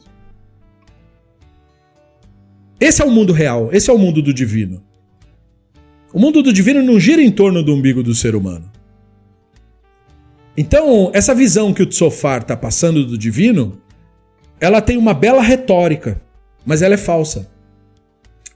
Esse 2.81 3.03
é 3.03 3.05
o 3.05 3.11
mundo 3.11 3.33
real, 3.33 3.69
esse 3.73 3.91
é 3.91 3.93
o 3.93 3.99
mundo 3.99 4.23
do 4.23 4.33
divino. 4.33 4.83
O 6.13 6.19
mundo 6.19 6.43
do 6.43 6.53
divino 6.53 6.83
não 6.83 6.99
gira 6.99 7.23
em 7.23 7.31
torno 7.31 7.63
do 7.63 7.75
umbigo 7.75 8.03
do 8.03 8.15
ser 8.15 8.35
humano. 8.35 8.71
Então, 10.57 11.11
essa 11.15 11.35
visão 11.35 11.73
que 11.73 11.83
o 11.83 11.87
Tsofar 11.87 12.43
está 12.43 12.57
passando 12.57 13.05
do 13.05 13.17
divino, 13.17 13.81
ela 14.59 14.81
tem 14.81 14.97
uma 14.97 15.15
bela 15.15 15.43
retórica, 15.43 16.21
mas 16.67 16.83
ela 16.83 16.95
é 16.95 16.99
falsa. 16.99 17.51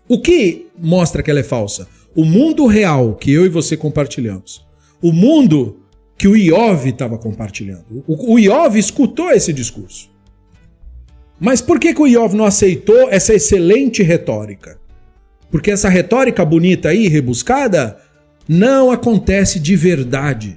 O 0.08 0.20
que 0.20 0.66
mostra 0.78 1.22
que 1.22 1.30
ela 1.30 1.40
é 1.40 1.44
falsa? 1.44 1.88
O 2.14 2.24
mundo 2.24 2.66
real 2.66 3.14
que 3.14 3.32
eu 3.32 3.44
e 3.44 3.48
você 3.48 3.76
compartilhamos. 3.76 4.64
O 5.02 5.12
mundo 5.12 5.80
que 6.16 6.28
o 6.28 6.36
Iov 6.36 6.88
estava 6.88 7.18
compartilhando. 7.18 8.04
O, 8.06 8.38
Iov 8.38 8.78
escutou 8.78 9.30
esse 9.30 9.52
discurso. 9.52 10.10
Mas 11.40 11.60
por 11.60 11.80
que, 11.80 11.92
que 11.92 12.00
o 12.00 12.06
Iov 12.06 12.34
não 12.34 12.44
aceitou 12.44 13.10
essa 13.10 13.34
excelente 13.34 14.02
retórica? 14.02 14.78
Porque 15.50 15.70
essa 15.70 15.88
retórica 15.88 16.44
bonita 16.44 16.90
aí, 16.90 17.08
rebuscada, 17.08 17.98
não 18.48 18.90
acontece 18.90 19.58
de 19.58 19.74
verdade. 19.74 20.56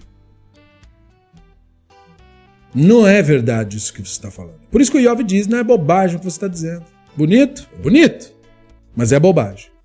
Não 2.73 3.07
é 3.07 3.21
verdade 3.23 3.77
isso 3.77 3.91
que 3.91 4.01
você 4.01 4.11
está 4.11 4.29
falando. 4.29 4.59
Por 4.69 4.79
isso 4.79 4.91
que 4.91 4.97
o 4.97 5.01
Iov 5.01 5.23
diz, 5.23 5.47
não 5.47 5.57
é 5.57 5.63
bobagem 5.63 6.17
o 6.17 6.19
que 6.19 6.25
você 6.25 6.37
está 6.37 6.47
dizendo. 6.47 6.83
Bonito? 7.15 7.67
Bonito. 7.81 8.31
Mas 8.95 9.11
é 9.11 9.19
bobagem. 9.19 9.76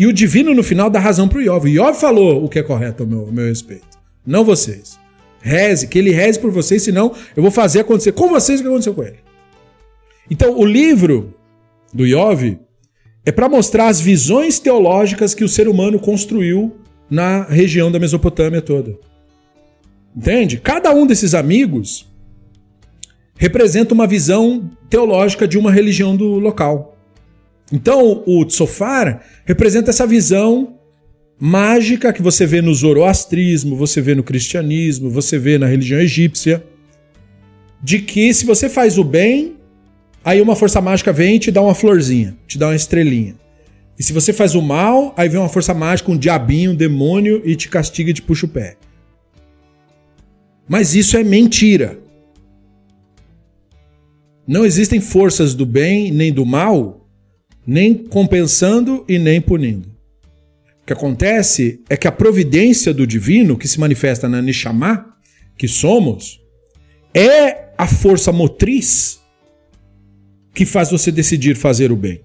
E 0.00 0.06
o 0.06 0.14
divino 0.14 0.54
no 0.54 0.62
final 0.62 0.88
dá 0.88 0.98
razão 0.98 1.28
para 1.28 1.36
o 1.36 1.42
Iov. 1.42 1.68
Iov 1.68 2.00
falou 2.00 2.42
o 2.42 2.48
que 2.48 2.58
é 2.58 2.62
correto 2.62 3.02
ao 3.02 3.06
meu, 3.06 3.20
ao 3.20 3.32
meu 3.32 3.44
respeito. 3.44 3.86
Não 4.26 4.42
vocês. 4.42 4.98
Reze, 5.42 5.88
que 5.88 5.98
ele 5.98 6.10
reze 6.10 6.38
por 6.38 6.50
vocês, 6.50 6.80
senão 6.80 7.14
eu 7.36 7.42
vou 7.42 7.52
fazer 7.52 7.80
acontecer 7.80 8.12
com 8.12 8.30
vocês 8.30 8.60
o 8.60 8.62
que 8.62 8.68
aconteceu 8.70 8.94
com 8.94 9.02
ele. 9.02 9.18
Então, 10.30 10.58
o 10.58 10.64
livro 10.64 11.34
do 11.92 12.06
Iov 12.06 12.58
é 13.26 13.30
para 13.30 13.46
mostrar 13.46 13.88
as 13.88 14.00
visões 14.00 14.58
teológicas 14.58 15.34
que 15.34 15.44
o 15.44 15.48
ser 15.50 15.68
humano 15.68 15.98
construiu 15.98 16.78
na 17.10 17.42
região 17.42 17.92
da 17.92 17.98
Mesopotâmia 17.98 18.62
toda. 18.62 18.98
Entende? 20.16 20.56
Cada 20.56 20.94
um 20.94 21.06
desses 21.06 21.34
amigos 21.34 22.08
representa 23.36 23.92
uma 23.92 24.06
visão 24.06 24.70
teológica 24.88 25.46
de 25.46 25.58
uma 25.58 25.70
religião 25.70 26.16
do 26.16 26.38
local. 26.38 26.96
Então, 27.72 28.22
o 28.26 28.44
Tsofar 28.44 29.22
representa 29.44 29.90
essa 29.90 30.06
visão 30.06 30.76
mágica 31.38 32.12
que 32.12 32.20
você 32.20 32.44
vê 32.44 32.60
no 32.60 32.74
zoroastrismo, 32.74 33.76
você 33.76 34.00
vê 34.00 34.14
no 34.14 34.22
cristianismo, 34.22 35.08
você 35.08 35.38
vê 35.38 35.56
na 35.56 35.66
religião 35.66 36.00
egípcia, 36.00 36.62
de 37.82 38.00
que 38.00 38.34
se 38.34 38.44
você 38.44 38.68
faz 38.68 38.98
o 38.98 39.04
bem, 39.04 39.56
aí 40.22 40.40
uma 40.40 40.54
força 40.54 40.80
mágica 40.80 41.12
vem 41.12 41.36
e 41.36 41.38
te 41.38 41.50
dá 41.50 41.62
uma 41.62 41.74
florzinha, 41.74 42.36
te 42.46 42.58
dá 42.58 42.66
uma 42.66 42.76
estrelinha. 42.76 43.36
E 43.98 44.02
se 44.02 44.12
você 44.12 44.32
faz 44.32 44.54
o 44.54 44.62
mal, 44.62 45.14
aí 45.16 45.28
vem 45.28 45.40
uma 45.40 45.48
força 45.48 45.72
mágica, 45.72 46.10
um 46.10 46.16
diabinho, 46.16 46.72
um 46.72 46.74
demônio 46.74 47.40
e 47.44 47.54
te 47.54 47.68
castiga 47.68 48.10
e 48.10 48.14
te 48.14 48.22
puxa 48.22 48.46
o 48.46 48.48
pé. 48.48 48.76
Mas 50.68 50.94
isso 50.94 51.16
é 51.16 51.24
mentira. 51.24 51.98
Não 54.46 54.64
existem 54.64 55.00
forças 55.00 55.54
do 55.54 55.64
bem 55.64 56.10
nem 56.10 56.32
do 56.32 56.44
mal, 56.44 56.99
nem 57.70 57.94
compensando 57.94 59.04
e 59.08 59.16
nem 59.16 59.40
punindo. 59.40 59.88
O 60.82 60.86
que 60.86 60.92
acontece 60.92 61.80
é 61.88 61.96
que 61.96 62.08
a 62.08 62.10
providência 62.10 62.92
do 62.92 63.06
divino, 63.06 63.56
que 63.56 63.68
se 63.68 63.78
manifesta 63.78 64.28
na 64.28 64.42
Neshama, 64.42 65.14
que 65.56 65.68
somos, 65.68 66.40
é 67.14 67.68
a 67.78 67.86
força 67.86 68.32
motriz 68.32 69.20
que 70.52 70.66
faz 70.66 70.90
você 70.90 71.12
decidir 71.12 71.54
fazer 71.54 71.92
o 71.92 71.96
bem. 71.96 72.24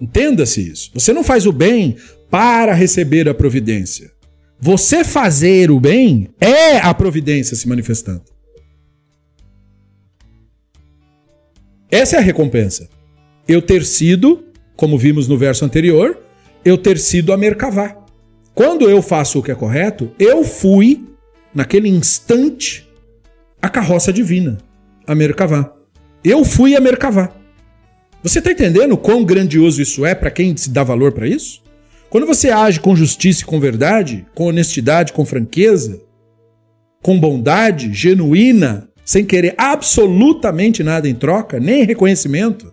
Entenda-se 0.00 0.66
isso. 0.66 0.90
Você 0.94 1.12
não 1.12 1.22
faz 1.22 1.44
o 1.44 1.52
bem 1.52 1.98
para 2.30 2.72
receber 2.72 3.28
a 3.28 3.34
providência. 3.34 4.10
Você 4.58 5.04
fazer 5.04 5.70
o 5.70 5.78
bem 5.78 6.30
é 6.40 6.78
a 6.78 6.94
providência 6.94 7.54
se 7.54 7.68
manifestando. 7.68 8.24
Essa 11.90 12.16
é 12.16 12.18
a 12.18 12.22
recompensa. 12.22 12.88
Eu 13.46 13.60
ter 13.60 13.84
sido, 13.84 14.44
como 14.76 14.98
vimos 14.98 15.26
no 15.28 15.36
verso 15.36 15.64
anterior, 15.64 16.18
eu 16.64 16.78
ter 16.78 16.98
sido 16.98 17.32
a 17.32 17.36
Merkavá. 17.36 17.96
Quando 18.54 18.88
eu 18.88 19.02
faço 19.02 19.38
o 19.38 19.42
que 19.42 19.50
é 19.50 19.54
correto, 19.54 20.12
eu 20.18 20.44
fui, 20.44 21.04
naquele 21.54 21.88
instante, 21.88 22.88
a 23.60 23.68
carroça 23.68 24.12
divina, 24.12 24.58
a 25.06 25.14
Merkavá. 25.14 25.72
Eu 26.22 26.44
fui 26.44 26.76
a 26.76 26.80
Merkavá. 26.80 27.32
Você 28.22 28.38
está 28.38 28.52
entendendo 28.52 28.96
quão 28.96 29.24
grandioso 29.24 29.82
isso 29.82 30.06
é 30.06 30.14
para 30.14 30.30
quem 30.30 30.56
se 30.56 30.70
dá 30.70 30.84
valor 30.84 31.12
para 31.12 31.26
isso? 31.26 31.62
Quando 32.08 32.26
você 32.26 32.50
age 32.50 32.78
com 32.78 32.94
justiça 32.94 33.42
e 33.42 33.44
com 33.44 33.58
verdade, 33.58 34.26
com 34.34 34.46
honestidade, 34.46 35.12
com 35.12 35.24
franqueza, 35.24 36.00
com 37.02 37.18
bondade 37.18 37.92
genuína, 37.92 38.88
sem 39.04 39.24
querer 39.24 39.54
absolutamente 39.58 40.84
nada 40.84 41.08
em 41.08 41.14
troca, 41.14 41.58
nem 41.58 41.84
reconhecimento, 41.84 42.71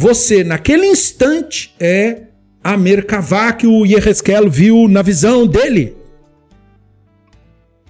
você, 0.00 0.44
naquele 0.44 0.86
instante, 0.86 1.74
é 1.80 2.22
a 2.62 2.76
Merkavá 2.76 3.52
que 3.52 3.66
o 3.66 3.84
Yeheskel 3.84 4.48
viu 4.48 4.86
na 4.86 5.02
visão 5.02 5.44
dele. 5.44 5.96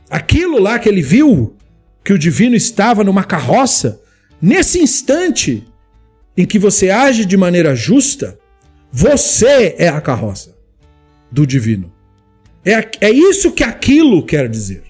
Aquilo 0.09 0.59
lá 0.59 0.79
que 0.79 0.89
ele 0.89 1.03
viu, 1.03 1.55
que 2.03 2.15
o 2.15 2.19
divino 2.19 2.57
estava 2.57 3.05
numa 3.05 3.25
carroça, 3.25 4.01
nesse 4.41 4.79
instante 4.79 5.69
em 6.35 6.47
que 6.47 6.59
você 6.59 6.89
age 6.89 7.27
de 7.27 7.37
maneira 7.37 7.77
justa, 7.77 8.39
você 8.91 9.75
é 9.77 9.89
a 9.89 10.01
carroça 10.01 10.57
do 11.31 11.47
divino. 11.47 11.93
É, 12.65 12.89
é 13.03 13.11
isso 13.11 13.53
que 13.53 13.63
aquilo 13.63 14.25
quer 14.25 14.49
dizer. 14.49 14.83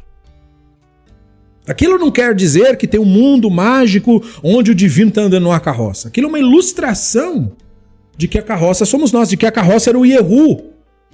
Aquilo 1.69 1.99
não 1.99 2.11
quer 2.11 2.35
dizer 2.35 2.78
que 2.78 2.89
tem 2.89 2.99
um 2.99 3.05
mundo 3.05 3.51
mágico 3.51 4.24
onde 4.43 4.70
o 4.70 4.74
divino 4.74 5.11
está 5.11 5.20
andando 5.20 5.43
numa 5.43 5.61
carroça. 5.61 6.09
Aquilo 6.09 6.27
é 6.27 6.31
uma 6.31 6.39
ilustração 6.39 7.53
de 8.16 8.27
que 8.27 8.39
a 8.39 8.43
carroça 8.43 8.86
somos 8.86 9.12
nós, 9.12 9.28
de 9.28 9.36
que 9.36 9.45
a 9.45 9.53
carroça 9.53 9.90
era 9.90 9.99
o 9.99 10.07
Yehu. 10.07 10.73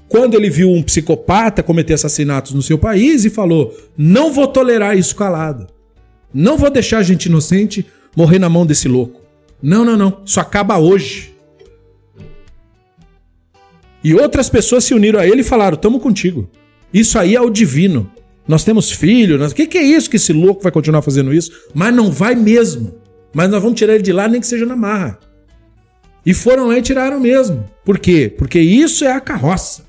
Quando 0.09 0.35
ele 0.35 0.49
viu 0.49 0.71
um 0.71 0.81
psicopata 0.81 1.61
cometer 1.61 1.95
assassinatos 1.95 2.53
no 2.53 2.63
seu 2.63 2.79
país 2.79 3.25
e 3.25 3.31
falou: 3.31 3.77
Não 3.99 4.33
vou 4.33 4.47
tolerar 4.47 4.97
isso 4.97 5.17
calado. 5.17 5.67
Não 6.33 6.57
vou 6.57 6.71
deixar 6.71 7.03
gente 7.03 7.27
inocente 7.27 7.85
morrer 8.17 8.39
na 8.39 8.49
mão 8.49 8.65
desse 8.65 8.87
louco. 8.87 9.21
Não, 9.61 9.85
não, 9.85 9.97
não. 9.97 10.21
Isso 10.25 10.39
acaba 10.39 10.79
hoje. 10.79 11.35
E 14.05 14.15
outras 14.15 14.49
pessoas 14.49 14.85
se 14.85 14.95
uniram 14.95 15.19
a 15.19 15.27
ele 15.27 15.41
e 15.41 15.45
falaram: 15.45 15.77
Tamo 15.77 15.99
contigo. 15.99 16.49
Isso 16.93 17.19
aí 17.19 17.35
é 17.35 17.41
o 17.41 17.51
divino. 17.51 18.09
Nós 18.47 18.65
temos 18.65 18.91
filhos. 18.91 19.39
Nós... 19.39 19.53
O 19.53 19.55
que, 19.55 19.67
que 19.67 19.79
é 19.79 19.83
isso 19.83 20.11
que 20.11 20.17
esse 20.17 20.33
louco 20.33 20.63
vai 20.63 20.73
continuar 20.73 21.03
fazendo 21.03 21.33
isso? 21.33 21.51
Mas 21.75 21.95
não 21.95 22.11
vai 22.11 22.35
mesmo. 22.35 22.95
Mas 23.33 23.51
nós 23.51 23.63
vamos 23.63 23.79
tirar 23.79 23.95
ele 23.95 24.03
de 24.03 24.13
lá, 24.13 24.29
nem 24.29 24.41
que 24.41 24.47
seja 24.47 24.67
na 24.67 24.77
marra. 24.77 25.19
E 26.25 26.33
foram 26.33 26.69
lá 26.69 26.79
e 26.79 26.83
tiraram 26.83 27.21
mesmo. 27.21 27.69
Por 27.85 27.99
quê? 27.99 28.33
Porque 28.37 28.61
isso 28.61 29.05
é 29.05 29.13
a 29.13 29.21
carroça. 29.21 29.85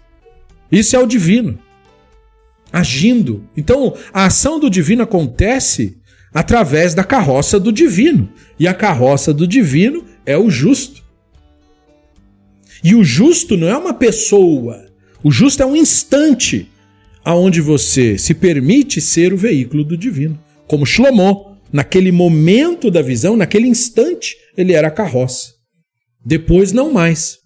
Isso 0.72 0.96
é 0.96 1.00
o 1.00 1.06
divino. 1.06 1.58
Agindo. 2.72 3.48
Então, 3.56 3.96
a 4.14 4.26
ação 4.26 4.60
do 4.60 4.70
divino 4.70 5.04
acontece 5.04 5.98
através 6.34 6.94
da 6.94 7.04
carroça 7.04 7.60
do 7.60 7.72
divino. 7.72 8.30
E 8.60 8.68
a 8.68 8.74
carroça 8.74 9.34
do 9.34 9.48
divino 9.48 10.04
é 10.26 10.38
o 10.38 10.50
justo. 10.50 11.04
E 12.84 12.94
o 12.94 13.04
justo 13.04 13.56
não 13.56 13.68
é 13.68 13.78
uma 13.78 13.94
pessoa. 13.94 14.86
O 15.24 15.32
justo 15.32 15.64
é 15.64 15.66
um 15.66 15.76
instante 15.76 16.70
aonde 17.26 17.60
você 17.60 18.20
se 18.20 18.36
permite 18.36 19.02
ser 19.02 19.34
o 19.34 19.38
veículo 19.38 19.84
do 19.84 19.98
divino. 19.98 20.40
Como 20.68 20.86
Shlomo, 20.86 21.58
naquele 21.74 22.12
momento 22.12 22.92
da 22.92 23.02
visão, 23.02 23.36
naquele 23.36 23.68
instante, 23.68 24.38
ele 24.56 24.74
era 24.74 24.90
a 24.90 24.92
carroça. 24.92 25.56
Depois 26.24 26.72
não 26.72 26.94
mais. 26.94 27.40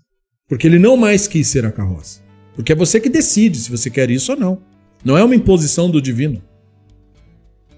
Porque 0.49 0.67
ele 0.67 0.77
não 0.77 0.97
mais 0.97 1.27
quis 1.27 1.47
ser 1.47 1.65
a 1.65 1.71
carroça. 1.71 2.21
Porque 2.53 2.73
é 2.73 2.75
você 2.75 2.99
que 2.99 3.07
decide 3.09 3.57
se 3.57 3.71
você 3.71 3.89
quer 3.89 4.09
isso 4.09 4.33
ou 4.33 4.37
não. 4.37 4.61
Não 5.03 5.17
é 5.17 5.23
uma 5.23 5.35
imposição 5.35 5.89
do 5.89 6.01
divino. 6.01 6.43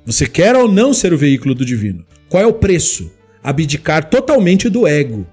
Você 0.03 0.26
quer 0.26 0.56
ou 0.56 0.72
não 0.72 0.95
ser 0.95 1.14
o 1.14 1.18
veículo 1.18 1.53
do 1.53 1.64
divino? 1.64 2.03
Qual 2.28 2.41
é 2.41 2.48
o 2.48 2.53
preço? 2.53 3.11
Abdicar 3.44 4.10
totalmente 4.10 4.69
do 4.69 4.88
ego. 4.88 5.28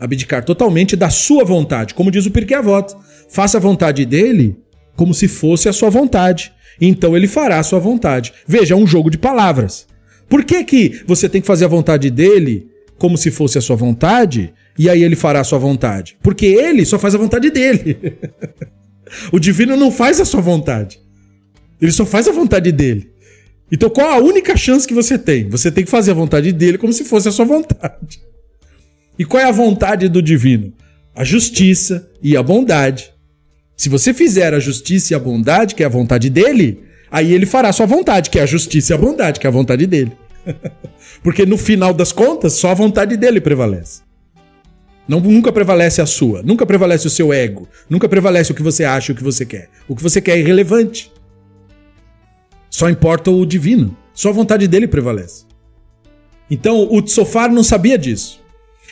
Abdicar 0.00 0.44
totalmente 0.44 0.96
da 0.96 1.08
sua 1.08 1.44
vontade. 1.44 1.94
Como 1.94 2.10
diz 2.10 2.26
o 2.26 2.32
Pirkei 2.32 2.56
Avot. 2.56 2.96
Faça 3.28 3.58
a 3.58 3.60
vontade 3.60 4.04
dele 4.04 4.63
como 4.96 5.14
se 5.14 5.28
fosse 5.28 5.68
a 5.68 5.72
sua 5.72 5.90
vontade. 5.90 6.52
Então 6.80 7.16
ele 7.16 7.26
fará 7.26 7.58
a 7.58 7.62
sua 7.62 7.78
vontade. 7.78 8.32
Veja, 8.46 8.74
é 8.74 8.76
um 8.76 8.86
jogo 8.86 9.10
de 9.10 9.18
palavras. 9.18 9.86
Por 10.28 10.44
que, 10.44 10.64
que 10.64 11.02
você 11.06 11.28
tem 11.28 11.40
que 11.40 11.46
fazer 11.46 11.64
a 11.64 11.68
vontade 11.68 12.10
dele 12.10 12.68
como 12.98 13.16
se 13.16 13.30
fosse 13.30 13.58
a 13.58 13.60
sua 13.60 13.76
vontade 13.76 14.52
e 14.78 14.88
aí 14.88 15.02
ele 15.02 15.16
fará 15.16 15.40
a 15.40 15.44
sua 15.44 15.58
vontade? 15.58 16.16
Porque 16.22 16.46
ele 16.46 16.84
só 16.84 16.98
faz 16.98 17.14
a 17.14 17.18
vontade 17.18 17.50
dele. 17.50 18.18
o 19.32 19.38
divino 19.38 19.76
não 19.76 19.90
faz 19.90 20.20
a 20.20 20.24
sua 20.24 20.40
vontade. 20.40 21.00
Ele 21.80 21.92
só 21.92 22.04
faz 22.04 22.26
a 22.26 22.32
vontade 22.32 22.72
dele. 22.72 23.10
Então 23.70 23.90
qual 23.90 24.10
a 24.10 24.18
única 24.18 24.56
chance 24.56 24.86
que 24.86 24.94
você 24.94 25.18
tem? 25.18 25.48
Você 25.48 25.70
tem 25.70 25.84
que 25.84 25.90
fazer 25.90 26.12
a 26.12 26.14
vontade 26.14 26.52
dele 26.52 26.78
como 26.78 26.92
se 26.92 27.04
fosse 27.04 27.28
a 27.28 27.32
sua 27.32 27.44
vontade. 27.44 28.20
E 29.18 29.24
qual 29.24 29.42
é 29.42 29.46
a 29.46 29.52
vontade 29.52 30.08
do 30.08 30.20
divino? 30.20 30.72
A 31.14 31.22
justiça 31.22 32.10
e 32.20 32.36
a 32.36 32.42
bondade. 32.42 33.13
Se 33.76 33.88
você 33.88 34.14
fizer 34.14 34.54
a 34.54 34.60
justiça 34.60 35.12
e 35.12 35.16
a 35.16 35.18
bondade, 35.18 35.74
que 35.74 35.82
é 35.82 35.86
a 35.86 35.90
vontade 35.90 36.30
dele, 36.30 36.84
aí 37.10 37.32
ele 37.32 37.46
fará 37.46 37.72
sua 37.72 37.86
vontade, 37.86 38.30
que 38.30 38.38
é 38.38 38.42
a 38.42 38.46
justiça 38.46 38.92
e 38.92 38.94
a 38.94 38.98
bondade, 38.98 39.40
que 39.40 39.46
é 39.46 39.48
a 39.48 39.52
vontade 39.52 39.86
dele. 39.86 40.12
Porque 41.22 41.44
no 41.44 41.58
final 41.58 41.92
das 41.92 42.12
contas, 42.12 42.54
só 42.54 42.70
a 42.70 42.74
vontade 42.74 43.16
dele 43.16 43.40
prevalece. 43.40 44.02
Não, 45.06 45.20
nunca 45.20 45.52
prevalece 45.52 46.00
a 46.00 46.06
sua, 46.06 46.42
nunca 46.42 46.64
prevalece 46.64 47.06
o 47.06 47.10
seu 47.10 47.32
ego, 47.32 47.68
nunca 47.90 48.08
prevalece 48.08 48.52
o 48.52 48.54
que 48.54 48.62
você 48.62 48.84
acha, 48.84 49.12
o 49.12 49.14
que 49.14 49.22
você 49.22 49.44
quer. 49.44 49.68
O 49.86 49.94
que 49.94 50.02
você 50.02 50.20
quer 50.20 50.36
é 50.36 50.40
irrelevante. 50.40 51.12
Só 52.70 52.88
importa 52.88 53.30
o 53.30 53.44
divino, 53.44 53.96
só 54.14 54.30
a 54.30 54.32
vontade 54.32 54.66
dele 54.66 54.88
prevalece. 54.88 55.44
Então 56.50 56.88
o 56.90 57.02
Tsofar 57.02 57.52
não 57.52 57.62
sabia 57.62 57.98
disso. 57.98 58.42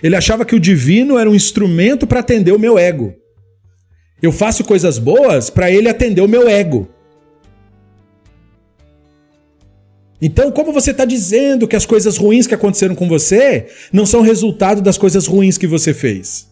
Ele 0.02 0.16
achava 0.16 0.44
que 0.44 0.54
o 0.54 0.60
divino 0.60 1.18
era 1.18 1.30
um 1.30 1.34
instrumento 1.34 2.06
para 2.06 2.20
atender 2.20 2.52
o 2.52 2.58
meu 2.58 2.78
ego. 2.78 3.14
Eu 4.22 4.30
faço 4.30 4.62
coisas 4.62 4.98
boas 4.98 5.50
para 5.50 5.70
ele 5.70 5.88
atender 5.88 6.22
o 6.22 6.28
meu 6.28 6.48
ego. 6.48 6.88
Então, 10.20 10.52
como 10.52 10.72
você 10.72 10.92
está 10.92 11.04
dizendo 11.04 11.66
que 11.66 11.74
as 11.74 11.84
coisas 11.84 12.16
ruins 12.16 12.46
que 12.46 12.54
aconteceram 12.54 12.94
com 12.94 13.08
você 13.08 13.66
não 13.92 14.06
são 14.06 14.20
resultado 14.20 14.80
das 14.80 14.96
coisas 14.96 15.26
ruins 15.26 15.58
que 15.58 15.66
você 15.66 15.92
fez? 15.92 16.48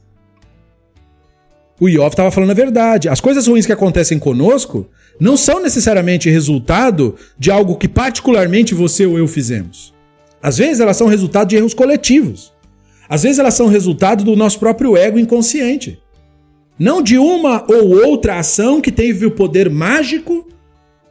O 1.78 1.88
Iov 1.88 2.10
estava 2.10 2.32
falando 2.32 2.50
a 2.50 2.54
verdade. 2.54 3.08
As 3.08 3.20
coisas 3.20 3.46
ruins 3.46 3.66
que 3.66 3.72
acontecem 3.72 4.18
conosco 4.18 4.88
não 5.20 5.36
são 5.36 5.62
necessariamente 5.62 6.28
resultado 6.28 7.14
de 7.38 7.52
algo 7.52 7.76
que 7.76 7.88
particularmente 7.88 8.74
você 8.74 9.06
ou 9.06 9.16
eu 9.16 9.28
fizemos. 9.28 9.94
Às 10.42 10.58
vezes 10.58 10.80
elas 10.80 10.96
são 10.96 11.06
resultado 11.06 11.48
de 11.48 11.56
erros 11.56 11.72
coletivos. 11.72 12.52
Às 13.08 13.22
vezes 13.22 13.38
elas 13.38 13.54
são 13.54 13.68
resultado 13.68 14.24
do 14.24 14.34
nosso 14.34 14.58
próprio 14.58 14.96
ego 14.96 15.18
inconsciente. 15.18 16.00
Não 16.80 17.02
de 17.02 17.18
uma 17.18 17.62
ou 17.70 18.06
outra 18.06 18.38
ação 18.38 18.80
que 18.80 18.90
teve 18.90 19.26
o 19.26 19.30
poder 19.30 19.68
mágico 19.68 20.48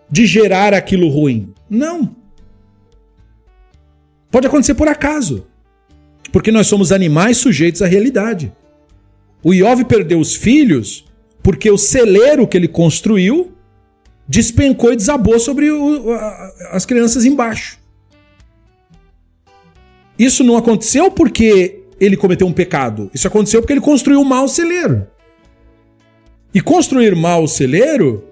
de 0.10 0.26
gerar 0.26 0.74
aquilo 0.74 1.08
ruim. 1.10 1.54
Não. 1.70 2.16
Pode 4.32 4.48
acontecer 4.48 4.74
por 4.74 4.88
acaso. 4.88 5.46
Porque 6.32 6.52
nós 6.52 6.66
somos 6.66 6.92
animais 6.92 7.38
sujeitos 7.38 7.84
à 7.84 7.86
realidade. 7.86 8.52
O 9.44 9.54
Iov 9.54 9.84
perdeu 9.86 10.20
os 10.20 10.34
filhos 10.34 11.06
porque 11.44 11.70
o 11.70 11.78
celeiro 11.78 12.48
que 12.48 12.58
ele 12.58 12.68
construiu 12.68 13.54
despencou 14.28 14.92
e 14.92 14.96
desabou 14.96 15.40
sobre 15.40 15.70
o, 15.70 16.12
as 16.72 16.84
crianças 16.84 17.26
embaixo. 17.26 17.78
Isso 20.18 20.44
não 20.44 20.58
aconteceu 20.58 21.12
porque 21.12 21.84
ele 22.00 22.18
cometeu 22.18 22.48
um 22.48 22.54
pecado. 22.54 23.12
Isso 23.14 23.28
aconteceu 23.28 23.62
porque 23.62 23.74
ele 23.74 23.82
construiu 23.82 24.20
um 24.20 24.26
mau 24.26 24.48
celeiro. 24.48 25.08
E 26.54 26.62
construir 26.62 27.16
mal 27.16 27.44
o 27.44 27.48
celeiro 27.48 28.24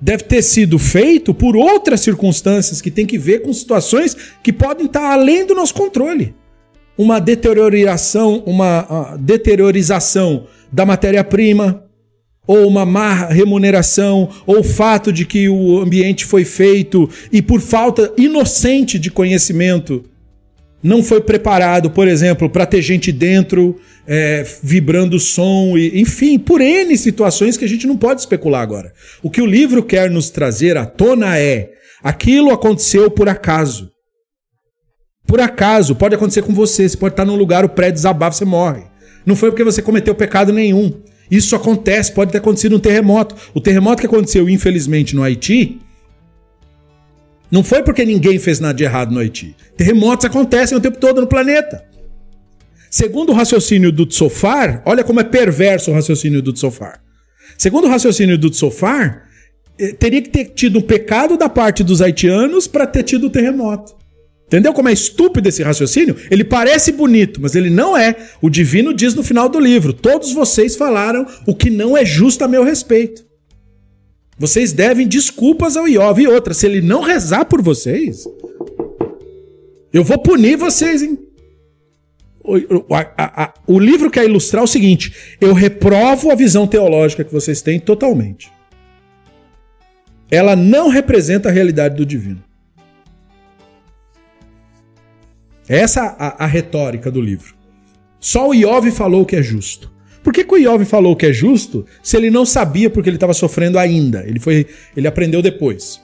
deve 0.00 0.24
ter 0.24 0.42
sido 0.42 0.78
feito 0.78 1.32
por 1.32 1.56
outras 1.56 2.00
circunstâncias 2.00 2.80
que 2.80 2.90
tem 2.90 3.06
que 3.06 3.18
ver 3.18 3.42
com 3.42 3.52
situações 3.52 4.16
que 4.42 4.52
podem 4.52 4.86
estar 4.86 5.12
além 5.12 5.46
do 5.46 5.54
nosso 5.54 5.74
controle. 5.74 6.34
Uma 6.96 7.18
deterioração, 7.18 8.42
uma 8.46 9.16
deteriorização 9.18 10.46
da 10.70 10.86
matéria-prima, 10.86 11.84
ou 12.46 12.68
uma 12.68 12.84
má 12.84 13.26
remuneração, 13.26 14.28
ou 14.46 14.60
o 14.60 14.64
fato 14.64 15.12
de 15.12 15.24
que 15.24 15.48
o 15.48 15.80
ambiente 15.80 16.24
foi 16.24 16.44
feito 16.44 17.08
e 17.32 17.40
por 17.40 17.60
falta 17.60 18.12
inocente 18.16 18.98
de 18.98 19.10
conhecimento 19.10 20.04
não 20.84 21.02
foi 21.02 21.22
preparado, 21.22 21.90
por 21.90 22.06
exemplo, 22.06 22.50
para 22.50 22.66
ter 22.66 22.82
gente 22.82 23.10
dentro 23.10 23.80
é, 24.06 24.44
vibrando 24.62 25.18
som, 25.18 25.78
e, 25.78 25.98
enfim, 25.98 26.38
por 26.38 26.60
N 26.60 26.94
situações 26.98 27.56
que 27.56 27.64
a 27.64 27.68
gente 27.68 27.86
não 27.86 27.96
pode 27.96 28.20
especular 28.20 28.60
agora. 28.60 28.92
O 29.22 29.30
que 29.30 29.40
o 29.40 29.46
livro 29.46 29.82
quer 29.82 30.10
nos 30.10 30.28
trazer 30.28 30.76
à 30.76 30.84
tona 30.84 31.38
é: 31.38 31.70
aquilo 32.02 32.50
aconteceu 32.50 33.10
por 33.10 33.30
acaso. 33.30 33.90
Por 35.26 35.40
acaso, 35.40 35.94
pode 35.94 36.14
acontecer 36.14 36.42
com 36.42 36.52
você, 36.52 36.86
você 36.86 36.98
pode 36.98 37.14
estar 37.14 37.24
num 37.24 37.34
lugar, 37.34 37.64
o 37.64 37.70
prédio 37.70 37.94
desabafa, 37.94 38.36
você 38.36 38.44
morre. 38.44 38.82
Não 39.24 39.34
foi 39.34 39.50
porque 39.50 39.64
você 39.64 39.80
cometeu 39.80 40.14
pecado 40.14 40.52
nenhum. 40.52 40.92
Isso 41.30 41.56
acontece, 41.56 42.12
pode 42.12 42.30
ter 42.30 42.38
acontecido 42.38 42.76
um 42.76 42.78
terremoto. 42.78 43.34
O 43.54 43.60
terremoto 43.60 44.02
que 44.02 44.06
aconteceu, 44.06 44.50
infelizmente, 44.50 45.16
no 45.16 45.22
Haiti, 45.22 45.80
não 47.50 47.62
foi 47.62 47.82
porque 47.82 48.04
ninguém 48.04 48.38
fez 48.38 48.60
nada 48.60 48.74
de 48.74 48.84
errado 48.84 49.12
no 49.12 49.20
Haiti. 49.20 49.54
Terremotos 49.76 50.24
acontecem 50.24 50.76
o 50.76 50.80
tempo 50.80 50.98
todo 50.98 51.20
no 51.20 51.26
planeta. 51.26 51.84
Segundo 52.90 53.30
o 53.30 53.34
raciocínio 53.34 53.90
do 53.90 54.06
Tsofar, 54.06 54.82
olha 54.86 55.02
como 55.02 55.20
é 55.20 55.24
perverso 55.24 55.90
o 55.90 55.94
raciocínio 55.94 56.40
do 56.40 56.52
Tsofar. 56.52 57.00
Segundo 57.58 57.86
o 57.86 57.90
raciocínio 57.90 58.38
do 58.38 58.50
Tsofar, 58.50 59.28
eh, 59.78 59.92
teria 59.92 60.22
que 60.22 60.30
ter 60.30 60.44
tido 60.46 60.78
um 60.78 60.82
pecado 60.82 61.36
da 61.36 61.48
parte 61.48 61.82
dos 61.82 62.00
haitianos 62.00 62.66
para 62.66 62.86
ter 62.86 63.02
tido 63.02 63.26
o 63.26 63.30
terremoto. 63.30 63.96
Entendeu 64.46 64.72
como 64.72 64.88
é 64.88 64.92
estúpido 64.92 65.48
esse 65.48 65.62
raciocínio? 65.62 66.16
Ele 66.30 66.44
parece 66.44 66.92
bonito, 66.92 67.40
mas 67.40 67.56
ele 67.56 67.70
não 67.70 67.96
é. 67.96 68.14
O 68.40 68.48
divino 68.48 68.94
diz 68.94 69.14
no 69.14 69.22
final 69.22 69.48
do 69.48 69.58
livro: 69.58 69.92
todos 69.92 70.32
vocês 70.32 70.76
falaram 70.76 71.26
o 71.46 71.54
que 71.54 71.70
não 71.70 71.96
é 71.96 72.04
justo 72.04 72.44
a 72.44 72.48
meu 72.48 72.62
respeito. 72.62 73.24
Vocês 74.38 74.72
devem 74.72 75.06
desculpas 75.06 75.76
ao 75.76 75.86
Iov 75.86 76.20
e 76.20 76.26
outra. 76.26 76.52
Se 76.54 76.66
ele 76.66 76.80
não 76.80 77.00
rezar 77.00 77.44
por 77.44 77.62
vocês, 77.62 78.24
eu 79.92 80.02
vou 80.02 80.18
punir 80.18 80.56
vocês, 80.56 81.02
hein? 81.02 81.18
O, 82.42 82.94
a, 82.94 83.44
a, 83.44 83.54
o 83.66 83.78
livro 83.78 84.10
quer 84.10 84.24
ilustrar 84.24 84.62
o 84.62 84.68
seguinte: 84.68 85.36
eu 85.40 85.54
reprovo 85.54 86.30
a 86.30 86.34
visão 86.34 86.66
teológica 86.66 87.24
que 87.24 87.32
vocês 87.32 87.62
têm 87.62 87.78
totalmente. 87.78 88.52
Ela 90.30 90.56
não 90.56 90.88
representa 90.88 91.48
a 91.48 91.52
realidade 91.52 91.96
do 91.96 92.04
divino. 92.04 92.42
Essa 95.68 96.00
é 96.00 96.04
a, 96.18 96.44
a 96.44 96.46
retórica 96.46 97.10
do 97.10 97.20
livro. 97.20 97.54
Só 98.18 98.48
o 98.48 98.54
Iov 98.54 98.90
falou 98.90 99.24
que 99.24 99.36
é 99.36 99.42
justo. 99.42 99.93
Por 100.24 100.32
que, 100.32 100.42
que 100.42 100.54
o 100.54 100.56
Iov 100.56 100.86
falou 100.86 101.14
que 101.14 101.26
é 101.26 101.32
justo 101.34 101.84
se 102.02 102.16
ele 102.16 102.30
não 102.30 102.46
sabia 102.46 102.88
porque 102.88 103.10
ele 103.10 103.18
estava 103.18 103.34
sofrendo 103.34 103.78
ainda? 103.78 104.24
Ele, 104.26 104.40
foi, 104.40 104.66
ele 104.96 105.06
aprendeu 105.06 105.42
depois. 105.42 106.00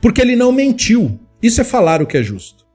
Porque 0.00 0.20
ele 0.20 0.34
não 0.34 0.50
mentiu. 0.50 1.20
Isso 1.40 1.60
é 1.60 1.64
falar 1.64 2.02
o 2.02 2.06
que 2.06 2.16
é 2.18 2.22
justo. 2.22 2.66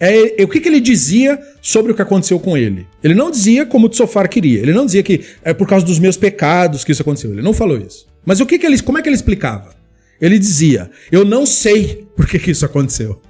É, 0.00 0.42
é, 0.42 0.44
o 0.44 0.48
que, 0.48 0.58
que, 0.58 0.68
ele 0.68 0.80
dizia 0.80 1.38
sobre 1.60 1.92
o 1.92 1.94
que 1.94 2.02
aconteceu 2.02 2.40
com 2.40 2.58
ele? 2.58 2.88
Ele 3.00 3.14
não 3.14 3.30
dizia 3.30 3.64
como 3.64 3.86
o 3.86 3.88
Tsofar 3.88 4.28
queria. 4.28 4.58
Ele 4.58 4.72
não 4.72 4.84
dizia 4.84 5.04
que 5.04 5.20
é 5.44 5.54
por 5.54 5.68
causa 5.68 5.86
dos 5.86 6.00
meus 6.00 6.16
pecados 6.16 6.82
que 6.82 6.90
isso 6.90 7.02
aconteceu. 7.02 7.30
Ele 7.30 7.40
não 7.40 7.52
falou 7.52 7.78
isso. 7.78 8.08
Mas 8.26 8.40
o 8.40 8.46
que, 8.46 8.58
que 8.58 8.66
ele, 8.66 8.82
como 8.82 8.98
é 8.98 9.02
que 9.02 9.08
ele 9.08 9.14
explicava? 9.14 9.76
Ele 10.20 10.36
dizia: 10.36 10.90
Eu 11.12 11.24
não 11.24 11.46
sei 11.46 12.08
por 12.16 12.26
que, 12.26 12.40
que 12.40 12.50
isso 12.50 12.66
aconteceu. 12.66 13.22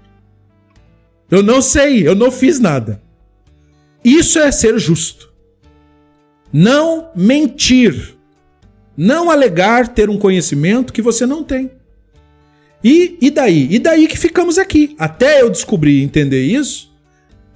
Eu 1.30 1.42
não 1.42 1.60
sei, 1.60 2.08
eu 2.08 2.14
não 2.14 2.30
fiz 2.30 2.58
nada. 2.58 3.02
Isso 4.02 4.38
é 4.38 4.50
ser 4.50 4.78
justo. 4.78 5.31
Não 6.52 7.10
mentir. 7.16 8.16
Não 8.96 9.30
alegar 9.30 9.88
ter 9.88 10.10
um 10.10 10.18
conhecimento 10.18 10.92
que 10.92 11.00
você 11.00 11.24
não 11.24 11.42
tem. 11.42 11.70
E, 12.84 13.16
e 13.20 13.30
daí? 13.30 13.68
E 13.70 13.78
daí 13.78 14.06
que 14.06 14.18
ficamos 14.18 14.58
aqui. 14.58 14.94
Até 14.98 15.40
eu 15.40 15.48
descobrir 15.48 16.00
e 16.00 16.02
entender 16.02 16.42
isso, 16.42 16.92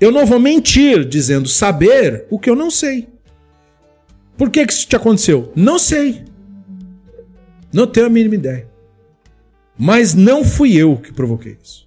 eu 0.01 0.10
não 0.10 0.24
vou 0.24 0.39
mentir 0.39 1.05
dizendo 1.05 1.48
saber 1.48 2.27
o 2.31 2.39
que 2.39 2.48
eu 2.48 2.55
não 2.55 2.70
sei. 2.70 3.09
Por 4.36 4.51
que, 4.51 4.64
que 4.66 4.73
isso 4.73 4.86
te 4.86 4.97
aconteceu? 4.97 5.52
Não 5.56 5.78
sei. 5.78 6.24
Não 7.73 7.86
tenho 7.86 8.06
a 8.06 8.10
mínima 8.10 8.35
ideia. 8.35 8.68
Mas 9.78 10.14
não 10.14 10.44
fui 10.44 10.74
eu 10.74 10.97
que 10.97 11.12
provoquei 11.12 11.59
isso. 11.62 11.85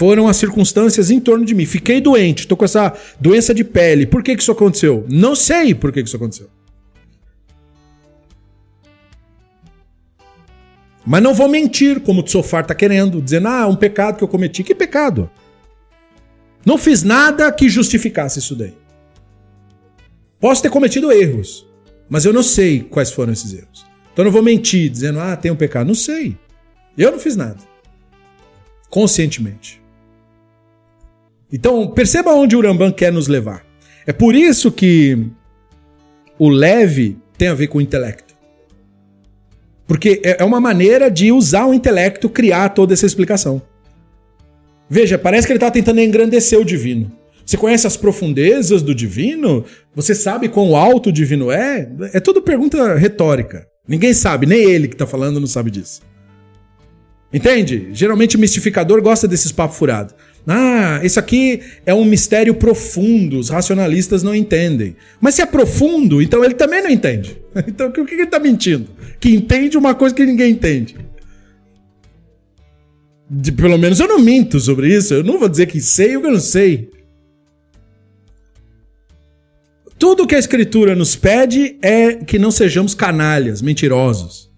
Foram 0.00 0.28
as 0.28 0.38
circunstâncias 0.38 1.10
em 1.10 1.20
torno 1.20 1.44
de 1.44 1.54
mim. 1.54 1.66
Fiquei 1.66 2.00
doente, 2.00 2.38
estou 2.38 2.56
com 2.56 2.64
essa 2.64 2.96
doença 3.20 3.52
de 3.52 3.62
pele. 3.62 4.06
Por 4.06 4.22
que, 4.22 4.34
que 4.34 4.40
isso 4.40 4.50
aconteceu? 4.50 5.04
Não 5.10 5.34
sei 5.34 5.74
por 5.74 5.92
que, 5.92 6.02
que 6.02 6.08
isso 6.08 6.16
aconteceu. 6.16 6.48
Mas 11.04 11.22
não 11.22 11.34
vou 11.34 11.50
mentir, 11.50 12.00
como 12.00 12.20
o 12.20 12.22
Tsofar 12.22 12.62
está 12.62 12.74
querendo, 12.74 13.20
dizendo, 13.20 13.48
ah, 13.48 13.66
um 13.66 13.76
pecado 13.76 14.16
que 14.16 14.24
eu 14.24 14.28
cometi. 14.28 14.64
Que 14.64 14.74
pecado? 14.74 15.28
Não 16.64 16.78
fiz 16.78 17.02
nada 17.02 17.52
que 17.52 17.68
justificasse 17.68 18.38
isso 18.38 18.56
daí. 18.56 18.72
Posso 20.40 20.62
ter 20.62 20.70
cometido 20.70 21.12
erros, 21.12 21.68
mas 22.08 22.24
eu 22.24 22.32
não 22.32 22.42
sei 22.42 22.80
quais 22.80 23.12
foram 23.12 23.34
esses 23.34 23.52
erros. 23.52 23.84
Então 24.14 24.22
eu 24.22 24.24
não 24.24 24.32
vou 24.32 24.42
mentir 24.42 24.88
dizendo, 24.88 25.20
ah, 25.20 25.36
tem 25.36 25.50
um 25.50 25.56
pecado. 25.56 25.88
Não 25.88 25.94
sei. 25.94 26.38
Eu 26.96 27.12
não 27.12 27.18
fiz 27.18 27.36
nada. 27.36 27.58
Conscientemente. 28.88 29.78
Então, 31.52 31.88
perceba 31.88 32.32
onde 32.32 32.56
o 32.56 32.60
Rambam 32.60 32.92
quer 32.92 33.12
nos 33.12 33.28
levar. 33.28 33.64
É 34.06 34.12
por 34.12 34.34
isso 34.34 34.70
que 34.70 35.26
o 36.38 36.48
leve 36.48 37.18
tem 37.36 37.48
a 37.48 37.54
ver 37.54 37.66
com 37.66 37.78
o 37.78 37.80
intelecto. 37.80 38.34
Porque 39.86 40.20
é, 40.24 40.42
é 40.42 40.44
uma 40.44 40.60
maneira 40.60 41.10
de 41.10 41.32
usar 41.32 41.66
o 41.66 41.74
intelecto 41.74 42.28
criar 42.28 42.70
toda 42.70 42.92
essa 42.92 43.06
explicação. 43.06 43.60
Veja, 44.88 45.18
parece 45.18 45.46
que 45.46 45.52
ele 45.52 45.58
está 45.58 45.70
tentando 45.70 46.00
engrandecer 46.00 46.58
o 46.58 46.64
divino. 46.64 47.10
Você 47.44 47.56
conhece 47.56 47.86
as 47.86 47.96
profundezas 47.96 48.82
do 48.82 48.94
divino? 48.94 49.64
Você 49.94 50.14
sabe 50.14 50.48
quão 50.48 50.76
alto 50.76 51.08
o 51.08 51.12
divino 51.12 51.50
é? 51.50 51.90
É 52.12 52.20
tudo 52.20 52.40
pergunta 52.40 52.94
retórica. 52.94 53.66
Ninguém 53.88 54.14
sabe, 54.14 54.46
nem 54.46 54.70
ele 54.70 54.86
que 54.86 54.94
está 54.94 55.06
falando 55.06 55.40
não 55.40 55.48
sabe 55.48 55.70
disso. 55.70 56.00
Entende? 57.32 57.88
Geralmente 57.92 58.36
o 58.36 58.38
mistificador 58.38 59.02
gosta 59.02 59.26
desses 59.26 59.50
papos 59.50 59.76
furados. 59.76 60.14
Ah, 60.46 61.00
isso 61.04 61.18
aqui 61.18 61.60
é 61.84 61.94
um 61.94 62.04
mistério 62.04 62.54
profundo, 62.54 63.38
os 63.38 63.48
racionalistas 63.48 64.22
não 64.22 64.34
entendem. 64.34 64.96
Mas 65.20 65.34
se 65.34 65.42
é 65.42 65.46
profundo, 65.46 66.20
então 66.22 66.44
ele 66.44 66.54
também 66.54 66.82
não 66.82 66.90
entende. 66.90 67.36
Então 67.66 67.88
o 67.88 67.92
que 67.92 68.14
ele 68.14 68.22
está 68.22 68.38
mentindo? 68.38 68.88
Que 69.18 69.30
entende 69.34 69.76
uma 69.76 69.94
coisa 69.94 70.14
que 70.14 70.24
ninguém 70.24 70.52
entende. 70.52 70.96
De, 73.28 73.52
pelo 73.52 73.76
menos 73.76 74.00
eu 74.00 74.08
não 74.08 74.20
minto 74.20 74.58
sobre 74.58 74.94
isso. 74.94 75.14
Eu 75.14 75.24
não 75.24 75.38
vou 75.38 75.48
dizer 75.48 75.66
que 75.66 75.80
sei 75.80 76.16
o 76.16 76.20
que 76.20 76.26
eu 76.26 76.32
não 76.32 76.40
sei. 76.40 76.90
Tudo 79.98 80.26
que 80.26 80.34
a 80.34 80.38
Escritura 80.38 80.96
nos 80.96 81.14
pede 81.14 81.76
é 81.82 82.14
que 82.14 82.38
não 82.38 82.50
sejamos 82.50 82.94
canalhas, 82.94 83.60
mentirosos. 83.60 84.50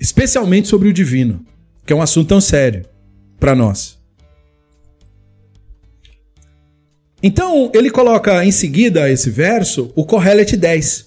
Especialmente 0.00 0.66
sobre 0.68 0.88
o 0.88 0.92
divino, 0.92 1.44
que 1.84 1.92
é 1.92 1.96
um 1.96 2.02
assunto 2.02 2.28
tão 2.28 2.40
sério 2.40 2.86
para 3.38 3.54
nós. 3.54 3.98
Então, 7.26 7.70
ele 7.72 7.88
coloca 7.88 8.44
em 8.44 8.50
seguida 8.50 9.10
esse 9.10 9.30
verso 9.30 9.90
o 9.96 10.04
Kohelet 10.04 10.58
10, 10.58 11.06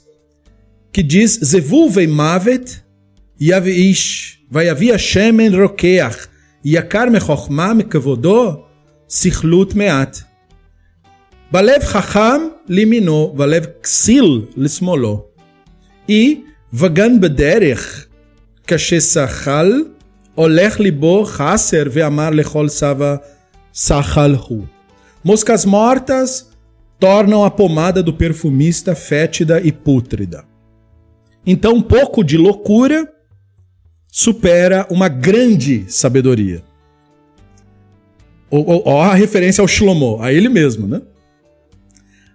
que 0.92 1.04
diz: 1.04 1.40
Zevulvei 1.44 2.08
mavet 2.08 2.84
yavish, 3.40 4.40
vayavia 4.50 4.98
shemen 4.98 5.56
rokeach, 5.56 6.28
yakar 6.66 7.12
mechochma 7.12 7.76
mekevodó, 7.76 8.66
sichlut 9.08 9.76
meat. 9.76 10.26
Balev 11.52 11.86
chacham 11.86 12.56
limino, 12.68 13.32
balev 13.36 13.68
ksil 13.84 14.48
lismolo, 14.58 15.28
E 16.10 16.46
vagan 16.74 17.20
bederech, 17.20 18.08
kashesachal, 18.66 19.92
olech 20.36 20.80
libo 20.80 21.26
chaser 21.26 21.88
veamar 21.88 22.34
lechol 22.34 22.72
sava 22.72 23.22
sachal 23.72 24.34
hu. 24.34 24.68
Moscas 25.24 25.66
mortas 25.66 26.50
tornam 27.00 27.44
a 27.44 27.52
pomada 27.52 28.02
do 28.02 28.14
perfumista 28.14 28.96
fétida 28.96 29.62
e 29.62 29.72
pútrida. 29.72 30.46
Então, 31.46 31.76
um 31.76 31.82
pouco 31.82 32.24
de 32.24 32.38
loucura 32.38 33.12
supera 34.08 34.88
uma 34.90 35.08
grande 35.08 35.86
sabedoria. 35.88 36.64
Ó 38.50 39.02
a 39.02 39.14
referência 39.14 39.62
ao 39.62 39.68
Shlomo, 39.68 40.22
a 40.22 40.32
ele 40.32 40.50
mesmo, 40.50 40.88
né? 40.88 41.02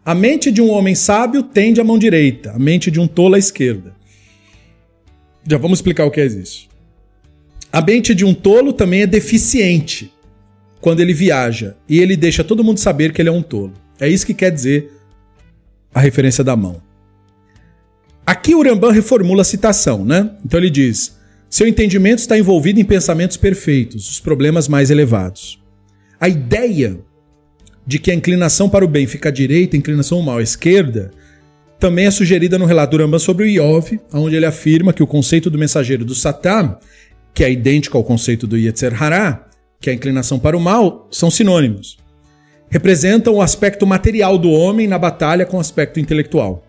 A 0.04 0.14
mente 0.14 0.50
de 0.50 0.60
um 0.60 0.70
homem 0.70 0.94
sábio 0.94 1.42
tende 1.42 1.80
à 1.80 1.84
mão 1.84 1.96
direita, 1.98 2.52
a 2.52 2.58
mente 2.58 2.90
de 2.90 3.00
um 3.00 3.06
tolo 3.06 3.36
à 3.36 3.38
esquerda. 3.38 3.94
Já 5.48 5.56
vamos 5.58 5.78
explicar 5.78 6.04
o 6.04 6.10
que 6.10 6.20
é 6.20 6.26
isso. 6.26 6.68
A 7.72 7.80
mente 7.80 8.14
de 8.14 8.24
um 8.24 8.34
tolo 8.34 8.72
também 8.72 9.02
é 9.02 9.06
deficiente 9.06 10.12
quando 10.82 10.98
ele 11.00 11.14
viaja 11.14 11.76
e 11.88 12.00
ele 12.00 12.16
deixa 12.16 12.42
todo 12.42 12.64
mundo 12.64 12.78
saber 12.78 13.12
que 13.12 13.22
ele 13.22 13.28
é 13.28 13.32
um 13.32 13.40
tolo. 13.40 13.72
É 14.00 14.08
isso 14.08 14.26
que 14.26 14.34
quer 14.34 14.50
dizer 14.50 14.90
a 15.94 16.00
referência 16.00 16.42
da 16.42 16.56
mão. 16.56 16.82
Aqui 18.26 18.52
o 18.54 18.62
reformula 18.90 19.42
a 19.42 19.44
citação, 19.44 20.04
né? 20.04 20.30
Então 20.44 20.58
ele 20.58 20.68
diz: 20.68 21.16
seu 21.48 21.68
entendimento 21.68 22.18
está 22.18 22.36
envolvido 22.36 22.80
em 22.80 22.84
pensamentos 22.84 23.36
perfeitos, 23.36 24.10
os 24.10 24.20
problemas 24.20 24.66
mais 24.66 24.90
elevados. 24.90 25.62
A 26.20 26.28
ideia 26.28 26.98
de 27.86 28.00
que 28.00 28.10
a 28.10 28.14
inclinação 28.14 28.68
para 28.68 28.84
o 28.84 28.88
bem 28.88 29.06
fica 29.06 29.28
à 29.28 29.32
direita, 29.32 29.76
a 29.76 29.78
inclinação 29.78 30.18
ao 30.18 30.24
mal 30.24 30.38
à 30.38 30.42
esquerda, 30.42 31.12
também 31.78 32.06
é 32.06 32.10
sugerida 32.10 32.58
no 32.58 32.64
relato 32.64 32.96
do 32.96 33.20
sobre 33.20 33.44
o 33.44 33.48
Iov, 33.48 34.00
onde 34.12 34.34
ele 34.34 34.46
afirma 34.46 34.92
que 34.92 35.02
o 35.02 35.06
conceito 35.06 35.48
do 35.48 35.58
mensageiro 35.58 36.04
do 36.04 36.14
Satã, 36.14 36.76
que 37.32 37.44
é 37.44 37.52
idêntico 37.52 37.96
ao 37.96 38.04
conceito 38.04 38.46
do 38.46 38.56
Yetzer 38.56 39.00
Hará, 39.00 39.48
que 39.82 39.90
é 39.90 39.92
a 39.92 39.96
inclinação 39.96 40.38
para 40.38 40.56
o 40.56 40.60
mal, 40.60 41.08
são 41.10 41.28
sinônimos. 41.30 41.98
Representam 42.70 43.34
o 43.34 43.42
aspecto 43.42 43.84
material 43.84 44.38
do 44.38 44.50
homem 44.50 44.86
na 44.86 44.96
batalha 44.96 45.44
com 45.44 45.56
o 45.56 45.60
aspecto 45.60 45.98
intelectual. 45.98 46.64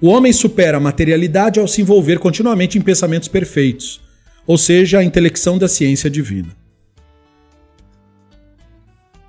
O 0.00 0.08
homem 0.08 0.32
supera 0.32 0.76
a 0.76 0.80
materialidade 0.80 1.60
ao 1.60 1.68
se 1.68 1.80
envolver 1.80 2.18
continuamente 2.18 2.76
em 2.76 2.82
pensamentos 2.82 3.28
perfeitos, 3.28 4.00
ou 4.44 4.58
seja, 4.58 4.98
a 4.98 5.04
intelecção 5.04 5.56
da 5.56 5.68
ciência 5.68 6.10
divina. 6.10 6.48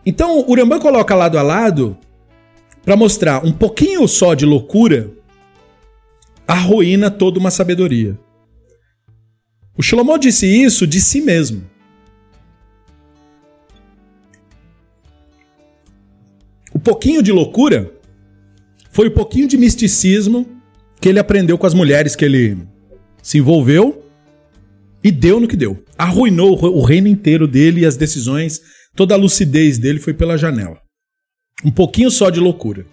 Então, 0.03 0.43
o 0.47 0.55
Rambam 0.55 0.79
coloca 0.79 1.15
lado 1.15 1.37
a 1.37 1.43
lado 1.43 1.95
para 2.83 2.95
mostrar 2.95 3.45
um 3.45 3.51
pouquinho 3.51 4.07
só 4.07 4.33
de 4.33 4.45
loucura 4.45 5.11
arruína 6.47 7.11
toda 7.11 7.37
uma 7.37 7.51
sabedoria. 7.51 8.17
O 9.77 9.83
Shlomo 9.83 10.17
disse 10.17 10.47
isso 10.47 10.87
de 10.87 10.99
si 10.99 11.21
mesmo. 11.21 11.68
O 16.79 16.81
pouquinho 16.81 17.21
de 17.21 17.29
loucura 17.29 17.91
foi 18.89 19.09
o 19.09 19.11
pouquinho 19.11 19.49
de 19.49 19.57
misticismo 19.57 20.47
que 21.01 21.09
ele 21.09 21.19
aprendeu 21.19 21.57
com 21.57 21.67
as 21.67 21.73
mulheres 21.73 22.15
que 22.15 22.23
ele 22.23 22.57
se 23.21 23.37
envolveu 23.37 24.05
e 25.03 25.11
deu 25.11 25.41
no 25.41 25.47
que 25.47 25.57
deu. 25.57 25.83
Arruinou 25.97 26.57
o 26.57 26.81
reino 26.81 27.09
inteiro 27.09 27.49
dele 27.49 27.81
e 27.81 27.85
as 27.85 27.97
decisões, 27.97 28.61
toda 28.95 29.13
a 29.13 29.17
lucidez 29.17 29.77
dele 29.77 29.99
foi 29.99 30.13
pela 30.13 30.37
janela. 30.37 30.79
Um 31.65 31.69
pouquinho 31.69 32.09
só 32.09 32.29
de 32.29 32.39
loucura. 32.39 32.85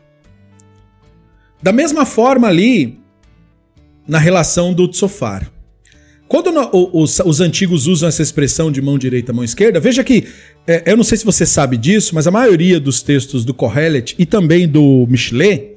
Da 1.62 1.72
mesma 1.72 2.04
forma 2.04 2.48
ali, 2.48 2.98
na 4.04 4.18
relação 4.18 4.74
do 4.74 4.88
Tsofar. 4.88 5.48
Quando 6.26 6.50
os, 6.92 7.20
os, 7.20 7.40
antigos 7.40 7.86
usam 7.86 8.08
essa 8.08 8.20
expressão 8.20 8.72
de 8.72 8.82
mão 8.82 8.98
direita, 8.98 9.32
mão 9.32 9.44
esquerda, 9.44 9.78
veja 9.78 10.02
que, 10.02 10.26
é, 10.66 10.82
eu 10.86 10.96
não 10.96 11.04
sei 11.04 11.16
se 11.18 11.24
você 11.24 11.46
sabe 11.46 11.76
disso, 11.76 12.14
mas 12.14 12.26
a 12.26 12.30
maioria 12.30 12.80
dos 12.80 13.02
textos 13.02 13.44
do 13.44 13.54
Kohelet 13.54 14.14
e 14.18 14.26
também 14.26 14.66
do 14.66 15.06
Michelet, 15.08 15.76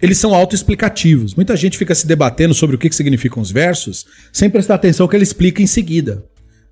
eles 0.00 0.18
são 0.18 0.34
autoexplicativos. 0.34 1.34
Muita 1.34 1.56
gente 1.56 1.78
fica 1.78 1.94
se 1.94 2.06
debatendo 2.06 2.54
sobre 2.54 2.76
o 2.76 2.78
que, 2.78 2.88
que 2.88 2.96
significam 2.96 3.42
os 3.42 3.50
versos, 3.50 4.06
sem 4.32 4.50
prestar 4.50 4.74
atenção 4.74 5.06
que 5.06 5.16
ele 5.16 5.22
explica 5.22 5.62
em 5.62 5.66
seguida. 5.66 6.24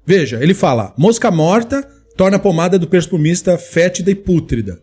Veja, 0.07 0.43
ele 0.43 0.55
fala: 0.55 0.95
mosca 0.97 1.31
morta 1.31 1.87
torna 2.17 2.37
a 2.37 2.41
pomada 2.41 2.79
do 2.79 2.87
perfumista 2.87 3.57
fétida 3.57 4.11
e 4.11 4.15
pútrida. 4.15 4.83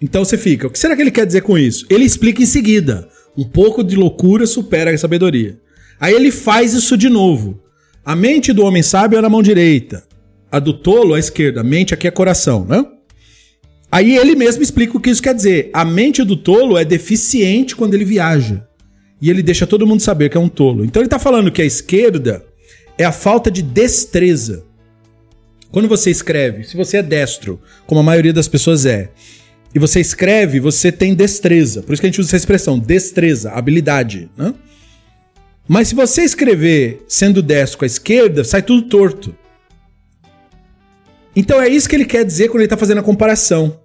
Então 0.00 0.24
você 0.24 0.36
fica, 0.36 0.66
o 0.66 0.70
que 0.70 0.78
será 0.78 0.96
que 0.96 1.02
ele 1.02 1.12
quer 1.12 1.24
dizer 1.24 1.42
com 1.42 1.56
isso? 1.56 1.86
Ele 1.88 2.04
explica 2.04 2.42
em 2.42 2.46
seguida. 2.46 3.08
Um 3.36 3.44
pouco 3.44 3.84
de 3.84 3.96
loucura 3.96 4.46
supera 4.46 4.92
a 4.92 4.98
sabedoria. 4.98 5.58
Aí 6.00 6.12
ele 6.12 6.32
faz 6.32 6.74
isso 6.74 6.96
de 6.96 7.08
novo. 7.08 7.62
A 8.04 8.16
mente 8.16 8.52
do 8.52 8.64
homem 8.64 8.82
sábio 8.82 9.18
é 9.18 9.22
na 9.22 9.28
mão 9.28 9.42
direita, 9.42 10.02
a 10.52 10.58
do 10.58 10.74
tolo 10.74 11.14
à 11.14 11.18
esquerda. 11.18 11.64
Mente 11.64 11.94
aqui 11.94 12.06
é 12.06 12.10
coração, 12.10 12.66
né? 12.68 12.84
Aí 13.90 14.16
ele 14.16 14.36
mesmo 14.36 14.62
explica 14.62 14.96
o 14.96 15.00
que 15.00 15.08
isso 15.08 15.22
quer 15.22 15.34
dizer. 15.34 15.70
A 15.72 15.84
mente 15.84 16.22
do 16.22 16.36
tolo 16.36 16.76
é 16.76 16.84
deficiente 16.84 17.74
quando 17.74 17.94
ele 17.94 18.04
viaja. 18.04 18.66
E 19.20 19.30
ele 19.30 19.42
deixa 19.42 19.66
todo 19.66 19.86
mundo 19.86 20.00
saber 20.00 20.28
que 20.28 20.36
é 20.36 20.40
um 20.40 20.48
tolo. 20.48 20.84
Então 20.84 21.00
ele 21.00 21.06
está 21.06 21.18
falando 21.18 21.50
que 21.50 21.62
a 21.62 21.64
esquerda 21.64 22.44
é 22.98 23.04
a 23.04 23.12
falta 23.12 23.50
de 23.50 23.62
destreza. 23.62 24.64
Quando 25.70 25.88
você 25.88 26.10
escreve, 26.10 26.64
se 26.64 26.76
você 26.76 26.98
é 26.98 27.02
destro, 27.02 27.58
como 27.86 28.00
a 28.00 28.04
maioria 28.04 28.32
das 28.32 28.48
pessoas 28.48 28.84
é, 28.84 29.10
e 29.74 29.78
você 29.78 30.00
escreve, 30.00 30.60
você 30.60 30.92
tem 30.92 31.14
destreza. 31.14 31.82
Por 31.82 31.94
isso 31.94 32.02
que 32.02 32.06
a 32.06 32.10
gente 32.10 32.20
usa 32.20 32.30
essa 32.30 32.36
expressão, 32.36 32.78
destreza, 32.78 33.52
habilidade. 33.52 34.30
Né? 34.36 34.54
Mas 35.66 35.88
se 35.88 35.94
você 35.94 36.22
escrever 36.22 37.02
sendo 37.08 37.40
destro 37.42 37.78
com 37.78 37.84
a 37.84 37.86
esquerda, 37.86 38.44
sai 38.44 38.60
tudo 38.60 38.88
torto. 38.88 39.34
Então 41.34 41.60
é 41.60 41.68
isso 41.68 41.88
que 41.88 41.96
ele 41.96 42.04
quer 42.04 42.24
dizer 42.24 42.48
quando 42.48 42.58
ele 42.58 42.64
está 42.64 42.76
fazendo 42.76 42.98
a 42.98 43.02
comparação. 43.02 43.80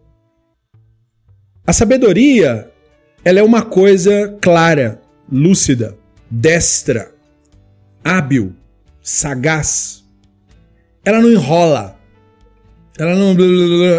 A 1.65 1.73
sabedoria, 1.73 2.69
ela 3.23 3.39
é 3.39 3.43
uma 3.43 3.61
coisa 3.61 4.37
clara, 4.41 5.01
lúcida, 5.31 5.97
destra, 6.29 7.11
hábil, 8.03 8.53
sagaz. 9.01 10.03
Ela 11.03 11.21
não 11.21 11.31
enrola. 11.31 11.97
Ela 12.97 13.15
não, 13.15 13.35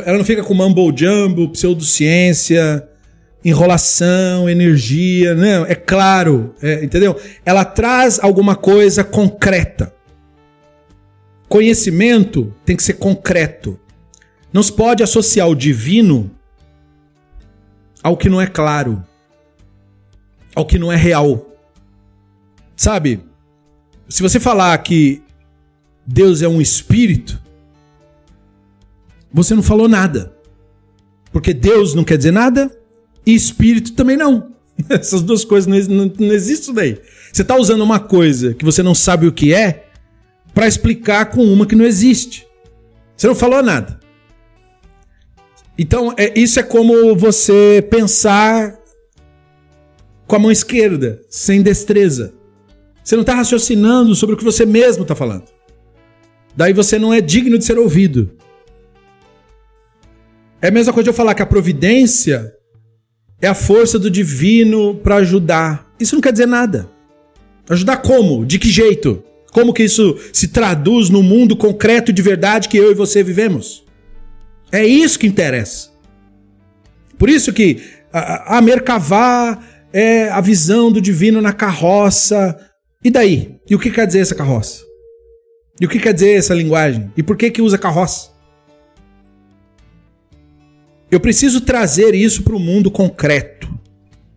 ela 0.04 0.18
não 0.18 0.24
fica 0.24 0.42
com 0.42 0.54
mumble 0.54 0.92
jumbo, 0.96 1.50
pseudociência, 1.50 2.88
enrolação, 3.44 4.48
energia. 4.48 5.34
Não, 5.34 5.64
é 5.64 5.74
claro, 5.74 6.54
é, 6.60 6.84
entendeu? 6.84 7.16
Ela 7.44 7.64
traz 7.64 8.18
alguma 8.18 8.56
coisa 8.56 9.04
concreta. 9.04 9.92
Conhecimento 11.48 12.54
tem 12.64 12.76
que 12.76 12.82
ser 12.82 12.94
concreto. 12.94 13.78
Não 14.52 14.62
se 14.62 14.72
pode 14.72 15.02
associar 15.02 15.48
o 15.48 15.54
divino 15.54 16.30
ao 18.02 18.16
que 18.16 18.28
não 18.28 18.40
é 18.40 18.46
claro, 18.46 19.02
ao 20.54 20.66
que 20.66 20.78
não 20.78 20.92
é 20.92 20.96
real. 20.96 21.46
Sabe? 22.76 23.20
Se 24.08 24.22
você 24.22 24.38
falar 24.38 24.76
que 24.78 25.22
Deus 26.06 26.42
é 26.42 26.48
um 26.48 26.60
espírito, 26.60 27.40
você 29.32 29.54
não 29.54 29.62
falou 29.62 29.88
nada. 29.88 30.34
Porque 31.32 31.52
Deus 31.52 31.94
não 31.94 32.04
quer 32.04 32.16
dizer 32.16 32.30
nada 32.30 32.70
e 33.26 33.34
espírito 33.34 33.92
também 33.92 34.16
não. 34.16 34.52
Essas 34.88 35.22
duas 35.22 35.44
coisas 35.44 35.66
não, 35.66 36.06
não, 36.06 36.12
não 36.18 36.32
existem 36.32 36.74
daí. 36.74 37.00
Você 37.32 37.42
está 37.42 37.56
usando 37.56 37.82
uma 37.82 38.00
coisa 38.00 38.54
que 38.54 38.64
você 38.64 38.82
não 38.82 38.94
sabe 38.94 39.26
o 39.26 39.32
que 39.32 39.52
é 39.52 39.87
para 40.58 40.66
explicar 40.66 41.26
com 41.26 41.44
uma 41.44 41.64
que 41.64 41.76
não 41.76 41.84
existe. 41.84 42.44
Você 43.16 43.28
não 43.28 43.34
falou 43.36 43.62
nada. 43.62 44.00
Então, 45.78 46.12
é, 46.16 46.36
isso 46.36 46.58
é 46.58 46.64
como 46.64 47.14
você 47.14 47.80
pensar 47.88 48.76
com 50.26 50.34
a 50.34 50.38
mão 50.40 50.50
esquerda, 50.50 51.22
sem 51.30 51.62
destreza. 51.62 52.34
Você 53.04 53.14
não 53.14 53.20
está 53.20 53.34
raciocinando 53.34 54.16
sobre 54.16 54.34
o 54.34 54.36
que 54.36 54.42
você 54.42 54.66
mesmo 54.66 55.02
está 55.02 55.14
falando. 55.14 55.44
Daí 56.56 56.72
você 56.72 56.98
não 56.98 57.14
é 57.14 57.20
digno 57.20 57.56
de 57.56 57.64
ser 57.64 57.78
ouvido. 57.78 58.28
É 60.60 60.66
a 60.66 60.72
mesma 60.72 60.92
coisa 60.92 61.04
de 61.04 61.10
eu 61.10 61.14
falar 61.14 61.36
que 61.36 61.42
a 61.42 61.46
providência 61.46 62.52
é 63.40 63.46
a 63.46 63.54
força 63.54 63.96
do 63.96 64.10
divino 64.10 64.96
para 64.96 65.18
ajudar. 65.18 65.88
Isso 66.00 66.16
não 66.16 66.20
quer 66.20 66.32
dizer 66.32 66.46
nada. 66.46 66.90
Ajudar 67.68 67.98
como? 67.98 68.44
De 68.44 68.58
que 68.58 68.68
jeito? 68.68 69.22
Como 69.52 69.72
que 69.72 69.82
isso 69.82 70.18
se 70.32 70.48
traduz 70.48 71.08
no 71.08 71.22
mundo 71.22 71.56
concreto 71.56 72.12
de 72.12 72.22
verdade 72.22 72.68
que 72.68 72.76
eu 72.76 72.90
e 72.90 72.94
você 72.94 73.22
vivemos? 73.22 73.84
É 74.70 74.84
isso 74.84 75.18
que 75.18 75.26
interessa. 75.26 75.90
Por 77.16 77.28
isso 77.28 77.52
que 77.52 77.82
a, 78.12 78.58
a 78.58 78.62
Merkavá 78.62 79.58
é 79.92 80.28
a 80.28 80.40
visão 80.40 80.92
do 80.92 81.00
divino 81.00 81.40
na 81.40 81.52
carroça. 81.52 82.58
E 83.02 83.10
daí? 83.10 83.56
E 83.68 83.74
o 83.74 83.78
que 83.78 83.90
quer 83.90 84.06
dizer 84.06 84.20
essa 84.20 84.34
carroça? 84.34 84.84
E 85.80 85.86
o 85.86 85.88
que 85.88 85.98
quer 85.98 86.12
dizer 86.12 86.36
essa 86.36 86.54
linguagem? 86.54 87.12
E 87.16 87.22
por 87.22 87.36
que 87.36 87.50
que 87.50 87.62
usa 87.62 87.78
carroça? 87.78 88.30
Eu 91.10 91.20
preciso 91.20 91.62
trazer 91.62 92.14
isso 92.14 92.42
para 92.42 92.54
o 92.54 92.60
mundo 92.60 92.90
concreto, 92.90 93.68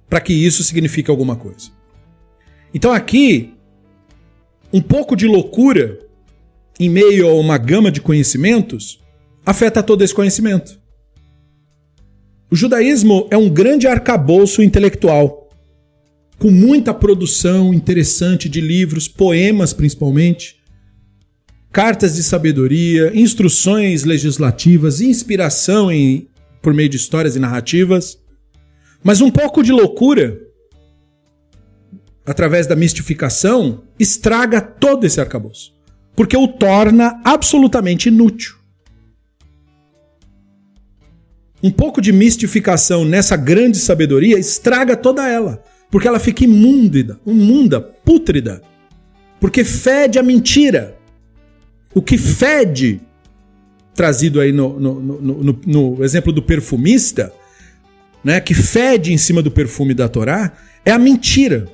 para 0.10 0.22
que 0.22 0.34
isso 0.34 0.64
signifique 0.64 1.12
alguma 1.12 1.36
coisa. 1.36 1.70
Então 2.74 2.94
aqui, 2.94 3.54
um 4.74 4.82
pouco 4.82 5.16
de 5.16 5.28
loucura 5.28 6.00
em 6.80 6.90
meio 6.90 7.28
a 7.28 7.34
uma 7.34 7.58
gama 7.58 7.92
de 7.92 8.02
conhecimentos 8.02 9.00
afeta 9.46 9.84
todo 9.84 10.04
esse 10.04 10.14
conhecimento. 10.14 10.80
O 12.50 12.56
judaísmo 12.56 13.28
é 13.30 13.38
um 13.38 13.50
grande 13.50 13.88
arcabouço 13.88 14.62
intelectual, 14.62 15.50
com 16.38 16.52
muita 16.52 16.94
produção 16.94 17.74
interessante 17.74 18.50
de 18.50 18.60
livros, 18.60 19.08
poemas 19.08 19.74
principalmente, 19.74 20.58
cartas 21.72 22.16
de 22.16 22.24
sabedoria, 22.24 23.12
instruções 23.14 24.04
legislativas, 24.04 25.00
inspiração 25.00 25.92
em, 25.92 26.28
por 26.62 26.74
meio 26.74 26.90
de 26.90 26.98
histórias 26.98 27.36
e 27.36 27.40
narrativas, 27.40 28.18
mas 29.04 29.22
um 29.22 29.32
pouco 29.32 29.64
de 29.64 29.72
loucura, 29.72 30.38
através 32.26 32.68
da 32.68 32.76
mistificação, 32.76 33.84
estraga 34.00 34.62
todo 34.62 35.06
esse 35.06 35.20
arcabouço, 35.20 35.74
porque 36.16 36.38
o 36.38 36.48
torna 36.48 37.20
absolutamente 37.24 38.10
inútil. 38.10 38.56
Um 41.64 41.72
pouco 41.72 42.02
de 42.02 42.12
mistificação 42.12 43.06
nessa 43.06 43.36
grande 43.36 43.78
sabedoria 43.78 44.40
estraga 44.40 44.96
toda 44.96 45.28
ela, 45.28 45.64
porque 45.92 46.08
ela 46.08 46.20
fica 46.20 46.44
imunda, 46.44 47.20
imunda, 47.26 47.80
pútrida, 47.80 48.62
porque 49.40 49.64
fede 49.64 50.18
a 50.18 50.24
mentira. 50.24 50.98
O 51.94 52.02
que 52.02 52.18
fede, 52.18 53.02
trazido 53.94 54.40
aí 54.40 54.52
no, 54.52 54.80
no, 54.80 55.00
no, 55.02 55.60
no, 55.66 56.04
exemplo 56.04 56.32
do 56.32 56.42
perfumista, 56.42 57.34
né, 58.24 58.40
que 58.40 58.54
fede 58.54 59.12
em 59.12 59.18
cima 59.18 59.42
do 59.42 59.52
perfume 59.52 59.94
da 59.94 60.08
Torá, 60.08 60.54
é 60.86 60.92
a 60.92 60.98
mentira. 60.98 61.68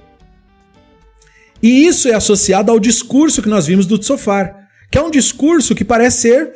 E 1.62 1.86
isso 1.86 2.08
é 2.08 2.14
associado 2.14 2.72
ao 2.72 2.80
discurso 2.80 3.42
que 3.42 3.50
nós 3.50 3.68
vimos 3.68 3.86
do 3.86 3.98
Tsofar, 3.98 4.70
que 4.92 4.98
é 4.98 5.02
um 5.02 5.12
discurso 5.12 5.74
que 5.74 5.84
parece 5.84 6.22
ser 6.22 6.54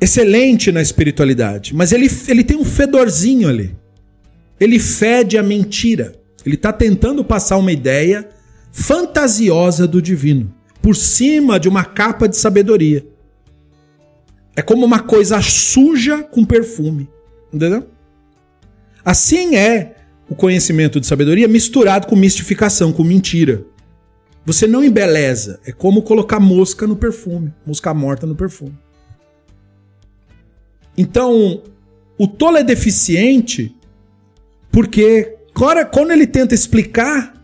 excelente 0.00 0.70
na 0.70 0.82
espiritualidade, 0.82 1.74
mas 1.74 1.92
ele, 1.92 2.10
ele 2.28 2.44
tem 2.44 2.56
um 2.56 2.64
fedorzinho 2.64 3.48
ali. 3.48 3.74
Ele 4.60 4.78
fede 4.78 5.38
a 5.38 5.42
mentira. 5.42 6.14
Ele 6.44 6.56
está 6.56 6.72
tentando 6.72 7.24
passar 7.24 7.56
uma 7.56 7.72
ideia 7.72 8.28
fantasiosa 8.70 9.86
do 9.86 10.02
divino, 10.02 10.52
por 10.82 10.94
cima 10.94 11.58
de 11.58 11.68
uma 11.68 11.84
capa 11.84 12.28
de 12.28 12.36
sabedoria. 12.36 13.06
É 14.56 14.62
como 14.62 14.84
uma 14.84 15.00
coisa 15.00 15.40
suja 15.40 16.22
com 16.22 16.44
perfume. 16.44 17.08
Entendeu? 17.52 17.86
Assim 19.04 19.56
é 19.56 19.94
o 20.28 20.34
conhecimento 20.34 21.00
de 21.00 21.06
sabedoria 21.06 21.48
misturado 21.48 22.06
com 22.06 22.16
mistificação, 22.16 22.92
com 22.92 23.04
mentira. 23.04 23.64
Você 24.44 24.66
não 24.66 24.84
embeleza. 24.84 25.60
É 25.64 25.72
como 25.72 26.02
colocar 26.02 26.38
mosca 26.38 26.86
no 26.86 26.96
perfume, 26.96 27.52
mosca 27.66 27.94
morta 27.94 28.26
no 28.26 28.34
perfume. 28.34 28.76
Então, 30.96 31.62
o 32.18 32.28
tolo 32.28 32.56
é 32.56 32.62
deficiente 32.62 33.74
porque 34.70 35.36
quando 35.92 36.10
ele 36.10 36.26
tenta 36.26 36.54
explicar, 36.54 37.34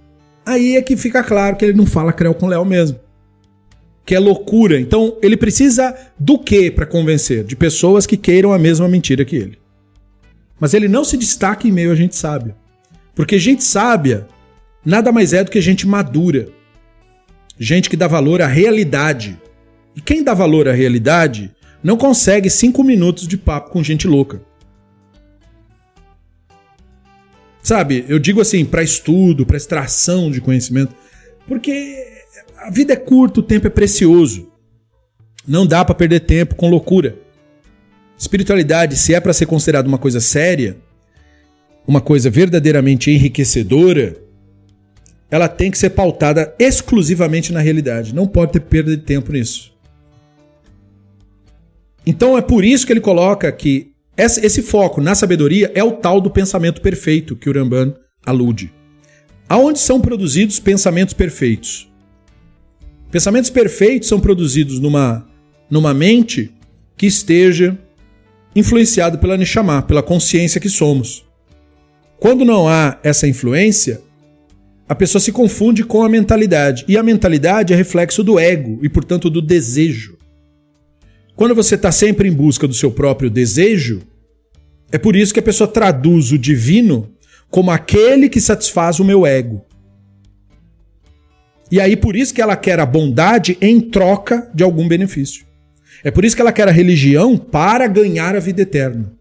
aí 0.45 0.77
é 0.77 0.83
que 0.83 0.97
fica 0.97 1.23
claro 1.23 1.57
que 1.57 1.65
ele 1.65 1.77
não 1.77 1.87
fala 1.87 2.13
creu 2.13 2.35
com 2.35 2.49
Léo 2.49 2.65
mesmo. 2.65 2.99
Que 4.05 4.15
é 4.15 4.19
loucura. 4.19 4.81
Então, 4.81 5.17
ele 5.23 5.37
precisa 5.37 5.97
do 6.19 6.39
que 6.39 6.71
para 6.71 6.87
convencer? 6.87 7.45
De 7.45 7.55
pessoas 7.55 8.07
que 8.07 8.17
queiram 8.17 8.53
a 8.53 8.59
mesma 8.59 8.89
mentira 8.89 9.25
que 9.25 9.37
ele. 9.37 9.59
Mas 10.59 10.75
ele 10.75 10.89
não 10.89 11.05
se 11.05 11.17
destaca 11.17 11.67
em 11.67 11.73
meio 11.73 11.93
a 11.93 11.95
gente 11.95 12.17
sábia. 12.17 12.57
Porque 13.15 13.39
gente 13.39 13.63
sábia 13.63 14.27
nada 14.85 15.13
mais 15.13 15.33
é 15.33 15.45
do 15.45 15.51
que 15.51 15.61
gente 15.61 15.87
madura. 15.87 16.49
Gente 17.63 17.91
que 17.91 17.97
dá 17.97 18.09
valor 18.09 18.41
à 18.41 18.47
realidade. 18.47 19.39
E 19.95 20.01
quem 20.01 20.25
dá 20.25 20.33
valor 20.33 20.67
à 20.67 20.73
realidade 20.73 21.55
não 21.85 21.95
consegue 21.95 22.49
cinco 22.49 22.83
minutos 22.83 23.29
de 23.29 23.37
papo 23.37 23.71
com 23.71 23.85
gente 23.85 24.09
louca. 24.09 24.41
Sabe, 27.63 28.07
eu 28.09 28.19
digo 28.19 28.41
assim, 28.41 28.65
para 28.65 28.83
estudo, 28.83 29.45
para 29.45 29.59
extração 29.59 30.31
de 30.31 30.41
conhecimento, 30.41 30.95
porque 31.47 32.03
a 32.57 32.71
vida 32.71 32.95
é 32.95 32.97
curta, 32.97 33.41
o 33.41 33.43
tempo 33.43 33.67
é 33.67 33.71
precioso. 33.71 34.51
Não 35.47 35.67
dá 35.67 35.85
para 35.85 35.95
perder 35.95 36.21
tempo 36.21 36.55
com 36.55 36.71
loucura. 36.71 37.19
Espiritualidade, 38.17 38.97
se 38.97 39.13
é 39.13 39.21
para 39.21 39.35
ser 39.35 39.45
considerada 39.45 39.87
uma 39.87 39.99
coisa 39.99 40.21
séria, 40.21 40.79
uma 41.87 42.01
coisa 42.01 42.31
verdadeiramente 42.31 43.11
enriquecedora, 43.11 44.17
ela 45.31 45.49
tem 45.49 45.71
que 45.71 45.79
ser 45.79 45.91
pautada 45.91 46.55
exclusivamente 46.59 47.53
na 47.53 47.61
realidade. 47.61 48.15
Não 48.15 48.27
pode 48.27 48.53
ter 48.53 48.61
perda 48.61 48.97
de 48.97 49.03
tempo 49.03 49.33
nisso. 49.33 49.73
Então 52.05 52.37
é 52.37 52.43
por 52.43 52.65
isso 52.65 52.87
que 52.87 52.93
ele 52.93 53.01
coloca 53.01 53.51
que 53.53 53.93
esse 54.17 54.63
foco 54.63 55.01
na 55.01 55.15
sabedoria 55.15 55.71
é 55.75 55.85
o 55.85 55.93
tal 55.93 56.21
do 56.21 56.31
pensamento 56.31 56.81
perfeito 56.81 57.37
que 57.37 57.49
o 57.49 57.53
Ramban 57.53 57.95
alude. 58.27 58.73
Aonde 59.49 59.79
são 59.79 60.01
produzidos 60.01 60.61
pensamentos 60.61 61.15
perfeitos? 61.15 61.91
Pensamentos 63.11 63.51
perfeitos 63.51 64.09
são 64.09 64.21
produzidos 64.21 64.79
numa, 64.79 65.27
numa 65.69 65.95
mente 65.95 66.53
que 66.97 67.07
esteja 67.07 67.79
influenciado 68.55 69.19
pela 69.19 69.37
Neshama, 69.37 69.83
pela 69.83 70.03
consciência 70.03 70.61
que 70.61 70.69
somos. 70.69 71.25
Quando 72.19 72.45
não 72.45 72.69
há 72.69 72.99
essa 73.03 73.27
influência, 73.27 74.03
a 74.91 74.95
pessoa 74.97 75.23
se 75.23 75.31
confunde 75.31 75.85
com 75.85 76.03
a 76.03 76.09
mentalidade. 76.09 76.85
E 76.89 76.99
a 76.99 77.03
mentalidade 77.05 77.73
é 77.73 77.77
reflexo 77.77 78.25
do 78.25 78.41
ego 78.41 78.81
e, 78.83 78.89
portanto, 78.89 79.31
do 79.31 79.41
desejo. 79.41 80.19
Quando 81.37 81.55
você 81.55 81.77
está 81.77 81.93
sempre 81.93 82.29
em 82.29 82.33
busca 82.33 82.67
do 82.67 82.75
seu 82.75 82.91
próprio 82.91 83.31
desejo, 83.31 84.03
é 84.91 84.99
por 84.99 85.15
isso 85.15 85.33
que 85.33 85.39
a 85.39 85.45
pessoa 85.45 85.69
traduz 85.69 86.33
o 86.33 86.39
divino 86.39 87.09
como 87.49 87.71
aquele 87.71 88.29
que 88.29 88.41
satisfaz 88.41 88.99
o 88.99 89.05
meu 89.05 89.25
ego. 89.25 89.65
E 91.71 91.81
aí, 91.81 91.95
por 91.95 92.17
isso 92.17 92.35
que 92.35 92.43
ela 92.43 92.57
quer 92.57 92.81
a 92.81 92.85
bondade 92.85 93.57
em 93.61 93.81
troca 93.81 94.51
de 94.53 94.65
algum 94.65 94.89
benefício. 94.89 95.47
É 96.03 96.11
por 96.11 96.25
isso 96.25 96.35
que 96.35 96.43
ela 96.43 96.51
quer 96.51 96.67
a 96.67 96.73
religião 96.73 97.39
para 97.39 97.87
ganhar 97.87 98.35
a 98.35 98.41
vida 98.41 98.63
eterna. 98.63 99.13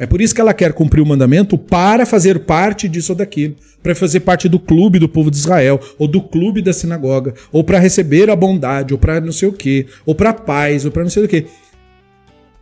É 0.00 0.06
por 0.06 0.22
isso 0.22 0.34
que 0.34 0.40
ela 0.40 0.54
quer 0.54 0.72
cumprir 0.72 1.02
o 1.02 1.06
mandamento 1.06 1.58
para 1.58 2.06
fazer 2.06 2.38
parte 2.46 2.88
disso 2.88 3.12
ou 3.12 3.18
daquilo, 3.18 3.54
para 3.82 3.94
fazer 3.94 4.20
parte 4.20 4.48
do 4.48 4.58
clube 4.58 4.98
do 4.98 5.06
povo 5.06 5.30
de 5.30 5.36
Israel, 5.36 5.78
ou 5.98 6.08
do 6.08 6.22
clube 6.22 6.62
da 6.62 6.72
sinagoga, 6.72 7.34
ou 7.52 7.62
para 7.62 7.78
receber 7.78 8.30
a 8.30 8.34
bondade, 8.34 8.94
ou 8.94 8.98
para 8.98 9.20
não 9.20 9.30
sei 9.30 9.50
o 9.50 9.52
quê, 9.52 9.86
ou 10.06 10.14
para 10.14 10.32
paz, 10.32 10.86
ou 10.86 10.90
para 10.90 11.02
não 11.02 11.10
sei 11.10 11.24
o 11.24 11.28
quê. 11.28 11.44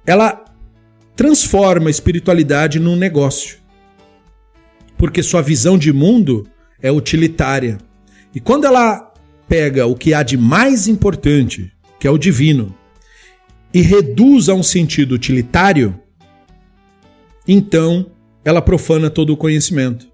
Ela 0.05 0.45
transforma 1.15 1.87
a 1.87 1.93
espiritualidade 1.93 2.81
num 2.81 2.97
negócio. 2.97 3.59
Porque 4.97 5.23
sua 5.23 5.41
visão 5.41 5.79
de 5.79 5.93
mundo 5.93 6.45
é 6.83 6.91
utilitária. 6.91 7.79
E 8.35 8.41
quando 8.41 8.65
ela 8.65 9.13
pega 9.49 9.87
o 9.87 9.95
que 9.95 10.13
há 10.13 10.25
de 10.25 10.37
mais 10.37 10.89
importante, 10.89 11.73
que 12.01 12.09
é 12.09 12.11
o 12.11 12.19
divino, 12.19 12.75
e 13.73 13.81
reduz 13.81 14.49
a 14.49 14.55
um 14.55 14.63
sentido 14.65 15.15
utilitário, 15.15 16.01
então 17.49 18.07
ela 18.45 18.61
profana 18.61 19.09
todo 19.09 19.33
o 19.33 19.37
conhecimento. 19.37 20.07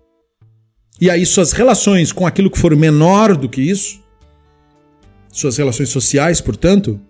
E 1.00 1.10
aí 1.10 1.26
suas 1.26 1.52
relações 1.52 2.12
com 2.12 2.26
aquilo 2.26 2.48
que 2.48 2.58
for 2.58 2.74
menor 2.76 3.36
do 3.36 3.48
que 3.48 3.60
isso, 3.60 4.00
suas 5.32 5.56
relações 5.56 5.88
sociais, 5.88 6.40
portanto, 6.40 7.00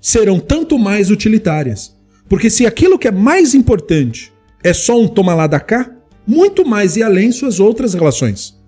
serão 0.00 0.38
tanto 0.38 0.78
mais 0.78 1.10
utilitárias. 1.10 1.96
Porque 2.28 2.48
se 2.48 2.64
aquilo 2.64 2.98
que 2.98 3.08
é 3.08 3.12
mais 3.12 3.52
importante 3.52 4.32
é 4.62 4.72
só 4.72 4.98
um 4.98 5.08
toma 5.08 5.34
lá 5.34 5.48
da 5.48 5.58
cá, 5.58 5.90
muito 6.26 6.64
mais 6.64 6.96
e 6.96 7.02
além 7.02 7.32
suas 7.32 7.58
outras 7.60 7.92
relações 7.92 8.58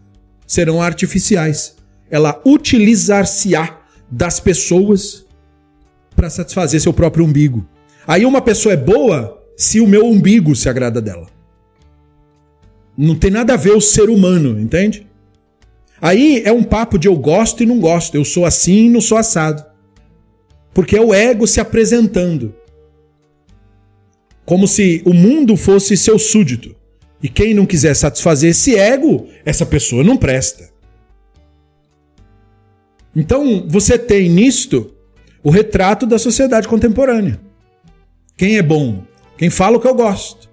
serão 0.46 0.82
artificiais. 0.82 1.76
Ela 2.10 2.40
utilizar-se-á 2.44 3.80
das 4.10 4.38
pessoas 4.38 5.24
para 6.14 6.30
satisfazer 6.30 6.80
seu 6.80 6.92
próprio 6.92 7.24
umbigo. 7.24 7.66
Aí 8.06 8.24
uma 8.24 8.40
pessoa 8.40 8.72
é 8.72 8.76
boa 8.76 9.35
se 9.56 9.80
o 9.80 9.86
meu 9.86 10.04
umbigo 10.06 10.54
se 10.54 10.68
agrada 10.68 11.00
dela. 11.00 11.26
Não 12.96 13.14
tem 13.14 13.30
nada 13.30 13.54
a 13.54 13.56
ver 13.56 13.72
o 13.72 13.80
ser 13.80 14.08
humano, 14.08 14.60
entende? 14.60 15.06
Aí 16.00 16.42
é 16.44 16.52
um 16.52 16.62
papo 16.62 16.98
de 16.98 17.08
eu 17.08 17.16
gosto 17.16 17.62
e 17.62 17.66
não 17.66 17.80
gosto, 17.80 18.14
eu 18.14 18.24
sou 18.24 18.44
assim 18.44 18.86
e 18.86 18.90
não 18.90 19.00
sou 19.00 19.16
assado. 19.16 19.64
Porque 20.74 20.96
é 20.96 21.00
o 21.00 21.14
ego 21.14 21.46
se 21.46 21.58
apresentando. 21.58 22.54
Como 24.44 24.68
se 24.68 25.02
o 25.04 25.14
mundo 25.14 25.56
fosse 25.56 25.96
seu 25.96 26.18
súdito. 26.18 26.76
E 27.22 27.28
quem 27.28 27.54
não 27.54 27.64
quiser 27.64 27.94
satisfazer 27.94 28.50
esse 28.50 28.76
ego, 28.76 29.26
essa 29.44 29.64
pessoa 29.64 30.04
não 30.04 30.16
presta. 30.16 30.70
Então 33.14 33.66
você 33.66 33.98
tem 33.98 34.28
nisto 34.28 34.94
o 35.42 35.50
retrato 35.50 36.06
da 36.06 36.18
sociedade 36.18 36.68
contemporânea. 36.68 37.40
Quem 38.36 38.58
é 38.58 38.62
bom? 38.62 39.02
Quem 39.36 39.50
fala 39.50 39.76
o 39.76 39.80
que 39.80 39.88
eu 39.88 39.94
gosto. 39.94 40.48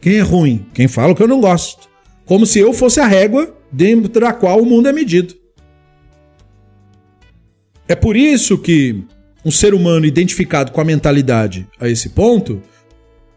Quem 0.00 0.16
é 0.16 0.20
ruim? 0.20 0.66
Quem 0.72 0.86
fala 0.86 1.12
o 1.12 1.14
que 1.14 1.22
eu 1.22 1.28
não 1.28 1.40
gosto. 1.40 1.88
Como 2.24 2.46
se 2.46 2.58
eu 2.58 2.72
fosse 2.72 3.00
a 3.00 3.06
régua 3.06 3.54
dentro 3.70 4.20
da 4.20 4.32
qual 4.32 4.60
o 4.60 4.66
mundo 4.66 4.88
é 4.88 4.92
medido. 4.92 5.34
É 7.88 7.94
por 7.94 8.16
isso 8.16 8.58
que 8.58 9.02
um 9.44 9.50
ser 9.50 9.74
humano 9.74 10.06
identificado 10.06 10.72
com 10.72 10.80
a 10.80 10.84
mentalidade 10.84 11.66
a 11.80 11.88
esse 11.88 12.10
ponto 12.10 12.62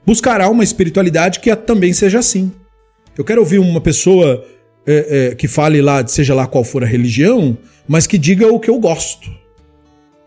buscará 0.06 0.49
uma 0.49 0.64
espiritualidade 0.64 1.40
que 1.40 1.56
também 1.56 1.94
seja 1.94 2.19
assim. 2.19 2.52
Eu 3.18 3.23
quero 3.23 3.41
ouvir 3.41 3.60
uma 3.60 3.82
pessoa 3.82 4.45
é, 4.86 5.30
é, 5.32 5.36
que 5.36 5.48
fale 5.48 5.82
lá, 5.82 6.06
seja 6.06 6.34
lá 6.34 6.48
qual 6.48 6.64
for 6.64 6.84
a 6.84 6.88
religião, 6.88 7.57
mas 7.88 8.06
que 8.06 8.18
diga 8.18 8.52
o 8.52 8.60
que 8.60 8.69
eu 8.69 8.80
gosto. 8.80 9.30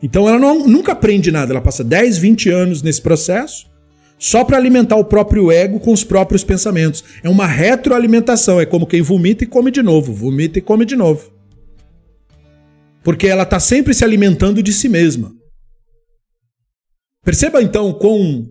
Então 0.02 0.28
ela 0.28 0.38
não, 0.38 0.66
nunca 0.66 0.92
aprende 0.92 1.30
nada, 1.30 1.52
ela 1.52 1.60
passa 1.60 1.84
10, 1.84 2.18
20 2.18 2.51
anos 2.51 2.82
nesse 2.82 3.01
processo 3.01 3.73
só 4.24 4.42
para 4.42 4.56
alimentar 4.56 4.96
o 4.96 5.05
próprio 5.05 5.52
ego 5.52 5.78
com 5.78 5.92
os 5.92 6.02
próprios 6.02 6.42
pensamentos. 6.42 7.05
É 7.22 7.28
uma 7.28 7.46
retroalimentação, 7.46 8.59
é 8.59 8.64
como 8.64 8.86
quem 8.86 9.02
vomita 9.02 9.44
e 9.44 9.46
come 9.46 9.70
de 9.70 9.82
novo, 9.82 10.14
vomita 10.14 10.59
e 10.59 10.62
come 10.62 10.86
de 10.86 10.96
novo. 10.96 11.30
Porque 13.02 13.26
ela 13.26 13.42
está 13.42 13.60
sempre 13.60 13.92
se 13.92 14.02
alimentando 14.02 14.62
de 14.62 14.72
si 14.72 14.88
mesma. 14.88 15.30
Perceba 17.22 17.62
então 17.62 17.92
quão 17.92 18.48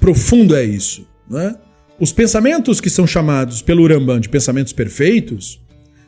profundo 0.00 0.56
é 0.56 0.64
isso. 0.64 1.06
Né? 1.28 1.54
Os 2.00 2.10
pensamentos 2.10 2.80
que 2.80 2.88
são 2.88 3.06
chamados 3.06 3.60
pelo 3.60 3.82
Uramban 3.82 4.18
de 4.18 4.30
pensamentos 4.30 4.72
perfeitos 4.72 5.62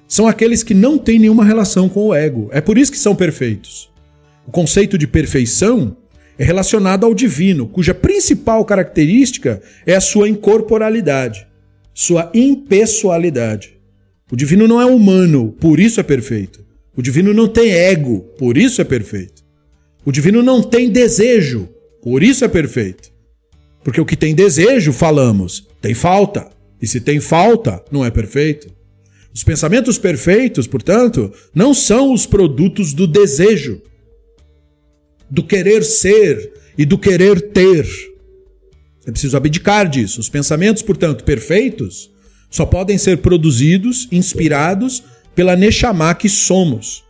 são 0.09 0.27
aqueles 0.27 0.63
que 0.63 0.73
não 0.73 0.97
têm 0.97 1.19
nenhuma 1.19 1.45
relação 1.45 1.91
com 1.91 2.07
o 2.07 2.15
ego. 2.15 2.49
É 2.51 2.63
por 2.63 2.79
isso 2.79 2.91
que 2.91 2.99
são 2.99 3.15
perfeitos. 3.15 3.93
O 4.47 4.51
conceito 4.51 4.97
de 4.97 5.07
perfeição 5.07 5.95
é 6.39 6.45
relacionado 6.45 7.05
ao 7.05 7.15
divino, 7.15 7.67
cuja 7.67 7.95
principal 7.95 8.65
característica 8.65 9.63
é 9.87 9.95
a 9.95 10.01
sua 10.01 10.29
incorporalidade, 10.29 11.47
sua 11.95 12.31
impessoalidade. 12.35 13.79
O 14.31 14.37
divino 14.37 14.67
não 14.67 14.81
é 14.81 14.85
humano, 14.85 15.55
por 15.61 15.81
isso 15.81 16.01
é 16.01 16.03
perfeito. 16.03 16.65
O 16.97 17.03
divino 17.03 17.33
não 17.33 17.49
tem 17.49 17.71
ego, 17.71 18.21
por 18.39 18.57
isso 18.57 18.81
é 18.81 18.85
perfeito. 18.85 19.45
O 20.05 20.13
divino 20.13 20.43
não 20.43 20.63
tem 20.63 20.91
desejo, 20.91 21.69
por 22.03 22.23
isso 22.23 22.45
é 22.45 22.49
perfeito. 22.49 23.11
Porque 23.83 24.01
o 24.01 24.05
que 24.05 24.17
tem 24.17 24.35
desejo, 24.35 24.93
falamos, 24.93 25.69
tem 25.81 25.95
falta. 25.95 26.49
E 26.81 26.87
se 26.87 27.01
tem 27.01 27.21
falta, 27.21 27.83
não 27.91 28.05
é 28.05 28.11
perfeito. 28.11 28.69
Os 29.33 29.45
pensamentos 29.45 29.99
perfeitos, 29.99 30.67
portanto, 30.67 31.33
não 31.55 31.75
são 31.75 32.13
os 32.13 32.27
produtos 32.27 32.95
do 32.95 33.07
desejo, 33.07 33.81
do 35.31 35.43
querer 35.43 35.85
ser 35.85 36.53
e 36.77 36.85
do 36.85 36.99
querer 36.99 37.53
ter. 37.53 37.87
É 39.07 39.11
preciso 39.11 39.37
abdicar 39.37 39.89
disso. 39.89 40.21
Os 40.21 40.29
pensamentos, 40.29 40.83
portanto, 40.83 41.25
perfeitos 41.25 42.11
só 42.51 42.65
podem 42.65 42.99
ser 42.99 43.19
produzidos, 43.19 44.09
inspirados 44.11 45.03
pela 45.35 45.57
Neshama 45.57 46.15
que 46.15 46.29
somos. 46.29 47.05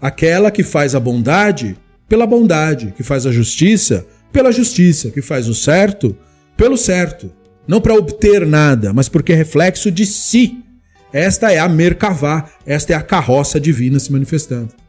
Aquela 0.00 0.50
que 0.50 0.62
faz 0.62 0.94
a 0.94 1.00
bondade 1.00 1.76
pela 2.08 2.26
bondade, 2.26 2.92
que 2.96 3.02
faz 3.02 3.26
a 3.26 3.32
justiça 3.32 4.06
pela 4.32 4.50
justiça, 4.50 5.10
que 5.10 5.22
faz 5.22 5.48
o 5.48 5.54
certo 5.54 6.16
pelo 6.56 6.76
certo. 6.76 7.30
Não 7.66 7.80
para 7.80 7.94
obter 7.94 8.46
nada, 8.46 8.92
mas 8.92 9.08
porque 9.08 9.32
é 9.32 9.36
reflexo 9.36 9.90
de 9.90 10.04
si. 10.04 10.58
Esta 11.12 11.52
é 11.52 11.58
a 11.58 11.68
Merkavá, 11.68 12.50
esta 12.66 12.92
é 12.92 12.96
a 12.96 13.02
carroça 13.02 13.60
divina 13.60 13.98
se 13.98 14.10
manifestando. 14.10 14.81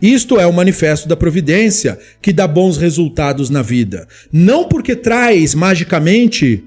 Isto 0.00 0.38
é 0.38 0.46
o 0.46 0.52
manifesto 0.52 1.08
da 1.08 1.16
providência 1.16 1.98
que 2.20 2.32
dá 2.32 2.46
bons 2.46 2.76
resultados 2.76 3.48
na 3.48 3.62
vida. 3.62 4.06
Não 4.30 4.68
porque 4.68 4.94
traz 4.94 5.54
magicamente 5.54 6.64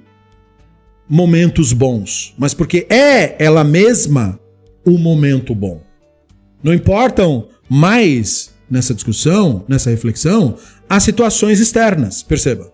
momentos 1.07 1.73
bons, 1.73 2.34
mas 2.38 2.53
porque 2.53 2.88
é 2.89 3.35
ela 3.43 3.64
mesma 3.64 4.39
o 4.85 4.97
momento 4.97 5.53
bom. 5.53 5.81
Não 6.64 6.73
importam 6.73 7.47
mais 7.69 8.51
nessa 8.69 8.93
discussão, 8.93 9.64
nessa 9.68 9.89
reflexão, 9.89 10.56
as 10.88 11.03
situações 11.03 11.60
externas, 11.60 12.22
perceba. 12.23 12.72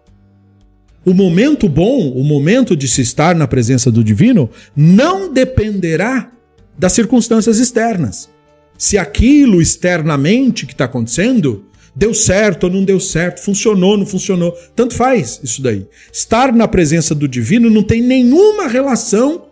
O 1.05 1.13
momento 1.13 1.69
bom, 1.69 2.11
o 2.11 2.23
momento 2.23 2.75
de 2.75 2.87
se 2.87 3.01
estar 3.01 3.35
na 3.35 3.47
presença 3.47 3.91
do 3.91 4.03
divino, 4.03 4.49
não 4.75 5.31
dependerá 5.31 6.31
das 6.77 6.93
circunstâncias 6.93 7.59
externas 7.59 8.29
se 8.77 8.97
aquilo 8.97 9.61
externamente 9.61 10.65
que 10.65 10.73
está 10.73 10.85
acontecendo 10.85 11.65
deu 11.95 12.13
certo 12.13 12.65
ou 12.65 12.69
não 12.69 12.83
deu 12.83 12.99
certo, 12.99 13.41
funcionou 13.41 13.91
ou 13.91 13.97
não 13.97 14.05
funcionou. 14.05 14.51
Tanto 14.75 14.93
faz 14.93 15.39
isso 15.43 15.61
daí. 15.61 15.87
Estar 16.11 16.51
na 16.51 16.67
presença 16.67 17.15
do 17.15 17.27
divino 17.27 17.69
não 17.69 17.83
tem 17.83 18.01
nenhuma 18.01 18.67
relação 18.67 19.45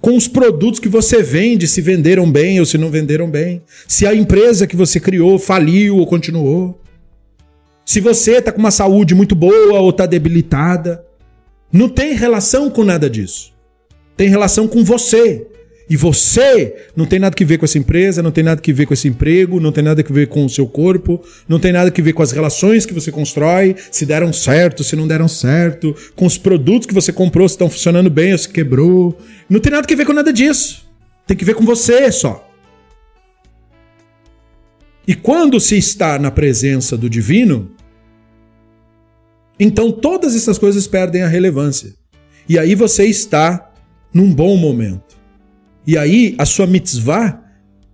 com 0.00 0.16
os 0.16 0.28
produtos 0.28 0.80
que 0.80 0.88
você 0.88 1.22
vende, 1.22 1.66
se 1.66 1.80
venderam 1.80 2.30
bem 2.30 2.58
ou 2.60 2.66
se 2.66 2.76
não 2.76 2.90
venderam 2.90 3.30
bem. 3.30 3.62
Se 3.86 4.06
a 4.06 4.14
empresa 4.14 4.66
que 4.66 4.76
você 4.76 4.98
criou 4.98 5.38
faliu 5.38 5.96
ou 5.98 6.06
continuou. 6.06 6.80
Se 7.84 8.00
você 8.00 8.38
está 8.38 8.50
com 8.50 8.58
uma 8.58 8.72
saúde 8.72 9.14
muito 9.14 9.34
boa 9.34 9.78
ou 9.80 9.90
está 9.90 10.06
debilitada. 10.06 11.04
Não 11.72 11.88
tem 11.88 12.14
relação 12.14 12.70
com 12.70 12.84
nada 12.84 13.08
disso. 13.10 13.52
Tem 14.16 14.28
relação 14.28 14.66
com 14.66 14.82
você. 14.82 15.46
E 15.88 15.96
você 15.96 16.88
não 16.96 17.06
tem 17.06 17.20
nada 17.20 17.34
que 17.34 17.44
ver 17.44 17.58
com 17.58 17.64
essa 17.64 17.78
empresa, 17.78 18.20
não 18.22 18.32
tem 18.32 18.42
nada 18.42 18.60
que 18.60 18.72
ver 18.72 18.86
com 18.86 18.94
esse 18.94 19.06
emprego, 19.06 19.60
não 19.60 19.70
tem 19.70 19.84
nada 19.84 20.02
que 20.02 20.12
ver 20.12 20.26
com 20.26 20.44
o 20.44 20.48
seu 20.48 20.66
corpo, 20.66 21.22
não 21.48 21.60
tem 21.60 21.72
nada 21.72 21.92
que 21.92 22.02
ver 22.02 22.12
com 22.12 22.22
as 22.22 22.32
relações 22.32 22.84
que 22.84 22.92
você 22.92 23.12
constrói, 23.12 23.76
se 23.90 24.04
deram 24.04 24.32
certo, 24.32 24.82
se 24.82 24.96
não 24.96 25.06
deram 25.06 25.28
certo, 25.28 25.94
com 26.16 26.26
os 26.26 26.36
produtos 26.36 26.86
que 26.86 26.94
você 26.94 27.12
comprou, 27.12 27.48
se 27.48 27.54
estão 27.54 27.70
funcionando 27.70 28.10
bem 28.10 28.32
ou 28.32 28.38
se 28.38 28.48
quebrou. 28.48 29.16
Não 29.48 29.60
tem 29.60 29.70
nada 29.70 29.86
que 29.86 29.94
ver 29.94 30.04
com 30.04 30.12
nada 30.12 30.32
disso. 30.32 30.84
Tem 31.24 31.36
que 31.36 31.44
ver 31.44 31.54
com 31.54 31.64
você 31.64 32.10
só. 32.10 32.50
E 35.06 35.14
quando 35.14 35.60
se 35.60 35.78
está 35.78 36.18
na 36.18 36.32
presença 36.32 36.96
do 36.96 37.08
divino, 37.08 37.70
então 39.58 39.92
todas 39.92 40.34
essas 40.34 40.58
coisas 40.58 40.88
perdem 40.88 41.22
a 41.22 41.28
relevância. 41.28 41.94
E 42.48 42.58
aí 42.58 42.74
você 42.74 43.04
está 43.04 43.72
num 44.12 44.34
bom 44.34 44.56
momento. 44.56 45.05
E 45.86 45.96
aí 45.96 46.34
a 46.38 46.44
sua 46.44 46.66
mitzvah 46.66 47.42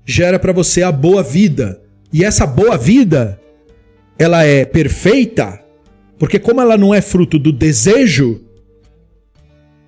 gera 0.04 0.38
para 0.38 0.52
você 0.52 0.82
a 0.82 0.90
boa 0.90 1.22
vida. 1.22 1.80
E 2.12 2.24
essa 2.24 2.46
boa 2.46 2.76
vida, 2.76 3.40
ela 4.18 4.44
é 4.44 4.64
perfeita, 4.64 5.62
porque 6.18 6.38
como 6.38 6.60
ela 6.60 6.76
não 6.76 6.94
é 6.94 7.00
fruto 7.00 7.38
do 7.38 7.52
desejo, 7.52 8.40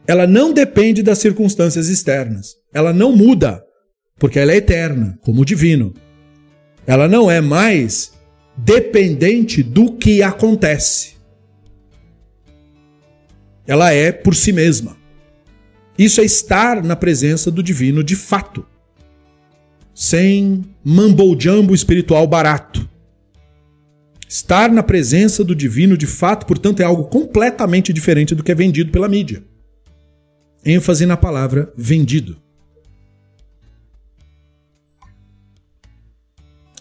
ela 0.07 0.27
não 0.27 0.53
depende 0.53 1.03
das 1.03 1.19
circunstâncias 1.19 1.89
externas. 1.89 2.57
Ela 2.73 2.93
não 2.93 3.17
muda, 3.17 3.65
porque 4.19 4.39
ela 4.39 4.53
é 4.53 4.57
eterna, 4.57 5.19
como 5.23 5.43
o 5.43 5.45
divino. 5.45 5.95
Ela 6.87 7.09
não 7.09 7.31
é 7.31 7.41
mais 7.41 8.13
dependente 8.57 9.63
do 9.63 9.93
que 9.93 10.23
acontece. 10.23 11.15
Ela 13.67 13.93
é 13.93 14.13
por 14.13 14.35
si 14.35 14.53
mesma. 14.53 15.04
Isso 15.99 16.21
é 16.21 16.25
estar 16.25 16.83
na 16.83 16.97
presença 16.97 17.51
do 17.51 17.63
divino 17.63 18.03
de 18.03 18.17
fato. 18.17 18.67
Sem 19.95 20.65
mambo-jambo 20.85 21.75
espiritual 21.75 22.27
barato. 22.27 22.89
Estar 24.29 24.71
na 24.73 24.83
presença 24.83 25.45
do 25.45 25.55
divino 25.55 25.97
de 25.97 26.07
fato, 26.07 26.47
portanto, 26.47 26.81
é 26.81 26.85
algo 26.85 27.05
completamente 27.05 27.93
diferente 27.93 28.35
do 28.35 28.43
que 28.43 28.51
é 28.51 28.55
vendido 28.55 28.91
pela 28.91 29.09
mídia. 29.09 29.45
ênfase 30.65 31.07
na 31.07 31.17
palavra 31.17 31.73
vendido. 31.77 32.43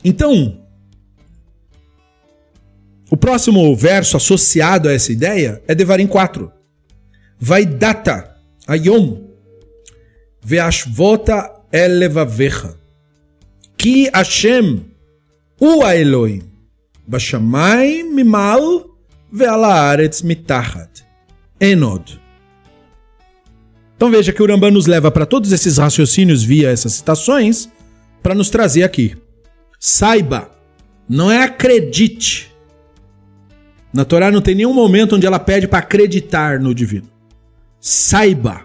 Então, 0.04 0.66
o 3.12 3.16
próximo 3.16 3.76
verso 3.76 4.18
associado 4.18 4.90
a 4.90 4.94
essa 4.94 5.12
ideia 5.12 5.62
é 5.68 5.76
Devarim 5.76 6.08
4. 6.08 6.52
Vai 7.40 7.66
data 7.66 8.33
היום 8.69 9.23
והשוות 10.43 11.29
אל 11.75 12.05
לבביך. 12.05 12.69
כי 13.79 14.07
השם 14.15 14.77
הוא 15.59 15.85
האלוהים, 15.85 16.43
בשמיים 17.09 18.17
ממעל 18.17 18.61
ועל 19.33 19.65
הארץ 19.65 20.23
מתחת. 20.23 21.01
אין 21.61 21.83
עוד. 21.83 22.11
Então 23.97 24.13
veja 24.13 24.33
que 24.33 24.41
o 24.41 24.47
Rambam 24.47 24.71
nos 24.71 24.87
leva 24.87 25.11
para 25.11 25.27
todos 25.27 25.51
esses 25.51 25.77
raciocínios 25.77 26.45
via 26.45 26.71
essas 26.71 26.93
citações 26.93 27.69
para 28.23 28.33
nos 28.33 28.49
trazer 28.49 28.85
aqui. 28.85 29.17
Saiba, 29.81 30.53
não 31.09 31.29
é 31.33 31.43
acredite. 31.43 32.55
Na 33.93 34.05
Torá 34.05 34.31
não 34.31 34.41
tem 34.41 34.55
nenhum 34.55 34.73
momento 34.73 35.17
onde 35.17 35.27
ela 35.27 35.41
pede 35.41 35.67
para 35.67 35.81
acreditar 35.81 36.61
no 36.61 36.73
divino. 36.73 37.09
Saiba, 37.86 38.64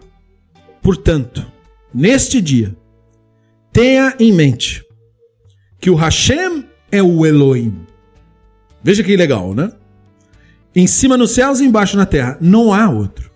portanto, 0.80 1.44
neste 1.92 2.40
dia, 2.40 2.76
tenha 3.72 4.14
em 4.20 4.32
mente 4.32 4.84
que 5.80 5.90
o 5.90 5.96
Hashem 5.96 6.64
é 6.92 7.02
o 7.02 7.26
Elohim. 7.26 7.84
Veja 8.80 9.02
que 9.02 9.16
legal, 9.16 9.56
né? 9.56 9.72
Em 10.72 10.86
cima 10.86 11.16
nos 11.16 11.32
céus 11.32 11.58
e 11.58 11.64
embaixo 11.64 11.96
na 11.96 12.06
terra, 12.06 12.38
não 12.40 12.72
há 12.72 12.88
outro. 12.88 13.28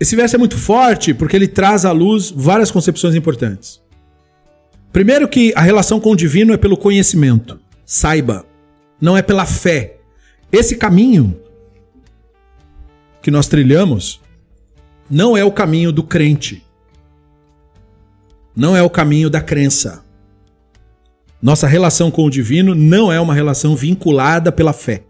Esse 0.00 0.16
verso 0.16 0.34
é 0.34 0.38
muito 0.40 0.58
forte 0.58 1.14
porque 1.14 1.36
ele 1.36 1.46
traz 1.46 1.84
à 1.84 1.92
luz 1.92 2.32
várias 2.32 2.72
concepções 2.72 3.14
importantes. 3.14 3.80
Primeiro 4.92 5.28
que 5.28 5.52
a 5.54 5.60
relação 5.60 6.00
com 6.00 6.10
o 6.10 6.16
divino 6.16 6.52
é 6.52 6.56
pelo 6.56 6.76
conhecimento. 6.76 7.60
Saiba, 7.86 8.44
não 9.00 9.16
é 9.16 9.22
pela 9.22 9.46
fé. 9.46 9.98
Esse 10.50 10.74
caminho 10.74 11.40
que 13.24 13.30
nós 13.30 13.48
trilhamos 13.48 14.20
não 15.08 15.34
é 15.34 15.42
o 15.42 15.50
caminho 15.50 15.90
do 15.90 16.02
crente. 16.02 16.62
Não 18.54 18.76
é 18.76 18.82
o 18.82 18.90
caminho 18.90 19.30
da 19.30 19.40
crença. 19.40 20.04
Nossa 21.40 21.66
relação 21.66 22.10
com 22.10 22.22
o 22.26 22.30
divino 22.30 22.74
não 22.74 23.10
é 23.10 23.18
uma 23.18 23.32
relação 23.32 23.74
vinculada 23.74 24.52
pela 24.52 24.74
fé. 24.74 25.04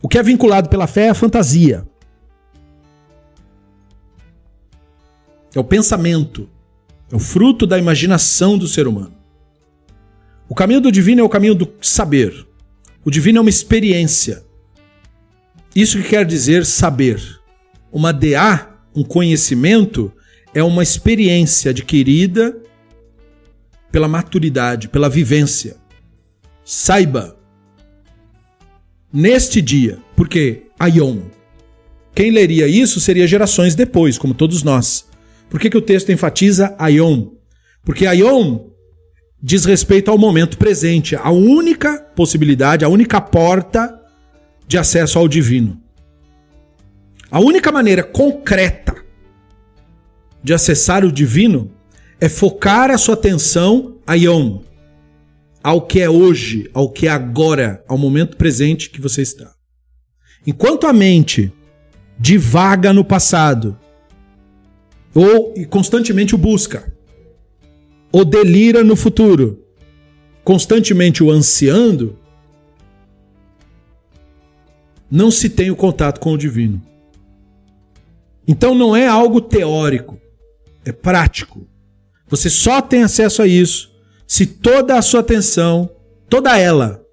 O 0.00 0.08
que 0.08 0.18
é 0.18 0.22
vinculado 0.22 0.68
pela 0.68 0.86
fé 0.86 1.06
é 1.06 1.10
a 1.10 1.14
fantasia. 1.14 1.84
É 5.52 5.58
o 5.58 5.64
pensamento. 5.64 6.48
É 7.10 7.16
o 7.16 7.18
fruto 7.18 7.66
da 7.66 7.76
imaginação 7.76 8.56
do 8.56 8.68
ser 8.68 8.86
humano. 8.86 9.16
O 10.48 10.54
caminho 10.54 10.80
do 10.80 10.92
divino 10.92 11.22
é 11.22 11.24
o 11.24 11.28
caminho 11.28 11.56
do 11.56 11.68
saber. 11.80 12.46
O 13.04 13.10
divino 13.10 13.38
é 13.38 13.40
uma 13.40 13.50
experiência. 13.50 14.44
Isso 15.74 15.98
que 15.98 16.10
quer 16.10 16.26
dizer 16.26 16.66
saber. 16.66 17.20
Uma 17.90 18.12
DA, 18.12 18.68
um 18.94 19.02
conhecimento, 19.02 20.12
é 20.54 20.62
uma 20.62 20.82
experiência 20.82 21.70
adquirida 21.70 22.56
pela 23.90 24.08
maturidade, 24.08 24.88
pela 24.88 25.08
vivência. 25.08 25.76
Saiba, 26.64 27.36
neste 29.12 29.60
dia, 29.60 29.98
porque 30.14 30.64
Aion, 30.78 31.18
quem 32.14 32.30
leria 32.30 32.66
isso 32.66 33.00
seria 33.00 33.26
gerações 33.26 33.74
depois, 33.74 34.18
como 34.18 34.34
todos 34.34 34.62
nós. 34.62 35.06
Por 35.48 35.58
que, 35.58 35.70
que 35.70 35.76
o 35.76 35.82
texto 35.82 36.12
enfatiza 36.12 36.74
Aion? 36.78 37.28
Porque 37.84 38.06
Aion 38.06 38.70
diz 39.42 39.64
respeito 39.64 40.10
ao 40.10 40.18
momento 40.18 40.56
presente, 40.56 41.16
a 41.16 41.30
única 41.30 41.98
possibilidade, 42.14 42.84
a 42.84 42.88
única 42.88 43.20
porta 43.20 44.01
de 44.72 44.78
acesso 44.78 45.18
ao 45.18 45.28
divino. 45.28 45.78
A 47.30 47.38
única 47.38 47.70
maneira 47.70 48.02
concreta 48.02 49.04
de 50.42 50.54
acessar 50.54 51.04
o 51.04 51.12
divino 51.12 51.70
é 52.18 52.26
focar 52.26 52.90
a 52.90 52.96
sua 52.96 53.12
atenção 53.12 53.98
a 54.06 54.14
Yom, 54.14 54.60
ao 55.62 55.82
que 55.82 56.00
é 56.00 56.08
hoje, 56.08 56.70
ao 56.72 56.88
que 56.88 57.06
é 57.06 57.10
agora, 57.10 57.84
ao 57.86 57.98
momento 57.98 58.38
presente 58.38 58.88
que 58.88 58.98
você 58.98 59.20
está. 59.20 59.52
Enquanto 60.46 60.86
a 60.86 60.92
mente 60.94 61.52
divaga 62.18 62.94
no 62.94 63.04
passado, 63.04 63.78
ou 65.14 65.52
constantemente 65.68 66.34
o 66.34 66.38
busca, 66.38 66.90
ou 68.10 68.24
delira 68.24 68.82
no 68.82 68.96
futuro, 68.96 69.66
constantemente 70.42 71.22
o 71.22 71.30
ansiando, 71.30 72.21
não 75.12 75.30
se 75.30 75.50
tem 75.50 75.70
o 75.70 75.76
contato 75.76 76.18
com 76.18 76.32
o 76.32 76.38
divino. 76.38 76.80
Então 78.48 78.74
não 78.74 78.96
é 78.96 79.06
algo 79.06 79.42
teórico, 79.42 80.18
é 80.86 80.90
prático. 80.90 81.68
Você 82.28 82.48
só 82.48 82.80
tem 82.80 83.02
acesso 83.02 83.42
a 83.42 83.46
isso 83.46 83.92
se 84.26 84.46
toda 84.46 84.96
a 84.96 85.02
sua 85.02 85.20
atenção, 85.20 85.90
toda 86.30 86.58
ela, 86.58 87.04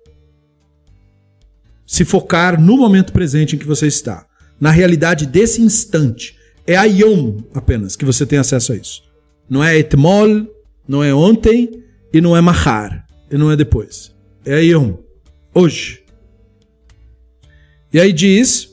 se 1.86 2.06
focar 2.06 2.60
no 2.60 2.78
momento 2.78 3.12
presente 3.12 3.58
em 3.58 3.60
que 3.60 3.66
você 3.66 3.88
está, 3.88 4.26
na 4.62 4.72
realidade 4.72 5.26
desse 5.26 5.62
instante. 5.62 6.38
É 6.66 6.78
a 6.78 6.86
Yom 6.86 7.40
apenas 7.54 7.98
que 7.98 8.06
você 8.06 8.26
tem 8.26 8.40
acesso 8.40 8.72
a 8.72 8.78
isso. 8.78 9.04
Não 9.50 9.62
é 9.62 9.78
etmol, 9.78 10.48
não 10.88 11.04
é 11.04 11.14
ontem 11.14 11.84
e 12.14 12.22
não 12.22 12.38
é 12.38 12.40
mahar, 12.40 13.06
e 13.30 13.38
não 13.38 13.52
é 13.52 13.58
depois. 13.58 14.16
É 14.46 14.64
Yom, 14.64 14.94
hoje. 15.54 16.09
E 17.92 18.00
aí 18.00 18.14
diz: 18.14 18.70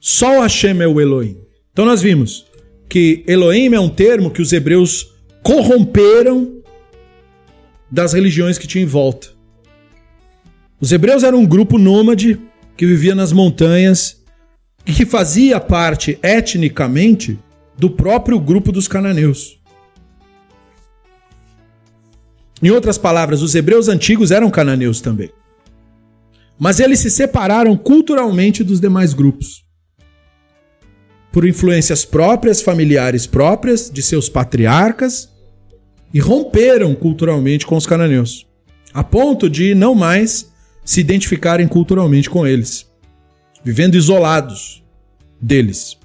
só 0.00 0.38
o 0.38 0.42
Hashem 0.42 0.80
é 0.80 0.86
o 0.86 1.00
Elohim. 1.00 1.38
Então 1.72 1.84
nós 1.84 2.00
vimos 2.00 2.46
que 2.88 3.24
Elohim 3.26 3.74
é 3.74 3.80
um 3.80 3.88
termo 3.88 4.30
que 4.30 4.42
os 4.42 4.52
hebreus 4.52 5.14
corromperam 5.42 6.62
das 7.90 8.12
religiões 8.12 8.58
que 8.58 8.66
tinham 8.66 8.84
em 8.84 8.88
volta. 8.88 9.28
Os 10.80 10.92
hebreus 10.92 11.22
eram 11.22 11.38
um 11.38 11.46
grupo 11.46 11.78
nômade 11.78 12.40
que 12.76 12.86
vivia 12.86 13.14
nas 13.14 13.32
montanhas 13.32 14.22
e 14.86 14.92
que 14.92 15.04
fazia 15.04 15.58
parte 15.58 16.18
etnicamente 16.22 17.38
do 17.76 17.90
próprio 17.90 18.38
grupo 18.38 18.70
dos 18.70 18.86
cananeus. 18.86 19.58
Em 22.62 22.70
outras 22.70 22.98
palavras, 22.98 23.42
os 23.42 23.54
hebreus 23.54 23.88
antigos 23.88 24.30
eram 24.30 24.50
cananeus 24.50 25.00
também. 25.00 25.30
Mas 26.58 26.80
eles 26.80 26.98
se 26.98 27.10
separaram 27.10 27.76
culturalmente 27.76 28.64
dos 28.64 28.80
demais 28.80 29.14
grupos. 29.14 29.64
Por 31.30 31.46
influências 31.46 32.04
próprias, 32.04 32.60
familiares 32.60 33.26
próprias, 33.26 33.90
de 33.90 34.02
seus 34.02 34.28
patriarcas, 34.28 35.30
e 36.12 36.18
romperam 36.18 36.94
culturalmente 36.94 37.66
com 37.66 37.76
os 37.76 37.86
cananeus, 37.86 38.46
a 38.94 39.04
ponto 39.04 39.48
de 39.48 39.74
não 39.74 39.94
mais 39.94 40.50
se 40.84 41.00
identificarem 41.00 41.68
culturalmente 41.68 42.30
com 42.30 42.46
eles, 42.46 42.86
vivendo 43.62 43.94
isolados 43.94 44.82
deles. 45.40 45.98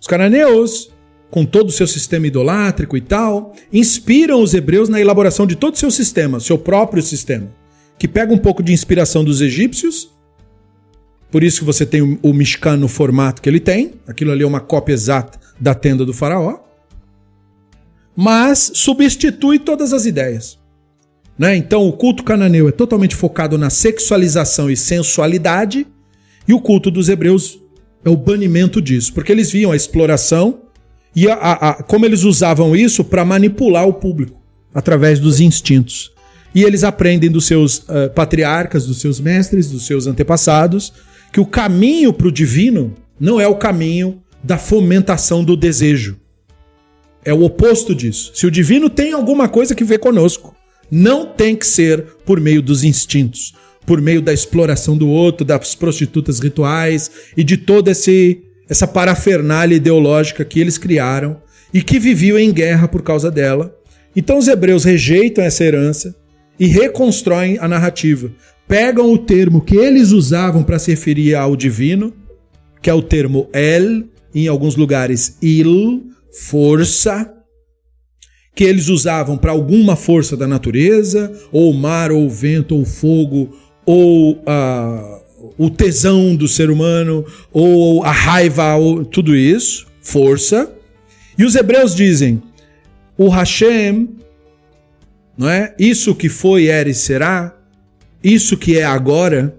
Os 0.00 0.06
cananeus, 0.06 0.90
com 1.30 1.44
todo 1.44 1.68
o 1.68 1.72
seu 1.72 1.86
sistema 1.86 2.26
idolátrico 2.26 2.96
e 2.96 3.00
tal, 3.02 3.54
inspiram 3.70 4.42
os 4.42 4.54
hebreus 4.54 4.88
na 4.88 5.00
elaboração 5.00 5.46
de 5.46 5.54
todo 5.54 5.74
o 5.74 5.78
seu 5.78 5.90
sistema, 5.90 6.40
seu 6.40 6.56
próprio 6.56 7.02
sistema, 7.02 7.52
que 8.00 8.08
pega 8.08 8.32
um 8.32 8.38
pouco 8.38 8.62
de 8.62 8.72
inspiração 8.72 9.22
dos 9.22 9.42
egípcios. 9.42 10.10
Por 11.30 11.44
isso 11.44 11.60
que 11.60 11.66
você 11.66 11.84
tem 11.84 12.18
o 12.22 12.32
Mishkan 12.32 12.78
no 12.78 12.88
formato 12.88 13.42
que 13.42 13.48
ele 13.48 13.60
tem, 13.60 13.92
aquilo 14.08 14.32
ali 14.32 14.42
é 14.42 14.46
uma 14.46 14.58
cópia 14.58 14.94
exata 14.94 15.38
da 15.60 15.74
tenda 15.74 16.02
do 16.06 16.14
faraó, 16.14 16.60
mas 18.16 18.72
substitui 18.74 19.58
todas 19.58 19.92
as 19.92 20.06
ideias. 20.06 20.58
Né? 21.38 21.54
Então, 21.56 21.86
o 21.86 21.92
culto 21.92 22.24
cananeu 22.24 22.70
é 22.70 22.72
totalmente 22.72 23.14
focado 23.14 23.58
na 23.58 23.68
sexualização 23.68 24.70
e 24.70 24.76
sensualidade, 24.78 25.86
e 26.48 26.54
o 26.54 26.60
culto 26.60 26.90
dos 26.90 27.10
hebreus 27.10 27.60
é 28.02 28.08
o 28.08 28.16
banimento 28.16 28.80
disso, 28.80 29.12
porque 29.12 29.30
eles 29.30 29.52
viam 29.52 29.72
a 29.72 29.76
exploração 29.76 30.62
e 31.14 31.28
a, 31.28 31.34
a, 31.34 31.68
a, 31.68 31.82
como 31.82 32.06
eles 32.06 32.24
usavam 32.24 32.74
isso 32.74 33.04
para 33.04 33.26
manipular 33.26 33.86
o 33.86 33.92
público 33.92 34.40
através 34.74 35.20
dos 35.20 35.38
instintos. 35.38 36.10
E 36.54 36.64
eles 36.64 36.82
aprendem 36.82 37.30
dos 37.30 37.46
seus 37.46 37.78
uh, 37.78 38.10
patriarcas, 38.14 38.86
dos 38.86 39.00
seus 39.00 39.20
mestres, 39.20 39.70
dos 39.70 39.86
seus 39.86 40.06
antepassados, 40.06 40.92
que 41.32 41.40
o 41.40 41.46
caminho 41.46 42.12
para 42.12 42.26
o 42.26 42.32
divino 42.32 42.94
não 43.18 43.40
é 43.40 43.46
o 43.46 43.56
caminho 43.56 44.20
da 44.42 44.58
fomentação 44.58 45.44
do 45.44 45.56
desejo. 45.56 46.18
É 47.24 47.32
o 47.32 47.42
oposto 47.42 47.94
disso. 47.94 48.32
Se 48.34 48.46
o 48.46 48.50
divino 48.50 48.88
tem 48.88 49.12
alguma 49.12 49.48
coisa 49.48 49.74
que 49.74 49.84
ver 49.84 49.98
conosco, 49.98 50.56
não 50.90 51.26
tem 51.26 51.54
que 51.54 51.66
ser 51.66 52.02
por 52.24 52.40
meio 52.40 52.62
dos 52.62 52.82
instintos, 52.82 53.54
por 53.86 54.00
meio 54.00 54.20
da 54.20 54.32
exploração 54.32 54.96
do 54.96 55.08
outro, 55.08 55.44
das 55.44 55.74
prostitutas 55.74 56.40
rituais 56.40 57.10
e 57.36 57.44
de 57.44 57.56
toda 57.56 57.90
essa 57.90 58.86
parafernália 58.88 59.76
ideológica 59.76 60.44
que 60.44 60.58
eles 60.58 60.78
criaram 60.78 61.40
e 61.72 61.82
que 61.82 61.98
viviam 61.98 62.38
em 62.38 62.52
guerra 62.52 62.88
por 62.88 63.02
causa 63.02 63.30
dela. 63.30 63.76
Então 64.16 64.38
os 64.38 64.48
hebreus 64.48 64.82
rejeitam 64.82 65.44
essa 65.44 65.62
herança 65.62 66.16
e 66.60 66.66
reconstroem 66.66 67.56
a 67.58 67.66
narrativa. 67.66 68.30
Pegam 68.68 69.10
o 69.10 69.18
termo 69.18 69.62
que 69.62 69.74
eles 69.74 70.12
usavam 70.12 70.62
para 70.62 70.78
se 70.78 70.90
referir 70.90 71.34
ao 71.34 71.56
divino, 71.56 72.12
que 72.82 72.90
é 72.90 72.94
o 72.94 73.02
termo 73.02 73.48
El, 73.52 74.04
em 74.34 74.46
alguns 74.46 74.76
lugares 74.76 75.38
Il, 75.42 76.02
força, 76.30 77.32
que 78.54 78.62
eles 78.62 78.88
usavam 78.88 79.38
para 79.38 79.52
alguma 79.52 79.96
força 79.96 80.36
da 80.36 80.46
natureza, 80.46 81.32
ou 81.50 81.72
mar, 81.72 82.12
ou 82.12 82.28
vento, 82.28 82.76
ou 82.76 82.84
fogo, 82.84 83.56
ou 83.86 84.34
uh, 84.34 85.20
o 85.56 85.70
tesão 85.70 86.36
do 86.36 86.46
ser 86.46 86.70
humano, 86.70 87.24
ou 87.50 88.04
a 88.04 88.12
raiva, 88.12 88.76
ou 88.76 89.04
tudo 89.04 89.34
isso, 89.34 89.86
força. 90.02 90.70
E 91.38 91.44
os 91.44 91.54
hebreus 91.54 91.94
dizem: 91.94 92.42
o 93.16 93.28
Hashem, 93.28 94.19
não 95.40 95.48
é? 95.48 95.74
Isso 95.78 96.14
que 96.14 96.28
foi, 96.28 96.66
era 96.66 96.86
e 96.86 96.92
será, 96.92 97.58
isso 98.22 98.58
que 98.58 98.78
é 98.78 98.84
agora, 98.84 99.58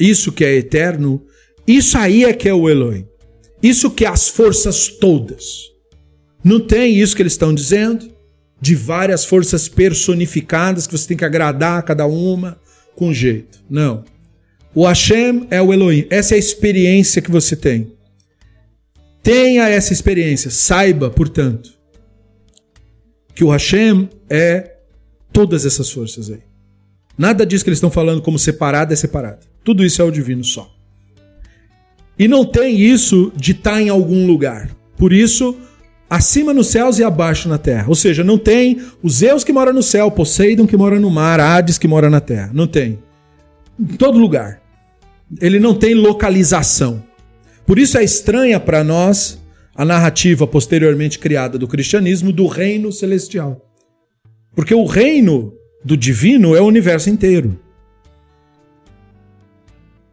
isso 0.00 0.32
que 0.32 0.42
é 0.42 0.54
eterno, 0.54 1.22
isso 1.66 1.98
aí 1.98 2.24
é 2.24 2.32
que 2.32 2.48
é 2.48 2.54
o 2.54 2.70
Elohim. 2.70 3.06
Isso 3.62 3.90
que 3.90 4.06
é 4.06 4.08
as 4.08 4.26
forças 4.26 4.88
todas. 4.88 5.66
Não 6.42 6.58
tem 6.58 6.96
isso 6.96 7.14
que 7.14 7.20
eles 7.20 7.34
estão 7.34 7.52
dizendo? 7.52 8.10
De 8.58 8.74
várias 8.74 9.26
forças 9.26 9.68
personificadas 9.68 10.86
que 10.86 10.96
você 10.96 11.08
tem 11.08 11.16
que 11.18 11.26
agradar 11.26 11.78
a 11.78 11.82
cada 11.82 12.06
uma 12.06 12.58
com 12.96 13.12
jeito. 13.12 13.62
Não. 13.68 14.06
O 14.74 14.86
Hashem 14.86 15.46
é 15.50 15.60
o 15.60 15.70
Elohim. 15.70 16.06
Essa 16.08 16.32
é 16.34 16.36
a 16.36 16.38
experiência 16.38 17.20
que 17.20 17.30
você 17.30 17.54
tem. 17.54 17.92
Tenha 19.22 19.68
essa 19.68 19.92
experiência. 19.92 20.50
Saiba, 20.50 21.10
portanto, 21.10 21.77
que 23.38 23.44
o 23.44 23.50
Hashem 23.50 24.10
é 24.28 24.78
todas 25.32 25.64
essas 25.64 25.88
forças 25.88 26.28
aí. 26.28 26.40
Nada 27.16 27.46
disso 27.46 27.62
que 27.62 27.70
eles 27.70 27.76
estão 27.76 27.88
falando 27.88 28.20
como 28.20 28.36
separado 28.36 28.92
é 28.92 28.96
separado. 28.96 29.46
Tudo 29.62 29.84
isso 29.84 30.02
é 30.02 30.04
o 30.04 30.10
divino 30.10 30.42
só. 30.42 30.68
E 32.18 32.26
não 32.26 32.44
tem 32.44 32.80
isso 32.80 33.30
de 33.36 33.52
estar 33.52 33.74
tá 33.74 33.80
em 33.80 33.90
algum 33.90 34.26
lugar. 34.26 34.68
Por 34.96 35.12
isso, 35.12 35.56
acima 36.10 36.52
nos 36.52 36.66
céus 36.66 36.98
e 36.98 37.04
abaixo 37.04 37.48
na 37.48 37.58
terra. 37.58 37.84
Ou 37.86 37.94
seja, 37.94 38.24
não 38.24 38.38
tem 38.38 38.82
os 39.04 39.18
Zeus 39.18 39.44
que 39.44 39.52
mora 39.52 39.72
no 39.72 39.84
céu, 39.84 40.10
Poseidon 40.10 40.66
que 40.66 40.76
mora 40.76 40.98
no 40.98 41.08
mar, 41.08 41.38
Hades 41.38 41.78
que 41.78 41.86
mora 41.86 42.10
na 42.10 42.20
terra. 42.20 42.50
Não 42.52 42.66
tem. 42.66 42.98
Em 43.78 43.96
todo 43.96 44.18
lugar. 44.18 44.60
Ele 45.40 45.60
não 45.60 45.76
tem 45.76 45.94
localização. 45.94 47.04
Por 47.64 47.78
isso 47.78 47.98
é 47.98 48.02
estranha 48.02 48.58
para 48.58 48.82
nós 48.82 49.38
a 49.78 49.84
narrativa 49.84 50.44
posteriormente 50.44 51.20
criada 51.20 51.56
do 51.56 51.68
cristianismo 51.68 52.32
do 52.32 52.48
reino 52.48 52.90
celestial. 52.90 53.64
Porque 54.52 54.74
o 54.74 54.84
reino 54.84 55.54
do 55.84 55.96
divino 55.96 56.56
é 56.56 56.60
o 56.60 56.66
universo 56.66 57.08
inteiro. 57.08 57.56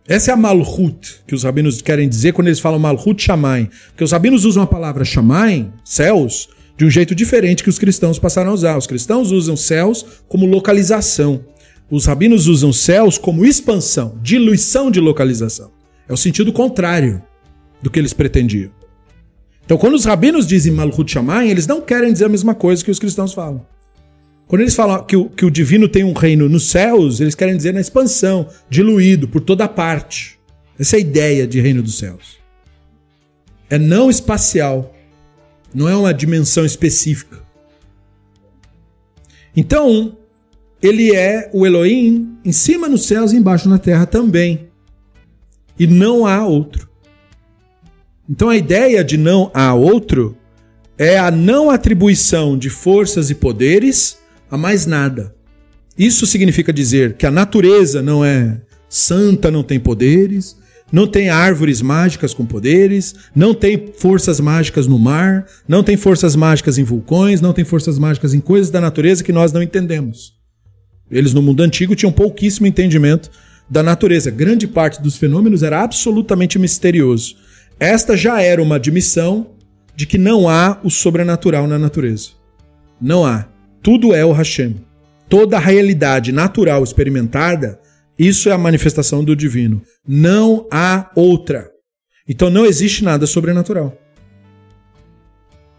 Essa 0.08 0.30
é 0.30 0.34
a 0.36 0.38
Malhut 0.38 1.24
que 1.26 1.34
os 1.34 1.44
rabinos 1.44 1.82
querem 1.82 2.08
dizer 2.08 2.34
quando 2.34 2.48
eles 2.48 2.60
falam 2.60 2.78
Malhut 2.78 3.20
Shammai. 3.20 3.68
Porque 3.88 4.04
os 4.04 4.12
rabinos 4.12 4.46
usam 4.46 4.62
a 4.62 4.68
palavra 4.68 5.04
Shammai, 5.04 5.74
céus, 5.84 6.48
de 6.78 6.86
um 6.86 6.90
jeito 6.92 7.16
diferente 7.16 7.64
que 7.64 7.70
os 7.70 7.80
cristãos 7.80 8.20
passaram 8.20 8.52
a 8.52 8.54
usar. 8.54 8.78
Os 8.78 8.86
cristãos 8.86 9.32
usam 9.32 9.58
céus 9.58 10.06
como 10.28 10.46
localização. 10.46 11.44
Os 11.90 12.06
rabinos 12.06 12.46
usam 12.46 12.72
céus 12.72 13.18
como 13.18 13.44
expansão, 13.44 14.20
diluição 14.22 14.92
de 14.92 15.00
localização. 15.00 15.72
É 16.08 16.14
o 16.14 16.18
sentido 16.18 16.54
contrário 16.54 17.20
do 17.82 17.90
que 17.90 17.98
eles 17.98 18.14
pretendiam. 18.14 18.75
Então, 19.66 19.78
quando 19.78 19.96
os 19.96 20.06
rabinos 20.06 20.46
dizem 20.46 20.72
Malhut 20.72 21.12
Shammai, 21.12 21.50
eles 21.50 21.66
não 21.66 21.82
querem 21.82 22.14
dizer 22.14 22.26
a 22.26 22.30
mesma 22.30 22.54
coisa 22.54 22.86
que 22.86 22.92
os 22.92 23.00
cristãos 23.00 23.34
falam. 23.34 23.66
Quando 24.48 24.62
eles 24.62 24.76
falam 24.76 25.04
que 25.04 25.16
o, 25.16 25.28
que 25.28 25.44
o 25.44 25.50
divino 25.50 25.90
tem 25.90 26.04
um 26.04 26.14
reino 26.14 26.48
nos 26.48 26.70
céus, 26.70 27.20
eles 27.20 27.34
querem 27.34 27.58
dizer 27.58 27.74
na 27.74 27.82
expansão, 27.82 28.48
diluído 28.70 29.28
por 29.28 29.42
toda 29.42 29.68
parte. 29.68 30.40
Essa 30.80 30.96
é 30.96 30.98
a 30.98 31.02
ideia 31.02 31.48
de 31.48 31.60
reino 31.60 31.82
dos 31.82 31.98
céus. 31.98 32.38
É 33.68 33.80
não 33.80 34.08
espacial, 34.08 34.94
não 35.74 35.90
é 35.90 35.96
uma 35.96 36.14
dimensão 36.14 36.64
específica. 36.64 37.44
Então, 39.56 40.16
ele 40.80 41.16
é 41.16 41.50
o 41.52 41.66
Elohim 41.66 42.38
em 42.46 42.52
cima 42.52 42.88
nos 42.88 43.06
céus 43.06 43.32
e 43.32 43.38
embaixo 43.38 43.68
na 43.68 43.80
terra 43.80 44.06
também. 44.06 44.68
E 45.80 45.88
não 45.88 46.28
há 46.28 46.46
outro. 46.46 46.88
Então 48.30 48.50
a 48.50 48.58
ideia 48.58 49.04
de 49.04 49.18
não 49.18 49.52
há 49.54 49.74
outro 49.74 50.36
é 50.98 51.18
a 51.18 51.30
não 51.30 51.70
atribuição 51.70 52.58
de 52.58 52.70
forças 52.70 53.30
e 53.30 53.36
poderes 53.36 54.18
a 54.50 54.58
mais 54.58 54.86
nada. 54.86 55.36
Isso 55.98 56.26
significa 56.26 56.74
dizer 56.74 57.14
que 57.14 57.26
a 57.26 57.32
natureza 57.32 58.02
não 58.02 58.24
é 58.24 58.60
santa, 58.90 59.52
não 59.52 59.64
tem 59.64 59.80
poderes, 59.80 60.58
não 60.92 61.08
tem 61.08 61.30
árvores 61.30 61.82
mágicas 61.82 62.34
com 62.34 62.46
poderes, 62.46 63.16
não 63.36 63.54
tem 63.54 63.92
forças 63.98 64.40
mágicas 64.40 64.88
no 64.88 65.00
mar, 65.00 65.46
não 65.68 65.84
tem 65.84 65.98
forças 65.98 66.36
mágicas 66.36 66.78
em 66.78 66.84
vulcões, 66.84 67.42
não 67.42 67.54
tem 67.54 67.66
forças 67.66 67.98
mágicas 67.98 68.34
em 68.34 68.40
coisas 68.40 68.70
da 68.70 68.82
natureza 68.82 69.24
que 69.24 69.34
nós 69.34 69.52
não 69.52 69.64
entendemos. 69.64 70.34
Eles 71.10 71.34
no 71.34 71.42
mundo 71.42 71.62
antigo 71.64 71.96
tinham 71.96 72.12
pouquíssimo 72.12 72.68
entendimento 72.68 73.30
da 73.70 73.82
natureza. 73.84 74.32
Grande 74.32 74.68
parte 74.68 75.02
dos 75.02 75.18
fenômenos 75.18 75.64
era 75.64 75.84
absolutamente 75.84 76.58
misterioso. 76.60 77.36
Esta 77.80 78.16
já 78.16 78.42
era 78.42 78.62
uma 78.62 78.76
admissão 78.76 79.48
de 79.96 80.06
que 80.06 80.18
não 80.18 80.48
há 80.48 80.80
o 80.84 80.90
sobrenatural 80.90 81.68
na 81.68 81.78
natureza. 81.78 82.30
Não 83.00 83.26
há. 83.26 83.48
Tudo 83.82 84.14
é 84.14 84.26
o 84.26 84.32
Hashem. 84.32 84.76
Toda 85.28 85.58
a 85.58 85.60
realidade 85.60 86.32
natural 86.32 86.84
experimentada, 86.84 87.80
isso 88.18 88.50
é 88.50 88.52
a 88.52 88.58
manifestação 88.58 89.24
do 89.24 89.36
divino. 89.36 89.82
Não 90.08 90.68
há 90.72 91.12
outra. 91.16 91.70
Então 92.28 92.50
não 92.50 92.66
existe 92.66 93.04
nada 93.04 93.28
sobrenatural. 93.28 93.98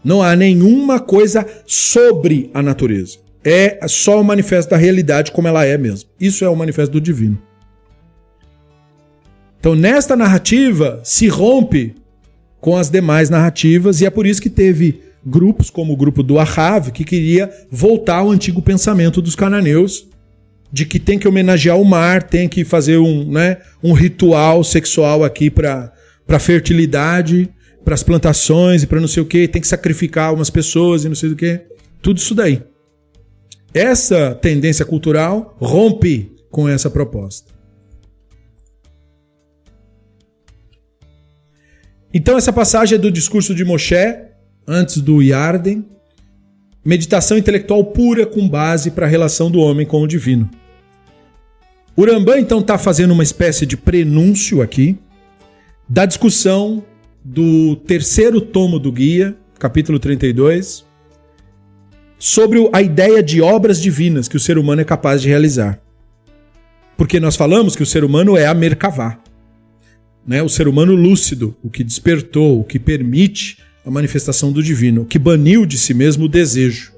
Não 0.03 0.21
há 0.21 0.35
nenhuma 0.35 0.99
coisa 0.99 1.45
sobre 1.65 2.49
a 2.53 2.61
natureza. 2.61 3.17
É 3.43 3.87
só 3.87 4.21
o 4.21 4.23
manifesto 4.23 4.69
da 4.69 4.77
realidade 4.77 5.31
como 5.31 5.47
ela 5.47 5.65
é 5.65 5.77
mesmo. 5.77 6.09
Isso 6.19 6.45
é 6.45 6.49
o 6.49 6.55
manifesto 6.55 6.91
do 6.91 7.01
divino. 7.01 7.41
Então, 9.59 9.75
nesta 9.75 10.15
narrativa, 10.15 10.99
se 11.03 11.27
rompe 11.27 11.95
com 12.59 12.75
as 12.75 12.89
demais 12.89 13.29
narrativas, 13.29 14.01
e 14.01 14.05
é 14.05 14.09
por 14.09 14.25
isso 14.25 14.41
que 14.41 14.49
teve 14.49 15.01
grupos 15.25 15.69
como 15.69 15.93
o 15.93 15.97
grupo 15.97 16.23
do 16.23 16.39
Ahav, 16.39 16.91
que 16.91 17.03
queria 17.03 17.51
voltar 17.69 18.17
ao 18.17 18.31
antigo 18.31 18.61
pensamento 18.61 19.21
dos 19.21 19.35
cananeus, 19.35 20.07
de 20.71 20.85
que 20.85 20.99
tem 20.99 21.17
que 21.17 21.27
homenagear 21.27 21.79
o 21.79 21.85
mar, 21.85 22.23
tem 22.23 22.47
que 22.47 22.63
fazer 22.63 22.97
um, 22.97 23.29
né, 23.29 23.57
um 23.83 23.93
ritual 23.93 24.63
sexual 24.63 25.23
aqui 25.23 25.49
para 25.49 25.93
para 26.27 26.39
fertilidade, 26.39 27.49
para 27.85 27.93
as 27.95 28.03
plantações 28.03 28.83
e 28.83 28.87
para 28.87 28.99
não 28.99 29.07
sei 29.07 29.23
o 29.23 29.25
que, 29.25 29.47
tem 29.47 29.61
que 29.61 29.67
sacrificar 29.67 30.27
algumas 30.27 30.49
pessoas 30.49 31.05
e 31.05 31.07
não 31.07 31.15
sei 31.15 31.29
o 31.29 31.35
que. 31.37 31.61
Tudo 32.01 32.17
isso 32.17 32.35
daí. 32.35 32.61
Essa 33.73 34.35
tendência 34.35 34.83
cultural 34.83 35.55
rompe 35.57 36.35
com 36.51 36.67
essa 36.67 36.89
proposta. 36.89 37.56
Então 42.17 42.35
essa 42.35 42.51
passagem 42.51 42.95
é 42.95 42.97
do 42.97 43.11
discurso 43.11 43.53
de 43.53 43.63
Moshe, 43.63 43.93
antes 44.67 45.01
do 45.01 45.21
Yarden, 45.21 45.85
meditação 46.83 47.37
intelectual 47.37 47.83
pura 47.83 48.25
com 48.25 48.49
base 48.49 48.89
para 48.89 49.05
a 49.05 49.07
relação 49.07 49.51
do 49.51 49.59
homem 49.59 49.85
com 49.85 50.01
o 50.01 50.07
divino. 50.07 50.49
Urambá 51.95 52.39
então 52.39 52.59
está 52.59 52.75
fazendo 52.75 53.11
uma 53.11 53.21
espécie 53.21 53.67
de 53.67 53.77
prenúncio 53.77 54.63
aqui 54.63 54.97
da 55.87 56.07
discussão 56.07 56.83
do 57.23 57.75
terceiro 57.75 58.41
tomo 58.41 58.79
do 58.79 58.91
guia, 58.91 59.37
capítulo 59.59 59.99
32, 59.99 60.87
sobre 62.17 62.67
a 62.73 62.81
ideia 62.81 63.21
de 63.21 63.43
obras 63.43 63.79
divinas 63.79 64.27
que 64.27 64.37
o 64.37 64.39
ser 64.39 64.57
humano 64.57 64.81
é 64.81 64.85
capaz 64.85 65.21
de 65.21 65.27
realizar. 65.27 65.79
Porque 66.97 67.19
nós 67.19 67.35
falamos 67.35 67.75
que 67.75 67.83
o 67.83 67.85
ser 67.85 68.03
humano 68.03 68.35
é 68.35 68.47
a 68.47 68.55
Merkavá, 68.55 69.19
né? 70.27 70.43
o 70.43 70.49
ser 70.49 70.67
humano 70.67 70.93
lúcido, 70.93 71.55
o 71.63 71.69
que 71.69 71.83
despertou, 71.83 72.59
o 72.59 72.63
que 72.63 72.77
permite 72.77 73.57
a 73.85 73.89
manifestação 73.89 74.51
do 74.51 74.61
divino, 74.61 75.05
que 75.05 75.17
baniu 75.17 75.65
de 75.65 75.77
si 75.77 75.93
mesmo 75.93 76.25
o 76.25 76.29
desejo. 76.29 76.91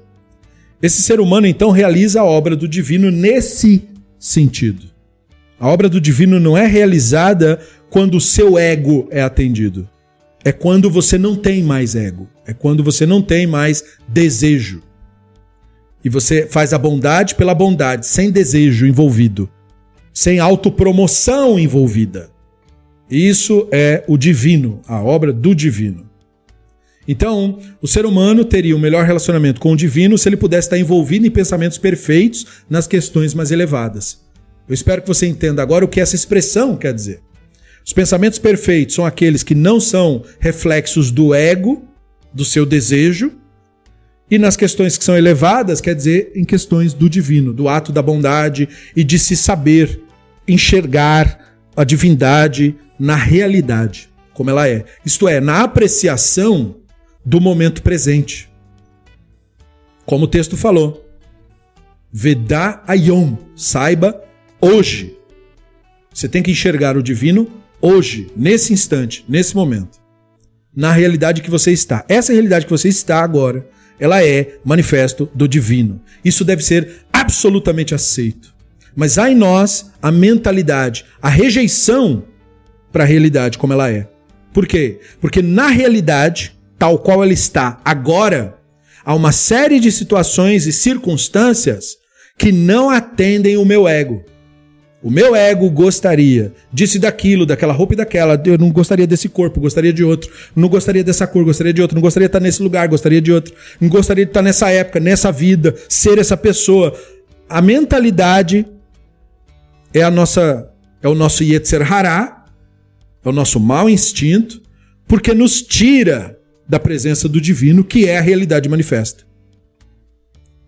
Esse 0.82 1.00
ser 1.02 1.20
humano 1.20 1.46
então 1.46 1.70
realiza 1.70 2.20
a 2.20 2.24
obra 2.24 2.56
do 2.56 2.66
divino 2.66 3.10
nesse 3.10 3.84
sentido. 4.18 4.90
A 5.58 5.68
obra 5.68 5.88
do 5.88 6.00
divino 6.00 6.40
não 6.40 6.56
é 6.56 6.66
realizada 6.66 7.60
quando 7.90 8.16
o 8.16 8.20
seu 8.20 8.58
ego 8.58 9.06
é 9.10 9.22
atendido. 9.22 9.88
É 10.42 10.50
quando 10.50 10.90
você 10.90 11.18
não 11.18 11.36
tem 11.36 11.62
mais 11.62 11.94
ego. 11.94 12.26
É 12.46 12.54
quando 12.54 12.82
você 12.82 13.04
não 13.04 13.20
tem 13.20 13.46
mais 13.46 13.84
desejo. 14.08 14.82
E 16.02 16.08
você 16.08 16.46
faz 16.46 16.72
a 16.72 16.78
bondade 16.78 17.34
pela 17.34 17.54
bondade, 17.54 18.06
sem 18.06 18.30
desejo 18.30 18.86
envolvido, 18.86 19.50
sem 20.14 20.38
autopromoção 20.38 21.58
envolvida. 21.58 22.30
Isso 23.10 23.66
é 23.72 24.04
o 24.06 24.16
divino, 24.16 24.80
a 24.86 25.02
obra 25.02 25.32
do 25.32 25.54
divino. 25.54 26.08
Então, 27.08 27.58
o 27.82 27.88
ser 27.88 28.06
humano 28.06 28.44
teria 28.44 28.76
um 28.76 28.78
melhor 28.78 29.04
relacionamento 29.04 29.60
com 29.60 29.72
o 29.72 29.76
divino 29.76 30.16
se 30.16 30.28
ele 30.28 30.36
pudesse 30.36 30.66
estar 30.66 30.78
envolvido 30.78 31.26
em 31.26 31.30
pensamentos 31.30 31.76
perfeitos 31.76 32.46
nas 32.68 32.86
questões 32.86 33.34
mais 33.34 33.50
elevadas. 33.50 34.20
Eu 34.68 34.74
espero 34.74 35.02
que 35.02 35.08
você 35.08 35.26
entenda 35.26 35.60
agora 35.60 35.84
o 35.84 35.88
que 35.88 36.00
essa 36.00 36.14
expressão 36.14 36.76
quer 36.76 36.94
dizer. 36.94 37.20
Os 37.84 37.92
pensamentos 37.92 38.38
perfeitos 38.38 38.94
são 38.94 39.04
aqueles 39.04 39.42
que 39.42 39.56
não 39.56 39.80
são 39.80 40.22
reflexos 40.38 41.10
do 41.10 41.34
ego, 41.34 41.82
do 42.32 42.44
seu 42.44 42.64
desejo, 42.64 43.32
e 44.30 44.38
nas 44.38 44.56
questões 44.56 44.96
que 44.96 45.02
são 45.02 45.16
elevadas, 45.16 45.80
quer 45.80 45.96
dizer 45.96 46.30
em 46.36 46.44
questões 46.44 46.94
do 46.94 47.10
divino, 47.10 47.52
do 47.52 47.68
ato 47.68 47.90
da 47.90 48.00
bondade 48.00 48.68
e 48.94 49.02
de 49.02 49.18
se 49.18 49.36
saber 49.36 50.00
enxergar 50.46 51.49
a 51.76 51.84
divindade 51.84 52.76
na 52.98 53.14
realidade, 53.14 54.10
como 54.34 54.50
ela 54.50 54.68
é. 54.68 54.84
Isto 55.04 55.28
é, 55.28 55.40
na 55.40 55.62
apreciação 55.62 56.76
do 57.24 57.40
momento 57.40 57.82
presente. 57.82 58.50
Como 60.04 60.24
o 60.24 60.28
texto 60.28 60.56
falou. 60.56 61.06
Vedá 62.12 62.82
ayom, 62.86 63.36
saiba 63.54 64.22
hoje. 64.60 65.16
Você 66.12 66.28
tem 66.28 66.42
que 66.42 66.50
enxergar 66.50 66.96
o 66.96 67.02
divino 67.02 67.48
hoje, 67.80 68.30
nesse 68.36 68.72
instante, 68.72 69.24
nesse 69.28 69.54
momento. 69.54 70.00
Na 70.74 70.92
realidade 70.92 71.40
que 71.40 71.50
você 71.50 71.70
está. 71.70 72.04
Essa 72.08 72.32
realidade 72.32 72.64
que 72.64 72.70
você 72.70 72.88
está 72.88 73.22
agora, 73.22 73.66
ela 73.98 74.24
é 74.24 74.58
manifesto 74.64 75.28
do 75.34 75.46
divino. 75.46 76.00
Isso 76.24 76.44
deve 76.44 76.62
ser 76.62 77.04
absolutamente 77.12 77.94
aceito. 77.94 78.54
Mas 78.94 79.18
há 79.18 79.30
em 79.30 79.34
nós 79.34 79.90
a 80.00 80.10
mentalidade, 80.10 81.04
a 81.20 81.28
rejeição 81.28 82.24
para 82.92 83.04
a 83.04 83.06
realidade 83.06 83.58
como 83.58 83.72
ela 83.72 83.90
é. 83.90 84.08
Por 84.52 84.66
quê? 84.66 85.00
Porque 85.20 85.42
na 85.42 85.68
realidade 85.68 86.52
tal 86.78 86.98
qual 86.98 87.22
ela 87.22 87.32
está 87.32 87.78
agora, 87.84 88.56
há 89.04 89.14
uma 89.14 89.32
série 89.32 89.78
de 89.78 89.92
situações 89.92 90.66
e 90.66 90.72
circunstâncias 90.72 91.98
que 92.38 92.50
não 92.50 92.88
atendem 92.88 93.58
o 93.58 93.66
meu 93.66 93.86
ego. 93.86 94.24
O 95.02 95.10
meu 95.10 95.36
ego 95.36 95.70
gostaria 95.70 96.52
disso 96.72 96.98
daquilo, 96.98 97.44
daquela 97.44 97.72
roupa 97.72 97.92
e 97.94 97.96
daquela. 97.96 98.40
Eu 98.44 98.58
não 98.58 98.70
gostaria 98.70 99.06
desse 99.06 99.28
corpo, 99.28 99.60
gostaria 99.60 99.92
de 99.92 100.02
outro. 100.04 100.30
Não 100.54 100.68
gostaria 100.68 101.04
dessa 101.04 101.26
cor, 101.26 101.44
gostaria 101.44 101.72
de 101.72 101.80
outro. 101.80 101.94
Não 101.94 102.02
gostaria 102.02 102.28
de 102.28 102.30
estar 102.30 102.40
nesse 102.40 102.62
lugar, 102.62 102.88
gostaria 102.88 103.20
de 103.20 103.32
outro. 103.32 103.54
Não 103.80 103.88
gostaria 103.88 104.24
de 104.24 104.30
estar 104.30 104.42
nessa 104.42 104.70
época, 104.70 105.00
nessa 105.00 105.32
vida, 105.32 105.74
ser 105.88 106.18
essa 106.18 106.36
pessoa. 106.36 106.94
A 107.48 107.62
mentalidade 107.62 108.66
é 109.92 110.02
a 110.02 110.10
nossa 110.10 110.70
é 111.02 111.08
o 111.08 111.14
nosso 111.14 111.42
Yetzer 111.42 111.90
Hará, 111.90 112.44
é 113.24 113.28
o 113.28 113.32
nosso 113.32 113.58
mau 113.58 113.88
instinto, 113.88 114.60
porque 115.08 115.32
nos 115.32 115.62
tira 115.62 116.38
da 116.68 116.78
presença 116.78 117.28
do 117.28 117.40
divino, 117.40 117.82
que 117.82 118.06
é 118.06 118.18
a 118.18 118.22
realidade 118.22 118.68
manifesta. 118.68 119.24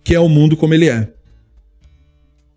Que 0.03 0.15
é 0.15 0.21
o 0.21 0.29
mundo 0.29 0.57
como 0.57 0.75
ele 0.75 0.89
é. 0.89 1.13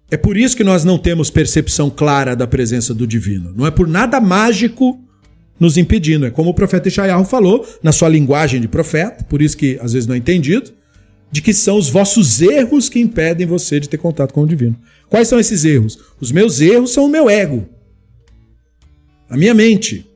É 0.10 0.18
por 0.18 0.38
isso 0.38 0.56
que 0.56 0.64
nós 0.64 0.84
não 0.84 0.98
temos 0.98 1.30
percepção 1.30 1.90
clara 1.90 2.36
da 2.36 2.48
presença 2.48 2.94
do 2.94 3.06
divino. 3.06 3.54
Não 3.56 3.68
é 3.68 3.72
por 3.72 3.88
nada 3.88 4.22
mágico 4.22 5.00
nos 5.60 5.78
impedindo. 5.78 6.26
É 6.26 6.32
como 6.32 6.50
o 6.50 6.54
profeta 6.54 6.88
Ishayahu 6.88 7.26
falou, 7.26 7.68
na 7.84 7.92
sua 7.92 8.10
linguagem 8.10 8.62
de 8.62 8.68
profeta, 8.68 9.24
por 9.26 9.42
isso 9.42 9.58
que 9.58 9.78
às 9.82 9.94
vezes 9.94 10.08
não 10.08 10.16
é 10.16 10.18
entendido, 10.18 10.72
de 11.32 11.42
que 11.42 11.54
são 11.54 11.78
os 11.78 11.90
vossos 11.90 12.42
erros 12.42 12.88
que 12.88 13.00
impedem 13.00 13.46
você 13.46 13.80
de 13.80 13.90
ter 13.90 13.98
contato 13.98 14.34
com 14.34 14.42
o 14.42 14.48
divino. 14.48 14.76
Quais 15.10 15.28
são 15.28 15.40
esses 15.40 15.66
erros? 15.66 16.00
Os 16.20 16.32
meus 16.32 16.62
erros 16.62 16.92
são 16.92 17.06
o 17.06 17.10
meu 17.10 17.30
ego. 17.30 17.68
A 19.30 19.38
minha 19.38 19.54
mente. 19.54 20.10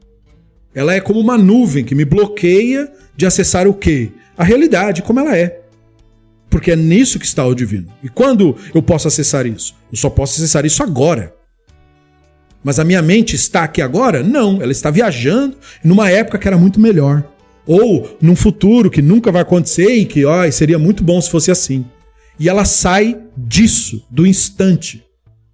Ela 0.74 0.94
é 0.94 1.02
como 1.02 1.20
uma 1.20 1.38
nuvem 1.38 1.84
que 1.84 1.96
me 1.96 2.06
bloqueia 2.06 2.92
de 3.16 3.26
acessar 3.26 3.68
o 3.68 3.74
quê? 3.74 4.12
A 4.38 4.44
realidade, 4.44 5.02
como 5.02 5.20
ela 5.20 5.36
é. 5.36 5.62
Porque 6.50 6.72
é 6.72 6.76
nisso 6.76 7.20
que 7.20 7.26
está 7.26 7.46
o 7.46 7.54
divino. 7.54 7.92
E 8.04 8.10
quando 8.10 8.56
eu 8.74 8.82
posso 8.82 9.08
acessar 9.08 9.46
isso? 9.46 9.76
Eu 9.92 9.98
só 9.98 10.10
posso 10.10 10.36
acessar 10.36 10.66
isso 10.66 10.82
agora. 10.82 11.34
Mas 12.64 12.80
a 12.80 12.84
minha 12.84 13.02
mente 13.02 13.36
está 13.36 13.64
aqui 13.64 13.82
agora? 13.82 14.24
Não, 14.24 14.62
ela 14.62 14.72
está 14.72 14.90
viajando 14.90 15.58
numa 15.84 16.10
época 16.10 16.38
que 16.38 16.48
era 16.48 16.58
muito 16.58 16.80
melhor. 16.80 17.24
Ou 17.66 18.18
num 18.22 18.36
futuro 18.36 18.90
que 18.90 19.02
nunca 19.02 19.32
vai 19.32 19.42
acontecer 19.42 19.92
e 19.92 20.06
que 20.06 20.26
ó, 20.26 20.50
seria 20.52 20.80
muito 20.80 21.04
bom 21.04 21.22
se 21.22 21.30
fosse 21.30 21.52
assim. 21.52 21.86
E 22.40 22.48
ela 22.48 22.64
sai 22.64 23.22
disso, 23.36 24.06
do 24.10 24.26
instante, 24.26 25.04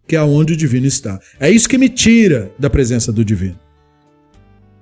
que 0.08 0.16
é 0.16 0.22
onde 0.22 0.54
o 0.54 0.58
divino 0.58 0.86
está. 0.86 1.20
É 1.40 1.50
isso 1.50 1.68
que 1.68 1.78
me 1.78 1.90
tira 1.90 2.52
da 2.60 2.70
presença 2.70 3.12
do 3.12 3.26
divino. 3.26 3.60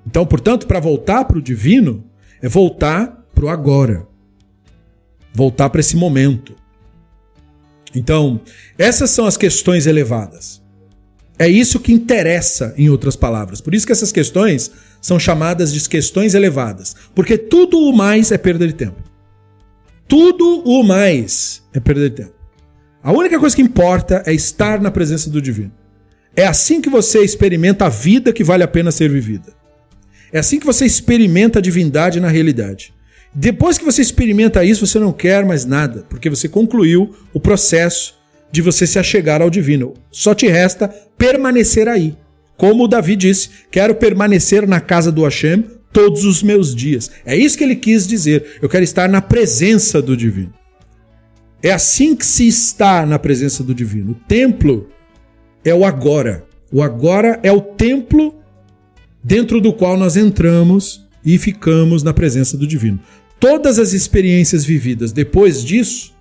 Então, 0.05 0.25
portanto, 0.25 0.67
para 0.67 0.81
voltar 0.81 1.23
para 1.23 1.37
o 1.37 1.41
divino, 1.41 2.03
é 2.41 2.49
voltar 2.49 3.25
para 3.33 3.45
o 3.45 3.49
agora. 3.49 4.05
Voltar 5.33 5.69
para 5.69 5.79
esse 5.79 5.95
momento. 5.95 6.55
Então, 7.95 8.41
essas 8.77 9.09
são 9.11 9.25
as 9.25 9.37
questões 9.37 9.87
elevadas. 9.87 10.61
É 11.39 11.47
isso 11.47 11.79
que 11.79 11.93
interessa, 11.93 12.73
em 12.77 12.89
outras 12.89 13.15
palavras. 13.15 13.61
Por 13.61 13.73
isso 13.73 13.85
que 13.85 13.91
essas 13.91 14.11
questões 14.11 14.71
são 15.01 15.17
chamadas 15.17 15.73
de 15.73 15.87
questões 15.89 16.33
elevadas. 16.33 16.95
Porque 17.15 17.37
tudo 17.37 17.77
o 17.77 17.95
mais 17.95 18.31
é 18.31 18.37
perda 18.37 18.67
de 18.67 18.73
tempo. 18.73 19.01
Tudo 20.13 20.61
o 20.63 20.83
mais 20.83 21.63
é 21.73 21.79
perda 21.79 22.07
de 22.07 22.15
tempo. 22.17 22.35
A 23.01 23.11
única 23.11 23.39
coisa 23.39 23.55
que 23.55 23.63
importa 23.63 24.21
é 24.27 24.31
estar 24.31 24.79
na 24.79 24.91
presença 24.91 25.27
do 25.27 25.41
divino. 25.41 25.71
É 26.35 26.45
assim 26.45 26.81
que 26.81 26.87
você 26.87 27.23
experimenta 27.23 27.87
a 27.87 27.89
vida 27.89 28.31
que 28.31 28.43
vale 28.43 28.61
a 28.61 28.67
pena 28.67 28.91
ser 28.91 29.09
vivida. 29.09 29.51
É 30.31 30.37
assim 30.37 30.59
que 30.59 30.67
você 30.67 30.85
experimenta 30.85 31.57
a 31.57 31.61
divindade 31.63 32.19
na 32.19 32.27
realidade. 32.27 32.93
Depois 33.33 33.79
que 33.79 33.83
você 33.83 34.03
experimenta 34.03 34.63
isso, 34.63 34.85
você 34.85 34.99
não 34.99 35.11
quer 35.11 35.43
mais 35.43 35.65
nada, 35.65 36.05
porque 36.07 36.29
você 36.29 36.47
concluiu 36.47 37.15
o 37.33 37.39
processo 37.39 38.13
de 38.51 38.61
você 38.61 38.85
se 38.85 38.99
achegar 38.99 39.41
ao 39.41 39.49
divino. 39.49 39.95
Só 40.11 40.35
te 40.35 40.45
resta 40.45 40.89
permanecer 41.17 41.87
aí. 41.87 42.15
Como 42.55 42.83
o 42.83 42.87
Davi 42.87 43.15
disse, 43.15 43.49
quero 43.71 43.95
permanecer 43.95 44.67
na 44.67 44.79
casa 44.79 45.11
do 45.11 45.23
Hashem 45.23 45.63
todos 45.93 46.25
os 46.25 46.41
meus 46.41 46.75
dias. 46.75 47.11
É 47.23 47.37
isso 47.37 47.57
que 47.57 47.63
ele 47.63 47.75
quis 47.75 48.07
dizer. 48.07 48.57
Eu 48.61 48.67
quero 48.67 48.83
estar 48.83 49.07
na 49.07 49.21
presença 49.21 50.01
do 50.01 50.17
divino. 50.17 50.53
É 51.61 51.71
assim 51.71 52.15
que 52.15 52.25
se 52.25 52.47
está 52.47 53.05
na 53.05 53.17
presença 53.17 53.63
do 53.63 53.73
divino. 53.73 54.11
O 54.11 54.15
templo 54.27 54.89
é 55.63 55.73
o 55.73 55.85
agora. 55.85 56.45
O 56.71 56.81
agora 56.81 57.39
é 57.43 57.51
o 57.51 57.61
templo 57.61 58.35
dentro 59.23 59.61
do 59.61 59.71
qual 59.71 59.95
nós 59.95 60.17
entramos 60.17 61.07
e 61.23 61.37
ficamos 61.37 62.03
na 62.03 62.11
presença 62.11 62.57
do 62.57 62.67
divino. 62.67 62.99
Todas 63.39 63.79
as 63.79 63.93
experiências 63.93 64.65
vividas 64.65 65.11
depois 65.11 65.63
disso 65.63 66.13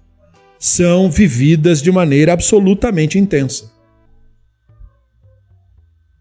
são 0.59 1.11
vividas 1.11 1.83
de 1.83 1.91
maneira 1.91 2.33
absolutamente 2.33 3.19
intensa. 3.19 3.73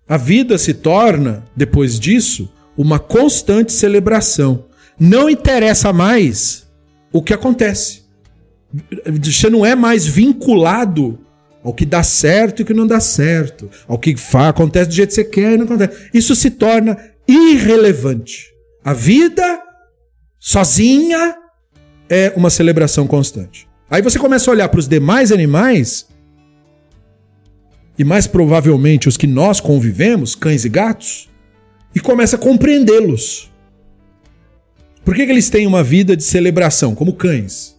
A 0.08 0.18
vida 0.18 0.58
se 0.58 0.74
torna, 0.74 1.44
depois 1.56 2.00
disso, 2.00 2.52
uma 2.82 3.00
constante 3.00 3.72
celebração. 3.72 4.66
Não 5.00 5.30
interessa 5.30 5.94
mais 5.94 6.68
o 7.12 7.22
que 7.22 7.34
acontece. 7.34 8.02
Você 9.22 9.50
não 9.50 9.66
é 9.66 9.76
mais 9.76 10.06
vinculado 10.06 11.20
ao 11.64 11.74
que 11.74 11.86
dá 11.86 12.02
certo 12.02 12.60
e 12.60 12.64
o 12.64 12.66
que 12.66 12.74
não 12.74 12.88
dá 12.88 13.00
certo, 13.00 13.70
ao 13.88 14.00
que 14.00 14.16
acontece 14.34 14.90
do 14.90 14.96
jeito 14.96 15.10
que 15.10 15.16
você 15.16 15.24
quer 15.24 15.54
e 15.54 15.58
não 15.58 15.66
acontece. 15.66 16.10
Isso 16.14 16.36
se 16.36 16.50
torna 16.50 16.98
irrelevante. 17.28 18.52
A 18.84 18.94
vida 18.94 19.62
sozinha 20.40 21.36
é 22.10 22.34
uma 22.36 22.50
celebração 22.50 23.06
constante. 23.06 23.68
Aí 23.90 24.02
você 24.02 24.18
começa 24.18 24.50
a 24.50 24.54
olhar 24.54 24.70
para 24.70 24.80
os 24.80 24.88
demais 24.88 25.32
animais, 25.32 26.08
e 28.00 28.04
mais 28.04 28.26
provavelmente 28.26 29.08
os 29.08 29.18
que 29.18 29.28
nós 29.28 29.60
convivemos, 29.60 30.34
cães 30.34 30.66
e 30.66 30.70
gatos, 30.70 31.30
e 31.94 32.00
começa 32.00 32.36
a 32.36 32.40
compreendê-los. 32.40 33.52
Por 35.04 35.16
que, 35.16 35.26
que 35.26 35.32
eles 35.32 35.50
têm 35.50 35.66
uma 35.66 35.84
vida 35.84 36.16
de 36.16 36.24
celebração, 36.24 36.94
como 36.94 37.14
cães? 37.14 37.76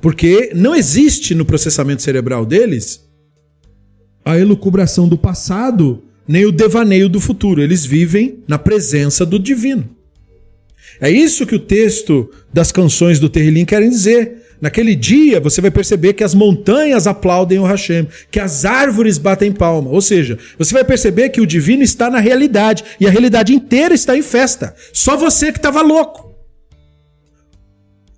Porque 0.00 0.52
não 0.54 0.74
existe 0.74 1.34
no 1.34 1.44
processamento 1.44 2.02
cerebral 2.02 2.44
deles 2.44 3.08
a 4.24 4.38
elucubração 4.38 5.08
do 5.08 5.16
passado, 5.16 6.04
nem 6.26 6.44
o 6.44 6.52
devaneio 6.52 7.08
do 7.08 7.20
futuro. 7.20 7.62
Eles 7.62 7.84
vivem 7.84 8.40
na 8.46 8.58
presença 8.58 9.24
do 9.24 9.38
divino. 9.38 9.88
É 11.00 11.10
isso 11.10 11.46
que 11.46 11.54
o 11.54 11.60
texto 11.60 12.30
das 12.52 12.70
canções 12.70 13.18
do 13.18 13.28
Terrilim 13.28 13.64
querem 13.64 13.88
dizer. 13.88 14.41
Naquele 14.62 14.94
dia 14.94 15.40
você 15.40 15.60
vai 15.60 15.72
perceber 15.72 16.12
que 16.12 16.22
as 16.22 16.36
montanhas 16.36 17.08
aplaudem 17.08 17.58
o 17.58 17.64
Hashem, 17.64 18.06
que 18.30 18.38
as 18.38 18.64
árvores 18.64 19.18
batem 19.18 19.50
palma. 19.50 19.90
Ou 19.90 20.00
seja, 20.00 20.38
você 20.56 20.72
vai 20.72 20.84
perceber 20.84 21.30
que 21.30 21.40
o 21.40 21.46
divino 21.46 21.82
está 21.82 22.08
na 22.08 22.20
realidade 22.20 22.84
e 23.00 23.06
a 23.08 23.10
realidade 23.10 23.52
inteira 23.52 23.92
está 23.92 24.16
em 24.16 24.22
festa. 24.22 24.72
Só 24.92 25.16
você 25.16 25.50
que 25.50 25.58
estava 25.58 25.82
louco. 25.82 26.32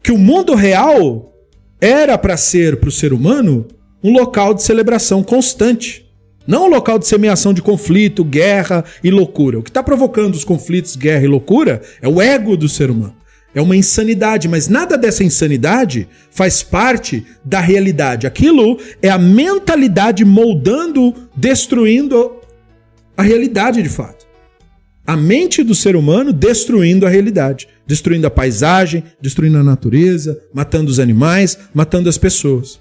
Que 0.02 0.12
o 0.12 0.18
mundo 0.18 0.54
real 0.54 1.32
era 1.80 2.18
para 2.18 2.36
ser 2.36 2.76
para 2.76 2.90
o 2.90 2.92
ser 2.92 3.14
humano 3.14 3.66
um 4.02 4.12
local 4.12 4.52
de 4.52 4.62
celebração 4.62 5.22
constante. 5.22 6.04
Não 6.46 6.66
um 6.66 6.68
local 6.68 6.98
de 6.98 7.06
semeação 7.06 7.54
de 7.54 7.62
conflito, 7.62 8.22
guerra 8.22 8.84
e 9.02 9.10
loucura. 9.10 9.58
O 9.58 9.62
que 9.62 9.70
está 9.70 9.82
provocando 9.82 10.34
os 10.34 10.44
conflitos, 10.44 10.94
guerra 10.94 11.24
e 11.24 11.26
loucura 11.26 11.80
é 12.02 12.08
o 12.08 12.20
ego 12.20 12.54
do 12.54 12.68
ser 12.68 12.90
humano. 12.90 13.16
É 13.54 13.62
uma 13.62 13.76
insanidade, 13.76 14.48
mas 14.48 14.68
nada 14.68 14.98
dessa 14.98 15.22
insanidade 15.22 16.08
faz 16.30 16.62
parte 16.62 17.24
da 17.44 17.60
realidade. 17.60 18.26
Aquilo 18.26 18.78
é 19.00 19.08
a 19.08 19.18
mentalidade 19.18 20.24
moldando, 20.24 21.14
destruindo 21.36 22.32
a 23.16 23.22
realidade 23.22 23.82
de 23.82 23.88
fato. 23.88 24.26
A 25.06 25.16
mente 25.16 25.62
do 25.62 25.74
ser 25.74 25.94
humano 25.94 26.32
destruindo 26.32 27.06
a 27.06 27.10
realidade 27.10 27.68
destruindo 27.86 28.26
a 28.26 28.30
paisagem, 28.30 29.04
destruindo 29.20 29.58
a 29.58 29.62
natureza, 29.62 30.40
matando 30.52 30.90
os 30.90 30.98
animais, 30.98 31.58
matando 31.72 32.08
as 32.08 32.18
pessoas. 32.18 32.80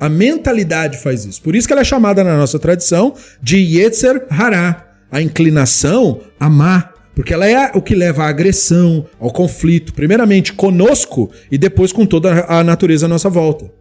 A 0.00 0.08
mentalidade 0.08 0.98
faz 0.98 1.24
isso. 1.24 1.42
Por 1.42 1.56
isso 1.56 1.66
que 1.66 1.72
ela 1.72 1.82
é 1.82 1.84
chamada 1.84 2.22
na 2.22 2.36
nossa 2.36 2.58
tradição 2.58 3.14
de 3.42 3.58
Yetzer 3.58 4.26
Hará, 4.30 4.86
a 5.10 5.20
inclinação 5.20 6.20
a 6.38 6.48
má, 6.48 6.90
porque 7.18 7.34
ela 7.34 7.48
é 7.48 7.72
o 7.74 7.82
que 7.82 7.96
leva 7.96 8.22
à 8.22 8.28
agressão, 8.28 9.04
ao 9.18 9.32
conflito, 9.32 9.92
primeiramente 9.92 10.52
conosco 10.52 11.28
e 11.50 11.58
depois 11.58 11.92
com 11.92 12.06
toda 12.06 12.44
a 12.44 12.62
natureza 12.62 13.06
à 13.06 13.08
nossa 13.08 13.28
volta. 13.28 13.72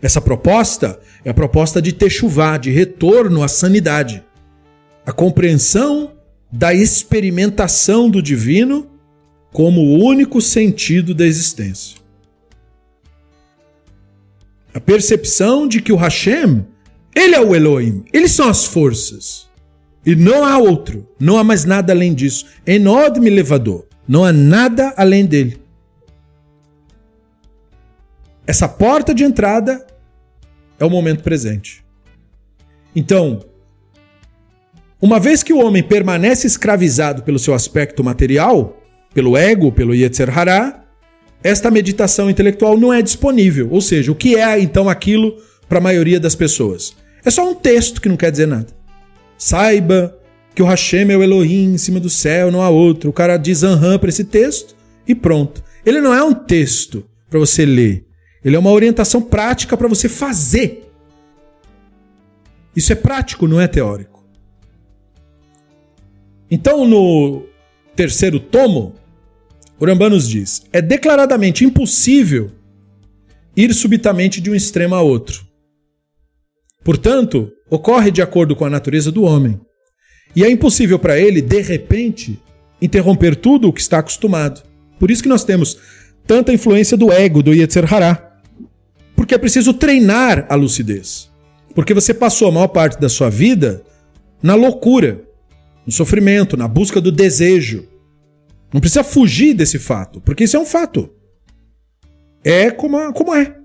Essa 0.00 0.20
proposta 0.20 1.00
é 1.24 1.30
a 1.30 1.34
proposta 1.34 1.82
de 1.82 1.92
Techuvá, 1.92 2.56
de 2.56 2.70
retorno 2.70 3.42
à 3.42 3.48
sanidade. 3.48 4.22
A 5.04 5.10
compreensão 5.10 6.12
da 6.52 6.72
experimentação 6.72 8.08
do 8.08 8.22
divino 8.22 8.88
como 9.52 9.80
o 9.80 10.04
único 10.04 10.40
sentido 10.40 11.16
da 11.16 11.26
existência. 11.26 11.98
A 14.72 14.78
percepção 14.78 15.66
de 15.66 15.82
que 15.82 15.92
o 15.92 15.96
Hashem, 15.96 16.64
ele 17.16 17.34
é 17.34 17.40
o 17.40 17.52
Elohim, 17.52 18.04
eles 18.12 18.30
são 18.30 18.48
as 18.48 18.64
forças. 18.64 19.47
E 20.04 20.14
não 20.14 20.44
há 20.44 20.58
outro, 20.58 21.06
não 21.18 21.36
há 21.36 21.44
mais 21.44 21.64
nada 21.64 21.92
além 21.92 22.14
disso. 22.14 22.46
Enod 22.66 23.20
me 23.20 23.30
levador, 23.30 23.86
não 24.06 24.24
há 24.24 24.32
nada 24.32 24.94
além 24.96 25.26
dele. 25.26 25.60
Essa 28.46 28.66
porta 28.66 29.14
de 29.14 29.24
entrada 29.24 29.86
é 30.78 30.84
o 30.84 30.90
momento 30.90 31.22
presente. 31.22 31.84
Então, 32.96 33.44
uma 35.00 35.20
vez 35.20 35.42
que 35.42 35.52
o 35.52 35.58
homem 35.58 35.82
permanece 35.82 36.46
escravizado 36.46 37.22
pelo 37.22 37.38
seu 37.38 37.52
aspecto 37.52 38.02
material, 38.02 38.82
pelo 39.12 39.36
ego, 39.36 39.70
pelo 39.70 39.94
Yetzer 39.94 40.36
Hará, 40.36 40.84
esta 41.42 41.70
meditação 41.70 42.28
intelectual 42.28 42.76
não 42.76 42.92
é 42.92 43.02
disponível. 43.02 43.68
Ou 43.70 43.80
seja, 43.80 44.10
o 44.10 44.14
que 44.14 44.36
é 44.36 44.58
então 44.58 44.88
aquilo 44.88 45.36
para 45.68 45.78
a 45.78 45.82
maioria 45.82 46.18
das 46.18 46.34
pessoas? 46.34 46.96
É 47.24 47.30
só 47.30 47.48
um 47.48 47.54
texto 47.54 48.00
que 48.00 48.08
não 48.08 48.16
quer 48.16 48.30
dizer 48.30 48.46
nada. 48.46 48.77
Saiba 49.38 50.18
que 50.54 50.62
o 50.62 50.66
Hashem 50.66 51.12
é 51.12 51.16
o 51.16 51.22
Elohim 51.22 51.74
em 51.74 51.78
cima 51.78 52.00
do 52.00 52.10
céu, 52.10 52.50
não 52.50 52.60
há 52.60 52.68
outro. 52.68 53.08
O 53.08 53.12
cara 53.12 53.36
diz 53.36 53.62
aham 53.62 53.96
para 53.96 54.08
esse 54.08 54.24
texto 54.24 54.74
e 55.06 55.14
pronto. 55.14 55.62
Ele 55.86 56.00
não 56.00 56.12
é 56.12 56.22
um 56.22 56.34
texto 56.34 57.08
para 57.30 57.38
você 57.38 57.64
ler. 57.64 58.04
Ele 58.44 58.56
é 58.56 58.58
uma 58.58 58.72
orientação 58.72 59.22
prática 59.22 59.76
para 59.76 59.86
você 59.86 60.08
fazer. 60.08 60.90
Isso 62.74 62.92
é 62.92 62.96
prático, 62.96 63.46
não 63.46 63.60
é 63.60 63.68
teórico. 63.68 64.26
Então, 66.50 66.86
no 66.86 67.44
terceiro 67.94 68.40
tomo, 68.40 68.94
Urambá 69.80 70.08
nos 70.08 70.28
diz: 70.28 70.62
é 70.72 70.82
declaradamente 70.82 71.64
impossível 71.64 72.50
ir 73.56 73.72
subitamente 73.74 74.40
de 74.40 74.50
um 74.50 74.54
extremo 74.54 74.94
a 74.94 75.02
outro. 75.02 75.46
Portanto, 76.84 77.52
ocorre 77.70 78.10
de 78.10 78.22
acordo 78.22 78.56
com 78.56 78.64
a 78.64 78.70
natureza 78.70 79.10
do 79.12 79.22
homem. 79.22 79.60
E 80.34 80.44
é 80.44 80.50
impossível 80.50 80.98
para 80.98 81.18
ele, 81.18 81.40
de 81.40 81.60
repente, 81.60 82.40
interromper 82.80 83.36
tudo 83.36 83.68
o 83.68 83.72
que 83.72 83.80
está 83.80 83.98
acostumado. 83.98 84.62
Por 84.98 85.10
isso 85.10 85.22
que 85.22 85.28
nós 85.28 85.44
temos 85.44 85.78
tanta 86.26 86.52
influência 86.52 86.96
do 86.96 87.12
ego, 87.12 87.42
do 87.42 87.54
Yetzer 87.54 87.92
Hará. 87.92 88.40
Porque 89.16 89.34
é 89.34 89.38
preciso 89.38 89.74
treinar 89.74 90.46
a 90.48 90.54
lucidez. 90.54 91.30
Porque 91.74 91.94
você 91.94 92.12
passou 92.12 92.48
a 92.48 92.52
maior 92.52 92.68
parte 92.68 93.00
da 93.00 93.08
sua 93.08 93.30
vida 93.30 93.82
na 94.42 94.54
loucura 94.54 95.28
no 95.88 95.92
sofrimento, 95.92 96.54
na 96.54 96.68
busca 96.68 97.00
do 97.00 97.10
desejo. 97.10 97.88
Não 98.70 98.78
precisa 98.78 99.02
fugir 99.02 99.54
desse 99.54 99.78
fato, 99.78 100.20
porque 100.20 100.44
isso 100.44 100.54
é 100.54 100.60
um 100.60 100.66
fato. 100.66 101.08
É 102.44 102.70
como, 102.70 103.10
como 103.14 103.34
é. 103.34 103.56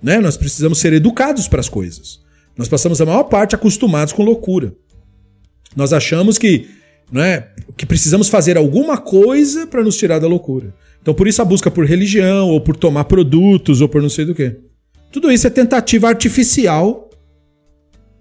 Né? 0.00 0.20
Nós 0.20 0.36
precisamos 0.36 0.78
ser 0.78 0.92
educados 0.92 1.48
para 1.48 1.58
as 1.58 1.68
coisas. 1.68 2.21
Nós 2.56 2.68
passamos 2.68 3.00
a 3.00 3.06
maior 3.06 3.24
parte 3.24 3.54
acostumados 3.54 4.12
com 4.12 4.22
loucura. 4.22 4.74
Nós 5.74 5.92
achamos 5.92 6.38
que, 6.38 6.68
né, 7.10 7.48
que 7.76 7.86
precisamos 7.86 8.28
fazer 8.28 8.56
alguma 8.56 8.98
coisa 8.98 9.66
para 9.66 9.82
nos 9.82 9.96
tirar 9.96 10.18
da 10.18 10.26
loucura. 10.26 10.74
Então, 11.00 11.14
por 11.14 11.26
isso 11.26 11.42
a 11.42 11.44
busca 11.44 11.70
por 11.70 11.84
religião, 11.84 12.48
ou 12.48 12.60
por 12.60 12.76
tomar 12.76 13.04
produtos, 13.04 13.80
ou 13.80 13.88
por 13.88 14.00
não 14.00 14.08
sei 14.08 14.24
do 14.24 14.34
que. 14.34 14.56
Tudo 15.10 15.30
isso 15.30 15.46
é 15.46 15.50
tentativa 15.50 16.08
artificial 16.08 17.10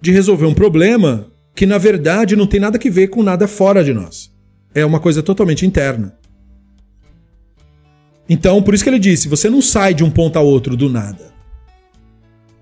de 0.01 0.11
resolver 0.11 0.45
um 0.45 0.53
problema 0.53 1.31
que 1.55 1.65
na 1.65 1.77
verdade 1.77 2.35
não 2.35 2.47
tem 2.47 2.59
nada 2.59 2.79
que 2.79 2.89
ver 2.89 3.09
com 3.09 3.21
nada 3.21 3.47
fora 3.47 3.83
de 3.83 3.93
nós. 3.93 4.31
É 4.73 4.85
uma 4.85 4.99
coisa 4.99 5.21
totalmente 5.21 5.65
interna. 5.65 6.17
Então, 8.27 8.63
por 8.63 8.73
isso 8.73 8.83
que 8.83 8.89
ele 8.89 8.99
disse: 8.99 9.27
você 9.27 9.49
não 9.49 9.61
sai 9.61 9.93
de 9.93 10.03
um 10.03 10.09
ponto 10.09 10.37
a 10.37 10.41
outro 10.41 10.75
do 10.75 10.89
nada. 10.89 11.31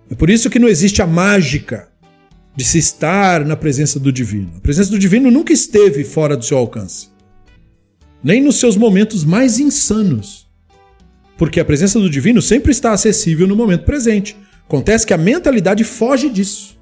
É 0.10 0.16
por 0.16 0.30
isso 0.30 0.50
que 0.50 0.60
não 0.60 0.68
existe 0.68 1.02
a 1.02 1.08
mágica 1.08 1.88
de 2.56 2.66
se 2.66 2.78
estar 2.78 3.46
na 3.46 3.56
presença 3.56 4.00
do 4.00 4.12
divino. 4.12 4.54
A 4.58 4.60
presença 4.60 4.90
do 4.90 5.00
divino 5.00 5.30
nunca 5.30 5.54
esteve 5.54 6.04
fora 6.04 6.36
do 6.36 6.44
seu 6.44 6.58
alcance. 6.58 7.10
Nem 8.24 8.42
nos 8.42 8.60
seus 8.60 8.76
momentos 8.76 9.24
mais 9.24 9.60
insanos. 9.60 10.50
Porque 11.38 11.60
a 11.60 11.66
presença 11.66 12.00
do 12.00 12.10
divino 12.10 12.42
sempre 12.42 12.72
está 12.72 12.92
acessível 12.92 13.48
no 13.48 13.56
momento 13.56 13.86
presente. 13.86 14.36
Acontece 14.68 15.06
que 15.08 15.14
a 15.14 15.18
mentalidade 15.18 15.84
foge 15.84 16.30
disso. 16.30 16.78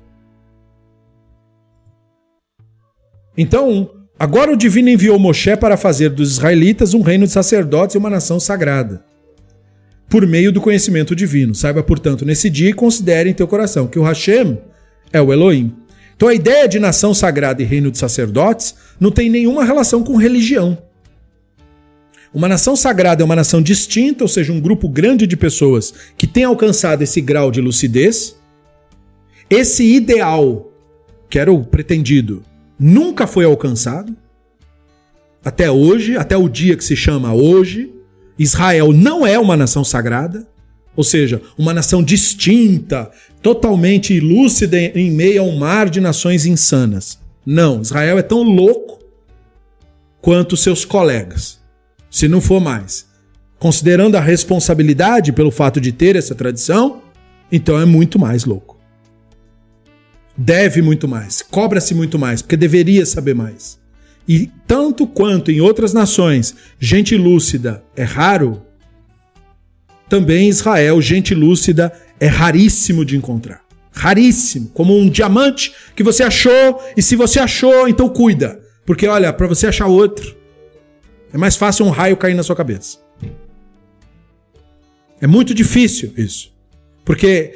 Então, 3.37 3.91
agora 4.17 4.51
o 4.51 4.57
divino 4.57 4.89
enviou 4.89 5.19
Moshe 5.19 5.55
para 5.55 5.77
fazer 5.77 6.09
dos 6.09 6.31
israelitas 6.31 6.95
um 6.95 7.01
reino 7.01 7.27
de 7.27 7.31
sacerdotes 7.31 7.93
e 7.93 7.99
uma 7.99 8.09
nação 8.09 8.39
sagrada. 8.39 9.05
Por 10.09 10.25
meio 10.25 10.51
do 10.51 10.61
conhecimento 10.61 11.15
divino. 11.15 11.53
Saiba, 11.53 11.83
portanto, 11.83 12.25
nesse 12.25 12.49
dia 12.49 12.69
e 12.69 12.73
considere 12.73 13.29
em 13.29 13.33
teu 13.33 13.47
coração 13.47 13.87
que 13.87 13.99
o 13.99 14.03
Hashem 14.03 14.57
é 15.11 15.21
o 15.21 15.33
Elohim. 15.33 15.73
Então 16.15 16.27
a 16.27 16.33
ideia 16.33 16.67
de 16.67 16.79
nação 16.79 17.13
sagrada 17.13 17.61
e 17.61 17.65
reino 17.65 17.91
de 17.91 17.97
sacerdotes 17.97 18.75
não 18.99 19.11
tem 19.11 19.29
nenhuma 19.29 19.63
relação 19.63 20.03
com 20.03 20.15
religião. 20.15 20.77
Uma 22.33 22.47
nação 22.47 22.75
sagrada 22.75 23.23
é 23.23 23.25
uma 23.25 23.35
nação 23.35 23.61
distinta, 23.61 24.23
ou 24.23 24.27
seja, 24.27 24.51
um 24.51 24.59
grupo 24.59 24.89
grande 24.89 25.25
de 25.25 25.37
pessoas 25.37 25.93
que 26.17 26.27
tem 26.27 26.43
alcançado 26.43 27.01
esse 27.01 27.21
grau 27.21 27.51
de 27.51 27.61
lucidez. 27.61 28.35
Esse 29.49 29.83
ideal, 29.83 30.71
que 31.29 31.39
era 31.39 31.51
o 31.51 31.63
pretendido, 31.63 32.43
nunca 32.79 33.25
foi 33.25 33.45
alcançado. 33.45 34.15
Até 35.43 35.71
hoje, 35.71 36.17
até 36.17 36.35
o 36.35 36.49
dia 36.49 36.75
que 36.75 36.83
se 36.83 36.95
chama 36.95 37.33
hoje, 37.33 37.93
Israel 38.37 38.93
não 38.93 39.25
é 39.25 39.37
uma 39.39 39.57
nação 39.57 39.83
sagrada, 39.83 40.47
ou 40.95 41.03
seja, 41.03 41.41
uma 41.57 41.73
nação 41.73 42.01
distinta, 42.01 43.11
totalmente 43.41 44.19
lúcida 44.19 44.79
em 44.79 45.11
meio 45.11 45.41
a 45.41 45.45
um 45.45 45.57
mar 45.57 45.89
de 45.89 46.01
nações 46.01 46.45
insanas. 46.45 47.19
Não, 47.45 47.81
Israel 47.81 48.17
é 48.17 48.23
tão 48.23 48.43
louco 48.43 48.99
quanto 50.19 50.57
seus 50.57 50.83
colegas, 50.83 51.59
se 52.09 52.27
não 52.27 52.41
for 52.41 52.59
mais. 52.59 53.07
Considerando 53.59 54.15
a 54.15 54.21
responsabilidade 54.21 55.31
pelo 55.31 55.51
fato 55.51 55.79
de 55.79 55.91
ter 55.91 56.15
essa 56.15 56.35
tradição, 56.35 57.01
então 57.51 57.79
é 57.79 57.85
muito 57.85 58.19
mais 58.19 58.43
louco. 58.43 58.77
Deve 60.35 60.81
muito 60.81 61.07
mais, 61.07 61.41
cobra-se 61.41 61.95
muito 61.95 62.19
mais, 62.19 62.41
porque 62.41 62.57
deveria 62.57 63.05
saber 63.05 63.33
mais. 63.33 63.79
E 64.27 64.51
tanto 64.67 65.07
quanto 65.07 65.51
em 65.51 65.61
outras 65.61 65.93
nações 65.93 66.55
gente 66.79 67.15
lúcida 67.15 67.83
é 67.95 68.03
raro, 68.03 68.61
também 70.09 70.45
em 70.45 70.49
Israel 70.49 71.01
gente 71.01 71.33
lúcida 71.33 71.93
é 72.19 72.27
raríssimo 72.27 73.05
de 73.05 73.15
encontrar. 73.15 73.61
Raríssimo, 73.91 74.69
como 74.73 74.97
um 74.97 75.09
diamante 75.09 75.73
que 75.95 76.03
você 76.03 76.23
achou 76.23 76.81
e 76.95 77.01
se 77.01 77.15
você 77.15 77.39
achou, 77.39 77.87
então 77.87 78.09
cuida, 78.09 78.59
porque 78.85 79.07
olha, 79.07 79.31
para 79.33 79.47
você 79.47 79.67
achar 79.67 79.87
outro 79.87 80.37
é 81.33 81.37
mais 81.37 81.55
fácil 81.55 81.85
um 81.85 81.89
raio 81.89 82.17
cair 82.17 82.33
na 82.33 82.43
sua 82.43 82.55
cabeça. 82.55 82.99
É 85.19 85.27
muito 85.27 85.53
difícil 85.53 86.13
isso. 86.15 86.53
Porque, 87.03 87.53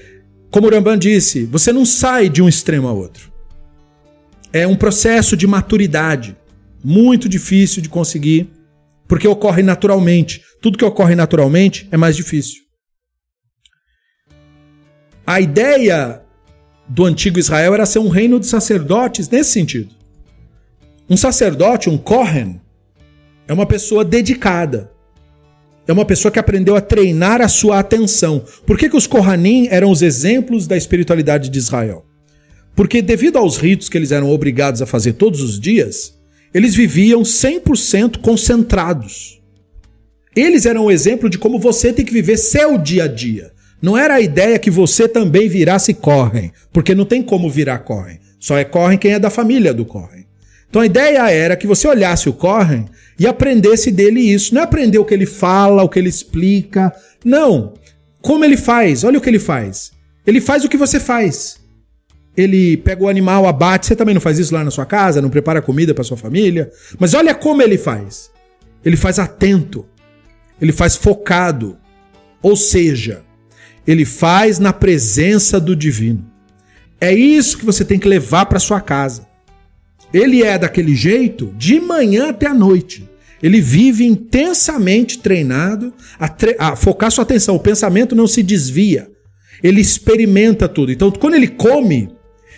como 0.49 0.67
o 0.67 0.69
Ramban 0.69 0.97
disse, 0.97 1.45
você 1.45 1.71
não 1.71 1.85
sai 1.85 2.29
de 2.29 2.41
um 2.41 2.49
extremo 2.49 2.87
a 2.87 2.91
outro. 2.91 3.31
É 4.51 4.67
um 4.67 4.75
processo 4.75 5.37
de 5.37 5.47
maturidade. 5.47 6.35
Muito 6.83 7.29
difícil 7.29 7.81
de 7.81 7.89
conseguir, 7.89 8.49
porque 9.07 9.27
ocorre 9.27 9.61
naturalmente. 9.61 10.41
Tudo 10.61 10.77
que 10.77 10.85
ocorre 10.85 11.15
naturalmente 11.15 11.87
é 11.91 11.97
mais 11.97 12.15
difícil. 12.15 12.61
A 15.25 15.39
ideia 15.39 16.21
do 16.87 17.05
antigo 17.05 17.39
Israel 17.39 17.73
era 17.73 17.85
ser 17.85 17.99
um 17.99 18.09
reino 18.09 18.39
de 18.39 18.47
sacerdotes 18.47 19.29
nesse 19.29 19.51
sentido. 19.51 19.95
Um 21.09 21.15
sacerdote, 21.17 21.89
um 21.89 21.97
Kohen, 21.97 22.59
é 23.47 23.53
uma 23.53 23.65
pessoa 23.65 24.03
dedicada. 24.03 24.91
É 25.87 25.93
uma 25.93 26.05
pessoa 26.05 26.31
que 26.31 26.39
aprendeu 26.39 26.75
a 26.75 26.81
treinar 26.81 27.41
a 27.41 27.47
sua 27.47 27.79
atenção. 27.79 28.43
Por 28.65 28.77
que, 28.77 28.89
que 28.89 28.95
os 28.95 29.07
Kohanim 29.07 29.67
eram 29.69 29.91
os 29.91 30.01
exemplos 30.01 30.67
da 30.67 30.77
espiritualidade 30.77 31.49
de 31.49 31.59
Israel? 31.59 32.05
Porque, 32.75 33.01
devido 33.01 33.37
aos 33.37 33.57
ritos 33.57 33.89
que 33.89 33.97
eles 33.97 34.11
eram 34.11 34.29
obrigados 34.29 34.81
a 34.81 34.85
fazer 34.85 35.13
todos 35.13 35.41
os 35.41 35.59
dias, 35.59 36.13
eles 36.53 36.75
viviam 36.75 37.21
100% 37.21 38.17
concentrados. 38.19 39.41
Eles 40.35 40.65
eram 40.65 40.85
o 40.85 40.91
exemplo 40.91 41.29
de 41.29 41.37
como 41.37 41.59
você 41.59 41.91
tem 41.93 42.05
que 42.05 42.13
viver 42.13 42.37
seu 42.37 42.77
dia 42.77 43.05
a 43.05 43.07
dia. 43.07 43.51
Não 43.81 43.97
era 43.97 44.15
a 44.15 44.21
ideia 44.21 44.59
que 44.59 44.69
você 44.69 45.07
também 45.07 45.49
virasse 45.49 45.93
correm, 45.93 46.51
porque 46.71 46.93
não 46.93 47.05
tem 47.05 47.21
como 47.21 47.49
virar 47.49 47.79
correm. 47.79 48.19
Só 48.39 48.57
é 48.57 48.63
correm 48.63 48.97
quem 48.97 49.13
é 49.13 49.19
da 49.19 49.29
família 49.29 49.73
do 49.73 49.85
correm. 49.85 50.25
Então 50.69 50.81
a 50.81 50.85
ideia 50.85 51.29
era 51.29 51.55
que 51.55 51.67
você 51.67 51.87
olhasse 51.87 52.29
o 52.29 52.33
correm 52.33 52.85
e 53.19 53.27
aprendesse 53.27 53.91
dele 53.91 54.19
isso. 54.19 54.53
Não 54.53 54.61
é 54.61 54.63
aprender 54.63 54.99
o 54.99 55.05
que 55.05 55.13
ele 55.13 55.25
fala, 55.25 55.83
o 55.83 55.89
que 55.89 55.99
ele 55.99 56.09
explica. 56.09 56.93
Não. 57.25 57.73
Como 58.21 58.45
ele 58.45 58.57
faz? 58.57 59.03
Olha 59.03 59.17
o 59.17 59.21
que 59.21 59.29
ele 59.29 59.39
faz. 59.39 59.91
Ele 60.25 60.39
faz 60.39 60.63
o 60.63 60.69
que 60.69 60.77
você 60.77 60.99
faz 60.99 61.60
ele 62.35 62.77
pega 62.77 63.03
o 63.03 63.09
animal, 63.09 63.45
abate. 63.47 63.87
Você 63.87 63.95
também 63.95 64.13
não 64.13 64.21
faz 64.21 64.39
isso 64.39 64.53
lá 64.53 64.63
na 64.63 64.71
sua 64.71 64.85
casa, 64.85 65.21
não 65.21 65.29
prepara 65.29 65.61
comida 65.61 65.93
para 65.93 66.03
sua 66.03 66.17
família. 66.17 66.71
Mas 66.97 67.13
olha 67.13 67.35
como 67.35 67.61
ele 67.61 67.77
faz. 67.77 68.31
Ele 68.83 68.95
faz 68.95 69.19
atento. 69.19 69.85
Ele 70.59 70.71
faz 70.71 70.95
focado. 70.95 71.77
Ou 72.41 72.55
seja, 72.55 73.23
ele 73.85 74.05
faz 74.05 74.59
na 74.59 74.71
presença 74.71 75.59
do 75.59 75.75
divino. 75.75 76.25
É 76.99 77.13
isso 77.13 77.57
que 77.57 77.65
você 77.65 77.83
tem 77.83 77.99
que 77.99 78.07
levar 78.07 78.45
para 78.45 78.59
sua 78.59 78.79
casa. 78.79 79.27
Ele 80.13 80.43
é 80.43 80.57
daquele 80.57 80.95
jeito 80.95 81.53
de 81.57 81.79
manhã 81.79 82.29
até 82.29 82.47
a 82.47 82.53
noite. 82.53 83.09
Ele 83.41 83.59
vive 83.59 84.05
intensamente 84.05 85.19
treinado 85.19 85.93
a, 86.19 86.27
tre 86.27 86.55
a 86.59 86.75
focar 86.75 87.11
sua 87.11 87.23
atenção. 87.23 87.55
O 87.55 87.59
pensamento 87.59 88.15
não 88.15 88.27
se 88.27 88.43
desvia. 88.43 89.09
Ele 89.63 89.81
experimenta 89.81 90.67
tudo. 90.67 90.91
Então, 90.91 91.11
quando 91.11 91.35
ele 91.35 91.47
come, 91.47 92.09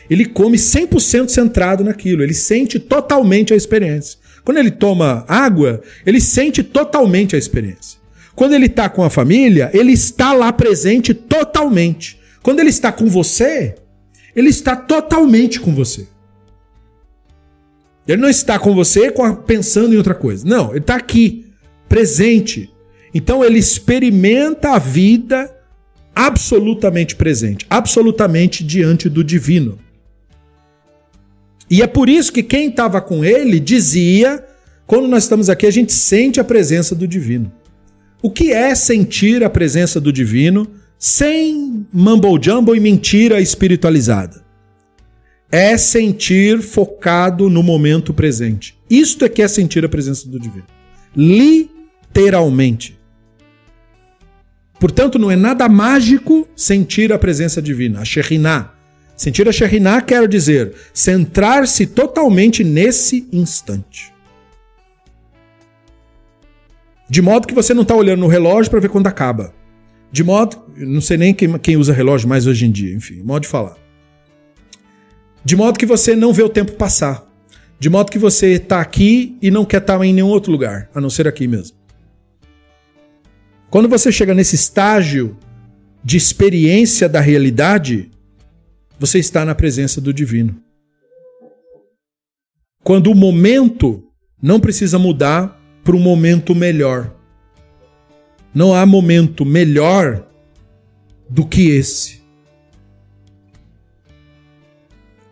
ele 0.10 0.26
come 0.26 0.58
100% 0.58 1.30
centrado 1.30 1.84
naquilo, 1.84 2.24
ele 2.24 2.34
sente 2.34 2.80
totalmente 2.80 3.54
a 3.54 3.58
experiência. 3.58 4.20
Quando 4.44 4.58
ele 4.58 4.72
toma 4.72 5.24
água, 5.28 5.82
ele 6.06 6.20
sente 6.20 6.62
totalmente 6.62 7.36
a 7.36 7.40
experiência. 7.40 8.00
Quando 8.36 8.54
ele 8.54 8.66
está 8.66 8.90
com 8.90 9.04
a 9.04 9.10
família, 9.10 9.70
ele 9.74 9.94
está 9.94 10.34
lá 10.34 10.52
presente 10.52 11.14
totalmente. 11.14 12.20
Quando 12.42 12.60
ele 12.60 12.70
está 12.70 12.92
com 12.92 13.08
você, 13.08 13.76
ele 14.36 14.50
está 14.50 14.76
totalmente 14.76 15.60
com 15.60 15.74
você. 15.74 16.08
Ele 18.08 18.22
não 18.22 18.30
está 18.30 18.60
com 18.60 18.76
você 18.76 19.14
pensando 19.46 19.94
em 19.94 19.98
outra 19.98 20.14
coisa. 20.14 20.46
Não, 20.46 20.72
ele 20.72 20.80
está 20.80 20.96
aqui, 20.96 21.46
presente. 21.88 22.70
Então 23.14 23.44
ele 23.44 23.60
experimenta 23.60 24.72
a 24.72 24.80
vida 24.80 25.50
absolutamente 26.14 27.16
presente, 27.16 27.66
absolutamente 27.70 28.64
diante 28.64 29.08
do 29.08 29.24
divino. 29.24 29.80
E 31.74 31.82
é 31.82 31.88
por 31.88 32.08
isso 32.08 32.32
que 32.32 32.44
quem 32.44 32.70
estava 32.70 33.02
com 33.02 33.26
ele 33.26 33.60
dizia: 33.60 34.46
quando 34.86 35.08
nós 35.08 35.24
estamos 35.24 35.50
aqui, 35.50 35.66
a 35.66 35.72
gente 35.72 35.92
sente 35.92 36.40
a 36.40 36.44
presença 36.44 36.94
do 36.94 37.08
divino. 37.08 37.52
O 38.22 38.30
que 38.30 38.54
é 38.54 38.76
sentir 38.76 39.44
a 39.44 39.50
presença 39.50 40.00
do 40.00 40.14
divino 40.14 40.68
sem 41.00 41.84
mumble 41.92 42.38
jumble 42.40 42.78
e 42.78 42.80
mentira 42.80 43.42
espiritualizada? 43.42 44.44
É 45.52 45.76
sentir 45.76 46.62
focado 46.62 47.50
no 47.50 47.64
momento 47.64 48.14
presente. 48.14 48.78
Isto 48.88 49.26
é 49.26 49.30
que 49.30 49.42
é 49.42 49.48
sentir 49.48 49.84
a 49.84 49.90
presença 49.90 50.30
do 50.30 50.40
divino. 50.40 50.68
Literalmente. 51.18 53.00
Portanto, 54.80 55.18
não 55.18 55.32
é 55.32 55.36
nada 55.36 55.68
mágico 55.68 56.48
sentir 56.56 57.12
a 57.12 57.18
presença 57.18 57.60
divina, 57.60 58.02
a 58.02 58.06
Shekhinah, 58.06 58.73
Sentir 59.16 59.48
a 59.48 59.52
Shekhinah 59.52 60.02
quer 60.02 60.28
dizer 60.28 60.74
centrar-se 60.94 61.86
totalmente 61.88 62.64
nesse 62.64 63.28
instante. 63.32 64.12
De 67.10 67.22
modo 67.22 67.48
que 67.48 67.54
você 67.54 67.74
não 67.74 67.84
está 67.84 67.96
olhando 67.96 68.22
no 68.22 68.28
relógio 68.28 68.72
para 68.72 68.80
ver 68.80 68.90
quando 68.90 69.08
acaba. 69.08 69.54
De 70.12 70.24
modo, 70.24 70.58
não 70.78 71.02
sei 71.02 71.18
nem 71.18 71.34
quem, 71.34 71.58
quem 71.60 71.78
usa 71.78 71.94
relógio 71.94 72.28
mais 72.28 72.48
hoje 72.48 72.66
em 72.66 72.72
dia, 72.72 72.96
enfim, 72.96 73.22
modo 73.24 73.44
de 73.44 73.48
falar. 73.48 73.76
De 75.44 75.56
modo 75.56 75.78
que 75.78 75.86
você 75.86 76.16
não 76.16 76.32
vê 76.34 76.44
o 76.44 76.50
tempo 76.50 76.74
passar. 76.74 77.28
De 77.80 77.90
modo 77.90 78.12
que 78.12 78.18
você 78.18 78.54
está 78.54 78.80
aqui 78.80 79.38
e 79.42 79.52
não 79.52 79.66
quer 79.66 79.82
estar 79.82 79.98
tá 79.98 80.06
em 80.06 80.14
nenhum 80.14 80.30
outro 80.30 80.52
lugar, 80.52 80.90
a 80.96 81.02
não 81.02 81.10
ser 81.10 81.28
aqui 81.28 81.48
mesmo. 81.48 81.76
Quando 83.70 83.90
você 83.90 84.12
chega 84.12 84.34
nesse 84.34 84.56
estágio 84.56 85.38
de 86.04 86.16
experiência 86.16 87.10
da 87.10 87.20
realidade, 87.20 88.12
você 89.04 89.20
está 89.20 89.44
na 89.44 89.54
presença 89.54 90.00
do 90.00 90.14
divino. 90.14 90.56
Quando 92.86 93.12
o 93.12 93.16
momento 93.16 94.02
não 94.42 94.62
precisa 94.62 94.98
mudar 94.98 95.62
para 95.84 95.94
um 95.94 96.00
momento 96.00 96.56
melhor. 96.56 97.14
Não 98.56 98.74
há 98.74 98.86
momento 98.86 99.44
melhor 99.44 100.26
do 101.30 101.46
que 101.46 101.72
esse. 101.72 102.24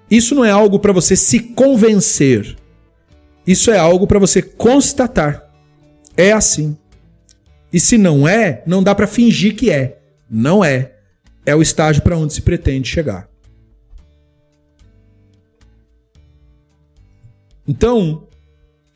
Isso 0.09 0.35
não 0.35 0.43
é 0.43 0.51
algo 0.51 0.77
para 0.77 0.91
você 0.91 1.15
se 1.15 1.39
convencer. 1.39 2.57
Isso 3.47 3.71
é 3.71 3.77
algo 3.77 4.05
para 4.05 4.19
você 4.19 4.41
constatar. 4.41 5.49
É 6.17 6.33
assim. 6.33 6.77
E 7.71 7.79
se 7.79 7.97
não 7.97 8.27
é, 8.27 8.63
não 8.67 8.83
dá 8.83 8.93
para 8.93 9.07
fingir 9.07 9.55
que 9.55 9.71
é. 9.71 10.01
Não 10.29 10.61
é. 10.61 10.95
É 11.45 11.55
o 11.55 11.61
estágio 11.61 12.01
para 12.01 12.17
onde 12.17 12.33
se 12.33 12.41
pretende 12.41 12.89
chegar. 12.89 13.30
Então, 17.67 18.27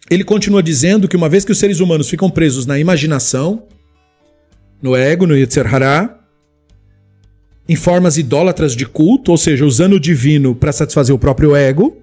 ele 0.10 0.24
continua 0.24 0.62
dizendo 0.62 1.08
que 1.08 1.16
uma 1.16 1.30
vez 1.30 1.46
que 1.46 1.52
os 1.52 1.58
seres 1.58 1.80
humanos 1.80 2.10
ficam 2.10 2.30
presos 2.30 2.66
na 2.66 2.78
imaginação, 2.80 3.64
no 4.82 4.96
ego, 4.96 5.26
no 5.26 5.36
Yetzer 5.36 5.74
Hará, 5.74 6.20
em 7.68 7.76
formas 7.76 8.18
idólatras 8.18 8.76
de 8.76 8.86
culto, 8.86 9.32
ou 9.32 9.38
seja, 9.38 9.66
usando 9.66 9.94
o 9.94 10.00
divino 10.00 10.54
para 10.54 10.72
satisfazer 10.72 11.16
o 11.16 11.20
próprio 11.20 11.56
ego, 11.56 11.98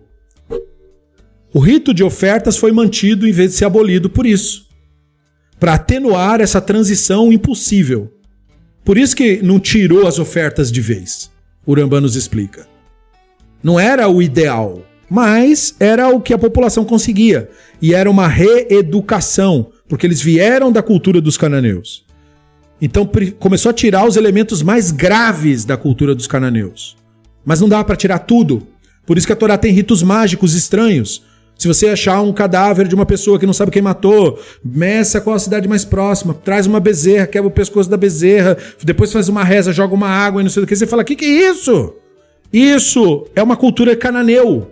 o 1.55 1.61
rito 1.61 1.93
de 1.95 2.03
ofertas 2.03 2.57
foi 2.57 2.73
mantido 2.73 3.29
em 3.29 3.33
vez 3.33 3.51
de 3.51 3.57
ser 3.57 3.67
abolido 3.67 4.09
por 4.11 4.27
isso. 4.27 4.67
para 5.61 5.75
atenuar 5.75 6.41
essa 6.41 6.61
transição 6.61 7.33
impossível. 7.33 8.13
Por 8.85 8.99
isso 8.99 9.15
que 9.15 9.41
não 9.43 9.61
tirou 9.61 10.09
as 10.09 10.19
ofertas 10.19 10.73
de 10.73 10.81
vez. 10.81 11.31
Urambá 11.65 12.01
nos 12.01 12.17
explica. 12.17 12.67
Não 13.63 13.79
era 13.79 14.09
o 14.09 14.21
ideal, 14.21 14.83
mas 15.13 15.77
era 15.79 16.09
o 16.09 16.23
que 16.23 16.33
a 16.33 16.39
população 16.39 16.87
conseguia. 16.87 17.51
E 17.83 17.93
era 17.93 18.11
uma 18.11 18.27
reeducação, 18.27 19.67
porque 19.87 20.07
eles 20.07 20.23
vieram 20.23 20.73
da 20.73 20.83
cultura 20.83 21.21
dos 21.21 21.37
cananeus. 21.37 22.03
Então 22.81 23.07
começou 23.39 23.69
a 23.69 23.75
tirar 23.75 24.07
os 24.07 24.17
elementos 24.17 24.63
mais 24.63 24.91
graves 24.91 25.67
da 25.67 25.77
cultura 25.77 26.15
dos 26.15 26.27
cananeus. 26.27 26.97
Mas 27.45 27.61
não 27.61 27.69
dava 27.69 27.85
para 27.85 27.95
tirar 27.95 28.21
tudo. 28.21 28.67
Por 29.05 29.19
isso 29.19 29.27
que 29.27 29.35
a 29.35 29.37
Torá 29.37 29.59
tem 29.59 29.71
ritos 29.71 30.03
mágicos 30.03 30.55
estranhos. 30.55 31.23
Se 31.59 31.69
você 31.69 31.89
achar 31.89 32.23
um 32.23 32.33
cadáver 32.33 32.89
de 32.89 32.95
uma 32.95 33.05
pessoa 33.05 33.39
que 33.39 33.45
não 33.45 33.53
sabe 33.53 33.71
quem 33.71 33.83
matou, 33.83 34.41
meça 34.65 35.21
qual 35.21 35.37
a 35.37 35.39
cidade 35.39 35.69
mais 35.69 35.85
próxima, 35.85 36.33
traz 36.33 36.67
uma 36.67 36.81
bezerra, 36.81 37.27
quebra 37.27 37.49
o 37.49 37.53
pescoço 37.53 37.91
da 37.91 37.99
bezerra, 37.99 38.57
depois 38.83 39.13
faz 39.13 39.29
uma 39.29 39.45
reza, 39.45 39.75
joga 39.75 39.95
uma 39.95 40.09
água 40.09 40.41
e 40.41 40.45
não 40.45 40.51
sei 40.51 40.63
o 40.63 40.67
que. 40.67 40.75
Você 40.75 40.87
fala: 40.87 41.03
o 41.03 41.05
que, 41.05 41.17
que 41.17 41.27
é 41.27 41.51
isso? 41.51 41.93
Isso 42.51 43.27
é 43.37 43.43
uma 43.43 43.59
cultura 43.59 43.95
cananeu. 43.95 44.71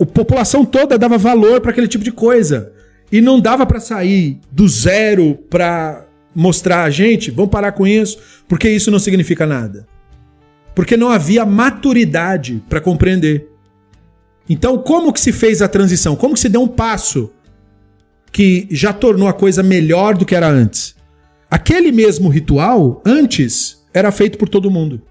A 0.00 0.06
população 0.06 0.64
toda 0.64 0.98
dava 0.98 1.18
valor 1.18 1.60
para 1.60 1.70
aquele 1.70 1.88
tipo 1.88 2.04
de 2.04 2.12
coisa. 2.12 2.72
E 3.10 3.20
não 3.20 3.40
dava 3.40 3.66
para 3.66 3.80
sair 3.80 4.40
do 4.50 4.66
zero 4.68 5.34
para 5.50 6.06
mostrar 6.34 6.84
a 6.84 6.90
gente, 6.90 7.30
vamos 7.30 7.50
parar 7.50 7.72
com 7.72 7.86
isso, 7.86 8.18
porque 8.48 8.68
isso 8.70 8.90
não 8.90 8.98
significa 8.98 9.46
nada. 9.46 9.86
Porque 10.74 10.96
não 10.96 11.10
havia 11.10 11.44
maturidade 11.44 12.62
para 12.68 12.80
compreender. 12.80 13.48
Então, 14.48 14.78
como 14.78 15.12
que 15.12 15.20
se 15.20 15.32
fez 15.32 15.60
a 15.62 15.68
transição? 15.68 16.16
Como 16.16 16.34
que 16.34 16.40
se 16.40 16.48
deu 16.48 16.62
um 16.62 16.68
passo 16.68 17.30
que 18.32 18.66
já 18.70 18.92
tornou 18.92 19.28
a 19.28 19.32
coisa 19.32 19.62
melhor 19.62 20.16
do 20.16 20.24
que 20.24 20.34
era 20.34 20.48
antes? 20.48 20.96
Aquele 21.50 21.92
mesmo 21.92 22.30
ritual, 22.30 23.02
antes, 23.04 23.84
era 23.92 24.10
feito 24.10 24.38
por 24.38 24.48
todo 24.48 24.70
mundo. 24.70 25.02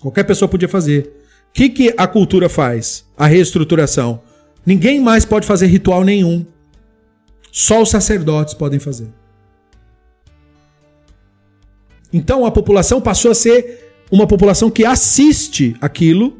Qualquer 0.00 0.24
pessoa 0.24 0.48
podia 0.48 0.68
fazer. 0.68 1.19
O 1.50 1.52
que, 1.52 1.68
que 1.68 1.94
a 1.96 2.06
cultura 2.06 2.48
faz? 2.48 3.04
A 3.16 3.26
reestruturação. 3.26 4.22
Ninguém 4.64 5.00
mais 5.00 5.24
pode 5.24 5.46
fazer 5.46 5.66
ritual 5.66 6.04
nenhum. 6.04 6.46
Só 7.50 7.82
os 7.82 7.90
sacerdotes 7.90 8.54
podem 8.54 8.78
fazer. 8.78 9.08
Então 12.12 12.46
a 12.46 12.50
população 12.50 13.00
passou 13.00 13.30
a 13.30 13.34
ser 13.34 13.92
uma 14.10 14.26
população 14.26 14.70
que 14.70 14.84
assiste 14.84 15.76
aquilo, 15.80 16.38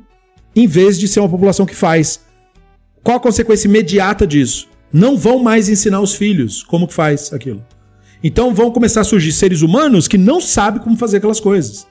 em 0.55 0.66
vez 0.66 0.99
de 0.99 1.07
ser 1.07 1.20
uma 1.20 1.28
população 1.28 1.66
que 1.66 1.74
faz. 1.74 2.20
Qual 3.03 3.16
a 3.16 3.20
consequência 3.20 3.69
imediata 3.69 4.27
disso? 4.27 4.69
Não 4.93 5.16
vão 5.16 5.39
mais 5.41 5.69
ensinar 5.69 6.01
os 6.01 6.15
filhos 6.15 6.62
como 6.62 6.87
que 6.87 6.95
faz 6.95 7.32
aquilo. 7.32 7.65
Então 8.23 8.55
vão 8.55 8.70
começar 8.70 9.01
a 9.01 9.05
surgir 9.05 9.32
seres 9.32 9.62
humanos 9.62 10.07
que 10.07 10.19
não 10.19 10.41
sabem 10.41 10.82
como 10.82 10.97
fazer 10.97 11.19
aquelas 11.19 11.41
coisas. 11.41 11.87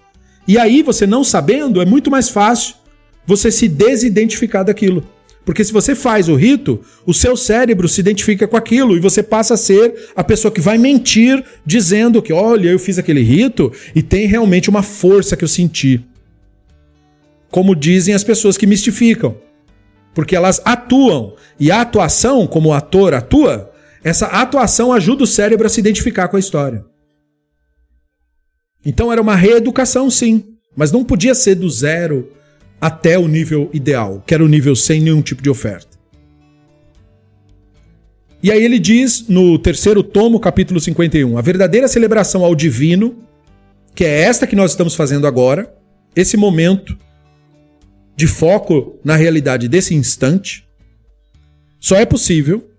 E 0.48 0.58
aí, 0.58 0.82
você 0.82 1.06
não 1.06 1.24
sabendo, 1.24 1.82
é 1.82 1.86
muito 1.86 2.10
mais 2.10 2.30
fácil 2.30 2.76
você 3.26 3.52
se 3.52 3.68
desidentificar 3.68 4.66
daquilo. 4.66 5.04
Porque 5.46 5.64
se 5.64 5.74
você 5.74 5.96
faz 5.96 6.30
o 6.30 6.36
rito, 6.36 6.80
o 7.08 7.14
seu 7.14 7.36
cérebro 7.36 7.88
se 7.88 8.00
identifica 8.00 8.48
com 8.48 8.56
aquilo 8.56 8.96
e 8.96 9.00
você 9.00 9.24
passa 9.24 9.56
a 9.56 9.58
ser 9.58 10.12
a 10.16 10.24
pessoa 10.24 10.52
que 10.52 10.62
vai 10.62 10.78
mentir 10.78 11.44
dizendo 11.66 12.22
que, 12.22 12.32
olha, 12.32 12.70
eu 12.70 12.78
fiz 12.78 13.00
aquele 13.00 13.24
rito 13.24 13.72
e 13.96 14.04
tem 14.04 14.28
realmente 14.28 14.70
uma 14.70 14.84
força 14.84 15.36
que 15.36 15.44
eu 15.44 15.48
senti. 15.48 16.06
Como 17.50 17.76
dizem 17.76 18.14
as 18.14 18.24
pessoas 18.24 18.58
que 18.58 18.68
mistificam. 18.68 19.38
Porque 20.14 20.36
elas 20.36 20.62
atuam. 20.64 21.36
E 21.60 21.72
a 21.72 21.82
atuação, 21.82 22.46
como 22.46 22.70
o 22.70 22.74
ator 22.74 23.16
atua, 23.16 23.72
essa 24.04 24.28
atuação 24.28 24.94
ajuda 24.94 25.24
o 25.24 25.28
cérebro 25.28 25.66
a 25.66 25.70
se 25.70 25.80
identificar 25.80 26.28
com 26.28 26.38
a 26.38 26.40
história. 26.40 26.86
Então 28.86 29.12
era 29.12 29.22
uma 29.22 29.36
reeducação, 29.36 30.10
sim. 30.10 30.44
Mas 30.76 30.92
não 30.92 31.04
podia 31.04 31.34
ser 31.34 31.56
do 31.56 31.70
zero 31.70 32.32
até 32.80 33.18
o 33.18 33.28
nível 33.28 33.70
ideal, 33.74 34.24
que 34.26 34.34
era 34.34 34.44
o 34.44 34.48
nível 34.48 34.76
sem 34.76 35.02
nenhum 35.02 35.22
tipo 35.22 35.42
de 35.42 35.50
oferta. 35.50 35.98
E 38.42 38.52
aí 38.52 38.64
ele 38.64 38.80
diz 38.80 39.28
no 39.28 39.60
terceiro 39.60 40.02
tomo, 40.02 40.40
capítulo 40.40 40.80
51, 40.80 41.38
a 41.38 41.42
verdadeira 41.42 41.88
celebração 41.90 42.44
ao 42.44 42.56
divino, 42.56 43.18
que 43.94 44.06
é 44.06 44.22
esta 44.22 44.48
que 44.48 44.56
nós 44.56 44.72
estamos 44.72 44.96
fazendo 44.96 45.28
agora, 45.28 45.74
esse 46.16 46.38
momento 46.38 46.98
de 48.16 48.28
foco 48.28 48.98
na 49.04 49.16
realidade 49.16 49.68
desse 49.68 49.94
instante, 49.94 50.66
só 51.80 51.96
é 51.96 52.06
possível 52.06 52.70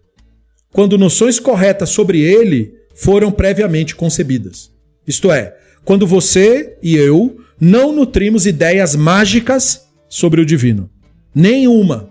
quando 0.72 0.96
noções 0.96 1.38
corretas 1.38 1.90
sobre 1.90 2.20
ele 2.20 2.74
foram 2.94 3.30
previamente 3.30 3.94
concebidas. 3.94 4.70
Isto 5.06 5.30
é, 5.30 5.56
quando 5.84 6.06
você 6.06 6.76
e 6.82 6.96
eu 6.96 7.38
não 7.60 7.92
nutrimos 7.92 8.46
ideias 8.46 8.94
mágicas 8.96 9.89
sobre 10.10 10.40
o 10.40 10.44
divino. 10.44 10.90
Nenhuma. 11.34 12.10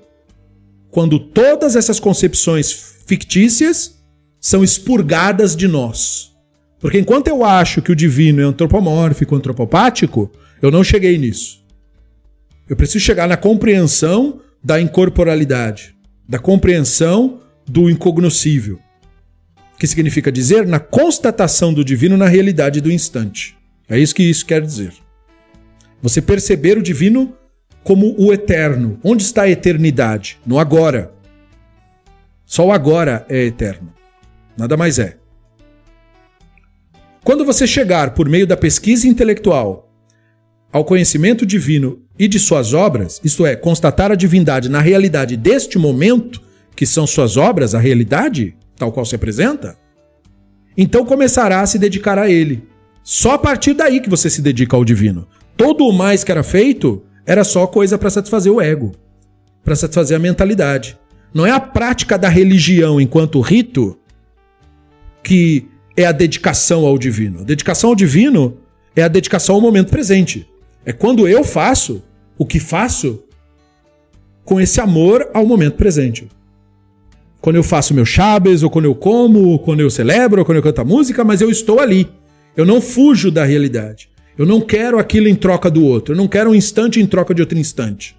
Quando 0.90 1.20
todas 1.20 1.76
essas 1.76 2.00
concepções 2.00 2.72
fictícias 3.06 4.00
são 4.40 4.64
expurgadas 4.64 5.56
de 5.56 5.68
nós. 5.68 6.32
Porque 6.80 6.98
enquanto 6.98 7.28
eu 7.28 7.44
acho 7.44 7.82
que 7.82 7.92
o 7.92 7.96
divino 7.96 8.42
é 8.42 8.46
antropomórfico, 8.46 9.36
antropopático, 9.36 10.32
eu 10.62 10.72
não 10.72 10.84
cheguei 10.84 11.18
nisso. 11.18 11.64
Eu 12.68 12.76
preciso 12.76 13.04
chegar 13.04 13.28
na 13.28 13.36
compreensão 13.36 14.40
da 14.64 14.80
incorporalidade, 14.80 15.94
da 16.28 16.40
compreensão 16.40 17.42
do 17.68 17.90
incognoscível, 17.90 18.80
que 19.78 19.88
significa 19.88 20.32
dizer 20.32 20.66
na 20.66 20.80
constatação 20.80 21.74
do 21.74 21.84
divino 21.84 22.16
na 22.16 22.28
realidade 22.28 22.80
do 22.80 22.92
instante. 22.92 23.58
É 23.90 24.00
isso 24.00 24.16
que 24.16 24.24
isso 24.24 24.46
quer 24.46 24.62
dizer. 24.62 24.94
Você 26.02 26.22
perceber 26.22 26.78
o 26.78 26.84
divino 26.84 27.36
como 27.90 28.14
o 28.20 28.32
eterno. 28.32 28.99
Onde 29.03 29.24
está 29.24 29.41
a 29.41 29.49
eternidade? 29.49 30.40
No 30.45 30.60
agora. 30.60 31.11
Só 32.45 32.68
o 32.68 32.72
agora 32.72 33.26
é 33.28 33.45
eterno. 33.45 33.91
Nada 34.56 34.78
mais 34.78 34.99
é. 34.99 35.18
Quando 37.24 37.44
você 37.44 37.66
chegar 37.66 38.14
por 38.14 38.30
meio 38.30 38.45
da 38.45 38.56
pesquisa 38.56 39.07
intelectual 39.07 39.91
ao 40.72 40.86
conhecimento 40.86 41.48
divino 41.48 42.03
e 42.20 42.28
de 42.28 42.38
suas 42.38 42.76
obras, 42.76 43.20
isto 43.24 43.44
é, 43.44 43.56
constatar 43.56 44.11
a 44.11 44.16
divindade 44.16 44.70
na 44.70 44.82
realidade 44.82 45.36
deste 45.36 45.80
momento, 45.80 46.44
que 46.76 46.86
são 46.86 47.07
suas 47.07 47.38
obras, 47.38 47.74
a 47.74 47.80
realidade, 47.80 48.56
tal 48.76 48.91
qual 48.91 49.03
se 49.03 49.16
apresenta, 49.16 49.76
então 50.78 51.03
começará 51.03 51.61
a 51.61 51.66
se 51.66 51.80
dedicar 51.80 52.20
a 52.20 52.30
ele. 52.30 52.68
Só 53.03 53.32
a 53.32 53.40
partir 53.40 53.74
daí 53.74 53.99
que 53.99 54.11
você 54.11 54.30
se 54.30 54.44
dedica 54.44 54.78
ao 54.78 54.86
divino. 54.86 55.28
Todo 55.57 55.88
o 55.88 55.91
mais 55.91 56.24
que 56.24 56.32
era 56.32 56.44
feito 56.44 57.03
era 57.30 57.44
só 57.44 57.68
coisa 57.68 57.96
para 57.96 58.10
satisfazer 58.10 58.52
o 58.52 58.60
ego, 58.60 58.92
para 59.64 59.76
satisfazer 59.76 60.18
a 60.18 60.20
mentalidade. 60.20 60.98
Não 61.32 61.46
é 61.46 61.52
a 61.52 61.60
prática 61.60 62.18
da 62.18 62.28
religião 62.28 63.00
enquanto 63.00 63.40
rito 63.40 63.96
que 65.22 65.68
é 65.96 66.08
a 66.08 66.12
dedicação 66.12 66.88
ao 66.88 66.98
divino. 66.98 67.42
A 67.42 67.44
dedicação 67.44 67.92
ao 67.92 67.96
divino 67.96 68.58
é 68.96 69.04
a 69.04 69.08
dedicação 69.08 69.54
ao 69.54 69.62
momento 69.62 69.92
presente. 69.92 70.50
É 70.84 70.92
quando 70.92 71.28
eu 71.28 71.44
faço 71.44 72.02
o 72.36 72.48
que 72.48 72.60
faço 72.60 73.24
com 74.44 74.60
esse 74.60 74.82
amor 74.82 75.30
ao 75.32 75.46
momento 75.46 75.76
presente. 75.76 76.28
Quando 77.40 77.58
eu 77.58 77.64
faço 77.64 77.94
meu 77.94 78.06
chabes, 78.06 78.64
ou 78.64 78.72
quando 78.72 78.86
eu 78.86 78.96
como, 78.96 79.50
ou 79.50 79.60
quando 79.60 79.82
eu 79.82 79.92
celebro, 79.92 80.40
ou 80.40 80.46
quando 80.46 80.58
eu 80.58 80.64
canto 80.64 80.82
a 80.82 80.86
música, 80.86 81.24
mas 81.24 81.42
eu 81.42 81.52
estou 81.52 81.80
ali. 81.80 82.10
Eu 82.58 82.66
não 82.66 82.82
fujo 82.82 83.30
da 83.30 83.46
realidade. 83.46 84.10
Eu 84.40 84.45
não 84.45 84.61
quero 84.61 84.98
aquilo 84.98 85.28
em 85.28 85.36
troca 85.36 85.70
do 85.70 85.84
outro. 85.84 86.14
Eu 86.14 86.18
não 86.18 86.26
quero 86.26 86.52
um 86.52 86.56
instante 86.56 86.98
em 87.02 87.06
troca 87.06 87.36
de 87.36 87.41
outro 87.41 87.57
instante. 87.57 88.16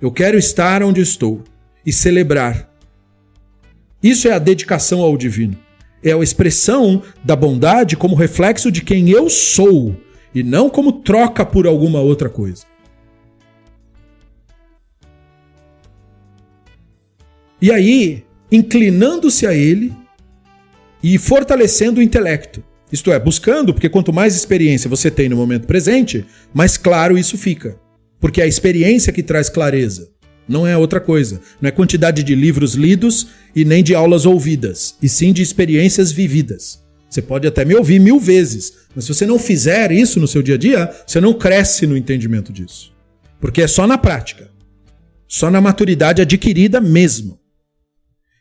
Eu 0.00 0.10
quero 0.10 0.36
estar 0.36 0.82
onde 0.82 1.00
estou 1.00 1.44
e 1.86 1.92
celebrar. 1.92 2.68
Isso 4.02 4.26
é 4.26 4.32
a 4.32 4.40
dedicação 4.40 5.00
ao 5.00 5.16
divino. 5.16 5.56
É 6.02 6.12
a 6.12 6.18
expressão 6.18 7.04
da 7.22 7.36
bondade 7.36 7.96
como 7.96 8.16
reflexo 8.16 8.68
de 8.68 8.82
quem 8.82 9.10
eu 9.10 9.30
sou 9.30 9.94
e 10.34 10.42
não 10.42 10.68
como 10.68 10.90
troca 10.90 11.46
por 11.46 11.68
alguma 11.68 12.00
outra 12.00 12.28
coisa. 12.28 12.64
E 17.62 17.70
aí, 17.70 18.24
inclinando-se 18.50 19.46
a 19.46 19.54
ele 19.54 19.94
e 21.00 21.16
fortalecendo 21.16 22.00
o 22.00 22.02
intelecto, 22.02 22.64
isto 22.92 23.12
é, 23.12 23.18
buscando, 23.18 23.72
porque 23.72 23.88
quanto 23.88 24.12
mais 24.12 24.34
experiência 24.34 24.90
você 24.90 25.10
tem 25.10 25.28
no 25.28 25.36
momento 25.36 25.66
presente, 25.66 26.24
mais 26.52 26.76
claro 26.76 27.16
isso 27.16 27.38
fica. 27.38 27.78
Porque 28.18 28.40
é 28.40 28.44
a 28.44 28.48
experiência 28.48 29.12
que 29.12 29.22
traz 29.22 29.48
clareza. 29.48 30.10
Não 30.48 30.66
é 30.66 30.76
outra 30.76 31.00
coisa. 31.00 31.40
Não 31.60 31.68
é 31.68 31.70
quantidade 31.70 32.22
de 32.22 32.34
livros 32.34 32.74
lidos 32.74 33.28
e 33.54 33.64
nem 33.64 33.84
de 33.84 33.94
aulas 33.94 34.26
ouvidas, 34.26 34.96
e 35.00 35.08
sim 35.08 35.32
de 35.32 35.42
experiências 35.42 36.10
vividas. 36.10 36.82
Você 37.08 37.22
pode 37.22 37.46
até 37.46 37.64
me 37.64 37.74
ouvir 37.74 37.98
mil 37.98 38.18
vezes, 38.18 38.72
mas 38.94 39.04
se 39.04 39.14
você 39.14 39.26
não 39.26 39.38
fizer 39.38 39.90
isso 39.90 40.20
no 40.20 40.28
seu 40.28 40.42
dia 40.42 40.54
a 40.54 40.58
dia, 40.58 40.90
você 41.06 41.20
não 41.20 41.34
cresce 41.34 41.86
no 41.86 41.96
entendimento 41.96 42.52
disso. 42.52 42.92
Porque 43.40 43.62
é 43.62 43.68
só 43.68 43.86
na 43.86 43.96
prática. 43.96 44.50
Só 45.26 45.50
na 45.50 45.60
maturidade 45.60 46.20
adquirida 46.20 46.80
mesmo. 46.80 47.38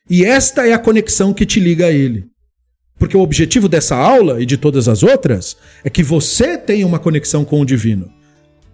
E 0.09 0.25
esta 0.25 0.67
é 0.67 0.73
a 0.73 0.79
conexão 0.79 1.33
que 1.33 1.45
te 1.45 1.59
liga 1.59 1.85
a 1.85 1.91
ele. 1.91 2.25
Porque 2.99 3.15
o 3.15 3.21
objetivo 3.21 3.69
dessa 3.69 3.95
aula 3.95 4.41
e 4.41 4.45
de 4.45 4.57
todas 4.57 4.89
as 4.89 5.01
outras 5.01 5.55
é 5.83 5.89
que 5.89 6.03
você 6.03 6.57
tenha 6.57 6.85
uma 6.85 6.99
conexão 6.99 7.45
com 7.45 7.61
o 7.61 7.65
divino. 7.65 8.11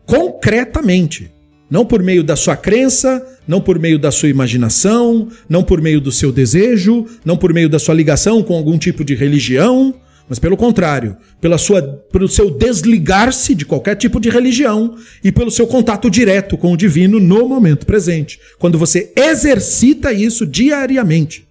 Concretamente. 0.05 1.31
Não 1.69 1.85
por 1.85 2.03
meio 2.03 2.23
da 2.23 2.35
sua 2.35 2.55
crença, 2.55 3.25
não 3.47 3.59
por 3.59 3.79
meio 3.79 3.97
da 3.97 4.11
sua 4.11 4.29
imaginação, 4.29 5.29
não 5.49 5.63
por 5.63 5.81
meio 5.81 5.99
do 5.99 6.11
seu 6.11 6.31
desejo, 6.31 7.05
não 7.23 7.37
por 7.37 7.53
meio 7.53 7.69
da 7.69 7.79
sua 7.79 7.95
ligação 7.95 8.43
com 8.43 8.55
algum 8.55 8.77
tipo 8.77 9.03
de 9.03 9.15
religião, 9.15 9.95
mas 10.27 10.39
pelo 10.39 10.57
contrário, 10.57 11.17
pela 11.39 11.57
sua, 11.57 11.81
pelo 11.81 12.27
seu 12.27 12.49
desligar-se 12.49 13.53
de 13.53 13.65
qualquer 13.65 13.95
tipo 13.95 14.19
de 14.19 14.29
religião 14.29 14.95
e 15.23 15.31
pelo 15.31 15.51
seu 15.51 15.67
contato 15.67 16.09
direto 16.09 16.57
com 16.57 16.71
o 16.71 16.77
divino 16.77 17.19
no 17.19 17.47
momento 17.47 17.85
presente. 17.85 18.39
Quando 18.57 18.77
você 18.77 19.11
exercita 19.15 20.11
isso 20.11 20.45
diariamente, 20.45 21.47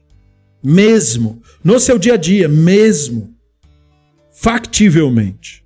mesmo, 0.62 1.42
no 1.65 1.81
seu 1.81 1.99
dia 1.99 2.15
a 2.15 2.16
dia, 2.19 2.47
mesmo, 2.47 3.35
factivelmente. 4.31 5.65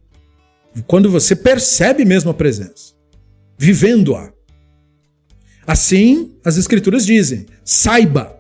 Quando 0.87 1.11
você 1.11 1.35
percebe 1.35 2.05
mesmo 2.05 2.31
a 2.31 2.35
presença, 2.35 2.95
vivendo-a. 3.59 4.33
Assim, 5.67 6.37
as 6.45 6.57
Escrituras 6.57 7.05
dizem: 7.05 7.47
saiba, 7.65 8.39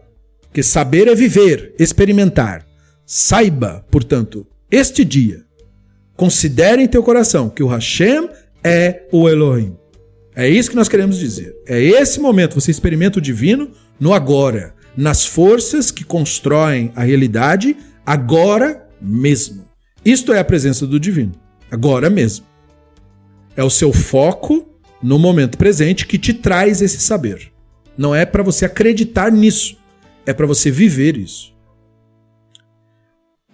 que 0.52 0.62
saber 0.62 1.08
é 1.08 1.14
viver, 1.14 1.74
experimentar. 1.78 2.66
Saiba, 3.04 3.84
portanto, 3.90 4.46
este 4.70 5.04
dia, 5.04 5.44
considere 6.16 6.82
em 6.82 6.88
teu 6.88 7.02
coração 7.02 7.50
que 7.50 7.62
o 7.62 7.66
Hashem 7.66 8.28
é 8.62 9.06
o 9.10 9.28
Elohim. 9.28 9.76
É 10.34 10.48
isso 10.48 10.70
que 10.70 10.76
nós 10.76 10.88
queremos 10.88 11.18
dizer. 11.18 11.54
É 11.66 11.82
esse 11.82 12.20
momento, 12.20 12.60
você 12.60 12.70
experimenta 12.70 13.18
o 13.18 13.22
divino 13.22 13.72
no 13.98 14.12
agora, 14.12 14.74
nas 14.98 15.24
forças 15.24 15.92
que 15.92 16.02
constroem 16.02 16.90
a 16.96 17.04
realidade 17.04 17.76
agora 18.04 18.84
mesmo. 19.00 19.64
Isto 20.04 20.32
é 20.32 20.40
a 20.40 20.44
presença 20.44 20.88
do 20.88 20.98
divino, 20.98 21.34
agora 21.70 22.10
mesmo. 22.10 22.44
É 23.56 23.62
o 23.62 23.70
seu 23.70 23.92
foco 23.92 24.68
no 25.00 25.16
momento 25.16 25.56
presente 25.56 26.04
que 26.04 26.18
te 26.18 26.34
traz 26.34 26.82
esse 26.82 26.98
saber. 26.98 27.52
Não 27.96 28.12
é 28.12 28.26
para 28.26 28.42
você 28.42 28.64
acreditar 28.64 29.30
nisso, 29.30 29.76
é 30.26 30.32
para 30.32 30.46
você 30.46 30.68
viver 30.68 31.16
isso. 31.16 31.54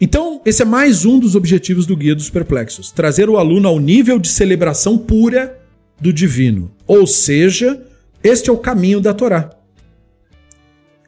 Então, 0.00 0.40
esse 0.46 0.62
é 0.62 0.64
mais 0.64 1.04
um 1.04 1.18
dos 1.18 1.34
objetivos 1.34 1.84
do 1.84 1.94
Guia 1.94 2.14
dos 2.14 2.30
Perplexos: 2.30 2.90
trazer 2.90 3.28
o 3.28 3.36
aluno 3.36 3.68
ao 3.68 3.78
nível 3.78 4.18
de 4.18 4.28
celebração 4.28 4.96
pura 4.96 5.60
do 6.00 6.10
divino. 6.10 6.74
Ou 6.86 7.06
seja, 7.06 7.84
este 8.22 8.48
é 8.48 8.52
o 8.52 8.56
caminho 8.56 8.98
da 8.98 9.12
Torá. 9.12 9.50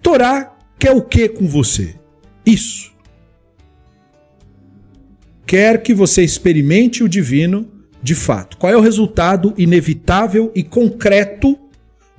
Torá 0.06 0.56
quer 0.78 0.92
o 0.92 1.02
que 1.02 1.28
com 1.28 1.48
você? 1.48 1.96
Isso. 2.46 2.94
Quer 5.44 5.82
que 5.82 5.92
você 5.92 6.22
experimente 6.22 7.02
o 7.02 7.08
divino 7.08 7.68
de 8.00 8.14
fato. 8.14 8.56
Qual 8.56 8.72
é 8.72 8.76
o 8.76 8.80
resultado 8.80 9.52
inevitável 9.58 10.52
e 10.54 10.62
concreto 10.62 11.58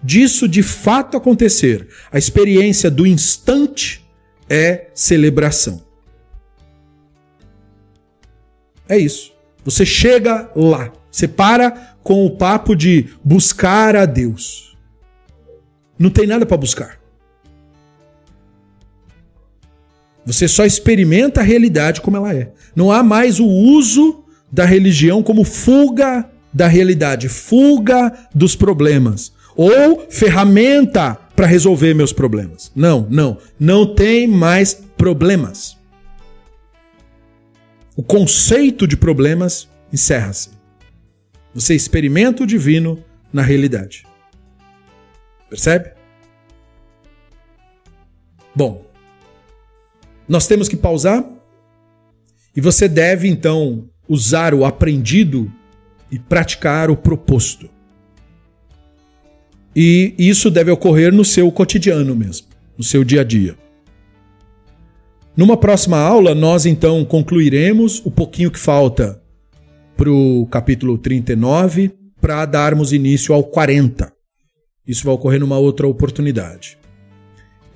disso 0.04 0.50
de 0.50 0.62
fato 0.62 1.16
acontecer? 1.16 1.88
A 2.12 2.18
experiência 2.18 2.92
do 2.92 3.08
instante 3.08 4.06
é 4.50 4.90
celebração. 4.94 5.82
É 8.90 8.98
isso. 8.98 9.32
Você 9.64 9.86
chega 9.86 10.52
lá. 10.54 10.92
Você 11.10 11.26
para 11.26 11.96
com 12.04 12.26
o 12.26 12.36
papo 12.36 12.76
de 12.76 13.16
buscar 13.24 13.96
a 13.96 14.06
Deus. 14.06 14.78
Não 15.98 16.10
tem 16.10 16.28
nada 16.28 16.46
para 16.46 16.58
buscar. 16.58 17.07
Você 20.28 20.48
só 20.48 20.64
experimenta 20.64 21.42
a 21.42 21.44
realidade 21.44 22.02
como 22.02 22.18
ela 22.18 22.32
é. 22.32 22.52
Não 22.76 22.92
há 22.92 23.02
mais 23.02 23.40
o 23.40 23.48
uso 23.48 24.24
da 24.52 24.64
religião 24.64 25.24
como 25.24 25.44
fuga 25.44 26.30
da 26.54 26.68
realidade, 26.68 27.28
fuga 27.28 28.14
dos 28.34 28.56
problemas 28.56 29.34
ou 29.56 30.06
ferramenta 30.10 31.18
para 31.36 31.48
resolver 31.48 31.96
meus 31.96 32.14
problemas. 32.14 32.72
Não, 32.76 33.08
não, 33.10 33.40
não 33.60 33.96
tem 33.96 34.28
mais 34.28 34.76
problemas 34.96 35.78
o 37.98 38.04
conceito 38.04 38.88
de 38.88 38.96
problemas 38.96 39.68
encerra-se. 39.92 40.52
Você 41.52 41.74
experimenta 41.74 42.44
o 42.44 42.46
divino 42.46 43.04
na 43.34 43.42
realidade. 43.42 44.06
Percebe? 45.50 45.94
Bom, 48.56 48.86
nós 50.28 50.48
temos 50.48 50.68
que 50.68 50.76
pausar 50.76 51.24
e 52.56 52.62
você 52.62 52.88
deve 52.88 53.28
então 53.28 53.88
usar 54.08 54.54
o 54.54 54.66
aprendido 54.66 55.52
e 56.12 56.18
praticar 56.18 56.90
o 56.90 56.96
proposto. 56.96 57.70
E 59.76 60.16
isso 60.18 60.50
deve 60.50 60.72
ocorrer 60.72 61.14
no 61.14 61.24
seu 61.24 61.52
cotidiano 61.52 62.16
mesmo, 62.16 62.48
no 62.78 62.84
seu 62.84 63.04
dia 63.04 63.22
a 63.22 63.24
dia. 63.24 63.56
Numa 65.36 65.56
próxima 65.56 66.00
aula, 66.00 66.34
nós 66.34 66.66
então 66.66 67.06
concluiremos 67.06 68.02
o 68.04 68.10
pouquinho 68.10 68.50
que 68.50 68.58
falta 68.58 69.22
para 69.96 70.10
o 70.10 70.48
capítulo 70.48 70.98
39 70.98 71.92
para 72.20 72.44
darmos 72.46 72.92
início 72.92 73.36
ao 73.36 73.44
40. 73.44 74.12
Isso 74.88 75.06
vai 75.06 75.14
ocorrer 75.14 75.40
numa 75.40 75.60
outra 75.60 75.88
oportunidade. 75.88 76.80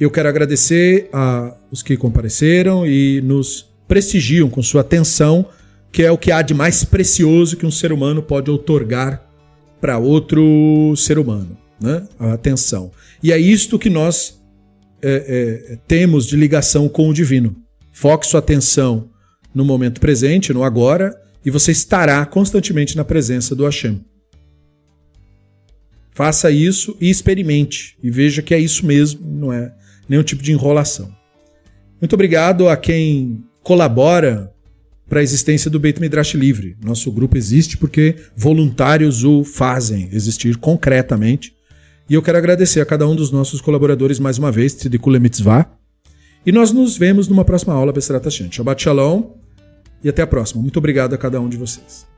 Eu 0.02 0.10
quero 0.10 0.28
agradecer 0.28 1.10
a 1.14 1.56
os 1.69 1.84
que 1.84 1.95
compareceram 1.95 2.88
e 2.88 3.22
nos 3.22 3.72
prestigiam 3.88 4.49
com 4.49 4.64
sua 4.64 4.82
atenção, 4.82 5.48
que 5.91 6.02
é 6.02 6.11
o 6.11 6.18
que 6.18 6.32
há 6.32 6.41
de 6.41 6.56
mais 6.56 6.84
precioso 6.84 7.56
que 7.56 7.68
um 7.68 7.72
ser 7.72 7.94
humano 7.94 8.23
pode 8.23 8.49
otorgar 8.49 9.23
para 9.80 9.99
outro 9.99 10.95
ser 10.98 11.19
humano, 11.19 11.56
né? 11.80 12.07
A 12.18 12.34
atenção. 12.34 12.91
E 13.22 13.32
é 13.32 13.38
isto 13.38 13.78
que 13.78 13.91
nós 13.91 14.41
é, 15.03 15.69
é, 15.69 15.78
temos 15.88 16.26
de 16.26 16.36
ligação 16.36 16.90
com 16.90 17.07
o 17.07 17.14
divino. 17.14 17.56
Foque 17.94 18.26
sua 18.26 18.40
atenção 18.40 19.07
no 19.53 19.64
momento 19.64 20.02
presente, 20.02 20.52
no 20.52 20.64
agora, 20.64 21.15
e 21.45 21.52
você 21.52 21.72
estará 21.72 22.26
constantemente 22.26 22.98
na 22.98 23.06
presença 23.06 23.56
do 23.56 23.65
Hashem. 23.65 24.03
Faça 26.11 26.49
isso 26.49 26.98
e 26.99 27.07
experimente. 27.07 27.95
E 28.02 28.10
veja 28.10 28.41
que 28.41 28.56
é 28.56 28.60
isso 28.60 28.84
mesmo, 28.84 29.22
não 29.23 29.53
é 29.53 29.72
nenhum 30.11 30.23
tipo 30.23 30.43
de 30.43 30.51
enrolação. 30.51 31.09
Muito 32.01 32.13
obrigado 32.13 32.67
a 32.67 32.75
quem 32.75 33.41
colabora 33.63 34.51
para 35.07 35.21
a 35.21 35.23
existência 35.23 35.71
do 35.71 35.79
Beit 35.79 36.01
Midrash 36.01 36.33
Livre. 36.33 36.75
Nosso 36.83 37.09
grupo 37.13 37.38
existe 37.38 37.77
porque 37.77 38.17
voluntários 38.35 39.23
o 39.23 39.45
fazem 39.45 40.09
existir 40.11 40.57
concretamente 40.57 41.55
e 42.09 42.13
eu 42.13 42.21
quero 42.21 42.38
agradecer 42.38 42.81
a 42.81 42.85
cada 42.85 43.07
um 43.07 43.15
dos 43.15 43.31
nossos 43.31 43.61
colaboradores 43.61 44.19
mais 44.19 44.38
uma 44.38 44.51
vez, 44.51 44.73
Tzidikule 44.73 45.17
Mitzvah. 45.17 45.71
E 46.45 46.51
nós 46.51 46.73
nos 46.73 46.97
vemos 46.97 47.29
numa 47.29 47.45
próxima 47.45 47.73
aula, 47.73 47.93
Besserat 47.93 48.25
Hashem. 48.25 48.51
Shabbat 48.51 48.83
Shalom 48.83 49.31
e 50.03 50.09
até 50.09 50.21
a 50.21 50.27
próxima. 50.27 50.61
Muito 50.61 50.77
obrigado 50.77 51.13
a 51.13 51.17
cada 51.17 51.39
um 51.39 51.47
de 51.47 51.55
vocês. 51.55 52.10